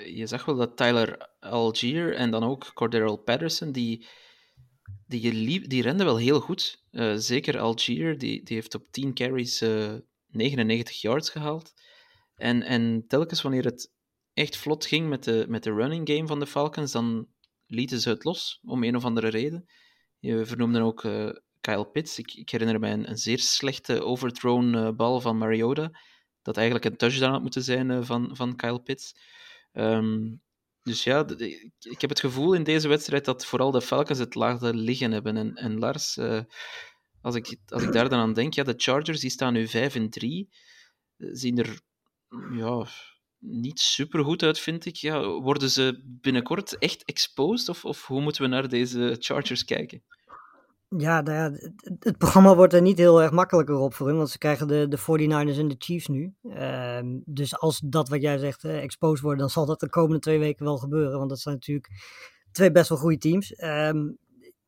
je 0.07 0.25
zag 0.27 0.45
wel 0.45 0.57
dat 0.57 0.77
Tyler 0.77 1.29
Algier 1.41 2.15
en 2.15 2.31
dan 2.31 2.45
ook 2.45 2.71
Cordero 2.75 3.17
Patterson, 3.17 3.73
die 3.73 4.07
die, 5.07 5.33
liep, 5.33 5.69
die 5.69 5.83
rende 5.83 6.05
wel 6.05 6.17
heel 6.17 6.41
goed. 6.41 6.85
Uh, 6.93 7.15
zeker 7.17 7.59
Algier, 7.59 8.19
die, 8.19 8.43
die 8.43 8.55
heeft 8.55 8.75
op 8.75 8.87
10 8.91 9.15
carries 9.15 9.63
uh, 9.63 9.95
eh, 9.95 10.01
99 10.27 11.01
yards 11.01 11.31
gehaald. 11.31 11.73
En, 12.37 12.63
en 12.63 13.05
telkens 13.09 13.43
wanneer 13.43 13.65
het 13.65 13.93
echt 14.33 14.57
vlot 14.57 14.87
ging 14.87 15.09
met 15.09 15.25
de, 15.25 15.45
met 15.49 15.63
de 15.63 15.73
running 15.73 16.09
game 16.09 16.27
van 16.27 16.39
de 16.39 16.47
Falcons, 16.47 16.93
dan 16.93 17.29
lieten 17.67 18.01
ze 18.01 18.09
het 18.09 18.25
los, 18.25 18.61
om 18.65 18.85
een 18.85 18.97
of 18.97 19.05
andere 19.05 19.29
reden. 19.29 19.69
Je 20.19 20.47
vernoemde 20.47 20.81
ook 20.81 21.05
uh, 21.05 21.31
Kyle 21.61 21.87
Pitts. 21.87 22.19
Ik, 22.19 22.35
ik, 22.35 22.51
herinner 22.51 22.81
mij 22.81 22.93
een, 22.93 23.09
een 23.09 23.19
zeer 23.19 23.39
slechte 23.39 24.03
overthrown 24.03 24.97
bal 24.97 25.21
van 25.21 25.39
Mariota, 25.39 25.91
dat 26.43 26.57
eigenlijk 26.57 26.87
een 26.87 26.97
touchdown 26.97 27.33
had 27.33 27.43
moeten 27.43 27.63
zijn 27.63 28.05
van, 28.05 28.37
van 28.37 28.57
Kyle 28.57 28.81
Pitts. 28.81 29.15
Um, 29.73 30.41
dus 30.87 31.05
ja, 31.05 31.27
ik 31.79 32.01
heb 32.01 32.11
het 32.11 32.21
gevoel 32.21 32.53
in 32.53 32.63
deze 32.63 32.89
wedstrijd 32.89 33.25
dat 33.25 33.47
vooral 33.47 33.71
de 33.71 33.81
Falcons 33.83 34.19
het 34.19 34.35
laagde 34.35 34.75
liggen 34.75 35.13
hebben. 35.13 35.57
En, 35.57 35.79
Lars, 35.79 36.17
uh, 36.17 36.41
als, 37.21 37.35
ik, 37.35 37.57
als 37.69 37.83
ik 37.83 37.93
daar 37.93 38.09
dan 38.09 38.19
aan 38.19 38.33
denk, 38.33 38.55
ja, 38.55 38.63
de 38.63 38.75
Chargers 38.77 39.21
die 39.21 39.31
staan 39.31 39.53
nu 39.53 39.69
5 39.69 39.95
en 39.95 40.11
3, 40.11 40.49
eh, 41.17 41.29
zien 41.33 41.59
er 41.59 41.81
ja, 42.53 42.87
niet 43.39 43.81
super 43.81 44.25
goed 44.25 44.43
uit, 44.43 44.59
vind 44.59 44.87
ik. 44.87 44.97
Ja, 44.97 45.29
worden 45.29 45.71
ze 45.71 46.01
binnenkort 46.05 46.79
echt 46.79 47.05
exposed? 47.05 47.69
Of, 47.69 47.85
of 47.85 48.07
hoe 48.07 48.21
moeten 48.21 48.43
we 48.43 48.49
naar 48.49 48.69
deze 48.69 49.17
Chargers 49.19 49.65
kijken? 49.65 50.03
Ja, 50.89 51.21
nou 51.21 51.73
het, 51.99 52.19
programma 52.19 52.55
wordt 52.55 52.73
er 52.73 52.83
niet 52.83 52.99
heel 52.99 53.23
erg 53.23 53.31
makkelijker 53.31 53.77
op 53.77 53.95
voor 53.95 54.07
hun, 54.07 54.17
want 54.17 54.31
ze 54.31 54.39
krijgen 54.39 54.69
de, 54.69 54.89
de 54.89 54.99
49ers 54.99 55.59
en 55.59 55.69
de 55.69 55.75
Chiefs 55.79 56.07
nu. 56.07 56.35
Um, 56.43 57.23
dus 57.25 57.59
als 57.59 57.81
dat 57.85 58.09
wat 58.09 58.23
jij 58.23 58.39
zegt 58.39 58.65
uh, 58.65 58.83
exposed 58.83 59.21
wordt, 59.21 59.41
dan 59.41 59.51
zal 59.51 59.67
dat 59.67 59.81
de 59.81 59.89
komende 59.89 60.19
twee 60.19 60.39
weken 60.39 60.65
wel 60.65 60.79
gebeuren, 60.79 61.19
want 61.19 61.31
dat 61.31 61.41
zijn 61.41 61.55
natuurlijk 61.55 61.89
twee 62.53 62.71
best 62.71 62.89
wel 62.89 62.99
goede 62.99 63.19
teams. 63.19 63.63
Um, 63.63 64.19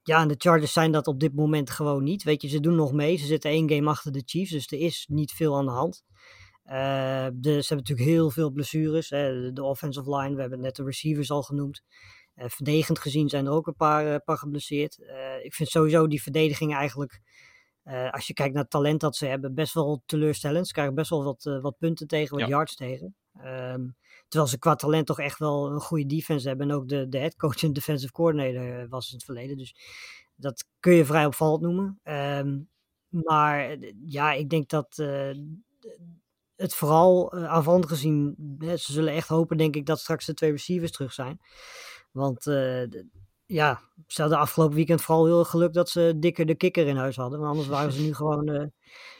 ja, 0.02 0.20
en 0.20 0.28
de 0.28 0.34
Chargers 0.38 0.72
zijn 0.72 0.92
dat 0.92 1.06
op 1.06 1.20
dit 1.20 1.34
moment 1.34 1.70
gewoon 1.70 2.02
niet. 2.02 2.22
Weet 2.22 2.42
je, 2.42 2.48
ze 2.48 2.60
doen 2.60 2.74
nog 2.74 2.92
mee. 2.92 3.16
Ze 3.16 3.26
zitten 3.26 3.50
één 3.50 3.70
game 3.70 3.88
achter 3.88 4.12
de 4.12 4.22
Chiefs, 4.24 4.50
dus 4.50 4.66
er 4.66 4.78
is 4.78 5.06
niet 5.10 5.32
veel 5.32 5.56
aan 5.56 5.64
de 5.64 5.70
hand. 5.70 6.02
De, 6.64 7.40
ze 7.42 7.48
hebben 7.50 7.76
natuurlijk 7.76 8.08
heel 8.08 8.30
veel 8.30 8.50
blessures. 8.50 9.10
Hè. 9.10 9.52
De 9.52 9.62
offensive 9.62 10.16
line, 10.16 10.34
we 10.34 10.40
hebben 10.40 10.60
net 10.60 10.76
de 10.76 10.84
receivers 10.84 11.30
al 11.30 11.42
genoemd. 11.42 11.82
Uh, 12.38 12.44
verdedigend 12.48 12.98
gezien 12.98 13.28
zijn 13.28 13.46
er 13.46 13.52
ook 13.52 13.66
een 13.66 13.76
paar, 13.76 14.06
uh, 14.06 14.16
paar 14.24 14.38
geblesseerd. 14.38 14.98
Uh, 14.98 15.44
ik 15.44 15.54
vind 15.54 15.68
sowieso 15.68 16.06
die 16.06 16.22
verdediging 16.22 16.74
eigenlijk, 16.74 17.20
als 18.10 18.26
je 18.26 18.32
kijkt 18.32 18.52
naar 18.52 18.62
het 18.62 18.70
talent 18.70 19.00
dat 19.00 19.16
ze 19.16 19.26
hebben, 19.26 19.54
best 19.54 19.74
wel 19.74 20.02
teleurstellend. 20.06 20.66
Ze 20.66 20.72
krijgen 20.72 20.94
best 20.94 21.10
wel 21.10 21.24
wat, 21.24 21.58
wat 21.62 21.78
punten 21.78 22.06
tegen, 22.06 22.30
wat 22.30 22.40
ja. 22.40 22.48
yards 22.48 22.74
tegen. 22.74 23.16
Um, 23.44 23.96
terwijl 24.28 24.50
ze 24.50 24.58
qua 24.58 24.74
talent 24.74 25.06
toch 25.06 25.18
echt 25.18 25.38
wel 25.38 25.70
een 25.70 25.80
goede 25.80 26.06
defense 26.06 26.48
hebben. 26.48 26.70
En 26.70 26.76
ook 26.76 26.88
de, 26.88 27.08
de 27.08 27.18
headcoach 27.18 27.62
en 27.62 27.72
defensive 27.72 28.12
coordinator 28.12 28.88
was 28.88 29.08
in 29.08 29.14
het 29.14 29.24
verleden. 29.24 29.56
Dus 29.56 29.74
dat 30.34 30.64
kun 30.80 30.92
je 30.92 31.04
vrij 31.04 31.26
opvallend 31.26 31.62
noemen. 31.62 32.00
Um, 32.04 32.68
maar 33.08 33.76
ja, 34.04 34.32
ik 34.32 34.50
denk 34.50 34.68
dat 34.68 34.96
het 36.56 36.74
vooral 36.74 37.32
aanvallend 37.32 37.86
gezien, 37.86 38.36
ze 38.60 38.92
zullen 38.92 39.12
echt 39.12 39.28
hopen 39.28 39.56
denk 39.56 39.76
ik 39.76 39.86
dat 39.86 40.00
straks 40.00 40.26
de 40.26 40.34
twee 40.34 40.50
receivers 40.50 40.92
terug 40.92 41.12
zijn. 41.12 41.40
Want 42.10 42.46
uh, 42.46 42.82
ja, 43.46 43.80
ze 44.06 44.20
hadden 44.20 44.38
afgelopen 44.38 44.76
weekend 44.76 45.02
vooral 45.02 45.26
heel 45.26 45.44
geluk 45.44 45.72
dat 45.72 45.88
ze 45.88 46.14
dikker 46.16 46.46
de 46.46 46.54
kikker 46.54 46.86
in 46.86 46.96
huis 46.96 47.16
hadden. 47.16 47.38
Want 47.38 47.50
anders 47.50 47.68
waren 47.68 47.92
ze 47.92 48.02
nu 48.02 48.14
gewoon, 48.20 48.50
uh, 48.50 48.66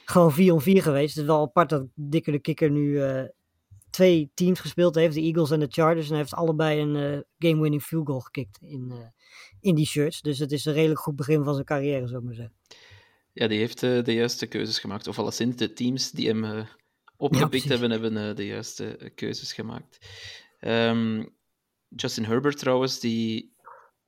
gewoon 0.04 0.32
4 0.32 0.52
om 0.52 0.60
4 0.60 0.82
geweest. 0.82 1.14
Het 1.14 1.22
is 1.24 1.30
wel 1.30 1.40
apart 1.40 1.68
dat 1.68 1.86
dikker 1.94 2.32
de 2.32 2.38
kikker 2.38 2.70
nu 2.70 2.88
uh, 2.88 3.22
twee 3.90 4.30
teams 4.34 4.60
gespeeld 4.60 4.94
heeft. 4.94 5.14
De 5.14 5.20
Eagles 5.20 5.50
en 5.50 5.60
de 5.60 5.68
Chargers. 5.70 6.10
En 6.10 6.16
heeft 6.16 6.34
allebei 6.34 6.80
een 6.80 7.24
game-winning 7.38 7.82
field 7.82 8.06
goal 8.06 8.20
gekikt 8.20 8.58
in, 8.60 8.92
in 9.60 9.74
die 9.74 9.86
shirts. 9.86 10.20
Dus 10.20 10.38
het 10.38 10.52
is 10.52 10.64
een 10.64 10.72
redelijk 10.72 11.00
goed 11.00 11.16
begin 11.16 11.44
van 11.44 11.54
zijn 11.54 11.66
carrière, 11.66 12.06
zou 12.06 12.18
ik 12.18 12.24
maar 12.24 12.34
zeggen. 12.34 12.54
Ja, 13.32 13.46
die 13.46 13.58
heeft 13.58 13.80
de 13.80 14.14
juiste 14.14 14.46
keuzes 14.46 14.78
gemaakt. 14.78 15.06
Of 15.06 15.18
alleszins 15.18 15.56
de 15.56 15.72
teams 15.72 16.10
die 16.10 16.28
hem 16.28 16.66
opgepikt 17.18 17.68
hebben, 17.68 17.90
hebben 17.90 18.16
eh, 18.16 18.36
de 18.36 18.46
juiste 18.46 18.96
eh, 18.96 19.10
keuzes 19.14 19.52
gemaakt. 19.52 19.98
Ehm, 20.60 21.24
Justin 21.88 22.24
Herbert 22.24 22.58
trouwens, 22.58 23.00
die 23.00 23.56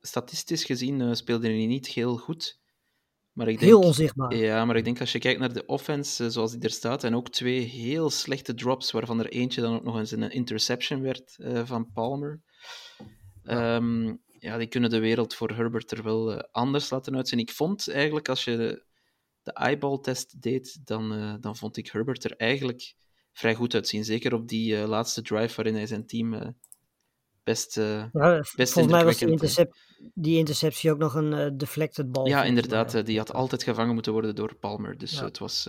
statistisch 0.01 0.63
gezien 0.63 1.01
eh, 1.01 1.13
speelde 1.13 1.47
hij 1.47 1.65
niet 1.65 1.87
heel 1.87 2.17
goed. 2.17 2.59
Maar 3.31 3.47
ik 3.47 3.59
denk, 3.59 3.71
Heel 3.71 3.81
onzichtbaar. 3.81 4.35
Ja, 4.35 4.65
maar 4.65 4.75
ik 4.75 4.83
denk 4.83 4.99
als 4.99 5.11
je 5.11 5.19
kijkt 5.19 5.39
naar 5.39 5.53
de 5.53 5.65
offense 5.65 6.23
eh, 6.23 6.29
zoals 6.29 6.51
die 6.51 6.61
er 6.61 6.69
staat, 6.69 7.03
en 7.03 7.15
ook 7.15 7.29
twee 7.29 7.59
heel 7.59 8.09
slechte 8.09 8.53
drops, 8.53 8.91
waarvan 8.91 9.19
er 9.19 9.29
eentje 9.29 9.61
dan 9.61 9.75
ook 9.75 9.83
nog 9.83 9.97
eens 9.97 10.11
een 10.11 10.31
interception 10.31 11.01
werd 11.01 11.37
eh, 11.37 11.65
van 11.65 11.91
Palmer. 11.91 12.41
Ehm, 13.43 14.15
ja, 14.27 14.57
die 14.57 14.67
kunnen 14.67 14.89
de 14.89 14.99
wereld 14.99 15.35
voor 15.35 15.49
Herbert 15.49 15.91
er 15.91 16.03
wel 16.03 16.41
anders 16.41 16.89
laten 16.89 17.15
uitzien. 17.15 17.39
Ik 17.39 17.51
vond 17.51 17.89
eigenlijk, 17.89 18.29
als 18.29 18.43
je 18.43 18.57
de, 18.57 18.85
de 19.41 19.53
eyeball-test 19.53 20.41
deed, 20.41 20.79
dan, 20.83 21.37
dan 21.41 21.55
vond 21.55 21.77
ik 21.77 21.87
Herbert 21.91 22.23
er 22.23 22.35
eigenlijk 22.37 22.95
vrij 23.31 23.55
goed 23.55 23.73
uitzien. 23.73 24.05
Zeker 24.05 24.33
op 24.33 24.47
die 24.47 24.87
laatste 24.87 25.21
drive 25.21 25.55
waarin 25.55 25.75
hij 25.75 25.85
zijn 25.85 26.05
team 26.05 26.55
best... 27.43 27.75
best 28.55 28.73
volgens 28.73 28.93
mij 28.93 29.03
was 29.05 29.17
die, 29.17 29.67
die 30.13 30.37
interceptie 30.37 30.91
ook 30.91 30.97
nog 30.97 31.13
een 31.13 31.33
eh, 31.33 31.49
deflected 31.53 32.11
bal. 32.11 32.27
ja, 32.27 32.43
inderdaad, 32.43 32.93
eh, 32.93 33.03
die 33.05 33.17
had 33.17 33.33
altijd 33.33 33.63
gevangen 33.63 33.93
moeten 33.93 34.11
worden 34.11 34.35
door 34.35 34.55
Palmer. 34.55 34.97
Dus 34.97 35.11
Ja. 35.11 35.23
het, 35.23 35.37
was, 35.37 35.63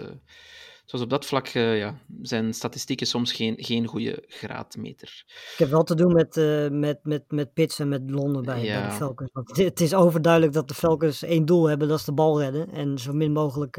het 0.83 0.93
was 0.93 1.01
op 1.01 1.11
dat 1.11 1.27
vlak, 1.27 1.47
ja, 1.47 1.99
zijn 2.23 2.55
statistieken 2.55 3.07
soms 3.07 3.33
geen, 3.33 3.55
geen 3.59 3.87
goede 3.87 4.25
graadmeter. 4.27 5.25
Ik 5.53 5.59
heb 5.59 5.71
wel 5.71 5.83
te 5.85 5.95
doen 5.95 6.13
met, 6.13 6.37
met, 6.73 6.99
met, 7.03 7.25
met 7.29 7.53
Pitts 7.53 7.79
en 7.79 7.89
met 7.89 8.11
Londen 8.11 8.43
bij, 8.43 8.61
de 8.63 8.91
Falcons. 8.91 9.31
Want 9.33 9.49
het- 9.49 9.57
het 9.71 9.81
is 9.81 9.95
overduidelijk 9.95 10.53
dat 10.53 10.69
de 10.69 10.75
Falcons 10.75 11.23
één 11.23 11.45
doel 11.45 11.69
hebben, 11.69 11.89
dat 11.89 11.99
is 11.99 12.05
de 12.05 12.13
bal 12.13 12.41
redden. 12.41 12.71
En 12.71 12.99
zo 12.99 13.13
min 13.13 13.33
mogelijk 13.33 13.77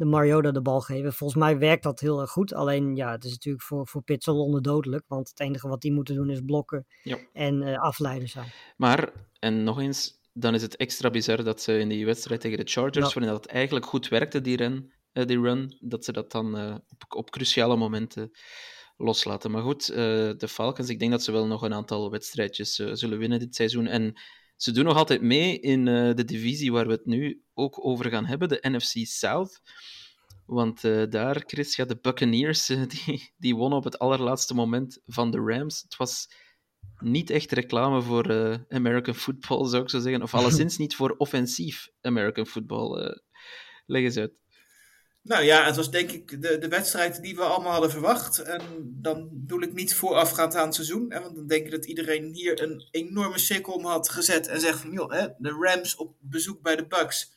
de 0.00 0.06
Mariota 0.06 0.50
de 0.50 0.62
bal 0.62 0.80
geven. 0.80 1.12
Volgens 1.12 1.40
mij 1.40 1.58
werkt 1.58 1.82
dat 1.82 2.00
heel 2.00 2.20
erg 2.20 2.30
goed. 2.30 2.54
Alleen 2.54 2.96
ja, 2.96 3.10
het 3.10 3.24
is 3.24 3.30
natuurlijk 3.30 3.64
voor, 3.64 3.86
voor 3.86 4.02
Pitts 4.02 4.26
en 4.26 4.32
Londen 4.32 4.62
dodelijk. 4.62 5.04
Want 5.08 5.28
het 5.28 5.40
enige 5.40 5.68
wat 5.68 5.80
die 5.80 5.92
moeten 5.92 6.14
doen 6.14 6.30
is 6.30 6.40
blokken 6.44 6.86
Ja. 7.02 7.18
en 7.32 7.62
eh 7.62 7.78
afleiden 7.78 8.28
zijn. 8.28 8.46
Maar, 8.76 9.12
en 9.38 9.64
nog 9.64 9.80
eens, 9.80 10.12
dan 10.32 10.54
is 10.54 10.62
het 10.62 10.76
extra 10.76 11.10
bizar 11.10 11.44
dat 11.44 11.60
ze 11.62 11.78
in 11.78 11.88
die 11.88 12.06
wedstrijd 12.06 12.40
tegen 12.40 12.58
de 12.58 12.70
Chargers, 12.70 12.96
Ja. 12.96 13.14
waarin 13.14 13.32
dat 13.32 13.42
het 13.42 13.52
eigenlijk 13.52 13.86
goed 13.86 14.08
werkte, 14.08 14.40
die, 14.40 14.56
ren, 14.56 14.92
eh, 15.12 15.26
die 15.26 15.40
run, 15.40 15.76
dat 15.80 16.04
ze 16.04 16.12
dat 16.12 16.32
dan 16.32 16.56
eh, 16.56 16.74
op, 16.88 17.04
op 17.16 17.30
cruciale 17.30 17.76
momenten 17.76 18.30
loslaten. 18.96 19.50
Maar 19.50 19.62
goed, 19.62 19.86
de 19.86 20.48
Falcons, 20.48 20.88
ik 20.88 20.98
denk 20.98 21.10
dat 21.10 21.22
ze 21.22 21.32
wel 21.32 21.46
nog 21.46 21.62
een 21.62 21.74
aantal 21.74 22.10
wedstrijdjes 22.10 22.74
zullen 22.74 23.18
winnen 23.18 23.38
dit 23.38 23.54
seizoen. 23.54 23.86
En 23.86 24.20
ze 24.62 24.72
doen 24.72 24.84
nog 24.84 24.96
altijd 24.96 25.22
mee 25.22 25.60
in 25.60 25.88
eh, 25.88 26.14
de 26.14 26.24
divisie 26.24 26.72
waar 26.72 26.86
we 26.86 26.92
het 26.92 27.06
nu 27.06 27.42
ook 27.54 27.84
over 27.84 28.10
gaan 28.10 28.26
hebben, 28.26 28.48
de 28.48 28.58
NFC 28.62 29.06
South. 29.06 29.60
Want 30.46 30.84
eh, 30.84 31.02
daar, 31.08 31.42
Chris, 31.46 31.76
ja, 31.76 31.84
de 31.84 31.98
Buccaneers, 32.00 32.68
eh, 32.68 32.82
die, 32.94 33.32
die 33.36 33.56
wonnen 33.56 33.78
op 33.78 33.84
het 33.84 33.98
allerlaatste 33.98 34.54
moment 34.54 35.00
van 35.06 35.30
de 35.30 35.38
Rams. 35.38 35.82
Het 35.82 35.96
was 35.96 36.32
niet 36.98 37.30
echt 37.30 37.52
reclame 37.52 38.02
voor 38.02 38.24
American 38.68 39.14
football, 39.14 39.68
zou 39.68 39.82
ik 39.82 39.90
zo 39.90 39.98
zeggen. 39.98 40.22
Of 40.22 40.34
alleszins 40.40 40.76
niet 40.76 40.94
voor 40.94 41.14
offensief 41.16 41.88
American 42.00 42.46
football. 42.46 43.18
leg 43.86 44.02
eens 44.02 44.16
uit. 44.16 44.40
Nou 45.22 45.42
ja, 45.42 45.64
het 45.64 45.76
was 45.76 45.90
denk 45.90 46.10
ik 46.10 46.42
de, 46.42 46.58
de 46.58 46.68
wedstrijd 46.68 47.22
die 47.22 47.34
we 47.34 47.42
allemaal 47.42 47.72
hadden 47.72 47.90
verwacht. 47.90 48.38
En 48.38 48.62
dan 48.82 49.28
doe 49.32 49.62
ik 49.62 49.72
niet 49.72 49.94
voorafgaand 49.94 50.54
aan 50.54 50.66
het 50.66 50.74
seizoen. 50.74 51.12
Hè, 51.12 51.20
want 51.20 51.34
dan 51.34 51.46
denk 51.46 51.64
ik 51.64 51.70
dat 51.70 51.84
iedereen 51.84 52.32
hier 52.32 52.62
een 52.62 52.88
enorme 52.90 53.38
cirkel 53.38 53.72
om 53.72 53.84
had 53.84 54.08
gezet. 54.08 54.46
En 54.46 54.60
zegt 54.60 54.80
van, 54.80 54.92
joh, 54.92 55.10
hè, 55.12 55.26
de 55.38 55.56
Rams 55.60 55.96
op 55.96 56.16
bezoek 56.20 56.62
bij 56.62 56.76
de 56.76 56.86
Bucks. 56.86 57.32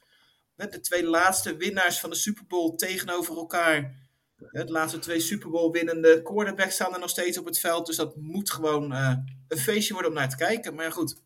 Hè, 0.56 0.68
De 0.68 0.80
twee 0.80 1.06
laatste 1.06 1.56
winnaars 1.56 2.00
van 2.00 2.10
de 2.10 2.16
Super 2.16 2.46
Bowl 2.48 2.76
tegenover 2.76 3.36
elkaar. 3.36 4.02
De 4.38 4.72
laatste 4.72 5.00
twee 5.00 5.20
Super 5.20 5.50
Bowl 5.50 5.72
winnende 5.72 6.22
quarterbacks 6.22 6.74
staan 6.74 6.94
er 6.94 7.00
nog 7.00 7.10
steeds 7.10 7.38
op 7.38 7.46
het 7.46 7.60
veld. 7.60 7.86
Dus 7.86 7.96
dat 7.96 8.16
moet 8.16 8.52
gewoon 8.52 8.94
eh, 8.94 9.16
een 9.48 9.58
feestje 9.58 9.94
worden 9.94 10.12
om 10.12 10.18
naar 10.18 10.30
te 10.30 10.36
kijken. 10.36 10.76
Maar 10.76 10.92
goed, 10.92 11.22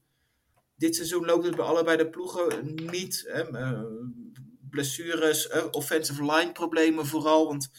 dit 0.76 0.96
seizoen 0.96 1.26
loopt 1.26 1.46
het 1.46 1.56
bij 1.56 1.66
allebei 1.66 1.98
de 1.98 2.10
ploegen 2.10 2.76
niet. 2.76 3.24
Hè, 3.28 3.58
eh, 3.58 3.82
blessures, 4.78 5.48
eh, 5.48 5.66
offensive 5.72 6.26
line 6.26 6.52
problemen 6.52 7.06
vooral. 7.06 7.48
Want 7.48 7.70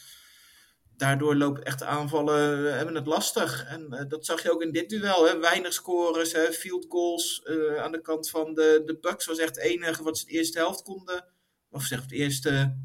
daardoor 0.97 1.35
lopen 1.35 1.63
echt 1.63 1.83
aanvallen 1.83 2.67
eh, 2.67 2.75
hebben 2.75 2.95
het 2.95 3.07
lastig. 3.07 3.65
En 3.65 3.93
eh, 3.93 4.05
dat 4.07 4.25
zag 4.25 4.43
je 4.43 4.51
ook 4.51 4.61
in 4.61 4.71
dit 4.71 4.89
duel. 4.89 5.27
Hè. 5.27 5.39
Weinig 5.39 5.73
scores, 5.73 6.31
hè, 6.31 6.53
field 6.53 6.85
goals 6.89 7.45
aan 7.77 7.91
de 7.91 8.01
kant 8.01 8.29
van 8.29 8.53
de, 8.53 8.81
de 8.85 8.97
Bucks 8.99 9.25
was 9.25 9.37
echt 9.37 9.55
het 9.55 9.65
enige 9.65 10.03
wat 10.03 10.17
ze 10.17 10.25
de 10.25 10.31
eerste 10.31 10.57
helft 10.57 10.81
konden. 10.81 11.25
Of 11.71 11.83
zeg 11.83 12.01
het 12.01 12.11
eerste, 12.11 12.77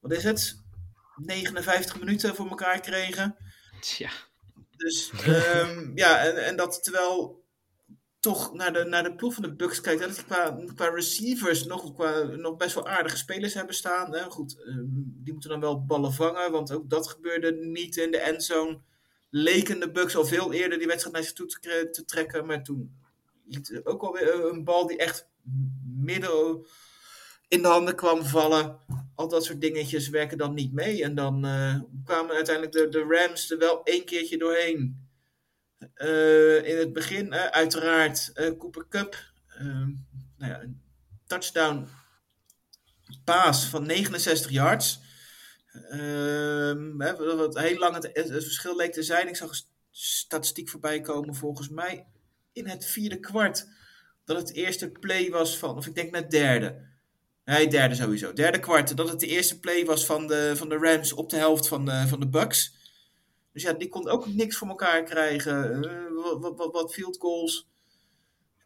wat 0.00 0.12
is 0.12 0.24
het? 0.24 0.64
59 1.16 1.98
minuten 1.98 2.34
voor 2.34 2.48
elkaar 2.48 2.80
kregen. 2.80 3.36
Tja, 3.80 4.10
Dus 4.76 5.10
ehm, 5.24 5.90
ja, 5.94 6.18
en, 6.18 6.44
en 6.44 6.56
dat 6.56 6.82
terwijl 6.82 7.45
toch 8.26 8.54
naar 8.54 8.72
de, 8.72 8.84
naar 8.84 9.02
de 9.02 9.14
ploeg 9.14 9.34
van 9.34 9.42
de 9.42 9.54
Bucks 9.54 9.80
kijkt, 9.80 10.00
dat 10.00 10.14
die 10.14 10.24
qua, 10.24 10.58
qua 10.74 10.88
receivers 10.88 11.64
nog, 11.64 11.94
qua, 11.94 12.22
nog 12.22 12.56
best 12.56 12.74
wel 12.74 12.88
aardige 12.88 13.16
spelers 13.16 13.54
hebben 13.54 13.74
staan. 13.74 14.12
Hè. 14.12 14.22
Goed, 14.22 14.62
ehm, 14.64 14.84
die 14.94 15.32
moeten 15.32 15.50
dan 15.50 15.60
wel 15.60 15.84
ballen 15.84 16.12
vangen, 16.12 16.52
want 16.52 16.72
ook 16.72 16.90
dat 16.90 17.08
gebeurde 17.08 17.52
niet 17.52 17.96
in 17.96 18.10
de 18.10 18.18
endzone. 18.18 18.80
Leken 19.30 19.80
de 19.80 19.90
Bucks 19.90 20.16
al 20.16 20.24
veel 20.24 20.52
eerder 20.52 20.78
die 20.78 20.86
wedstrijd 20.86 21.14
naar 21.14 21.24
zich 21.24 21.32
toe 21.32 21.46
te, 21.46 22.04
trekken, 22.04 22.46
maar 22.46 22.62
toen 22.62 22.96
liet 23.44 23.80
ook 23.84 24.02
alweer 24.02 24.44
een 24.44 24.64
bal 24.64 24.86
die 24.86 24.96
echt 24.96 25.28
midden 25.96 26.66
in 27.48 27.62
de 27.62 27.68
handen 27.68 27.96
kwam 27.96 28.24
vallen. 28.24 28.78
Al 29.14 29.28
dat 29.28 29.44
soort 29.44 29.60
dingetjes 29.60 30.08
werken 30.08 30.38
dan 30.38 30.54
niet 30.54 30.72
mee. 30.72 31.02
En 31.02 31.14
dan 31.14 31.44
eh, 31.44 31.80
kwamen 32.04 32.34
uiteindelijk 32.34 32.74
de, 32.76 32.88
de 32.88 33.06
Rams 33.08 33.50
er 33.50 33.58
wel 33.58 33.82
één 33.82 34.04
keertje 34.04 34.38
doorheen. 34.38 35.05
Eh, 35.94 36.68
in 36.68 36.76
het 36.76 36.92
begin, 36.92 37.32
eh, 37.32 37.46
uiteraard, 37.46 38.30
eh, 38.34 38.50
Cooper 38.58 38.86
Cup. 38.88 39.34
eh, 39.46 39.64
nou 40.36 40.52
ja, 40.52 40.60
een 40.62 40.80
touchdown 41.26 41.88
paas 43.24 43.64
van 43.64 43.86
69 43.86 44.50
yards. 44.50 45.00
Ehm, 45.90 47.00
hè, 47.00 47.36
wat 47.36 47.58
heel 47.58 47.78
lang 47.78 47.94
het, 47.94 48.10
verschil 48.28 48.76
leek 48.76 48.92
te 48.92 49.02
zijn. 49.02 49.28
Ik 49.28 49.36
zag 49.36 49.54
statistiek 49.90 50.68
voorbij 50.68 51.00
komen, 51.00 51.34
volgens 51.34 51.68
mij 51.68 52.06
in 52.52 52.68
het 52.68 52.86
vierde 52.86 53.20
kwart. 53.20 53.66
Dat 54.24 54.36
het 54.36 54.52
eerste 54.52 54.90
play 54.90 55.30
was 55.30 55.58
van, 55.58 55.76
of 55.76 55.86
ik 55.86 55.94
denk 55.94 56.10
net 56.10 56.30
derde. 56.30 56.84
Nee, 57.44 57.68
derde 57.68 57.94
sowieso. 57.94 58.32
Derde 58.32 58.58
kwart. 58.58 58.96
Dat 58.96 59.08
het 59.08 59.20
de 59.20 59.26
eerste 59.26 59.60
play 59.60 59.84
was 59.84 60.06
van 60.06 60.26
de, 60.26 60.52
van 60.56 60.68
de 60.68 60.76
Rams 60.76 61.12
op 61.12 61.30
de 61.30 61.36
helft 61.36 61.68
van 61.68 61.84
de, 61.84 62.04
van 62.08 62.20
de 62.20 62.28
Bucks. 62.28 62.74
Dus 63.56 63.64
ja, 63.64 63.72
die 63.72 63.88
kon 63.88 64.08
ook 64.08 64.26
niks 64.26 64.56
voor 64.56 64.68
elkaar 64.68 65.02
krijgen. 65.02 65.84
Eh, 65.84 66.70
wat, 66.72 66.94
field 66.94 67.18
goals. 67.18 67.68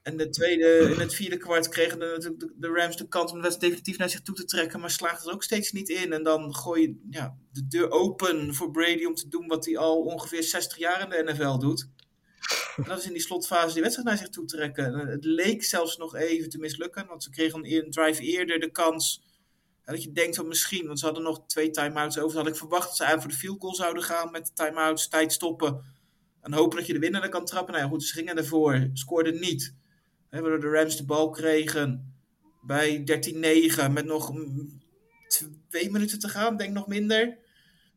En 0.02 0.16
de 0.16 0.28
tweede, 0.28 0.90
in 0.92 1.00
het 1.00 1.14
vierde 1.14 1.36
kwart 1.36 1.68
kregen 1.68 1.98
de, 1.98 2.34
de, 2.38 2.52
de 2.56 2.68
Rams 2.68 2.96
de 2.96 3.08
kans 3.08 3.30
om 3.30 3.36
de 3.36 3.42
wedstrijd 3.42 3.72
definitief 3.72 3.98
naar 3.98 4.10
zich 4.10 4.22
toe 4.22 4.34
te 4.34 4.44
trekken. 4.44 4.80
Maar 4.80 4.90
slaagden 4.90 5.28
er 5.28 5.34
ook 5.34 5.42
steeds 5.42 5.72
niet 5.72 5.88
in. 5.88 6.12
En 6.12 6.22
dan 6.22 6.54
gooi 6.54 6.82
je 6.82 7.06
ja, 7.10 7.36
de 7.52 7.66
deur 7.66 7.90
open 7.90 8.54
voor 8.54 8.70
Brady 8.70 9.04
om 9.04 9.14
te 9.14 9.28
doen 9.28 9.46
wat 9.46 9.64
hij 9.64 9.76
al 9.76 10.00
ongeveer 10.00 10.42
60 10.42 10.78
jaar 10.78 11.02
in 11.02 11.26
de 11.26 11.32
NFL 11.32 11.58
doet. 11.58 11.88
En 12.76 12.84
dat 12.84 12.98
is 12.98 13.06
in 13.06 13.12
die 13.12 13.22
slotfase 13.22 13.72
die 13.72 13.82
wedstrijd 13.82 14.08
naar 14.08 14.18
zich 14.18 14.28
toe 14.28 14.44
trekken. 14.44 14.84
En 14.84 15.06
het 15.06 15.24
leek 15.24 15.64
zelfs 15.64 15.96
nog 15.96 16.14
even 16.14 16.48
te 16.48 16.58
mislukken. 16.58 17.06
Want 17.06 17.22
ze 17.22 17.30
kregen 17.30 17.72
een 17.72 17.90
drive 17.90 18.22
eerder 18.22 18.60
de 18.60 18.70
kans. 18.70 19.22
Dat 19.90 20.02
je 20.02 20.12
denkt 20.12 20.36
van 20.36 20.48
misschien, 20.48 20.86
want 20.86 20.98
ze 20.98 21.04
hadden 21.04 21.22
nog 21.24 21.46
twee 21.46 21.70
timeouts 21.70 22.18
over. 22.18 22.34
Dan 22.34 22.44
had 22.44 22.52
ik 22.52 22.58
verwacht 22.58 22.86
dat 22.86 22.96
ze 22.96 23.04
eigenlijk 23.04 23.32
voor 23.32 23.40
de 23.40 23.46
field 23.46 23.60
goal 23.60 23.74
zouden 23.74 24.02
gaan 24.02 24.30
met 24.30 24.46
de 24.46 24.64
timeouts, 24.64 25.08
tijd 25.08 25.32
stoppen. 25.32 25.84
En 26.40 26.52
hopen 26.52 26.78
dat 26.78 26.86
je 26.86 26.92
de 26.92 26.98
winnaar 26.98 27.28
kan 27.28 27.44
trappen. 27.44 27.72
Nou 27.72 27.84
ja, 27.84 27.90
goed, 27.90 28.02
ze 28.02 28.12
gingen 28.12 28.36
ervoor. 28.36 28.90
Scoorden 28.92 29.40
niet. 29.40 29.74
Hè, 30.30 30.40
waardoor 30.40 30.60
de 30.60 30.78
Rams 30.78 30.96
de 30.96 31.04
bal 31.04 31.30
kregen 31.30 32.14
bij 32.62 33.04
13-9 33.88 33.92
met 33.92 34.04
nog 34.04 34.32
twee 35.68 35.90
minuten 35.90 36.18
te 36.18 36.28
gaan, 36.28 36.56
denk 36.56 36.72
nog 36.72 36.86
minder. 36.86 37.38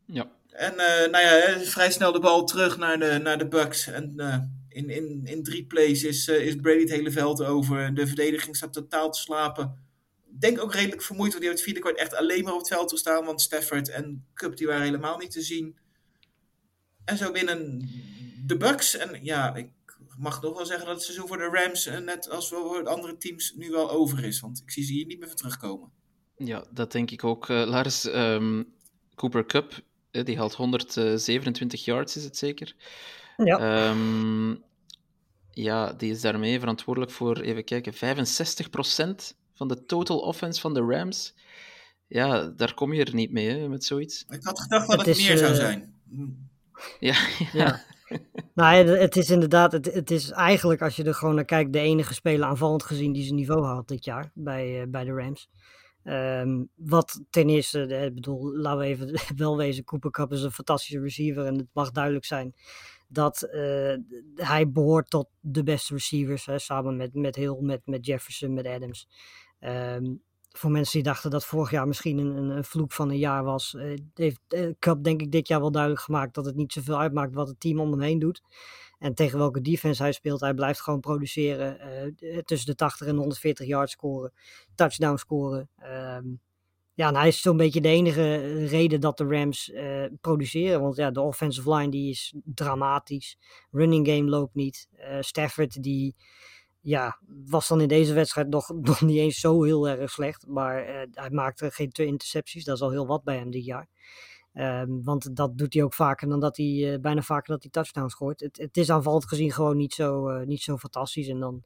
ja. 0.06 0.32
En 0.54 0.78
eh, 0.78 1.10
nou 1.10 1.24
ja, 1.24 1.58
vrij 1.60 1.90
snel 1.90 2.12
de 2.12 2.20
bal 2.20 2.44
terug 2.44 2.78
naar 2.78 2.98
de, 2.98 3.18
naar 3.22 3.38
de 3.38 3.48
Bucks. 3.48 3.86
En 3.86 4.14
eh, 4.16 4.38
in, 4.68 4.90
in, 4.90 5.20
in 5.24 5.42
drie 5.42 5.66
plays 5.66 6.04
is, 6.04 6.28
eh, 6.28 6.46
is 6.46 6.56
Brady 6.56 6.80
het 6.80 6.90
hele 6.90 7.10
veld 7.10 7.44
over. 7.44 7.94
De 7.94 8.06
verdediging 8.06 8.56
staat 8.56 8.72
totaal 8.72 9.10
te 9.10 9.20
slapen. 9.20 9.78
Ik 10.34 10.40
Denk 10.40 10.60
ook 10.60 10.74
redelijk 10.74 11.02
vermoeid, 11.02 11.32
want 11.32 11.42
die 11.42 11.50
hebben 11.50 11.64
het 11.64 11.74
vierde 11.74 11.80
kwart 11.80 11.98
echt 11.98 12.20
alleen 12.20 12.44
maar 12.44 12.52
op 12.52 12.58
het 12.58 12.68
veld 12.68 12.88
te 12.88 12.96
staan. 12.96 13.24
Want 13.24 13.40
Stafford 13.40 13.88
en 13.88 14.26
Cup 14.34 14.56
die 14.56 14.66
waren 14.66 14.82
helemaal 14.82 15.18
niet 15.18 15.30
te 15.30 15.42
zien. 15.42 15.78
En 17.04 17.16
zo 17.16 17.32
winnen 17.32 17.88
de 18.46 18.56
Bucks. 18.56 18.96
En 18.96 19.24
ja, 19.24 19.54
ik 19.54 19.70
mag 20.18 20.42
nog 20.42 20.56
wel 20.56 20.66
zeggen 20.66 20.86
dat 20.86 20.94
het 20.94 21.04
seizoen 21.04 21.28
voor 21.28 21.36
de 21.36 21.48
Rams, 21.52 21.86
eh, 21.86 21.98
net 21.98 22.30
als 22.30 22.48
voor 22.48 22.84
de 22.84 22.90
andere 22.90 23.16
teams, 23.16 23.52
nu 23.56 23.70
wel 23.70 23.90
over 23.90 24.24
is. 24.24 24.40
Want 24.40 24.60
ik 24.64 24.70
zie 24.70 24.84
ze 24.84 24.92
hier 24.92 25.06
niet 25.06 25.18
meer 25.18 25.28
van 25.28 25.36
terugkomen. 25.36 25.90
Ja, 26.36 26.64
dat 26.70 26.92
denk 26.92 27.10
ik 27.10 27.24
ook. 27.24 27.48
Eh, 27.48 27.66
Lars, 27.66 28.04
ehm, 28.04 28.62
Cooper 29.14 29.46
Cup, 29.46 29.82
eh, 30.10 30.24
die 30.24 30.36
haalt 30.36 30.54
127 30.54 31.84
yards, 31.84 32.16
is 32.16 32.24
het 32.24 32.36
zeker? 32.36 32.74
Ja. 33.36 33.58
Ehm, 33.58 34.54
ja, 35.50 35.92
die 35.92 36.10
is 36.10 36.20
daarmee 36.20 36.58
verantwoordelijk 36.58 37.12
voor, 37.12 37.40
even 37.40 37.64
kijken, 37.64 37.94
65% 37.94 39.36
van 39.54 39.68
de 39.68 39.84
total 39.84 40.18
offense 40.18 40.60
van 40.60 40.74
de 40.74 40.80
Rams. 40.80 41.34
Ja, 42.06 42.48
daar 42.48 42.74
kom 42.74 42.92
je 42.92 43.04
er 43.04 43.14
niet 43.14 43.32
mee, 43.32 43.48
hè, 43.48 43.68
met 43.68 43.84
zoiets. 43.84 44.24
Ik 44.28 44.42
had 44.42 44.60
gedacht 44.60 44.88
dat 44.88 44.96
het, 44.96 45.06
Het 45.06 45.16
is, 45.16 45.28
meer 45.28 45.38
zou 45.38 45.50
eh, 45.50 45.56
zijn. 45.56 45.98
Ja, 46.98 47.14
Ja. 47.52 47.82
nou, 48.54 48.76
ja, 48.76 48.84
het 48.94 49.16
is 49.16 49.30
inderdaad, 49.30 49.72
het, 49.72 49.94
het 49.94 50.10
is 50.10 50.30
eigenlijk 50.30 50.82
als 50.82 50.96
je 50.96 51.04
er 51.04 51.14
gewoon 51.14 51.34
naar 51.34 51.44
kijkt, 51.44 51.72
de 51.72 51.78
enige 51.78 52.14
speler 52.14 52.46
aanvallend 52.46 52.82
gezien 52.82 53.12
die 53.12 53.22
zijn 53.22 53.34
niveau 53.34 53.64
had 53.64 53.88
dit 53.88 54.04
jaar 54.04 54.30
bij, 54.34 54.80
eh, 54.80 54.88
bij 54.88 55.04
de 55.04 55.12
Rams. 55.12 55.48
Ehm, 56.02 56.64
wat 56.74 57.20
ten 57.30 57.48
eerste, 57.48 57.86
eh, 57.86 58.04
ik 58.04 58.14
bedoel, 58.14 58.56
laten 58.56 58.78
we 58.78 58.84
even 58.84 59.20
wel 59.36 59.56
wezen, 59.56 59.84
Cooper 59.84 60.10
Cup 60.10 60.32
is 60.32 60.42
een 60.42 60.50
fantastische 60.52 61.00
receiver 61.00 61.46
en 61.46 61.54
het 61.54 61.68
mag 61.72 61.90
duidelijk 61.90 62.24
zijn 62.24 62.54
dat 63.08 63.42
eh, 63.42 63.96
hij 64.34 64.70
behoort 64.70 65.10
tot 65.10 65.28
de 65.40 65.62
beste 65.62 65.94
receivers, 65.94 66.46
hè, 66.46 66.58
samen 66.58 66.96
met, 66.96 67.14
met 67.14 67.36
Hill, 67.36 67.56
met, 67.60 67.80
met 67.84 68.06
Jefferson, 68.06 68.54
met 68.54 68.66
Adams. 68.66 69.08
Ehm, 69.64 70.14
voor 70.50 70.70
mensen 70.70 70.92
die 70.92 71.02
dachten 71.02 71.30
dat 71.30 71.44
vorig 71.44 71.70
jaar 71.70 71.86
misschien 71.86 72.18
een, 72.18 72.36
een, 72.50 72.64
vloek 72.64 72.92
van 72.92 73.10
een 73.10 73.18
jaar 73.18 73.44
was, 73.44 73.74
eh, 73.74 73.98
heeft 74.14 74.40
eh, 74.48 74.68
Cup 74.78 75.04
denk 75.04 75.20
ik 75.20 75.32
dit 75.32 75.48
jaar 75.48 75.60
wel 75.60 75.70
duidelijk 75.70 76.02
gemaakt 76.02 76.34
dat 76.34 76.44
het 76.44 76.54
niet 76.56 76.72
zoveel 76.72 76.98
uitmaakt 76.98 77.34
wat 77.34 77.48
het 77.48 77.60
team 77.60 77.80
om 77.80 77.90
hem 77.90 78.00
heen 78.00 78.18
doet. 78.18 78.42
En 78.98 79.14
tegen 79.14 79.38
welke 79.38 79.60
defense 79.60 80.02
hij 80.02 80.12
speelt, 80.12 80.40
hij 80.40 80.54
blijft 80.54 80.80
gewoon 80.80 81.00
produceren. 81.00 81.80
eh, 82.18 82.38
tussen 82.38 82.66
de 82.66 82.74
80 82.74 83.06
en 83.06 83.16
140 83.16 83.66
yards 83.66 83.92
scoren, 83.92 84.32
touchdown 84.74 85.16
scoren. 85.16 85.68
Ehm, 85.78 86.26
ja, 86.94 87.08
en 87.08 87.16
hij 87.16 87.28
is 87.28 87.40
zo'n 87.40 87.56
beetje 87.56 87.80
de 87.80 87.88
enige 87.88 88.36
reden 88.66 89.00
dat 89.00 89.18
de 89.18 89.24
Rams 89.24 89.70
eh, 89.70 90.04
produceren. 90.20 90.80
Want 90.80 90.96
ja, 90.96 91.10
de 91.10 91.20
offensive 91.20 91.74
line 91.74 91.90
die 91.90 92.10
is 92.10 92.34
dramatisch. 92.44 93.38
Running 93.70 94.08
game 94.08 94.28
loopt 94.30 94.54
niet. 94.54 94.88
Eh, 94.92 95.16
Stafford 95.20 95.82
die 95.82 96.14
ja, 96.84 97.18
was 97.46 97.68
dan 97.68 97.80
in 97.80 97.88
deze 97.88 98.14
wedstrijd 98.14 98.48
nog, 98.48 98.68
nog 98.80 99.00
niet 99.00 99.18
eens 99.18 99.40
zo 99.40 99.62
heel 99.62 99.88
erg 99.88 100.10
slecht. 100.10 100.46
Maar 100.46 100.84
eh, 100.84 101.06
hij 101.10 101.30
maakte 101.30 101.70
geen 101.70 101.90
twee 101.90 102.06
intercepties. 102.06 102.64
Dat 102.64 102.76
is 102.76 102.82
al 102.82 102.90
heel 102.90 103.06
wat 103.06 103.24
bij 103.24 103.36
hem 103.36 103.50
dit 103.50 103.64
jaar. 103.64 103.88
Ehm, 104.52 105.02
want 105.02 105.36
dat 105.36 105.58
doet 105.58 105.74
hij 105.74 105.82
ook 105.82 105.94
vaker 105.94 106.28
dan 106.28 106.40
dat 106.40 106.56
hij, 106.56 106.92
eh, 106.92 107.00
bijna 107.00 107.22
vaker 107.22 107.52
dat 107.52 107.62
hij 107.62 107.70
touchdowns 107.70 108.14
gooit. 108.14 108.40
Het, 108.40 108.56
het 108.56 108.76
is 108.76 108.90
aanvallend 108.90 109.28
gezien 109.28 109.52
gewoon 109.52 109.76
niet 109.76 109.92
zo, 109.92 110.28
eh, 110.28 110.46
niet 110.46 110.62
zo 110.62 110.76
fantastisch. 110.76 111.28
En 111.28 111.40
dan 111.40 111.62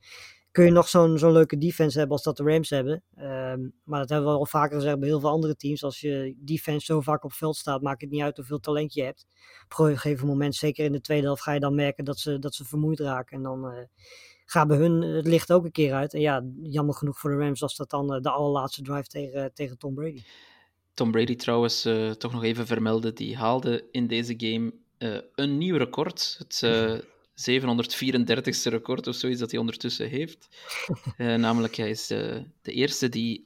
kun 0.50 0.64
je 0.64 0.70
nog 0.70 0.88
zo'n 0.88 1.18
zo'n 1.18 1.32
leuke 1.32 1.58
defense 1.58 1.98
hebben 1.98 2.16
als 2.16 2.24
dat 2.24 2.36
de 2.36 2.42
Rams 2.42 2.70
hebben. 2.70 3.02
Ehm, 3.14 3.68
maar 3.84 4.00
dat 4.00 4.08
hebben 4.08 4.32
we 4.32 4.38
al 4.38 4.46
vaker 4.46 4.76
gezegd 4.76 4.98
bij 4.98 5.08
heel 5.08 5.20
veel 5.20 5.30
andere 5.30 5.56
teams. 5.56 5.84
Als 5.84 6.00
je 6.00 6.34
defense 6.38 6.84
zo 6.84 7.00
vaak 7.00 7.24
op 7.24 7.32
veld 7.32 7.56
staat, 7.56 7.82
maakt 7.82 8.00
het 8.00 8.10
niet 8.10 8.22
uit 8.22 8.36
hoeveel 8.36 8.58
talent 8.60 8.94
je 8.94 9.02
hebt. 9.02 9.26
Op 9.64 9.78
een 9.78 9.98
gegeven 9.98 10.26
moment, 10.26 10.54
zeker 10.54 10.84
in 10.84 10.92
de 10.92 11.00
tweede 11.00 11.26
helft, 11.26 11.42
ga 11.42 11.52
je 11.52 11.60
dan 11.60 11.74
merken 11.74 12.04
dat 12.04 12.18
ze, 12.18 12.38
dat 12.38 12.54
ze 12.54 12.64
vermoeid 12.64 13.00
raken. 13.00 13.36
En 13.36 13.42
dan 13.42 13.88
eh, 14.48 14.52
gaat 14.52 14.68
bij 14.68 14.76
hun 14.76 15.02
het 15.02 15.26
licht 15.26 15.52
ook 15.52 15.64
een 15.64 15.72
keer 15.72 15.94
uit. 15.94 16.14
En 16.14 16.20
ja, 16.20 16.44
jammer 16.62 16.94
genoeg 16.94 17.18
voor 17.18 17.30
de 17.30 17.36
Rams 17.36 17.60
was 17.60 17.76
dat 17.76 17.90
dan 17.90 18.14
eh, 18.14 18.20
de 18.20 18.30
allerlaatste 18.30 18.82
drive 18.82 19.08
tegen, 19.08 19.54
tegen 19.54 19.78
Tom 19.78 19.94
Brady. 19.94 20.22
Tom 20.98 21.10
Brady 21.10 21.36
trouwens, 21.36 21.84
eh, 21.84 22.10
toch 22.10 22.32
nog 22.32 22.42
even 22.42 22.66
vermelden, 22.66 23.14
die 23.14 23.36
haalde 23.36 23.84
in 23.90 24.06
deze 24.06 24.34
game 24.36 24.72
eh, 24.98 25.16
een 25.34 25.58
nieuw 25.58 25.76
record. 25.76 26.36
Het 26.38 26.60
eh, 26.62 26.94
734ste 27.40 28.70
record 28.70 29.06
of 29.06 29.14
zoiets 29.14 29.40
dat 29.40 29.50
hij 29.50 29.60
ondertussen 29.60 30.08
heeft. 30.08 30.48
Eh, 31.16 31.34
namelijk, 31.34 31.76
hij 31.76 31.90
is 31.90 32.10
eh, 32.10 32.36
de 32.62 32.72
eerste 32.72 33.08
die 33.08 33.42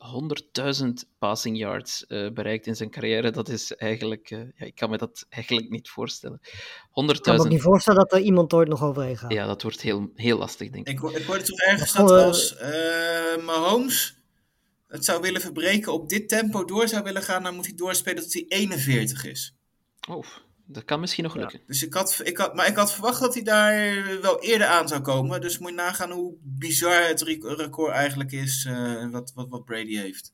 100.000 0.85 0.89
passing 1.19 1.59
yards 1.59 2.07
eh, 2.07 2.31
bereikt 2.31 2.67
in 2.67 2.77
zijn 2.77 2.91
carrière. 2.91 3.31
Dat 3.31 3.49
is 3.49 3.75
eigenlijk, 3.75 4.31
eh, 4.31 4.39
ja, 4.39 4.67
ik 4.67 4.75
kan 4.75 4.91
me 4.91 4.99
dat 4.99 5.27
eigenlijk 5.29 5.71
niet 5.71 5.89
voorstellen. 5.89 6.41
100.000, 6.41 7.17
Ik 7.17 7.23
kan 7.23 7.35
me 7.35 7.41
ook 7.41 7.49
niet 7.49 7.63
voorstellen 7.63 8.01
dat 8.01 8.13
er 8.13 8.21
iemand 8.21 8.53
ooit 8.53 8.69
nog 8.69 8.83
overheen 8.83 9.17
gaat. 9.17 9.33
ja, 9.33 9.47
dat 9.47 9.63
wordt 9.63 9.81
heel, 9.81 10.11
heel 10.15 10.39
lastig, 10.39 10.71
denk 10.71 10.89
ik. 10.89 10.93
Ik, 11.03 11.11
ik 11.17 11.25
hoorde 11.25 11.45
toch 11.45 11.61
ergens 11.61 11.93
dat 11.93 12.11
als 12.11 12.57
eh 12.57 13.45
Mahomes 13.45 14.23
het 14.93 15.05
zou 15.05 15.21
willen 15.21 15.41
verbreken, 15.41 15.93
op 15.93 16.09
dit 16.09 16.29
tempo 16.29 16.65
door 16.65 16.89
zou 16.89 17.03
willen 17.03 17.23
gaan, 17.23 17.43
dan 17.43 17.55
moet 17.55 17.67
hij 17.67 17.75
doorspelen 17.75 18.23
tot 18.23 18.33
hij 18.33 18.45
41 18.49 19.25
is. 19.25 19.55
Oh, 20.09 20.25
dat 20.73 20.85
kan 20.85 21.01
misschien 21.01 21.25
nog 21.25 21.35
Ja. 21.35 21.41
lukken. 21.41 21.61
Dus 21.67 21.83
ik 21.83 21.95
had, 21.95 22.21
ik 22.25 22.37
had, 22.37 22.55
maar 22.55 22.67
ik 22.69 22.77
had 22.77 22.93
verwacht 22.93 23.21
dat 23.21 23.35
hij 23.35 23.43
daar 23.43 24.03
wel 24.23 24.41
eerder 24.41 24.67
aan 24.67 24.89
zou 24.89 25.01
komen. 25.01 25.41
Dus 25.41 25.59
moet 25.59 25.69
je 25.71 25.75
nagaan 25.77 26.11
hoe 26.11 26.35
bizar 26.43 27.07
het 27.09 27.23
rec- 27.23 27.45
record 27.57 27.93
eigenlijk 27.93 28.33
is 28.33 28.65
eh, 28.69 29.11
wat, 29.11 29.33
wat, 29.35 29.47
wat 29.49 29.65
Brady 29.65 29.97
heeft. 29.97 30.33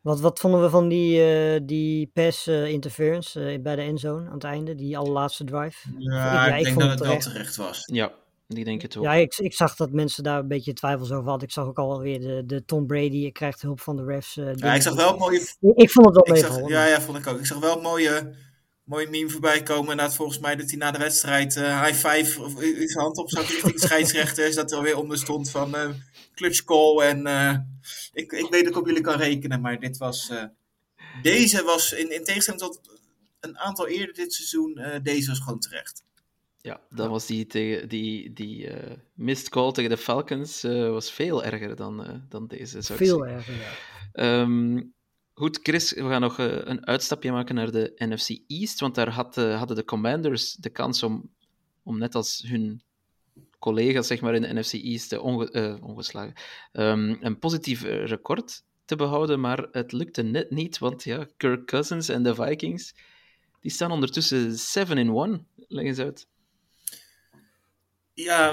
Wat, 0.00 0.20
wat 0.20 0.38
vonden 0.40 0.62
we 0.62 0.70
van 0.70 0.88
die, 0.88 1.22
eh, 1.24 1.60
die 1.62 2.10
pass 2.14 2.46
eh, 2.46 2.68
interference 2.68 3.58
bij 3.62 3.76
de 3.76 3.82
endzone 3.82 4.26
aan 4.26 4.34
het 4.34 4.44
einde? 4.44 4.74
Die 4.74 4.98
allerlaatste 4.98 5.44
drive? 5.44 5.88
Ja, 5.98 6.14
ja, 6.46 6.46
ik, 6.54 6.58
ik 6.58 6.64
denk 6.64 6.80
dat 6.80 6.90
het 6.90 7.00
wel 7.00 7.18
terecht. 7.18 7.56
was. 7.56 7.82
Ja, 7.92 8.12
ik 8.48 8.64
denk 8.64 8.82
het 8.82 8.96
ook. 8.96 9.04
Ja, 9.04 9.12
ik, 9.14 9.36
ik 9.38 9.54
zag 9.54 9.76
dat 9.76 9.90
mensen 9.90 10.22
daar 10.22 10.38
een 10.38 10.48
beetje 10.48 10.72
twijfels 10.72 11.12
over 11.12 11.28
hadden. 11.28 11.48
Ik 11.48 11.54
zag 11.54 11.66
ook 11.66 11.78
alweer 11.78 12.20
de, 12.20 12.42
de 12.46 12.64
Tom 12.64 12.86
Brady, 12.86 13.16
je 13.16 13.32
krijgt 13.32 13.62
hulp 13.62 13.80
van 13.80 13.96
de 13.96 14.04
refs. 14.04 14.36
eh, 14.36 14.54
Ja, 14.54 14.74
ik 14.74 14.82
zag 14.82 14.94
wel 14.94 15.12
een 15.12 15.18
mooie, 15.18 15.40
Ik, 15.60 15.76
ik 15.76 15.90
vond 15.90 16.06
het 16.06 16.14
wel 16.26 16.34
meevallen. 16.34 16.68
ja, 16.68 16.86
ja, 16.86 17.00
vond 17.00 17.18
ik 17.18 17.26
ook. 17.26 17.38
Ik 17.38 17.46
zag 17.46 17.58
wel 17.58 17.76
een 17.76 17.82
mooie, 17.82 18.34
mooie 18.88 19.08
meme 19.10 19.30
voorbij 19.30 19.62
komen. 19.62 19.90
Inderdaad, 19.90 20.14
volgens 20.14 20.38
mij 20.38 20.56
dat 20.56 20.68
hij 20.68 20.78
na 20.78 20.90
de 20.90 20.98
wedstrijd 20.98 21.56
eh, 21.56 21.82
high 21.84 22.08
five 22.08 22.42
of 22.42 22.62
i- 22.62 22.88
zijn 22.88 23.04
hand 23.04 23.16
op 23.18 23.30
zat 23.30 23.48
richting 23.48 23.80
scheidsrechters. 23.88 24.54
Dat 24.54 24.70
er 24.70 24.76
alweer 24.76 24.96
onder 24.96 25.18
stond 25.18 25.50
van 25.50 25.74
eh 25.76 25.90
clutch 26.34 26.64
call. 26.64 26.98
En 27.00 27.26
eh, 27.26 27.56
ik, 28.12 28.32
ik 28.32 28.50
weet 28.50 28.64
dat 28.64 28.72
ik 28.72 28.76
op 28.76 28.86
jullie 28.86 29.02
kan 29.02 29.16
rekenen, 29.16 29.60
maar 29.60 29.80
dit 29.80 29.96
was... 29.96 30.28
eh, 30.30 30.44
deze 31.22 31.62
was, 31.62 31.92
in, 31.92 32.10
in 32.14 32.24
tegenstelling 32.24 32.62
tot 32.62 32.80
een 33.40 33.58
aantal 33.58 33.86
eerder 33.88 34.14
dit 34.14 34.32
seizoen, 34.34 34.76
eh, 34.78 35.00
deze 35.02 35.28
was 35.28 35.38
gewoon 35.40 35.60
terecht. 35.60 36.04
Ja, 36.60 36.80
dat 36.90 37.08
was 37.08 37.26
die, 37.26 37.46
tegen, 37.46 37.88
die, 37.88 38.32
die 38.32 38.66
eh, 38.70 38.96
missed 39.14 39.48
call 39.48 39.72
tegen 39.72 39.90
de 39.90 39.96
Falcons 39.96 40.64
eh, 40.64 40.90
was 40.90 41.12
veel 41.12 41.44
erger 41.44 41.76
dan, 41.76 42.04
eh, 42.04 42.14
dan 42.28 42.46
deze, 42.46 42.82
Veel 42.82 43.26
erger, 43.26 43.54
ja. 43.54 43.70
Ehm, 44.12 44.82
goed, 45.38 45.58
Chris, 45.62 45.92
we 45.92 46.00
gaan 46.08 46.20
nog 46.20 46.38
eh, 46.38 46.46
een 46.46 46.86
uitstapje 46.86 47.32
maken 47.32 47.54
naar 47.54 47.70
de 47.70 47.92
NFC 47.96 48.28
East, 48.46 48.80
want 48.80 48.94
daar 48.94 49.08
had, 49.08 49.36
eh, 49.36 49.58
hadden 49.58 49.76
de 49.76 49.84
Commanders 49.84 50.52
de 50.52 50.70
kans 50.70 51.02
om, 51.02 51.30
om 51.82 51.98
net 51.98 52.14
als 52.14 52.44
hun 52.46 52.82
collega's 53.58 54.06
zeg 54.06 54.20
maar, 54.20 54.34
in 54.34 54.42
de 54.42 54.54
NFC 54.54 54.72
East 54.72 55.12
eh, 55.12 55.24
onge- 55.24 55.78
ongeslagen, 55.82 56.34
ehm, 56.72 57.16
een 57.20 57.38
positief 57.38 57.82
record 57.82 58.62
te 58.84 58.96
behouden, 58.96 59.40
maar 59.40 59.68
het 59.72 59.92
lukte 59.92 60.22
net 60.22 60.50
niet, 60.50 60.78
want 60.78 61.04
ja, 61.04 61.26
Kirk 61.36 61.66
Cousins 61.66 62.08
en 62.08 62.22
de 62.22 62.34
Vikings, 62.34 62.94
die 63.60 63.70
staan 63.70 63.90
ondertussen 63.90 64.52
7-in-1. 64.52 65.46
Leg 65.68 65.84
eens 65.84 65.98
uit. 65.98 66.26
Ja, 68.14 68.50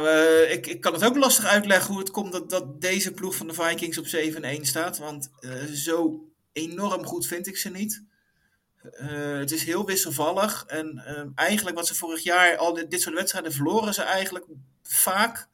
ik, 0.48 0.68
ik 0.68 0.82
kan 0.82 0.94
het 0.94 1.06
ook 1.06 1.16
lastig 1.16 1.46
uitleggen 1.46 1.90
hoe 1.90 2.00
het 2.00 2.12
komt 2.12 2.32
dat, 2.32 2.50
dat 2.50 2.82
deze 2.82 3.12
ploeg 3.12 3.36
van 3.36 3.48
de 3.48 3.54
Vikings 3.54 3.98
op 3.98 4.06
7-1 4.06 4.62
staat. 4.62 4.98
Want 4.98 5.30
zo 5.74 6.26
enorm 6.56 7.06
goed 7.06 7.28
vind 7.28 7.48
ik 7.48 7.58
ze 7.58 7.70
niet. 7.70 8.04
Eh, 8.82 9.38
het 9.38 9.52
is 9.52 9.64
heel 9.64 9.86
wisselvallig. 9.86 10.64
En 10.68 10.98
eh, 10.98 11.26
eigenlijk 11.36 11.76
wat 11.76 11.88
ze 11.88 11.96
vorig 11.96 12.24
jaar, 12.24 12.58
al 12.58 12.74
dit, 12.74 12.92
dit 12.92 13.02
soort 13.02 13.16
wedstrijden 13.16 13.52
verloren 13.52 13.94
ze 13.94 14.02
eigenlijk 14.02 14.46
vaak. 14.84 15.48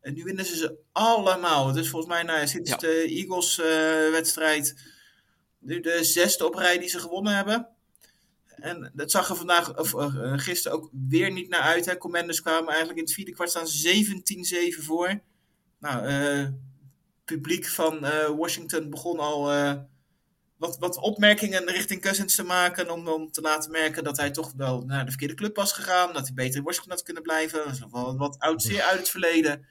En 0.00 0.14
nu 0.14 0.22
winnen 0.24 0.44
ze 0.44 0.56
ze 0.56 0.76
allemaal. 0.92 1.72
Dus 1.72 1.88
volgens 1.88 2.12
mij 2.12 2.22
nou, 2.22 2.46
sinds 2.46 2.70
Ja. 2.70 2.76
de 2.76 3.04
Eagles-wedstrijd 3.08 4.74
nu 5.58 5.80
de 5.80 6.04
zesde 6.04 6.46
op 6.46 6.54
rij 6.54 6.78
die 6.78 6.88
ze 6.88 6.98
gewonnen 6.98 7.34
hebben. 7.34 7.68
En 8.46 8.90
dat 8.94 9.10
zag 9.10 9.28
er 9.28 9.36
vandaag, 9.36 9.78
of 9.78 9.94
eh, 9.94 10.32
gisteren 10.36 10.76
ook 10.76 10.90
weer 11.08 11.32
niet 11.32 11.48
naar 11.48 11.60
uit. 11.60 11.84
Hè. 11.84 11.96
Commanders 11.96 12.40
kwamen 12.40 12.68
eigenlijk 12.68 12.98
in 12.98 13.04
het 13.04 13.12
vierde 13.12 13.32
kwart 13.32 13.50
staan 13.50 13.66
17-7 13.66 14.82
voor. 14.82 15.20
Nou, 15.78 16.06
eh, 16.06 16.48
publiek 17.24 17.66
van 17.66 18.04
eh, 18.04 18.28
Washington 18.28 18.90
begon 18.90 19.18
al 19.18 19.52
eh, 19.52 19.74
wat, 20.56 20.78
wat 20.78 20.96
opmerkingen 20.96 21.70
richting 21.70 22.00
Cousins 22.00 22.34
te 22.34 22.42
maken. 22.42 22.90
Om, 22.90 23.08
om 23.08 23.30
te 23.30 23.40
laten 23.40 23.70
merken 23.70 24.04
dat 24.04 24.16
hij 24.16 24.30
toch 24.30 24.52
wel 24.56 24.82
naar 24.82 25.04
de 25.04 25.10
verkeerde 25.10 25.34
club 25.34 25.56
was 25.56 25.72
gegaan. 25.72 26.12
Dat 26.12 26.26
hij 26.26 26.34
beter 26.34 26.56
in 26.56 26.62
Washington 26.62 26.92
had 26.92 27.02
kunnen 27.02 27.22
blijven. 27.22 27.64
Dat 27.64 27.72
is 27.72 27.80
nog 27.80 27.90
wel 27.90 28.16
wat 28.16 28.38
oud, 28.38 28.62
zeer 28.62 28.82
uit 28.82 28.98
het 28.98 29.08
verleden. 29.08 29.66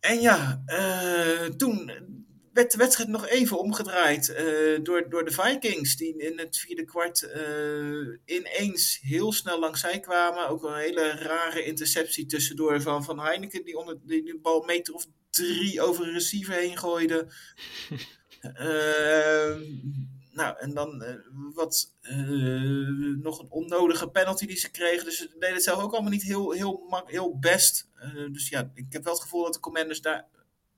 En 0.00 0.20
ja, 0.20 0.62
eh, 0.66 1.44
toen 1.44 1.92
werd 2.52 2.72
de 2.72 2.78
wedstrijd 2.78 3.08
nog 3.08 3.28
even 3.28 3.58
omgedraaid 3.58 4.28
eh, 4.28 4.44
door, 4.82 5.08
door 5.08 5.24
de 5.24 5.32
Vikings. 5.32 5.96
Die 5.96 6.16
in 6.16 6.38
het 6.38 6.58
vierde 6.58 6.84
kwart 6.84 7.22
eh, 7.22 8.36
ineens 8.36 8.98
heel 9.02 9.32
snel 9.32 9.58
langs 9.58 9.80
zij 9.80 10.00
kwamen. 10.00 10.48
Ook 10.48 10.62
een 10.62 10.76
hele 10.76 11.10
rare 11.10 11.64
interceptie 11.64 12.26
tussendoor 12.26 12.80
van, 12.80 13.04
van 13.04 13.20
Heineken. 13.20 13.64
Die, 13.64 13.76
onder, 13.76 13.98
die 14.02 14.24
de 14.24 14.38
bal 14.42 14.62
meter 14.64 14.94
of 14.94 15.06
drie 15.30 15.80
over 15.80 16.06
een 16.06 16.12
receiver 16.12 16.54
heen 16.54 16.78
gooide. 16.78 17.26
Eh, 18.42 19.56
nou, 20.32 20.56
en 20.58 20.74
dan 20.74 21.02
eh, 21.02 21.14
wat 21.54 21.92
eh, 22.00 22.16
nog 23.22 23.38
een 23.38 23.50
onnodige 23.50 24.08
penalty 24.08 24.46
die 24.46 24.56
ze 24.56 24.70
kregen. 24.70 25.04
Dus 25.04 25.16
ze 25.16 25.28
deden 25.38 25.54
het 25.54 25.62
zelf 25.62 25.82
ook 25.82 25.92
allemaal 25.92 26.10
niet 26.10 26.22
heel, 26.22 26.50
heel, 26.50 27.02
heel 27.06 27.38
best. 27.38 27.88
Eh, 27.98 28.10
dus 28.32 28.48
ja, 28.48 28.70
ik 28.74 28.86
heb 28.92 29.04
wel 29.04 29.12
het 29.12 29.22
gevoel 29.22 29.44
dat 29.44 29.54
de 29.54 29.60
Commanders 29.60 30.00
daar 30.00 30.26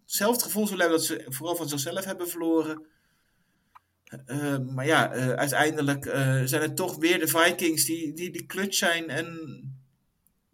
zelf 0.05 0.33
het 0.33 0.43
gevoel 0.43 0.67
zullen 0.67 0.81
hebben 0.81 0.99
dat 0.99 1.07
ze 1.07 1.25
vooral 1.29 1.57
van 1.57 1.69
zichzelf 1.69 2.05
hebben 2.05 2.29
verloren. 2.29 2.87
Maar 4.75 4.87
ja, 4.87 5.11
uiteindelijk 5.37 6.05
zijn 6.45 6.62
het 6.62 6.77
toch 6.77 6.97
weer 6.97 7.19
de 7.19 7.29
Vikings 7.29 7.85
die, 7.85 8.12
die, 8.12 8.31
die 8.31 8.47
clutch 8.47 8.75
zijn. 8.75 9.09
En 9.09 9.27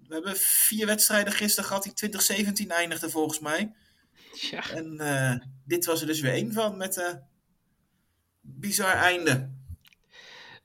we 0.07 0.15
hebben 0.15 0.37
vier 0.37 0.87
wedstrijden 0.87 1.33
gisteren 1.33 1.69
gehad 1.69 1.83
die 1.83 1.93
2017 1.93 2.71
eindigden 2.71 3.11
volgens 3.11 3.39
mij. 3.39 3.73
Ja. 4.33 4.71
En 4.71 4.99
eh, 4.99 5.47
dit 5.65 5.85
was 5.85 6.01
er 6.01 6.07
dus 6.07 6.21
weer 6.21 6.33
één 6.33 6.53
van 6.53 6.77
met 6.77 6.97
een 6.97 7.21
bizar 8.41 8.95
einde. 8.95 9.51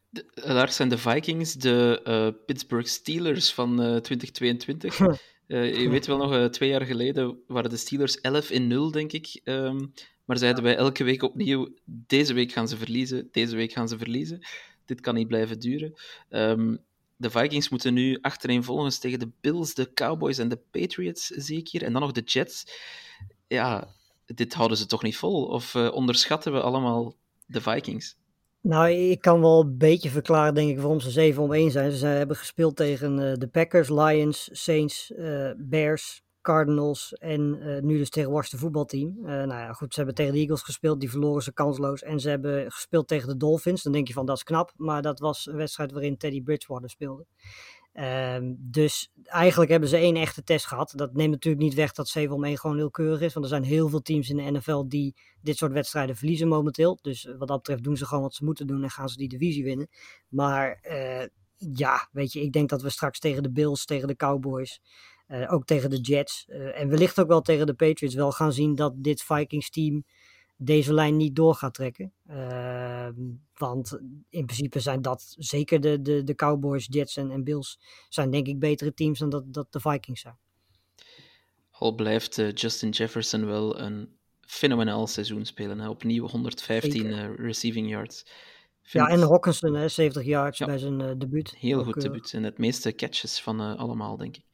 De, 0.10 0.26
Lars 0.34 0.76
zijn 0.76 0.90
de 0.90 0.98
Vikings, 0.98 1.54
de 1.54 2.02
uh, 2.08 2.46
Pittsburgh 2.46 2.88
Steelers 2.88 3.54
van 3.54 3.82
uh, 3.82 3.98
2022. 3.98 5.00
uh, 5.00 5.80
je 5.82 5.90
weet 5.90 6.06
wel 6.06 6.18
nog, 6.18 6.50
twee 6.50 6.70
jaar 6.70 6.86
geleden 6.86 7.44
waren 7.48 7.70
de 7.70 7.78
Steelers 7.78 8.22
11 8.22 8.50
in 8.50 8.68
0, 8.68 8.92
denk 8.92 9.12
ik. 9.12 9.42
Um, 9.44 9.94
maar 10.26 10.38
zeiden 10.38 10.64
wij 10.64 10.76
elke 10.76 11.04
week 11.04 11.24
opnieuw: 11.24 11.74
deze 11.86 12.34
week 12.34 12.52
gaan 12.52 12.68
ze 12.68 12.78
verliezen, 12.78 13.28
deze 13.32 13.56
week 13.56 13.72
gaan 13.72 13.88
ze 13.88 13.98
verliezen. 13.98 14.40
Dit 14.86 15.02
kan 15.02 15.16
niet 15.16 15.28
blijven 15.28 15.60
duren. 15.60 15.94
Um, 16.30 16.80
de 17.18 17.30
Vikings 17.30 17.70
moeten 17.70 17.94
nu 17.94 18.18
achtereenvolgens 18.22 19.00
tegen 19.00 19.20
de 19.20 19.30
Bills, 19.42 19.74
de 19.74 19.94
Cowboys 19.94 20.38
en 20.38 20.50
de 20.50 20.60
Patriots, 20.72 21.28
zie 21.28 21.58
ik 21.58 21.70
hier. 21.70 21.84
En 21.84 21.92
dan 21.92 22.02
nog 22.02 22.12
de 22.12 22.22
Jets. 22.22 22.66
Ja, 23.48 23.88
dit 24.26 24.54
houden 24.54 24.78
ze 24.78 24.86
toch 24.86 25.04
niet 25.04 25.18
vol? 25.18 25.46
Of 25.46 25.74
uh, 25.74 25.94
onderschatten 25.94 26.54
we 26.54 26.62
allemaal 26.62 27.16
de 27.46 27.62
Vikings? 27.62 28.18
Nou, 28.62 28.90
ik 28.90 29.22
kan 29.22 29.42
wel 29.42 29.62
een 29.62 29.78
beetje 29.78 30.10
verklaren, 30.10 30.54
denk 30.54 30.70
ik, 30.70 30.80
waarom 30.80 31.00
ze 31.00 31.12
7 31.12 31.44
om 31.44 31.54
1 31.54 31.72
zijn. 31.72 31.92
Ze 31.92 32.06
hebben 32.06 32.36
gespeeld 32.36 32.76
tegen 32.76 33.20
uh, 33.20 33.34
de 33.34 33.48
Packers, 33.48 33.90
Lions, 33.90 34.50
Saints, 34.52 35.12
uh, 35.18 35.52
Bears, 35.58 36.24
Cardinals 36.42 37.14
en 37.14 37.60
nu 37.86 37.98
dus 37.98 38.10
tegen 38.10 38.32
Washington 38.32 38.60
voetbalteam. 38.60 39.16
Nou 39.22 39.48
ja, 39.48 39.74
goed, 39.74 39.90
ze 39.94 39.98
hebben 39.98 40.16
tegen 40.16 40.34
de 40.34 40.40
Eagles 40.40 40.62
gespeeld, 40.62 41.00
die 41.00 41.10
verloren 41.10 41.42
ze 41.42 41.54
kansloos. 41.54 42.04
En 42.04 42.20
ze 42.20 42.30
hebben 42.30 42.72
gespeeld 42.72 43.08
tegen 43.08 43.28
de 43.28 43.38
Dolphins. 43.38 43.84
Dan 43.84 43.92
denk 43.92 44.08
je 44.08 44.14
van, 44.14 44.26
dat 44.26 44.36
is 44.36 44.44
knap. 44.44 44.74
Maar 44.76 45.02
dat 45.02 45.20
was 45.20 45.46
een 45.46 45.56
wedstrijd 45.56 45.92
waarin 45.92 46.18
Teddy 46.18 46.44
Bridgewater 46.44 46.90
speelde. 46.90 47.26
Uh, 47.96 48.38
dus 48.58 49.12
eigenlijk 49.24 49.72
hebben 49.72 49.90
ze 49.90 49.98
één 49.98 50.16
echte 50.16 50.44
test 50.44 50.66
gehad. 50.66 50.94
Dat 50.96 51.14
neemt 51.14 51.32
natuurlijk 51.32 51.64
niet 51.64 51.74
weg 51.74 51.92
dat 51.92 52.08
7 52.08 52.36
om 52.36 52.44
1 52.44 52.58
gewoon 52.58 52.76
heel 52.76 52.92
keurig 52.92 53.22
is. 53.22 53.34
Want 53.34 53.46
er 53.46 53.52
zijn 53.52 53.64
heel 53.64 53.90
veel 53.90 54.02
teams 54.02 54.30
in 54.30 54.36
de 54.36 54.52
NFL 54.52 54.88
die 54.88 55.16
dit 55.42 55.58
soort 55.58 55.72
wedstrijden 55.72 56.16
verliezen 56.16 56.48
momenteel. 56.48 57.00
Dus 57.02 57.30
wat 57.38 57.48
dat 57.48 57.58
betreft 57.58 57.84
doen 57.84 57.98
ze 57.98 58.06
gewoon 58.06 58.24
wat 58.24 58.34
ze 58.34 58.44
moeten 58.44 58.68
doen 58.68 58.84
en 58.84 58.90
gaan 58.90 59.10
ze 59.10 59.18
die 59.18 59.28
divisie 59.28 59.64
winnen. 59.64 59.88
Maar 60.28 60.80
uh, 60.84 61.26
ja, 61.58 62.10
weet 62.12 62.34
je, 62.34 62.42
ik 62.42 62.52
denk 62.52 62.70
dat 62.70 62.82
we 62.82 62.90
straks 62.90 63.20
tegen 63.20 63.44
de 63.44 63.52
Bills, 63.52 63.86
tegen 63.86 64.08
de 64.08 64.16
Cowboys... 64.16 64.82
Uh, 65.28 65.54
ook 65.54 65.66
tegen 65.66 65.90
de 65.90 66.00
Jets. 66.00 66.46
En 66.74 66.90
wellicht 66.90 67.20
ook 67.20 67.28
wel 67.28 67.42
tegen 67.42 67.66
de 67.66 67.74
Patriots 67.74 68.16
wel 68.16 68.32
gaan 68.32 68.54
zien 68.54 68.76
dat 68.76 68.94
dit 68.96 69.22
Vikings 69.22 69.70
team 69.70 70.06
deze 70.58 70.94
lijn 70.94 71.18
niet 71.18 71.36
door 71.36 71.56
gaat 71.56 71.74
trekken. 71.74 72.14
Uh, 72.30 73.08
want 73.54 74.00
in 74.30 74.46
principe 74.46 74.80
zijn 74.80 75.02
dat 75.02 75.36
zeker 75.38 75.82
de, 75.82 76.02
de, 76.02 76.24
de 76.24 76.36
Cowboys, 76.36 76.88
Jets 76.90 77.18
en, 77.18 77.32
en 77.32 77.44
Bills 77.44 77.80
zijn 78.10 78.32
denk 78.32 78.48
ik 78.48 78.60
betere 78.60 78.94
teams 78.94 79.20
dan 79.20 79.30
dat, 79.30 79.54
dat 79.54 79.72
de 79.72 79.80
Vikings 79.80 80.22
zijn. 80.22 80.38
Al 81.72 81.96
blijft 81.96 82.38
uh, 82.38 82.52
Justin 82.52 82.90
Jefferson 82.90 83.46
wel 83.46 83.80
een 83.80 84.10
fenomenaal 84.42 85.08
seizoen 85.08 85.46
spelen. 85.46 85.80
Hè? 85.80 85.90
Opnieuw 85.90 86.28
115 86.28 87.06
uh, 87.06 87.36
receiving 87.36 87.90
yards. 87.90 88.26
Vind... 88.82 89.08
Ja, 89.08 89.10
en 89.10 89.20
Hawkinson, 89.20 89.74
hè, 89.74 89.88
70 89.88 90.24
yards 90.24 90.58
ja. 90.58 90.66
bij 90.66 90.78
zijn 90.78 91.00
uh, 91.00 91.12
debuut. 91.18 91.56
Heel 91.56 91.80
Ook, 91.80 91.86
goed 91.86 92.02
debuut. 92.02 92.34
En 92.34 92.44
het 92.44 92.58
meeste 92.58 92.96
catches 92.96 93.42
van 93.42 93.78
allemaal, 93.78 94.18
denk 94.18 94.38
ik. 94.38 94.46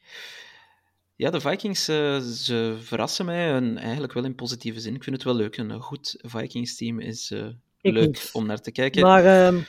Ja, 1.22 1.30
de 1.30 1.41
Vikings, 1.41 1.89
uh, 1.89 2.19
ze 2.19 2.78
verrassen 2.80 3.26
mij 3.26 3.53
en 3.53 3.78
eigenlijk 3.78 4.13
wel 4.13 4.24
in 4.24 4.36
positieve 4.36 4.80
zin. 4.80 4.95
Ik 4.95 5.03
vind 5.03 5.15
het 5.15 5.26
wel 5.26 5.36
leuk. 5.36 5.57
Een 5.57 5.80
goed 5.80 6.15
Vikings-team 6.22 6.99
is 6.99 7.32
uh, 7.32 7.47
leuk 7.82 8.05
niet. 8.07 8.30
om 8.34 8.45
naar 8.45 8.61
te 8.61 8.72
kijken. 8.72 9.01
Maar, 9.01 9.53
uh... 9.53 9.61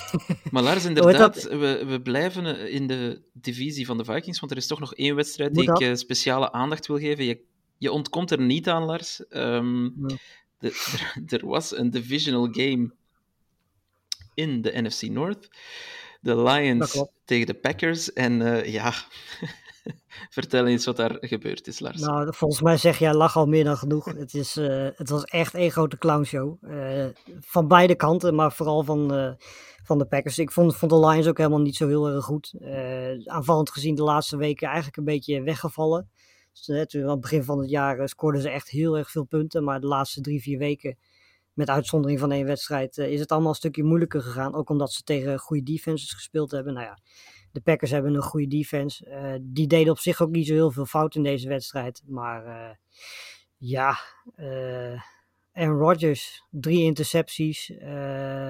maar 0.52 0.62
Lars, 0.62 0.84
inderdaad, 0.94 1.42
we, 1.42 1.84
we 1.86 2.00
blijven 2.00 2.70
in 2.70 2.86
de 2.86 3.22
divisie 3.32 3.86
van 3.86 3.96
de 3.96 4.04
Vikings, 4.04 4.40
want 4.40 4.52
er 4.52 4.58
is 4.58 4.66
toch 4.66 4.80
nog 4.80 4.94
één 4.94 5.14
wedstrijd 5.14 5.54
die 5.54 5.72
ik 5.72 5.96
speciale 5.96 6.52
aandacht 6.52 6.86
wil 6.86 6.98
geven. 6.98 7.24
Je, 7.24 7.40
je 7.78 7.92
ontkomt 7.92 8.30
er 8.30 8.40
niet 8.40 8.68
aan, 8.68 8.84
Lars. 8.84 9.24
Um, 9.30 9.94
de, 10.58 10.68
er, 11.28 11.38
er 11.38 11.46
was 11.46 11.76
een 11.76 11.90
divisional 11.90 12.48
game 12.50 12.90
in 14.34 14.62
de 14.62 14.82
NFC 14.82 15.02
North. 15.02 15.48
De 16.20 16.42
Lions 16.42 17.04
tegen 17.24 17.46
de 17.46 17.54
Packers. 17.54 18.12
En 18.12 18.62
ja, 18.70 18.94
vertel 20.30 20.66
eens 20.66 20.84
wat 20.84 20.96
daar 20.96 21.16
gebeurd 21.20 21.66
is, 21.66 21.80
Lars. 21.80 22.00
Nou, 22.00 22.34
volgens 22.34 22.60
mij 22.62 22.76
zeg 22.76 22.98
jij 22.98 23.14
lach 23.14 23.36
al 23.36 23.46
meer 23.46 23.64
dan 23.64 23.76
genoeg. 23.76 24.04
het, 24.18 24.34
is, 24.34 24.56
uh, 24.56 24.88
het 24.94 25.08
was 25.08 25.24
echt 25.24 25.54
één 25.54 25.70
grote 25.70 25.98
clownshow. 25.98 26.56
Uh, 26.64 27.06
van 27.40 27.68
beide 27.68 27.94
kanten, 27.94 28.34
maar 28.34 28.52
vooral 28.52 28.82
van, 28.82 29.14
uh, 29.14 29.32
van 29.84 29.98
de 29.98 30.06
Packers. 30.06 30.38
Ik 30.38 30.50
vond, 30.50 30.76
vond 30.76 30.92
de 30.92 31.06
Lions 31.06 31.26
ook 31.26 31.38
helemaal 31.38 31.60
niet 31.60 31.76
zo 31.76 31.88
heel 31.88 32.08
erg 32.08 32.24
goed. 32.24 32.54
aanvallend 33.24 33.70
gezien 33.70 33.94
de 33.94 34.02
laatste 34.02 34.36
weken 34.36 34.66
eigenlijk 34.66 34.96
een 34.96 35.04
beetje 35.04 35.42
weggevallen. 35.42 36.10
Dus, 36.52 36.86
toen, 36.88 37.02
aan 37.02 37.10
het 37.10 37.20
begin 37.20 37.44
van 37.44 37.58
het 37.58 37.70
jaar 37.70 38.08
scoorden 38.08 38.40
ze 38.40 38.50
echt 38.50 38.68
heel 38.68 38.98
erg 38.98 39.10
veel 39.10 39.24
punten. 39.24 39.64
Maar 39.64 39.80
de 39.80 39.86
laatste 39.86 40.20
drie, 40.20 40.42
vier 40.42 40.58
weken 40.58 40.98
met 41.52 41.70
uitzondering 41.70 42.20
van 42.20 42.32
één 42.32 42.46
wedstrijd, 42.46 42.98
is 42.98 43.20
het 43.20 43.30
allemaal 43.30 43.50
een 43.50 43.56
stukje 43.56 43.84
moeilijker 43.84 44.22
gegaan. 44.22 44.54
Ook 44.54 44.70
omdat 44.70 44.92
ze 44.92 45.02
tegen 45.02 45.38
goede 45.38 45.62
defenses 45.62 46.12
gespeeld 46.12 46.50
hebben. 46.50 46.72
Nou 46.74 46.86
ja, 46.86 46.98
de 47.58 47.70
Packers 47.70 47.90
hebben 47.90 48.14
een 48.14 48.22
goede 48.22 48.46
defense. 48.46 49.06
Uh, 49.06 49.34
die 49.40 49.66
deden 49.66 49.92
op 49.92 49.98
zich 49.98 50.22
ook 50.22 50.30
niet 50.30 50.46
zo 50.46 50.52
heel 50.52 50.70
veel 50.70 50.86
fout 50.86 51.14
in 51.14 51.22
deze 51.22 51.48
wedstrijd. 51.48 52.02
Maar 52.06 52.46
uh, 52.46 52.74
ja, 53.56 53.98
Aaron 55.52 55.78
Rodgers, 55.78 56.44
drie 56.50 56.82
intercepties, 56.82 57.72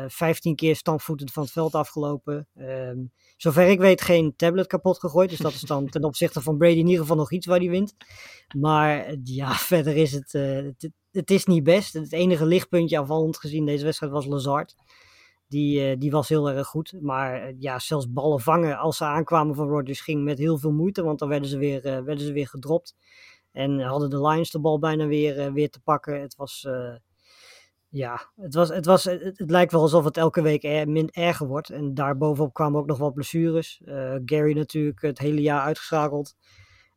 15 0.06 0.56
keer 0.56 0.76
stampvoetend 0.76 1.32
van 1.32 1.42
het 1.42 1.52
veld 1.52 1.74
afgelopen. 1.74 2.48
Um, 2.56 3.12
zover 3.36 3.68
ik 3.68 3.78
weet 3.78 4.00
geen 4.00 4.36
tablet 4.36 4.66
kapot 4.66 4.98
gegooid. 4.98 5.30
Dus 5.30 5.38
dat 5.38 5.52
is 5.52 5.60
dan 5.60 5.88
ten 5.90 6.04
opzichte 6.04 6.40
van 6.40 6.56
Brady 6.58 6.78
in 6.78 6.86
ieder 6.86 7.00
geval 7.00 7.16
nog 7.16 7.32
iets 7.32 7.46
waar 7.46 7.58
hij 7.58 7.68
wint. 7.68 7.94
Maar 8.56 9.16
ja, 9.24 9.54
verder 9.72 9.96
is 9.96 10.12
het, 10.12 10.32
het 10.32 10.90
het 11.12 11.30
is 11.30 11.44
niet 11.44 11.62
best. 11.62 11.92
Het 11.92 12.12
enige 12.12 12.46
lichtpuntje 12.46 12.98
aanvallend 12.98 13.36
gezien 13.36 13.66
deze 13.66 13.84
wedstrijd 13.84 14.12
was 14.12 14.26
Lazard. 14.26 14.74
Die, 15.48 15.90
uh, 15.90 15.98
die 15.98 16.10
was 16.10 16.28
heel 16.28 16.50
erg 16.50 16.66
goed. 16.66 16.94
Maar 17.00 17.48
uh, 17.48 17.54
ja, 17.58 17.78
zelfs 17.78 18.12
ballen 18.12 18.40
vangen 18.40 18.78
als 18.78 18.96
ze 18.96 19.04
aankwamen 19.04 19.54
van 19.54 19.68
Rodgers 19.68 20.00
ging 20.00 20.24
met 20.24 20.38
heel 20.38 20.58
veel 20.58 20.72
moeite. 20.72 21.02
Want 21.02 21.18
dan 21.18 21.28
werden 21.28 21.48
ze 21.48 21.58
weer, 21.58 21.86
uh, 21.86 22.00
werden 22.00 22.24
ze 22.24 22.32
weer 22.32 22.48
gedropt. 22.48 22.96
En 23.52 23.80
hadden 23.80 24.10
de 24.10 24.20
Lions 24.20 24.50
de 24.50 24.60
bal 24.60 24.78
bijna 24.78 25.06
weer, 25.06 25.52
weer 25.52 25.70
te 25.70 25.80
pakken. 25.80 26.20
Het 26.20 26.36
was, 26.36 26.68
ja, 27.88 28.30
het, 28.36 28.54
was, 28.54 28.68
het, 28.68 28.86
was, 28.86 29.04
het, 29.04 29.42
lijkt 29.50 29.72
wel 29.72 29.80
alsof 29.80 30.04
het 30.04 30.16
elke 30.16 30.42
week 30.42 30.86
min 30.86 31.10
erger 31.10 31.46
wordt. 31.46 31.70
En 31.70 31.94
daarbovenop 31.94 32.52
kwamen 32.52 32.80
ook 32.80 32.86
nog 32.86 32.98
wat 32.98 33.14
blessures. 33.14 33.80
Gary 34.24 34.56
natuurlijk 34.56 35.02
het 35.02 35.18
hele 35.18 35.40
jaar 35.40 35.60
uitgeschakeld. 35.60 36.34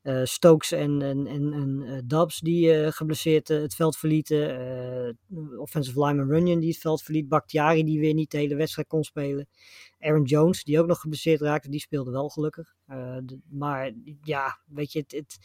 Uh, 0.03 0.21
Stokes 0.23 0.71
en, 0.71 1.01
en, 1.01 1.27
en, 1.27 1.53
en 1.53 1.81
uh, 1.83 1.97
Dubs 2.05 2.39
die 2.39 2.73
uh, 2.73 2.87
geblesseerd 2.91 3.47
het 3.47 3.75
veld 3.75 3.97
verlieten. 3.97 5.17
offensive 5.57 6.05
lineman 6.05 6.29
Runyon 6.29 6.59
die 6.59 6.69
het 6.69 6.79
veld 6.79 7.01
verliet. 7.01 7.29
Bakhtiari 7.29 7.83
die 7.83 7.99
weer 7.99 8.13
niet 8.13 8.31
de 8.31 8.37
hele 8.37 8.55
wedstrijd 8.55 8.87
kon 8.87 9.03
spelen. 9.03 9.47
Aaron 9.99 10.23
Jones 10.23 10.63
die 10.63 10.79
ook 10.79 10.87
nog 10.87 10.99
geblesseerd 10.99 11.41
raakte. 11.41 11.69
Die 11.69 11.79
speelde 11.79 12.11
wel 12.11 12.29
gelukkig. 12.29 12.73
Maar 13.49 13.91
ja, 14.21 14.59
weet 14.65 14.91
je, 14.91 15.03
het, 15.07 15.37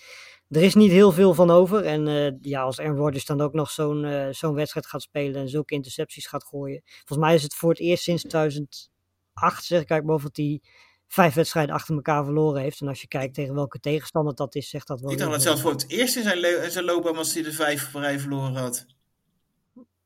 er 0.49 0.63
is 0.63 0.75
niet 0.75 0.91
heel 0.91 1.13
veel 1.13 1.35
van 1.35 1.51
over. 1.51 1.85
En 1.85 2.39
ja, 2.41 2.63
als 2.63 2.81
Aaron 2.81 2.97
Rodgers 2.97 3.25
dan 3.25 3.41
ook 3.41 3.53
nog 3.53 3.71
zo'n 3.71 4.29
zo'n 4.31 4.55
wedstrijd 4.55 4.87
gaat 4.87 5.03
spelen 5.03 5.41
en 5.41 5.49
zulke 5.49 5.75
intercepties 5.75 6.27
gaat 6.27 6.45
gooien. 6.45 6.83
Volgens 6.85 7.19
mij 7.19 7.35
is 7.35 7.43
het 7.43 7.55
voor 7.55 7.71
het 7.71 7.81
eerst 7.81 8.03
sinds 8.03 8.23
2008, 8.23 9.65
zeg 9.65 9.81
ik 9.81 10.35
die 10.35 10.63
vijf 11.09 11.35
wedstrijden 11.35 11.75
achter 11.75 11.95
elkaar 11.95 12.25
verloren 12.25 12.63
heeft. 12.63 12.81
En 12.81 12.89
als 12.89 13.01
je 13.01 13.09
kijkt 13.09 13.35
tegen 13.35 13.55
welke 13.55 13.81
tegenstander 13.81 14.35
dat 14.35 14.55
is, 14.55 14.69
zegt 14.69 14.87
dat 14.87 15.01
wel. 15.01 15.11
Ik 15.11 15.19
dacht 15.19 15.31
dat 15.31 15.43
zelfs 15.43 15.61
voor 15.61 15.71
het 15.71 15.89
eerst 15.89 16.17
in 16.17 16.23
zijn, 16.23 16.63
in 16.65 16.71
zijn 16.71 16.85
loopbaan 16.85 17.15
was 17.15 17.35
hij 17.35 17.43
de 17.43 17.53
vijf 17.53 17.93
rij 17.93 18.19
verloren 18.19 18.55
had. 18.55 18.87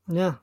Ja, 0.05 0.41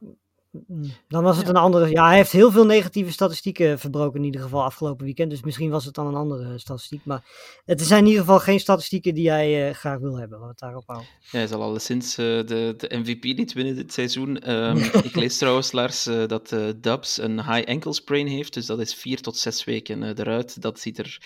dan 1.09 1.23
was 1.23 1.37
het 1.37 1.47
ja. 1.47 1.53
een 1.53 1.57
andere. 1.57 1.91
Ja, 1.91 2.07
hij 2.07 2.17
heeft 2.17 2.33
heel 2.33 2.51
veel 2.51 2.67
negatieve 2.67 3.13
statistieken 3.13 3.79
verbroken 3.79 4.19
in 4.19 4.25
ieder 4.25 4.41
geval 4.41 4.63
afgelopen 4.63 5.05
weekend. 5.05 5.31
Dus 5.31 5.43
misschien 5.43 5.71
was 5.71 5.85
het 5.85 5.95
dan 5.95 6.07
een 6.07 6.15
andere 6.15 6.59
statistiek. 6.59 7.05
Maar 7.05 7.25
het 7.65 7.81
zijn 7.81 8.01
in 8.01 8.07
ieder 8.07 8.21
geval 8.21 8.39
geen 8.39 8.61
statistieken 8.61 9.15
die 9.15 9.31
hij 9.31 9.69
uh, 9.69 9.75
graag 9.75 9.99
wil 9.99 10.17
hebben. 10.17 10.39
Laten 10.39 10.41
we 10.41 10.49
het 10.49 10.59
daarop 10.59 10.87
houden. 10.87 11.09
Ja, 11.21 11.39
hij 11.39 11.47
zal 11.47 11.63
alleszins 11.63 12.19
uh, 12.19 12.27
de, 12.27 12.75
de 12.77 12.97
MVP 12.97 13.23
niet 13.23 13.53
winnen 13.53 13.77
dit 13.77 13.93
seizoen. 13.93 14.51
Um, 14.51 14.77
ik 15.09 15.15
lees 15.15 15.39
trouwens, 15.39 15.73
Lars, 15.73 16.07
uh, 16.07 16.27
dat 16.27 16.57
Dubs 16.77 17.19
een 17.19 17.45
high 17.53 17.69
ankle 17.69 17.93
sprain 17.93 18.27
heeft. 18.27 18.55
Dus 18.55 18.67
dat 18.67 18.81
is 18.81 18.95
vier 18.95 19.21
tot 19.21 19.37
zes 19.37 19.65
weken 19.65 20.03
eruit. 20.03 20.63
Dat 20.63 20.81
ziet 20.81 20.99
er 20.99 21.19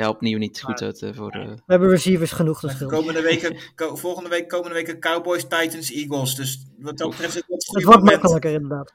ja, 0.00 0.08
opnieuw 0.08 0.38
niet 0.38 0.62
goed 0.62 0.82
uit 0.82 1.02
uh, 1.02 1.14
voor... 1.14 1.36
Uh... 1.36 1.48
We 1.48 1.62
hebben 1.66 1.88
receivers 1.88 2.32
genoeg 2.32 2.60
dus 2.60 2.86
komende 2.86 3.22
weken, 3.22 3.56
ko 3.74 3.96
volgende 3.96 4.28
week, 4.28 4.48
komende 4.48 4.74
weken 4.74 5.00
Cowboys, 5.00 5.42
Titans, 5.42 5.90
Eagles. 5.90 6.34
Dus 6.34 6.66
wat 6.78 6.98
dat 6.98 7.10
betreft 7.10 7.34
het 7.34 7.44
het 7.46 7.66
Het 7.66 7.84
wordt 7.84 8.02
makkelijker 8.02 8.52
inderdaad. 8.52 8.94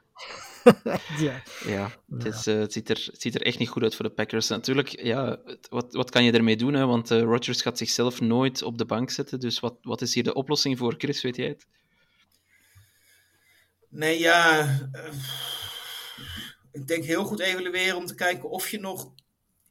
ja, 1.18 1.42
ja, 1.64 1.90
het, 2.08 2.24
is, 2.24 2.46
uh, 2.46 2.58
het, 2.58 2.72
ziet 2.72 2.90
er, 2.90 3.08
het 3.10 3.20
ziet 3.22 3.34
er 3.34 3.42
echt 3.42 3.58
niet 3.58 3.68
goed 3.68 3.82
uit 3.82 3.94
voor 3.94 4.04
de 4.04 4.10
Packers. 4.10 4.48
Natuurlijk, 4.48 5.02
ja, 5.02 5.38
wat, 5.68 5.92
wat 5.92 6.10
kan 6.10 6.24
je 6.24 6.32
ermee 6.32 6.56
doen? 6.56 6.74
Hè? 6.74 6.86
Want 6.86 7.10
Rodgers 7.10 7.62
gaat 7.62 7.78
zichzelf 7.78 8.20
nooit 8.20 8.62
op 8.62 8.78
de 8.78 8.84
bank 8.84 9.10
zetten. 9.10 9.40
Dus 9.40 9.60
wat, 9.60 9.74
wat 9.82 10.02
is 10.02 10.14
hier 10.14 10.24
de 10.24 10.34
oplossing 10.34 10.78
voor, 10.78 10.94
Chris? 10.98 11.22
Weet 11.22 11.36
jij 11.36 11.48
het? 11.48 11.66
Nee, 13.88 14.18
ja... 14.18 14.68
ik 16.72 16.86
denk 16.86 17.04
heel 17.04 17.24
goed 17.24 17.40
evalueren 17.40 17.96
om 17.96 18.06
te 18.06 18.14
kijken 18.14 18.50
of 18.50 18.68
je 18.68 18.80
nog 18.80 19.12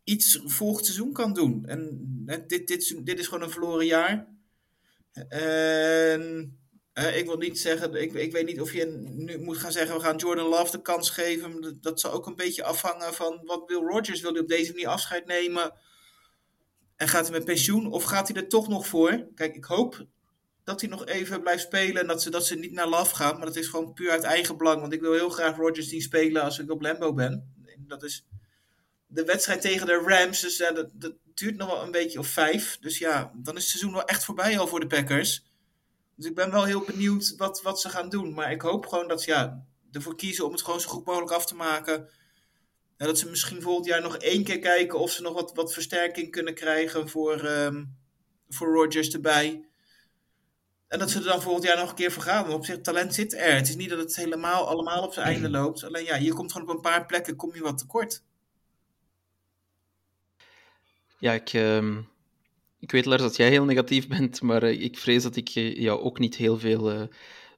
iets 0.05 0.41
volgend 0.45 0.85
seizoen 0.85 1.13
kan 1.13 1.33
doen. 1.33 1.65
En 1.65 2.07
dit, 2.47 2.67
dit, 2.67 3.05
dit 3.05 3.19
is 3.19 3.27
gewoon 3.27 3.43
een 3.43 3.49
verloren 3.49 3.85
jaar. 3.85 4.27
En 5.29 6.59
ik 6.93 7.25
wil 7.25 7.37
niet 7.37 7.59
zeggen, 7.59 7.93
ik, 7.93 8.13
ik 8.13 8.31
weet 8.31 8.45
niet 8.45 8.61
of 8.61 8.73
je 8.73 8.85
nu 9.15 9.37
moet 9.37 9.57
gaan 9.57 9.71
zeggen, 9.71 9.95
we 9.95 10.01
gaan 10.01 10.15
Jordan 10.15 10.47
Love 10.47 10.71
de 10.71 10.81
kans 10.81 11.09
geven. 11.09 11.61
Dat, 11.61 11.83
dat 11.83 11.99
zal 11.99 12.11
ook 12.11 12.25
een 12.25 12.35
beetje 12.35 12.63
afhangen 12.63 13.13
van 13.13 13.41
wat 13.45 13.63
Will 13.67 13.81
Rogers 13.81 14.21
wil 14.21 14.31
hij 14.31 14.41
op 14.41 14.47
deze 14.47 14.71
manier 14.71 14.87
afscheid 14.87 15.25
nemen. 15.25 15.73
En 16.95 17.07
gaat 17.07 17.27
hij 17.27 17.37
met 17.37 17.45
pensioen 17.45 17.91
of 17.91 18.03
gaat 18.03 18.27
hij 18.27 18.41
er 18.41 18.47
toch 18.47 18.67
nog 18.67 18.87
voor? 18.87 19.27
Kijk, 19.35 19.55
ik 19.55 19.65
hoop 19.65 20.05
dat 20.63 20.81
hij 20.81 20.89
nog 20.89 21.05
even 21.05 21.41
blijft 21.41 21.63
spelen 21.63 22.01
en 22.01 22.07
dat 22.07 22.21
ze, 22.21 22.29
dat 22.29 22.45
ze 22.45 22.55
niet 22.55 22.71
naar 22.71 22.89
Love 22.89 23.15
gaan. 23.15 23.37
Maar 23.37 23.45
dat 23.45 23.55
is 23.55 23.67
gewoon 23.67 23.93
puur 23.93 24.11
uit 24.11 24.23
eigen 24.23 24.57
belang. 24.57 24.81
Want 24.81 24.93
ik 24.93 25.01
wil 25.01 25.13
heel 25.13 25.29
graag 25.29 25.57
Rogers 25.57 25.87
zien 25.87 26.01
spelen 26.01 26.43
als 26.43 26.59
ik 26.59 26.71
op 26.71 26.81
Lambo 26.81 27.13
ben. 27.13 27.53
Dat 27.77 28.03
is 28.03 28.25
de 29.07 29.23
wedstrijd 29.23 29.61
tegen 29.61 29.87
de 29.87 30.03
Rams. 30.05 30.41
Dus 30.41 30.57
dat, 30.57 30.89
dat 30.93 31.13
duurt 31.33 31.57
nog 31.57 31.69
wel 31.69 31.83
een 31.83 31.91
beetje 31.91 32.19
of 32.19 32.27
vijf. 32.27 32.77
Dus 32.79 32.97
ja, 32.97 33.31
dan 33.35 33.55
is 33.55 33.61
het 33.61 33.69
seizoen 33.69 33.93
wel 33.93 34.05
echt 34.05 34.25
voorbij 34.25 34.59
al 34.59 34.67
voor 34.67 34.79
de 34.79 34.87
Packers. 34.87 35.43
Dus 36.15 36.25
ik 36.25 36.35
ben 36.35 36.51
wel 36.51 36.63
heel 36.63 36.83
benieuwd 36.85 37.33
wat, 37.37 37.61
wat 37.61 37.81
ze 37.81 37.89
gaan 37.89 38.09
doen. 38.09 38.33
Maar 38.33 38.51
ik 38.51 38.61
hoop 38.61 38.85
gewoon 38.85 39.07
dat 39.07 39.21
ze 39.21 39.29
ja, 39.29 39.65
ervoor 39.91 40.15
kiezen 40.15 40.45
om 40.45 40.51
het 40.51 40.61
gewoon 40.61 40.81
zo 40.81 40.89
goed 40.89 41.05
mogelijk 41.05 41.31
af 41.31 41.45
te 41.45 41.55
maken. 41.55 42.09
En 42.97 43.07
dat 43.07 43.19
ze 43.19 43.29
misschien 43.29 43.61
volgend 43.61 43.85
jaar 43.85 44.01
nog 44.01 44.17
één 44.17 44.43
keer 44.43 44.59
kijken 44.59 44.99
of 44.99 45.11
ze 45.11 45.21
nog 45.21 45.33
wat, 45.33 45.53
wat 45.53 45.73
versterking 45.73 46.31
kunnen 46.31 46.53
krijgen 46.53 47.09
voor, 47.09 47.45
um, 47.45 47.97
voor 48.49 48.73
Rodgers 48.73 49.13
erbij. 49.13 49.67
En 50.87 50.99
dat 50.99 51.11
ze 51.11 51.17
er 51.17 51.23
dan 51.23 51.41
volgend 51.41 51.65
jaar 51.65 51.77
nog 51.77 51.89
een 51.89 51.95
keer 51.95 52.11
voor 52.11 52.23
gaan. 52.23 52.43
Want 52.43 52.55
op 52.55 52.65
zich, 52.65 52.81
talent 52.81 53.13
zit 53.13 53.33
er. 53.33 53.55
Het 53.55 53.67
is 53.67 53.75
niet 53.75 53.89
dat 53.89 53.99
het 53.99 54.15
helemaal 54.15 54.67
allemaal 54.67 55.03
op 55.03 55.13
zijn 55.13 55.25
einde 55.25 55.49
loopt. 55.49 55.83
Alleen 55.83 56.05
ja, 56.05 56.15
je 56.15 56.33
komt 56.33 56.51
gewoon 56.51 56.69
op 56.69 56.75
een 56.75 56.81
paar 56.81 57.05
plekken 57.05 57.35
kom 57.35 57.55
je 57.55 57.61
wat 57.61 57.77
tekort. 57.77 58.23
Ja, 61.19 61.33
ik, 61.33 61.53
uh, 61.53 61.97
ik 62.79 62.91
weet 62.91 63.05
Lars 63.05 63.21
dat 63.21 63.35
jij 63.35 63.49
heel 63.49 63.65
negatief 63.65 64.07
bent, 64.07 64.41
maar 64.41 64.63
uh, 64.63 64.81
ik 64.81 64.97
vrees 64.97 65.23
dat 65.23 65.35
ik 65.35 65.55
uh, 65.55 65.75
jou 65.75 65.99
ook 66.01 66.19
niet 66.19 66.35
heel 66.35 66.59
veel 66.59 66.93
uh, 66.93 67.01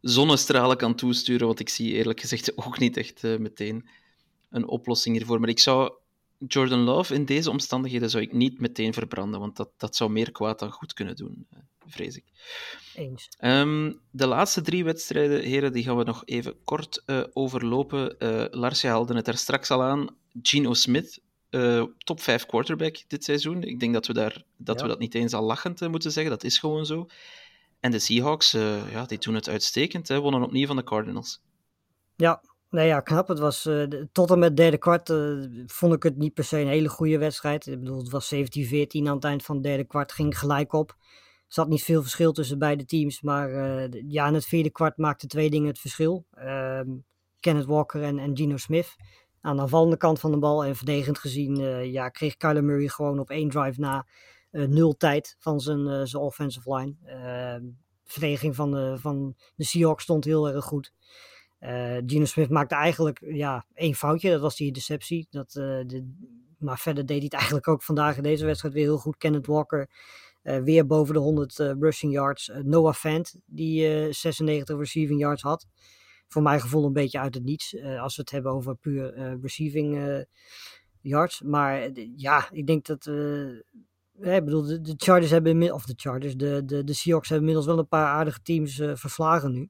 zonnestralen 0.01 0.77
kan 0.77 0.95
toesturen, 0.95 1.47
want 1.47 1.59
ik 1.59 1.69
zie 1.69 1.93
eerlijk 1.93 2.19
gezegd 2.19 2.57
ook 2.65 2.79
niet 2.79 2.97
echt 2.97 3.23
meteen 3.23 3.89
een 4.49 4.67
oplossing 4.67 5.15
hiervoor. 5.15 5.39
Maar 5.39 5.49
ik 5.49 5.59
zou 5.59 5.93
Jordan 6.47 6.79
Love 6.79 7.13
in 7.13 7.25
deze 7.25 7.49
omstandigheden 7.49 8.09
zou 8.09 8.23
ik 8.23 8.33
niet 8.33 8.59
meteen 8.59 8.93
verbranden, 8.93 9.39
want 9.39 9.55
dat, 9.55 9.69
dat 9.77 9.95
zou 9.95 10.11
meer 10.11 10.31
kwaad 10.31 10.59
dan 10.59 10.71
goed 10.71 10.93
kunnen 10.93 11.15
doen, 11.15 11.47
vrees 11.85 12.15
ik. 12.15 12.25
Eens. 12.95 13.29
Um, 13.39 13.99
de 14.11 14.27
laatste 14.27 14.61
drie 14.61 14.83
wedstrijden, 14.83 15.41
heren, 15.41 15.73
die 15.73 15.83
gaan 15.83 15.97
we 15.97 16.03
nog 16.03 16.21
even 16.25 16.63
kort 16.63 17.03
overlopen. 17.33 18.15
Lars, 18.51 18.81
je 18.81 18.87
haalde 18.87 19.15
het 19.15 19.27
er 19.27 19.37
straks 19.37 19.71
al 19.71 19.83
aan. 19.83 20.15
Gino 20.41 20.73
Smith, 20.73 21.21
uh, 21.49 21.83
top 21.97 22.21
5 22.21 22.45
quarterback 22.45 22.97
dit 23.07 23.23
seizoen. 23.23 23.63
Ik 23.63 23.79
denk 23.79 23.93
dat 23.93 24.07
we, 24.07 24.13
daar, 24.13 24.43
dat, 24.57 24.75
ja. 24.77 24.81
we 24.81 24.89
dat 24.89 24.99
niet 24.99 25.15
eens 25.15 25.33
al 25.33 25.43
lachend 25.43 25.81
uh, 25.81 25.89
moeten 25.89 26.11
zeggen. 26.11 26.31
Dat 26.31 26.43
is 26.43 26.59
gewoon 26.59 26.85
zo. 26.85 27.07
En 27.79 27.91
de 27.91 27.99
Seahawks, 27.99 28.53
uh, 28.53 28.91
ja, 28.91 29.05
die 29.05 29.17
doen 29.17 29.35
het 29.35 29.49
uitstekend. 29.49 30.07
Hè. 30.07 30.19
Wonnen 30.19 30.43
opnieuw 30.43 30.67
van 30.67 30.75
de 30.75 30.83
Cardinals. 30.83 31.41
Ja, 32.15 32.41
nee, 32.69 32.87
ja 32.87 32.99
knap. 32.99 33.27
Het 33.27 33.39
was, 33.39 33.69
tot 34.11 34.31
en 34.31 34.39
met 34.39 34.47
het 34.47 34.57
derde 34.57 34.77
kwart 34.77 35.13
vond 35.65 35.93
ik 35.93 36.03
het 36.03 36.17
niet 36.17 36.33
per 36.33 36.43
se 36.43 36.59
een 36.59 36.67
hele 36.67 36.89
goede 36.89 37.17
wedstrijd. 37.17 37.67
Ik 37.67 37.79
bedoel, 37.79 37.97
het 37.97 38.09
was 38.09 38.35
17-14 38.35 38.37
aan 38.91 39.15
het 39.15 39.23
eind 39.23 39.43
van 39.43 39.55
het 39.55 39.63
derde 39.63 39.83
kwart. 39.83 40.11
Ging 40.11 40.39
gelijk 40.39 40.73
op. 40.73 40.89
Er 40.89 41.53
zat 41.53 41.67
niet 41.67 41.83
veel 41.83 42.01
verschil 42.01 42.31
tussen 42.31 42.59
beide 42.59 42.85
teams. 42.85 43.21
Maar 43.21 43.49
ja, 44.07 44.27
in 44.27 44.33
het 44.33 44.45
vierde 44.45 44.71
kwart 44.71 44.97
maakten 44.97 45.27
twee 45.27 45.49
dingen 45.49 45.67
het 45.67 45.79
verschil. 45.79 46.25
Ehm, 46.31 46.89
Kenneth 47.39 47.65
Walker 47.65 48.03
en, 48.03 48.19
en 48.19 48.37
Gino 48.37 48.57
Smith 48.57 48.95
aan 49.41 49.55
de 49.55 49.61
aanvallende 49.61 49.97
kant 49.97 50.19
van 50.19 50.31
de 50.31 50.37
bal. 50.37 50.63
En 50.63 50.75
verdedigend 50.75 51.19
gezien 51.19 51.59
uh, 51.59 51.91
ja, 51.91 52.09
kreeg 52.09 52.37
Kyler 52.37 52.63
Murray 52.63 52.87
gewoon 52.87 53.19
op 53.19 53.29
één 53.29 53.49
drive 53.49 53.79
na 53.79 54.05
uh, 54.51 54.67
nul 54.67 54.97
tijd 54.97 55.35
van 55.39 55.59
zijn, 55.59 55.79
uh, 55.79 56.01
zijn 56.03 56.23
offensive 56.23 56.75
line. 56.75 56.95
Ehm, 57.05 57.63
verdediging 58.05 58.55
van 58.55 58.71
de, 58.71 58.95
van 58.99 59.35
de 59.55 59.63
Seahawks 59.63 60.03
stond 60.03 60.25
heel 60.25 60.49
erg 60.49 60.65
goed. 60.65 60.93
Gino 62.05 62.25
Smith 62.25 62.49
maakte 62.49 62.75
eigenlijk 62.75 63.19
ja, 63.25 63.65
één 63.73 63.93
foutje, 63.93 64.29
dat 64.29 64.41
was 64.41 64.55
die 64.55 64.71
deceptie. 64.71 65.27
Dat, 65.29 65.51
de, 65.51 66.13
maar 66.57 66.79
verder 66.79 67.05
deed 67.05 67.17
hij 67.17 67.25
het 67.25 67.33
eigenlijk 67.41 67.67
ook 67.67 67.83
vandaag 67.83 68.17
in 68.17 68.23
deze 68.23 68.45
wedstrijd 68.45 68.73
weer 68.73 68.83
heel 68.83 68.97
goed. 68.97 69.17
Kenneth 69.17 69.47
Walker 69.47 69.89
weer 70.41 70.85
boven 70.85 71.13
de 71.13 71.19
100 71.19 71.57
rushing 71.57 72.13
yards. 72.13 72.51
Noah 72.63 72.93
Fant, 72.93 73.35
die 73.45 74.11
96 74.13 74.77
receiving 74.77 75.19
yards 75.19 75.41
had 75.41 75.67
voor 76.27 76.41
mijn 76.41 76.61
gevoel 76.61 76.85
een 76.85 76.93
beetje 76.93 77.19
uit 77.19 77.33
het 77.33 77.43
niets. 77.43 77.73
Uh, 77.73 78.01
als 78.01 78.15
we 78.15 78.21
het 78.21 78.31
hebben 78.31 78.51
over 78.51 78.75
puur 78.75 79.17
uh, 79.17 79.33
receiving 79.41 79.97
uh, 79.97 80.21
yards. 81.01 81.41
Maar 81.41 81.89
ja, 82.15 82.49
ik 82.51 82.67
denk 82.67 82.85
dat. 82.85 83.05
ik 84.19 84.45
bedoel, 84.45 84.63
de, 84.63 84.93
Chargers 84.97 85.31
hebben. 85.31 85.73
Of 85.73 85.85
de 85.85 85.93
Chargers. 85.95 86.35
De, 86.35 86.65
de, 86.65 86.83
de 86.83 86.93
Seahawks 86.93 87.29
hebben 87.29 87.47
inmiddels 87.47 87.75
wel 87.75 87.83
een 87.83 87.89
paar 87.89 88.07
aardige 88.07 88.41
teams 88.41 88.81
verslagen 88.93 89.51
nu. 89.51 89.69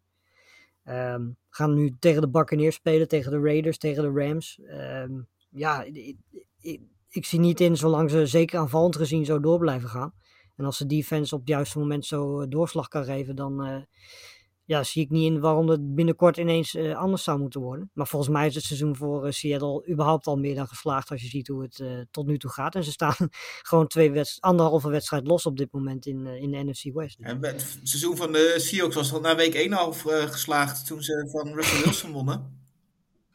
Um, 0.89 1.37
gaan 1.49 1.73
nu 1.73 1.95
tegen 1.99 2.21
de 2.21 2.29
Buccaneers 2.29 2.75
spelen, 2.75 3.07
tegen 3.07 3.31
de 3.31 3.39
Raiders, 3.39 3.77
tegen 3.77 4.03
de 4.03 4.21
Rams. 4.21 4.59
Um, 4.69 5.27
ja, 5.49 5.83
ik, 5.83 6.15
ik, 6.59 6.81
ik, 7.09 7.25
zie 7.25 7.39
niet 7.39 7.59
in, 7.59 7.77
zolang 7.77 8.09
ze 8.09 8.25
zeker 8.25 8.59
aanvallend 8.59 8.95
gezien 8.95 9.25
zo 9.25 9.39
door 9.39 9.59
blijven 9.59 9.89
gaan. 9.89 10.13
En 10.55 10.65
als 10.65 10.77
de 10.77 10.85
defense 10.85 11.33
op 11.33 11.39
het 11.39 11.49
juiste 11.49 11.79
moment 11.79 12.05
zo 12.05 12.47
doorslag 12.47 12.87
kan 12.87 13.03
geven, 13.03 13.35
dan, 13.35 13.85
ja, 14.67 14.83
zie 14.83 15.03
ik 15.03 15.09
niet 15.09 15.31
in 15.31 15.39
waarom 15.39 15.69
het 15.69 15.95
binnenkort 15.95 16.37
ineens 16.37 16.73
uh, 16.73 16.97
anders 16.97 17.23
zou 17.23 17.39
moeten 17.39 17.61
worden. 17.61 17.91
Maar 17.93 18.07
volgens 18.07 18.31
mij 18.31 18.47
is 18.47 18.55
het 18.55 18.63
seizoen 18.63 18.95
voor 18.95 19.25
uh, 19.25 19.31
Seattle 19.31 19.87
überhaupt 19.89 20.27
al 20.27 20.37
meer 20.37 20.55
dan 20.55 20.67
geslaagd 20.67 21.11
als 21.11 21.21
je 21.21 21.27
ziet 21.27 21.47
hoe 21.47 21.61
het 21.61 21.79
uh, 21.79 21.99
tot 22.11 22.27
nu 22.27 22.37
toe 22.37 22.51
gaat. 22.51 22.75
En 22.75 22.83
ze 22.83 22.91
staan 22.91 23.15
gewoon 23.69 23.87
twee 23.87 24.21
anderhalve 24.39 24.89
wedstrijd 24.89 25.27
los 25.27 25.45
op 25.45 25.57
dit 25.57 25.71
moment 25.71 26.05
in, 26.05 26.27
in 26.27 26.51
de 26.51 26.63
NFC 26.63 26.93
West. 26.93 27.17
En 27.19 27.43
het 27.43 27.79
seizoen 27.83 28.17
van 28.17 28.31
de 28.31 28.55
Seahawks 28.57 28.95
was 28.95 29.13
al 29.13 29.19
na 29.19 29.35
week 29.35 29.53
1 29.53 29.73
al 29.73 29.93
geslaagd 29.93 30.85
toen 30.85 31.01
ze 31.01 31.29
van 31.31 31.53
Russell 31.53 31.83
Wilson 31.83 32.11
wonnen. 32.11 32.56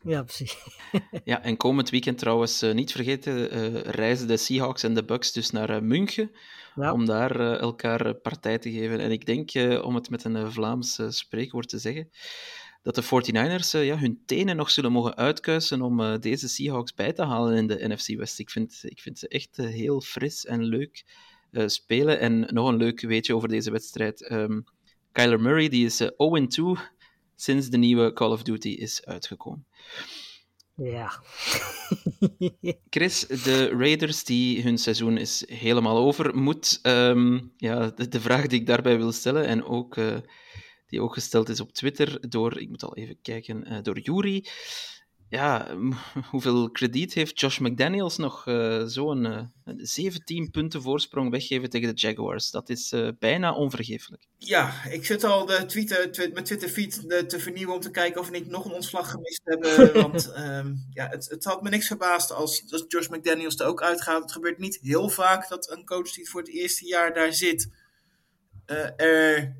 Ja, 0.05 0.23
precies. 0.23 0.57
ja, 1.25 1.43
en 1.43 1.57
komend 1.57 1.91
weekend 1.91 2.19
trouwens, 2.19 2.61
niet 2.73 2.93
vergeten, 2.93 3.47
reizen 3.83 4.29
de 4.29 4.37
Seahawks 4.37 4.83
en 4.83 4.95
de 4.95 5.05
Bucks 5.05 5.33
dus 5.33 5.51
naar 5.51 5.85
München 5.85 6.31
ja. 6.75 6.93
om 6.93 7.05
daar 7.05 7.41
elkaar 7.41 8.15
partij 8.15 8.59
te 8.59 8.71
geven. 8.73 9.01
En 9.01 9.11
ik 9.11 9.27
denk, 9.27 9.51
om 9.85 9.95
het 9.95 10.11
met 10.11 10.25
een 10.25 10.53
Vlaams 10.53 11.01
spreekwoord 11.09 11.69
te 11.69 11.79
zeggen, 11.79 12.11
dat 12.83 12.95
de 12.95 13.03
49ers 13.03 13.71
ja, 13.71 13.99
hun 13.99 14.23
tenen 14.27 14.57
nog 14.57 14.71
zullen 14.71 14.93
mogen 14.93 15.17
uitkuisen 15.17 15.83
om 15.83 16.21
deze 16.21 16.49
Seahawks 16.49 16.95
bij 16.95 17.13
te 17.13 17.25
halen 17.25 17.57
in 17.57 17.67
de 17.67 17.89
NFC 17.89 18.17
West. 18.17 18.39
Ik 18.39 18.51
vind, 18.51 18.81
ik 18.85 19.01
vind 19.01 19.19
ze 19.19 19.29
echt 19.29 19.57
heel 19.57 20.01
fris 20.01 20.47
en 20.47 20.65
leuk 20.65 21.05
spelen. 21.67 22.19
En 22.19 22.41
nog 22.41 22.69
een 22.69 22.77
leuk 22.77 23.01
weetje 23.01 23.37
over 23.37 23.49
deze 23.49 23.71
wedstrijd. 23.71 24.31
Um, 24.31 24.65
Kyler 25.13 25.41
Murray 25.41 25.69
die 25.69 25.87
is 25.87 26.03
0-2 26.03 26.07
sinds 27.37 27.69
de 27.69 27.77
nieuwe 27.77 28.13
Call 28.13 28.31
of 28.31 28.43
Duty 28.43 28.69
is 28.69 29.05
uitgekomen. 29.05 29.67
Ja. 30.77 31.23
Chris, 32.91 33.27
de 33.27 33.69
Raiders, 33.69 34.25
die 34.25 34.63
hun 34.63 34.79
seizoen 34.79 35.19
is 35.19 35.45
helemaal 35.47 35.97
over, 35.97 36.37
moet, 36.37 36.79
um, 36.83 37.53
ja, 37.57 37.91
de, 37.91 38.09
de, 38.09 38.21
vraag 38.21 38.47
die 38.47 38.61
ik 38.61 38.67
daarbij 38.67 38.97
wil 38.97 39.13
stellen, 39.13 39.47
en 39.47 39.65
ook, 39.65 39.97
uh, 39.97 40.17
die 40.87 41.01
ook 41.01 41.15
gesteld 41.15 41.49
is 41.49 41.61
op 41.61 41.73
Twitter 41.73 42.31
door, 42.31 42.61
ik 42.61 42.69
moet 42.69 42.83
al 42.83 42.97
even 42.97 43.19
kijken, 43.23 43.73
uh, 43.73 43.79
door 43.83 43.99
Yuri 43.99 44.47
ja, 45.33 45.77
hoeveel 46.31 46.71
krediet 46.71 47.13
heeft 47.13 47.41
Josh 47.41 47.59
McDaniels 47.59 48.17
nog 48.17 48.47
uh, 48.47 48.83
zo'n 48.85 49.25
uh, 49.25 49.41
17 49.77 50.51
punten 50.51 50.83
voorsprong 50.83 51.31
weggeven 51.31 51.71
tegen 51.71 51.89
de 51.89 52.01
Jaguars? 52.01 52.51
Dat 52.51 52.69
is 52.69 52.93
uh, 52.93 53.09
bijna 53.19 53.55
onvergeeflijk. 53.55 54.27
Ja, 54.39 54.85
ik 54.85 55.07
zit 55.07 55.25
al 55.25 55.47
de 55.47 55.67
tweeten, 55.67 56.13
twi 56.13 56.31
mijn 56.33 56.45
Twitter-feed 56.45 57.29
te 57.29 57.41
vernieuwen 57.41 57.75
om 57.75 57.81
te 57.81 57.91
kijken 57.91 58.21
of 58.21 58.27
we 58.29 58.39
niet 58.39 58.49
nog 58.49 58.65
een 58.65 58.73
ontslag 58.73 59.11
gemist 59.11 59.41
hebben. 59.45 59.93
want 60.03 60.33
um, 60.37 60.87
ja, 60.91 61.09
het, 61.09 61.29
het, 61.31 61.45
had 61.45 61.63
me 61.63 61.69
niks 61.69 61.87
verbaasd 61.87 62.33
als, 62.33 62.73
als 62.73 62.85
Josh 62.89 63.09
McDaniels 63.09 63.57
er 63.57 63.67
ook 63.67 63.83
uitgaat. 63.83 64.23
Het 64.23 64.33
gebeurt 64.33 64.59
niet 64.59 64.79
heel 64.83 65.09
vaak 65.09 65.49
dat 65.49 65.71
een 65.71 65.85
coach 65.85 66.13
die 66.13 66.31
voor 66.31 66.41
het 66.41 66.51
eerste 66.51 66.87
jaar 66.87 67.15
daar 67.15 67.33
zit, 67.33 67.69
er 68.97 69.57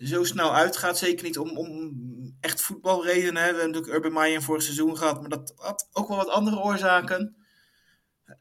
zo 0.00 0.24
snel 0.24 0.54
uitgaat. 0.54 0.98
Zeker 0.98 1.24
niet 1.24 1.38
om, 1.38 1.56
om 1.56 1.92
echt 2.40 2.60
voetbalredenen. 2.60 3.32
We 3.32 3.38
hebben 3.40 3.66
natuurlijk 3.66 3.92
Urban 3.94 4.12
Meyer 4.12 4.42
vorig 4.42 4.62
seizoen 4.62 4.96
gehad, 4.96 5.20
maar 5.20 5.30
dat 5.30 5.52
had 5.56 5.88
ook 5.92 6.08
wel 6.08 6.16
wat 6.16 6.28
andere 6.28 6.58
oorzaken. 6.58 7.36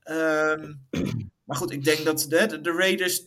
Um, 0.04 0.88
maar 1.44 1.58
goed, 1.58 1.72
ik 1.72 1.84
denk 1.84 2.06
dat 2.06 2.26
de, 2.30 2.62
de 2.62 2.72
Raiders 2.72 3.24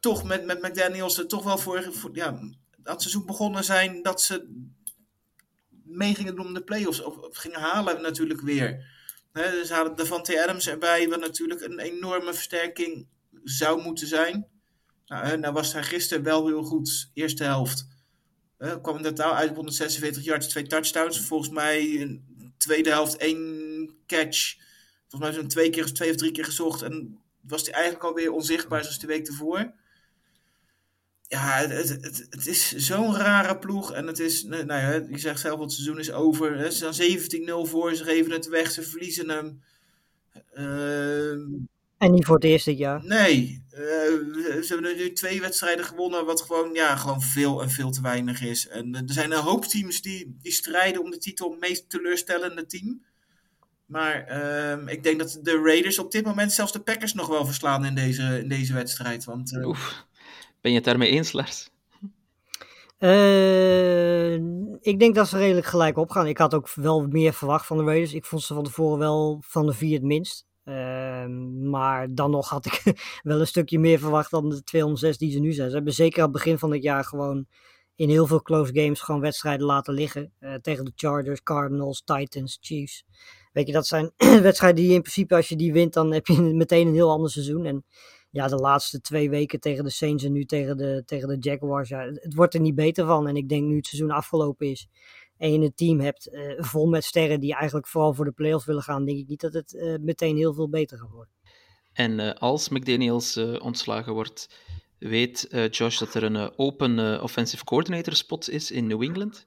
toch 0.00 0.24
met, 0.24 0.44
met 0.44 0.62
McDaniels 0.62 1.24
toch 1.26 1.44
wel 1.44 1.58
voor, 1.58 1.92
voor 1.92 2.10
ja, 2.12 2.38
dat 2.76 3.00
seizoen 3.00 3.26
begonnen 3.26 3.64
zijn 3.64 4.02
dat 4.02 4.22
ze 4.22 4.66
mee 5.84 6.14
gingen 6.14 6.36
doen 6.36 6.46
om 6.46 6.54
de 6.54 6.64
playoffs. 6.64 7.02
Of, 7.02 7.16
of 7.16 7.36
gingen 7.36 7.60
halen 7.60 8.02
natuurlijk 8.02 8.40
weer. 8.40 8.98
He, 9.32 9.64
ze 9.64 9.74
hadden 9.74 9.96
Davante 9.96 10.42
Adams 10.42 10.68
erbij, 10.68 11.08
wat 11.08 11.20
natuurlijk 11.20 11.60
een 11.60 11.78
enorme 11.78 12.34
versterking 12.34 13.08
zou 13.44 13.82
moeten 13.82 14.06
zijn. 14.06 14.59
Nou, 15.10 15.38
nou 15.38 15.52
was 15.52 15.72
hij 15.72 15.82
gisteren 15.82 16.24
wel 16.24 16.46
heel 16.46 16.62
goed, 16.62 17.10
eerste 17.14 17.44
helft. 17.44 17.86
Uh, 18.58 18.74
kwam 18.82 18.96
in 18.96 19.02
totaal 19.02 19.34
uit 19.34 19.50
op 19.50 19.56
146 19.56 20.24
yards, 20.24 20.48
twee 20.48 20.66
touchdowns. 20.66 21.20
Volgens 21.20 21.50
mij 21.50 21.80
de 22.38 22.50
tweede 22.56 22.90
helft 22.90 23.16
één 23.16 23.90
catch. 24.06 24.56
Volgens 25.08 25.30
mij 25.30 25.32
zijn 25.32 25.48
twee 25.48 25.70
keer, 25.70 25.92
twee 25.92 26.10
of 26.10 26.16
drie 26.16 26.32
keer 26.32 26.44
gezocht. 26.44 26.82
En 26.82 27.18
was 27.40 27.62
hij 27.62 27.72
eigenlijk 27.72 28.04
alweer 28.04 28.32
onzichtbaar 28.32 28.82
zoals 28.82 28.98
de 28.98 29.06
week 29.06 29.26
ervoor. 29.26 29.72
ja, 31.28 31.66
het, 31.68 31.88
het, 32.30 32.46
is 32.46 32.72
zo'n 32.72 33.16
rare 33.16 33.58
ploeg. 33.58 33.92
En 33.92 34.06
het 34.06 34.18
is, 34.18 34.42
nou 34.42 34.66
ja, 34.66 34.92
je 34.92 35.18
zegt 35.18 35.40
zelf, 35.40 35.60
het 35.60 35.72
seizoen 35.72 35.98
is 35.98 36.12
over. 36.12 36.72
Ze 36.72 36.92
staan 36.92 37.66
17-0 37.66 37.70
voor, 37.70 37.94
ze 37.94 38.04
geven 38.04 38.32
het 38.32 38.48
weg, 38.48 38.70
ze 38.70 38.82
verliezen 38.82 39.28
hem. 39.28 39.62
Ehm, 40.52 41.40
En 42.00 42.12
niet 42.12 42.24
voor 42.24 42.34
het 42.34 42.44
eerst 42.44 42.64
dit 42.64 42.78
jaar. 42.78 43.04
nee, 43.04 43.64
eh, 43.70 43.80
ze 43.80 44.66
hebben 44.68 44.96
nu 44.96 45.12
twee 45.12 45.40
wedstrijden 45.40 45.84
gewonnen, 45.84 46.24
wat 46.24 46.42
gewoon, 46.42 46.72
ja, 46.72 46.96
gewoon 46.96 47.22
veel 47.22 47.62
en 47.62 47.70
veel 47.70 47.90
te 47.90 48.02
weinig 48.02 48.42
is. 48.42 48.68
En 48.68 48.94
eh, 48.94 49.00
er 49.00 49.12
zijn 49.12 49.32
een 49.32 49.38
hoop 49.38 49.64
teams 49.64 50.02
die, 50.02 50.36
die 50.42 50.52
strijden 50.52 51.02
om 51.02 51.10
de 51.10 51.18
titel 51.18 51.56
meest 51.60 51.90
teleurstellende 51.90 52.66
team. 52.66 53.02
Maar 53.86 54.24
ehm, 54.26 54.88
ik 54.88 55.02
denk 55.02 55.18
dat 55.18 55.38
de 55.42 55.60
Raiders 55.64 55.98
op 55.98 56.12
dit 56.12 56.24
moment 56.24 56.52
zelfs 56.52 56.72
de 56.72 56.80
Packers 56.80 57.14
nog 57.14 57.26
wel 57.26 57.44
verslaan 57.46 57.84
in 57.84 57.94
deze, 57.94 58.38
in 58.42 58.48
deze 58.48 58.72
wedstrijd. 58.72 59.24
Want 59.24 59.56
eh, 59.56 59.66
Oef. 59.66 60.04
Ben 60.60 60.70
je 60.70 60.76
het 60.76 60.86
daarmee 60.86 61.10
eens, 61.10 61.32
Lars? 61.32 61.68
Eh, 62.98 64.34
ik 64.80 64.98
denk 64.98 65.14
dat 65.14 65.28
ze 65.28 65.38
redelijk 65.38 65.66
gelijk 65.66 65.96
opgaan. 65.96 66.26
Ik 66.26 66.38
had 66.38 66.54
ook 66.54 66.74
wel 66.74 67.06
meer 67.06 67.32
verwacht 67.32 67.66
van 67.66 67.76
de 67.76 67.84
Raiders. 67.84 68.12
Ik 68.12 68.24
vond 68.24 68.42
ze 68.42 68.54
van 68.54 68.64
tevoren 68.64 68.98
wel 68.98 69.42
van 69.46 69.66
de 69.66 69.72
vier 69.72 69.94
het 69.94 70.02
minst. 70.02 70.48
Ehm, 70.64 71.68
maar 71.68 72.14
dan 72.14 72.30
nog 72.30 72.48
had 72.48 72.66
ik 72.66 72.82
wel 73.22 73.40
een 73.40 73.46
stukje 73.46 73.78
meer 73.78 73.98
verwacht 73.98 74.30
dan 74.30 74.48
de 74.48 74.62
206 74.62 75.18
die 75.18 75.32
ze 75.32 75.38
nu 75.38 75.52
zijn. 75.52 75.68
Ze 75.68 75.74
hebben 75.74 75.92
zeker 75.92 76.18
aan 76.18 76.28
het 76.28 76.32
begin 76.32 76.58
van 76.58 76.72
het 76.72 76.82
jaar 76.82 77.04
gewoon 77.04 77.46
in 77.94 78.08
heel 78.08 78.26
veel 78.26 78.42
close 78.42 78.74
games 78.74 79.00
gewoon 79.00 79.20
wedstrijden 79.20 79.66
laten 79.66 79.94
liggen. 79.94 80.32
Eh, 80.38 80.54
tegen 80.54 80.84
de 80.84 80.92
Chargers, 80.94 81.42
Cardinals, 81.42 82.02
Titans, 82.04 82.58
Chiefs. 82.60 83.04
Weet 83.52 83.66
je, 83.66 83.72
dat 83.72 83.86
zijn 83.86 84.12
wedstrijden 84.42 84.82
die 84.82 84.94
in 84.94 85.00
principe 85.00 85.34
als 85.34 85.48
je 85.48 85.56
die 85.56 85.72
wint, 85.72 85.92
dan 85.92 86.12
heb 86.12 86.26
je 86.26 86.40
meteen 86.64 86.86
een 86.86 86.94
heel 86.94 87.10
ander 87.10 87.30
seizoen. 87.30 87.64
En 87.64 87.84
ja, 88.30 88.46
de 88.48 88.56
laatste 88.56 89.00
twee 89.00 89.30
weken 89.30 89.60
tegen 89.60 89.84
de 89.84 89.90
Saints 89.90 90.24
en 90.24 90.32
nu 90.32 90.44
tegen 90.44 90.76
de, 90.76 91.02
tegen 91.06 91.28
de 91.28 91.36
Jaguars. 91.38 91.88
Ja, 91.88 92.00
het 92.04 92.22
het 92.22 92.34
wordt 92.34 92.54
er 92.54 92.60
niet 92.60 92.74
beter 92.74 93.06
van. 93.06 93.28
En 93.28 93.36
ik 93.36 93.48
denk 93.48 93.66
nu 93.66 93.76
het 93.76 93.86
seizoen 93.86 94.10
afgelopen 94.10 94.66
is 94.66 94.88
en 95.40 95.52
je 95.52 95.58
een 95.58 95.74
team 95.74 96.00
hebt 96.00 96.26
eh, 96.26 96.42
vol 96.56 96.86
met 96.86 97.04
sterren 97.04 97.40
die 97.40 97.54
eigenlijk 97.54 97.86
vooral 97.86 98.14
voor 98.14 98.24
de 98.24 98.32
playoffs 98.32 98.66
willen 98.66 98.82
gaan, 98.82 99.04
denk 99.04 99.18
ik 99.18 99.28
niet 99.28 99.40
dat 99.40 99.52
het 99.52 99.74
eh, 99.74 99.94
meteen 100.00 100.36
heel 100.36 100.54
veel 100.54 100.68
beter 100.68 100.98
gaat 100.98 101.10
worden. 101.10 101.34
En 101.92 102.20
eh, 102.20 102.34
als 102.34 102.68
McDaniels 102.68 103.36
eh, 103.36 103.54
ontslagen 103.62 104.12
wordt, 104.12 104.48
weet 104.98 105.48
eh, 105.48 105.68
Josh 105.70 105.98
dat 105.98 106.14
er 106.14 106.22
een 106.22 106.36
eh, 106.36 106.48
open 106.56 106.98
eh, 106.98 107.22
offensive 107.22 107.64
coordinator 107.64 108.14
spot 108.14 108.50
is 108.50 108.70
in 108.70 108.86
New 108.86 109.02
England. 109.02 109.46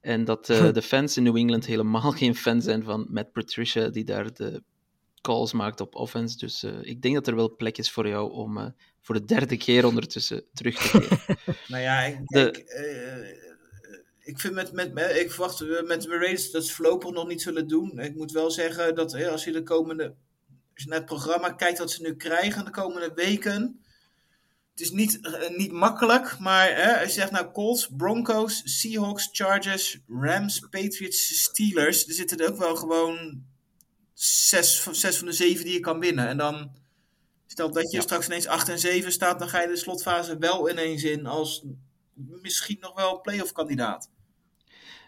En 0.00 0.24
dat 0.24 0.48
eh, 0.50 0.72
de 0.72 0.82
fans 0.82 1.16
in 1.16 1.22
New 1.22 1.36
England 1.36 1.66
helemaal 1.66 2.10
geen 2.20 2.34
fan 2.34 2.62
zijn 2.62 2.82
van 2.82 3.06
Matt 3.10 3.32
Patricia, 3.32 3.88
die 3.88 4.04
daar 4.04 4.34
de 4.34 4.62
calls 5.20 5.52
maakt 5.52 5.80
op 5.80 5.94
offense. 5.94 6.36
Dus 6.38 6.62
eh, 6.62 6.72
ik 6.82 7.02
denk 7.02 7.14
dat 7.14 7.26
er 7.26 7.34
wel 7.36 7.56
plek 7.56 7.78
is 7.78 7.90
voor 7.90 8.08
jou 8.08 8.32
om 8.32 8.58
eh, 8.58 8.66
voor 9.00 9.14
de 9.14 9.24
derde 9.24 9.56
keer 9.56 9.86
ondertussen 9.86 10.44
terug 10.52 10.76
te 10.76 10.98
keren. 10.98 11.18
Nou 11.68 11.82
ja, 11.82 12.00
ik, 12.02 12.18
De- 12.24 13.52
ik, 14.24 14.40
vind 14.40 14.54
met, 14.54 14.72
met, 14.72 14.92
met- 14.92 15.16
ik 15.16 15.30
verwacht 15.30 15.60
eh, 15.60 15.82
met 15.82 16.02
de 16.02 16.08
Raiders 16.08 16.50
dat 16.50 16.64
ze 16.66 16.74
voorlopig 16.74 17.10
nog 17.10 17.26
niet 17.28 17.42
zullen 17.42 17.68
doen. 17.68 17.98
Ik 17.98 18.14
moet 18.14 18.32
wel 18.32 18.50
zeggen 18.50 18.94
dat 18.94 19.14
eh, 19.14 19.28
als 19.28 19.44
je 19.44 19.52
de 19.52 19.62
komende, 19.62 20.04
als 20.74 20.82
je 20.82 20.88
naar 20.88 20.98
het 20.98 21.06
programma 21.06 21.50
kijkt 21.52 21.78
wat 21.78 21.90
ze 21.90 22.02
nu 22.02 22.16
krijgen 22.16 22.64
de 22.64 22.70
komende 22.70 23.12
weken. 23.14 23.78
Het 24.70 24.80
is 24.80 24.90
niet, 24.90 25.20
eh, 25.20 25.56
niet 25.56 25.72
makkelijk, 25.72 26.38
maar 26.38 26.74
hè, 26.74 26.92
als 27.00 27.06
je 27.14 27.20
zegt 27.20 27.30
nou 27.30 27.50
Colts, 27.52 27.88
Broncos, 27.96 28.62
Seahawks, 28.64 29.28
Chargers, 29.32 30.00
Rams, 30.08 30.58
Patriots, 30.60 31.42
Steelers. 31.42 32.06
Er 32.06 32.14
zitten 32.14 32.38
er 32.38 32.48
ook 32.48 32.58
wel 32.58 32.76
gewoon 32.76 33.44
zes, 34.12 34.80
van- 34.80 34.94
zes 34.94 35.16
van 35.16 35.26
de 35.26 35.32
zeven 35.32 35.64
die 35.64 35.74
je 35.74 35.80
kan 35.80 35.98
winnen. 36.00 36.28
En 36.28 36.36
dan 36.36 36.82
Stel 37.46 37.72
dat 37.72 37.90
je 37.90 37.96
Ja. 37.96 38.02
straks 38.02 38.26
ineens 38.26 38.46
8 38.46 38.68
en 38.68 38.78
7 38.78 39.12
staat, 39.12 39.38
dan 39.38 39.48
ga 39.48 39.60
je 39.60 39.68
de 39.68 39.76
slotfase 39.76 40.38
wel 40.38 40.70
ineens 40.70 41.02
in 41.04 41.26
als 41.26 41.64
misschien 42.14 42.76
nog 42.80 42.94
wel 42.94 43.20
playoff 43.20 43.52
kandidaat. 43.52 44.10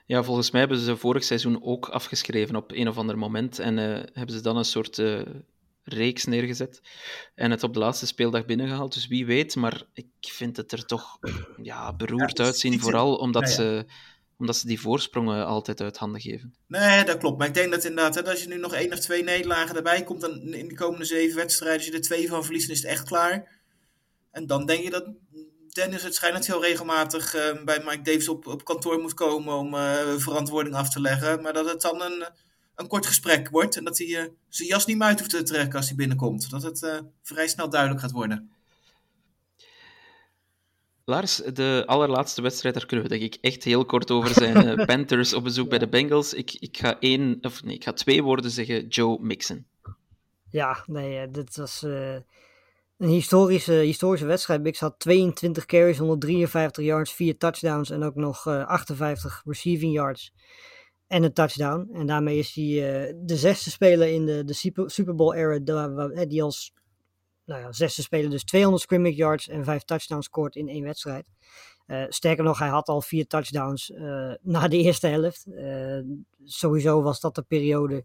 Ja, 0.06 0.22
volgens 0.22 0.50
mij 0.50 0.60
hebben 0.60 0.78
ze 0.78 0.96
vorig 0.96 1.24
seizoen 1.24 1.62
ook 1.62 1.88
afgeschreven 1.88 2.56
op 2.56 2.72
een 2.72 2.88
of 2.88 2.98
ander 2.98 3.18
moment. 3.18 3.58
En 3.58 3.78
eh, 3.78 4.02
hebben 4.12 4.34
ze 4.34 4.42
dan 4.42 4.56
een 4.56 4.64
soort 4.64 4.98
eh, 4.98 5.20
reeks 5.82 6.24
neergezet. 6.24 6.80
En 7.34 7.50
het 7.50 7.62
op 7.62 7.72
de 7.72 7.78
laatste 7.78 8.06
speeldag 8.06 8.44
binnengehaald. 8.44 8.94
Dus 8.94 9.06
wie 9.06 9.26
weet, 9.26 9.56
maar 9.56 9.82
ik 9.92 10.06
vind 10.20 10.56
het 10.56 10.72
er 10.72 10.86
toch 10.86 11.18
ja, 11.62 11.92
beroerd 11.92 12.38
Ja, 12.38 12.44
uitzien. 12.44 12.80
Vooral 12.80 13.16
omdat, 13.16 13.42
Ja, 13.42 13.48
ja. 13.48 13.54
Ze, 13.54 13.86
omdat 14.38 14.56
ze 14.56 14.66
die 14.66 14.80
voorsprongen 14.80 15.46
altijd 15.46 15.80
uit 15.80 15.96
handen 15.96 16.20
geven. 16.20 16.54
Nee, 16.66 17.04
dat 17.04 17.18
klopt. 17.18 17.38
Maar 17.38 17.46
ik 17.46 17.54
denk 17.54 17.70
dat 17.70 17.84
inderdaad, 17.84 18.14
hè, 18.14 18.30
als 18.30 18.42
je 18.42 18.48
nu 18.48 18.58
nog 18.58 18.74
één 18.74 18.92
of 18.92 18.98
twee 18.98 19.22
nederlagen 19.22 19.76
erbij 19.76 20.02
komt, 20.02 20.20
dan 20.20 20.40
in 20.40 20.68
de 20.68 20.74
komende 20.74 21.04
zeven 21.04 21.36
wedstrijden, 21.36 21.78
als 21.78 21.86
je 21.86 21.92
er 21.92 22.00
twee 22.00 22.28
van 22.28 22.44
verliest, 22.44 22.66
dan 22.66 22.76
is 22.76 22.82
het 22.82 22.90
echt 22.90 23.04
klaar. 23.04 23.54
En 24.30 24.46
dan 24.46 24.66
denk 24.66 24.82
je 24.82 24.90
dat 24.90 25.08
Dennis 25.76 26.02
waarschijnlijk 26.02 26.44
heel 26.44 26.62
regelmatig 26.62 27.34
eh, 27.34 27.64
bij 27.64 27.82
Mike 27.84 28.02
Davis 28.02 28.28
op, 28.28 28.46
op 28.46 28.64
kantoor 28.64 28.98
moet 28.98 29.14
komen 29.14 29.54
om 29.54 29.74
eh, 29.74 30.16
verantwoording 30.16 30.74
af 30.74 30.90
te 30.90 31.00
leggen. 31.00 31.42
Maar 31.42 31.52
dat 31.52 31.68
het 31.68 31.80
dan 31.80 32.02
een, 32.02 32.26
een 32.76 32.88
kort 32.88 33.06
gesprek 33.06 33.48
wordt 33.48 33.76
en 33.76 33.84
dat 33.84 33.98
hij 33.98 34.06
eh, 34.06 34.30
zijn 34.48 34.68
jas 34.68 34.86
niet 34.86 34.96
meer 34.96 35.06
uit 35.06 35.18
hoeft 35.18 35.30
te 35.30 35.42
trekken 35.42 35.76
als 35.76 35.86
hij 35.86 35.96
binnenkomt. 35.96 36.50
Dat 36.50 36.62
het 36.62 36.82
eh, 36.82 36.98
vrij 37.22 37.48
snel 37.48 37.70
duidelijk 37.70 38.00
gaat 38.00 38.10
worden. 38.10 38.50
Lars, 41.04 41.36
de 41.36 41.82
allerlaatste 41.86 42.42
wedstrijd, 42.42 42.74
daar 42.74 42.86
kunnen 42.86 43.06
we 43.06 43.18
denk 43.18 43.34
ik 43.34 43.38
echt 43.40 43.64
heel 43.64 43.84
kort 43.84 44.10
over 44.10 44.34
zijn. 44.34 44.56
Eh, 44.56 44.86
Panthers 44.94 45.34
op 45.34 45.44
bezoek 45.44 45.68
bij 45.68 45.78
de 45.78 45.88
Bengals. 45.88 46.34
Ik, 46.34 46.52
ik 46.52 46.76
ga 46.78 46.98
één, 46.98 47.38
of 47.40 47.62
nee, 47.62 47.74
ik 47.74 47.84
ga 47.84 47.92
twee 47.92 48.22
woorden 48.22 48.50
zeggen. 48.50 48.86
Joe 48.86 49.18
Mixon. 49.20 49.66
Ja, 50.50 50.84
nee, 50.86 51.30
dit 51.30 51.56
was 51.56 51.82
eh, 51.82 52.16
een 52.98 53.08
historische, 53.08 53.72
historische 53.72 54.26
wedstrijd. 54.26 54.62
Bix 54.62 54.80
had 54.80 54.98
22 54.98 55.66
carries, 55.66 55.98
153 55.98 56.84
yards, 56.84 57.12
4 57.12 57.36
touchdowns 57.36 57.90
en 57.90 58.02
ook 58.02 58.14
nog 58.14 58.46
eh, 58.46 58.66
58 58.66 59.42
receiving 59.44 59.92
yards 59.92 60.32
en 61.06 61.22
een 61.22 61.32
touchdown. 61.32 61.88
En 61.92 62.06
daarmee 62.06 62.38
is 62.38 62.54
hij 62.54 62.64
eh, 62.64 63.14
de 63.16 63.36
zesde 63.36 63.70
speler 63.70 64.08
in 64.08 64.26
de, 64.26 64.44
de 64.44 64.54
Super, 64.86 65.14
Bowl 65.14 65.34
era 65.34 65.58
eh, 65.58 66.28
die 66.28 66.42
als 66.42 66.72
nou 67.44 67.60
ja, 67.60 67.72
zesde 67.72 68.02
speler 68.02 68.30
dus 68.30 68.44
200 68.44 68.82
scrimmage 68.82 69.14
yards 69.14 69.48
en 69.48 69.64
5 69.64 69.82
touchdowns 69.84 70.26
scoort 70.26 70.56
in 70.56 70.68
één 70.68 70.84
wedstrijd. 70.84 71.26
Eh, 71.86 72.04
sterker 72.08 72.44
nog, 72.44 72.58
hij 72.58 72.68
had 72.68 72.88
al 72.88 73.02
vier 73.02 73.26
touchdowns 73.26 73.92
eh, 73.92 74.32
na 74.42 74.68
de 74.68 74.76
eerste 74.76 75.06
helft. 75.06 75.46
Eh, 75.46 76.00
sowieso 76.44 77.02
was 77.02 77.20
dat 77.20 77.34
de 77.34 77.42
periode 77.42 78.04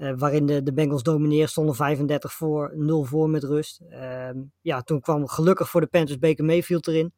eh, 0.00 0.12
waarin 0.16 0.46
de, 0.46 0.62
de 0.62 0.72
Bengals 0.72 1.02
domineerden, 1.02 1.48
stonden 1.48 1.74
35 1.74 2.32
voor, 2.32 2.72
0 2.76 3.04
voor 3.04 3.30
met 3.30 3.42
rust. 3.44 3.80
Ehm, 3.90 4.36
ja, 4.60 4.82
toen 4.82 5.00
kwam 5.00 5.26
gelukkig 5.28 5.70
voor 5.70 5.80
de 5.80 5.86
Panthers 5.86 6.18
Baker 6.18 6.44
Mayfield 6.44 6.86
erin. 6.86 7.12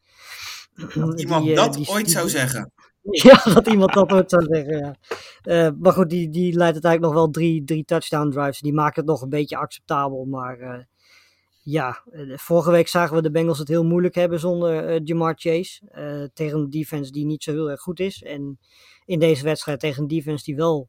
Iemand 0.94 1.16
Die, 1.44 1.50
eh, 1.50 1.56
dat 1.56 1.74
die- 1.74 1.88
ooit 1.88 2.04
die- 2.04 2.14
zou 2.14 2.28
zeggen. 2.28 2.72
Ja, 3.10 3.42
dat 3.54 3.66
iemand 3.66 3.92
dat 3.92 4.12
ooit 4.12 4.30
zou 4.30 4.44
zeggen, 4.50 4.78
ja. 4.78 4.94
Eh, 5.42 5.72
maar 5.78 5.92
goed, 5.92 6.10
die, 6.10 6.30
die 6.30 6.52
leidt 6.54 6.72
uiteindelijk 6.72 7.12
nog 7.12 7.22
wel 7.22 7.30
drie, 7.30 7.64
drie 7.64 7.84
touchdown 7.84 8.30
drives. 8.30 8.60
Die 8.60 8.72
maken 8.72 9.00
het 9.00 9.10
nog 9.10 9.22
een 9.22 9.28
beetje 9.28 9.56
acceptabel, 9.56 10.24
maar... 10.24 10.86
ja, 11.62 12.02
vorige 12.36 12.70
week 12.70 12.88
zagen 12.88 13.16
we 13.16 13.22
de 13.22 13.30
Bengals 13.30 13.58
het 13.58 13.68
heel 13.68 13.84
moeilijk 13.84 14.14
hebben 14.14 14.40
zonder 14.40 15.02
Jamar 15.02 15.34
Chase. 15.36 16.30
tegen 16.34 16.58
een 16.58 16.70
defense 16.70 17.10
die 17.10 17.24
niet 17.24 17.42
zo 17.42 17.50
heel 17.52 17.70
erg 17.70 17.80
goed 17.80 18.00
is. 18.00 18.22
En 18.22 18.58
in 19.04 19.18
deze 19.18 19.44
wedstrijd 19.44 19.80
tegen 19.80 20.02
een 20.02 20.08
defense 20.08 20.44
die 20.44 20.56
wel 20.56 20.88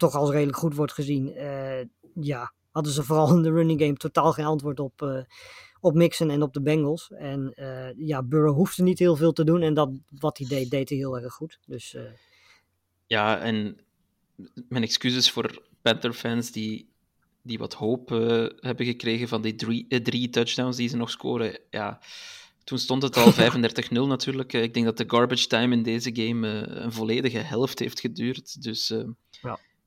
toch 0.00 0.14
als 0.14 0.30
redelijk 0.30 0.58
goed 0.58 0.74
wordt 0.74 0.92
gezien. 0.92 1.34
eh, 1.34 1.84
ja, 2.14 2.52
hadden 2.70 2.92
ze 2.92 3.02
vooral 3.02 3.36
in 3.36 3.42
de 3.42 3.50
running 3.50 3.80
game 3.80 3.94
totaal 3.94 4.32
geen 4.32 4.44
antwoord 4.44 4.80
op, 4.80 5.02
eh, 5.02 5.22
op 5.80 5.94
Mixon 5.94 6.30
en 6.30 6.42
op 6.42 6.52
de 6.52 6.62
Bengals. 6.62 7.10
En 7.10 7.52
eh, 7.54 8.06
ja, 8.06 8.22
Burrow 8.22 8.54
hoefde 8.54 8.82
niet 8.82 8.98
heel 8.98 9.16
veel 9.16 9.32
te 9.32 9.44
doen. 9.44 9.62
En 9.62 9.74
dat, 9.74 9.90
wat 10.18 10.38
hij 10.38 10.46
deed, 10.46 10.70
deed 10.70 10.88
hij 10.88 10.98
heel 10.98 11.18
erg 11.18 11.32
goed. 11.32 11.58
Dus 11.66 11.96
Ja, 13.06 13.38
en 13.38 13.80
mijn 14.68 14.82
excuses 14.82 15.30
voor 15.30 15.62
Panther-fans 15.82 16.52
die, 16.52 16.88
die 17.42 17.58
wat 17.58 17.74
hoop 17.74 18.08
hebben 18.60 18.86
gekregen 18.86 19.28
van 19.28 19.42
die 19.42 19.54
drie, 19.54 19.86
eh, 19.88 20.00
drie 20.00 20.28
touchdowns 20.28 20.76
die 20.76 20.88
ze 20.88 20.96
nog 20.96 21.10
scoren. 21.10 21.58
Ja, 21.70 22.00
toen 22.64 22.78
stond 22.78 23.02
het 23.02 23.16
al 23.16 23.32
35-0 23.50 24.06
natuurlijk. 24.06 24.52
Ik 24.52 24.74
denk 24.74 24.86
dat 24.86 24.96
de 24.96 25.04
garbage 25.06 25.46
time 25.46 25.74
in 25.74 25.82
deze 25.82 26.10
game 26.14 26.48
een 26.68 26.92
volledige 26.92 27.38
helft 27.38 27.78
heeft 27.78 28.00
geduurd. 28.00 28.62
Dus. 28.62 28.94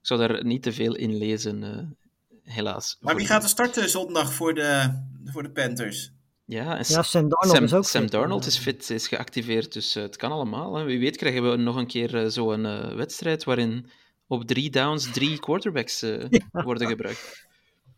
Ik 0.04 0.10
zou 0.10 0.28
daar 0.28 0.46
niet 0.46 0.64
te 0.64 0.74
veel 0.74 0.96
in 0.96 1.18
lezen, 1.18 1.64
eh, 1.64 2.54
helaas. 2.54 2.98
Maar 3.00 3.16
wie 3.16 3.26
gaat 3.26 3.44
er 3.44 3.50
starten 3.50 3.90
zondag 3.90 4.34
voor 4.34 4.54
de, 4.54 5.02
voor 5.26 5.44
de 5.44 5.52
Panthers? 5.52 6.12
Ja, 6.46 6.78
en 6.78 6.86
ja, 6.88 7.04
Sam 7.04 7.30
Darnold 7.30 7.56
Sam, 7.56 7.64
is 7.64 7.74
ook 7.74 7.86
Sam 7.86 8.02
fit. 8.02 8.12
Darnold 8.12 8.46
is 8.46 8.58
fit, 8.58 8.90
is 8.90 9.08
geactiveerd, 9.08 9.74
dus 9.74 9.96
eh, 9.96 10.04
het 10.04 10.16
kan 10.16 10.32
allemaal. 10.32 10.76
Hè. 10.76 10.84
Wie 10.84 11.00
weet 11.00 11.18
krijgen 11.18 11.50
we 11.50 11.58
nog 11.58 11.76
een 11.76 11.88
keer 11.88 12.24
eh, 12.24 12.30
zo'n 12.30 12.66
eh, 12.66 12.96
wedstrijd 12.96 13.44
waarin 13.44 13.90
op 14.28 14.46
drie 14.46 14.70
downs 14.70 15.12
drie 15.12 15.40
quarterbacks 15.40 16.02
eh, 16.02 16.26
worden 16.68 16.88
gebruikt. 16.88 17.48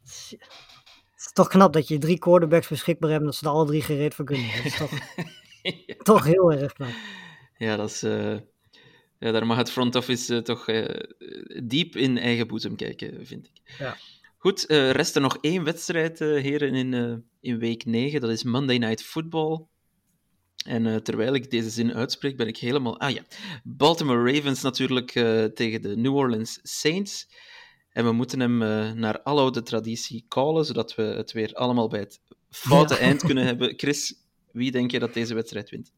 Het 0.03 1.25
is 1.25 1.31
toch 1.33 1.47
knap 1.47 1.73
dat 1.73 1.87
je 1.87 1.97
drie 1.97 2.19
quarterbacks 2.19 2.67
beschikbaar 2.67 3.09
hebt 3.09 3.21
en 3.21 3.27
dat 3.27 3.35
ze 3.35 3.45
er 3.45 3.51
alle 3.51 3.65
drie 3.65 3.81
gereed 3.81 4.15
voor 4.15 4.25
kunnen. 4.25 4.47
Dat 4.55 4.65
is 4.65 4.77
toch, 4.77 4.91
toch 6.13 6.23
heel 6.23 6.51
erg 6.51 6.73
knap. 6.73 6.89
Ja, 7.57 7.75
dat 7.75 7.89
is, 7.89 8.03
eh, 8.03 8.35
ja, 9.20 9.32
daar 9.32 9.45
mag 9.45 9.57
het 9.57 9.72
front 9.72 9.95
office 9.95 10.36
eh, 10.36 10.41
toch 10.41 10.68
eh, 10.68 10.99
diep 11.63 11.95
in 11.95 12.18
eigen 12.18 12.47
boezem 12.47 12.76
kijken, 12.76 13.26
vind 13.26 13.45
ik. 13.45 13.76
Ja. 13.80 13.97
Goed, 14.38 14.66
eh 14.66 14.91
rest 14.91 15.16
er 15.16 15.22
nog 15.22 15.38
één 15.41 15.63
wedstrijd, 15.63 16.20
heren, 16.20 16.74
in, 16.74 17.24
in 17.41 17.59
week 17.59 17.86
9. 17.86 18.22
Dat 18.22 18.30
is 18.30 18.43
Monday 18.43 18.78
Night 18.78 19.03
Football. 19.03 19.66
En 20.66 20.86
uh, 20.86 20.95
terwijl 20.95 21.34
ik 21.34 21.51
deze 21.51 21.70
zin 21.70 21.93
uitspreek, 21.93 22.38
ben 22.38 22.47
ik 22.47 22.57
helemaal... 22.57 22.99
Ah 22.99 23.11
ja, 23.11 23.24
Baltimore 23.63 24.32
Ravens 24.32 24.61
natuurlijk 24.61 25.16
uh, 25.16 25.43
tegen 25.43 25.82
de 25.82 25.97
New 25.97 26.16
Orleans 26.16 26.59
Saints. 26.63 27.28
En 27.89 28.05
we 28.05 28.11
moeten 28.11 28.39
hem 28.39 28.61
uh, 28.61 28.91
naar 28.91 29.22
aloude 29.22 29.63
traditie 29.63 30.26
callen, 30.28 30.66
zodat 30.66 30.95
we 30.95 31.01
het 31.01 31.32
weer 31.32 31.53
allemaal 31.53 31.88
bij 31.88 31.99
het 31.99 32.22
foute 32.49 32.93
ja. 32.93 32.99
eind 32.99 33.24
kunnen 33.24 33.45
hebben. 33.51 33.74
Chris, 33.78 34.13
wie 34.51 34.72
denk 34.72 34.91
je 34.91 34.99
dat 34.99 35.13
deze 35.13 35.34
wedstrijd 35.34 35.70
wint? 35.70 35.91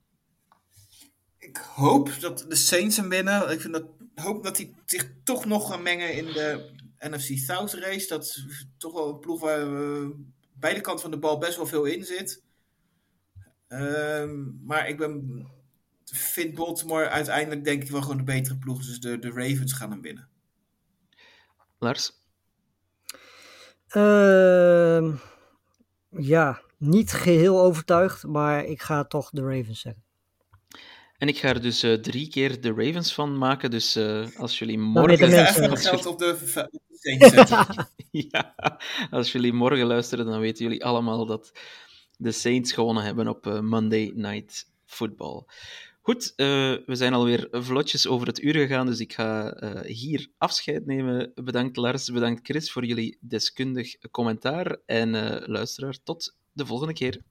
Ik 1.47 1.57
hoop 1.57 2.19
dat 2.19 2.45
de 2.49 2.55
Saints 2.55 2.97
hem 2.97 3.09
winnen. 3.09 3.51
Ik 3.51 3.61
vind 3.61 3.73
dat, 3.73 3.85
hoop 4.15 4.43
dat 4.43 4.57
hij 4.57 4.73
zich 4.85 5.11
toch 5.23 5.45
nog 5.45 5.69
gaan 5.69 5.81
mengen 5.81 6.13
in 6.13 6.25
de 6.25 6.71
NFC 6.99 7.37
South 7.37 7.73
race. 7.73 8.07
Dat 8.07 8.23
is 8.23 8.67
toch 8.77 8.93
wel 8.93 9.09
een 9.09 9.19
ploeg 9.19 9.41
waar 9.41 9.67
uh, 9.67 10.09
beide 10.53 10.81
kanten 10.81 11.01
van 11.01 11.11
de 11.11 11.19
bal 11.19 11.37
best 11.37 11.55
wel 11.55 11.65
veel 11.65 11.85
in 11.85 12.05
zit. 12.05 12.43
Um, 13.67 14.61
maar 14.63 14.87
ik 14.87 14.97
ben, 14.97 15.45
vind 16.05 16.55
Baltimore 16.55 17.09
uiteindelijk 17.09 17.63
denk 17.63 17.83
ik 17.83 17.89
wel 17.89 18.01
gewoon 18.01 18.17
de 18.17 18.23
betere 18.23 18.57
ploeg. 18.57 18.85
Dus 18.85 18.99
de, 18.99 19.19
de 19.19 19.29
Ravens 19.29 19.73
gaan 19.73 19.91
hem 19.91 20.01
winnen. 20.01 20.29
Lars? 21.77 22.11
Uh, 23.95 25.17
ja, 26.09 26.61
niet 26.77 27.11
geheel 27.11 27.61
overtuigd, 27.61 28.23
maar 28.23 28.65
ik 28.65 28.81
ga 28.81 29.05
toch 29.05 29.29
de 29.29 29.41
Ravens 29.41 29.81
zeggen. 29.81 30.06
En 31.17 31.27
ik 31.27 31.37
ga 31.37 31.47
er 31.47 31.61
dus 31.61 31.83
uh, 31.83 31.93
drie 31.93 32.29
keer 32.29 32.61
de 32.61 32.73
Ravens 32.73 33.13
van 33.13 33.37
maken. 33.37 33.71
Dus 33.71 33.97
uh, 33.97 34.27
als 34.35 34.59
jullie 34.59 34.77
morgen. 34.77 35.29
Mensen, 35.29 35.69
als 35.69 35.87
geld 35.87 36.05
op 36.05 36.19
de. 36.19 36.69
zetten. 37.29 37.89
ja, 38.31 38.55
als 39.09 39.31
jullie 39.31 39.53
morgen 39.53 39.85
luisteren, 39.85 40.25
dan 40.25 40.39
weten 40.39 40.63
jullie 40.63 40.85
allemaal 40.85 41.25
dat 41.25 41.51
de 42.17 42.31
Saints 42.31 42.71
gewonnen 42.71 43.03
hebben 43.03 43.27
op 43.27 43.47
uh, 43.47 43.59
Monday 43.59 44.11
Night 44.15 44.71
Football. 44.85 45.43
Goed, 46.01 46.33
we 46.35 46.83
zijn 46.85 47.13
alweer 47.13 47.47
vlotjes 47.51 48.07
over 48.07 48.27
het 48.27 48.41
uur 48.41 48.53
gegaan, 48.53 48.85
dus 48.85 48.99
ik 48.99 49.13
ga 49.13 49.57
hier 49.85 50.27
afscheid 50.37 50.85
nemen. 50.85 51.31
Bedankt 51.35 51.77
Lars, 51.77 52.11
bedankt 52.11 52.47
Chris 52.47 52.71
voor 52.71 52.85
jullie 52.85 53.17
deskundig 53.21 53.97
commentaar. 54.11 54.77
En 54.85 55.11
luisteraar, 55.45 55.97
tot 56.03 56.35
de 56.53 56.65
volgende 56.65 56.93
keer. 56.93 57.21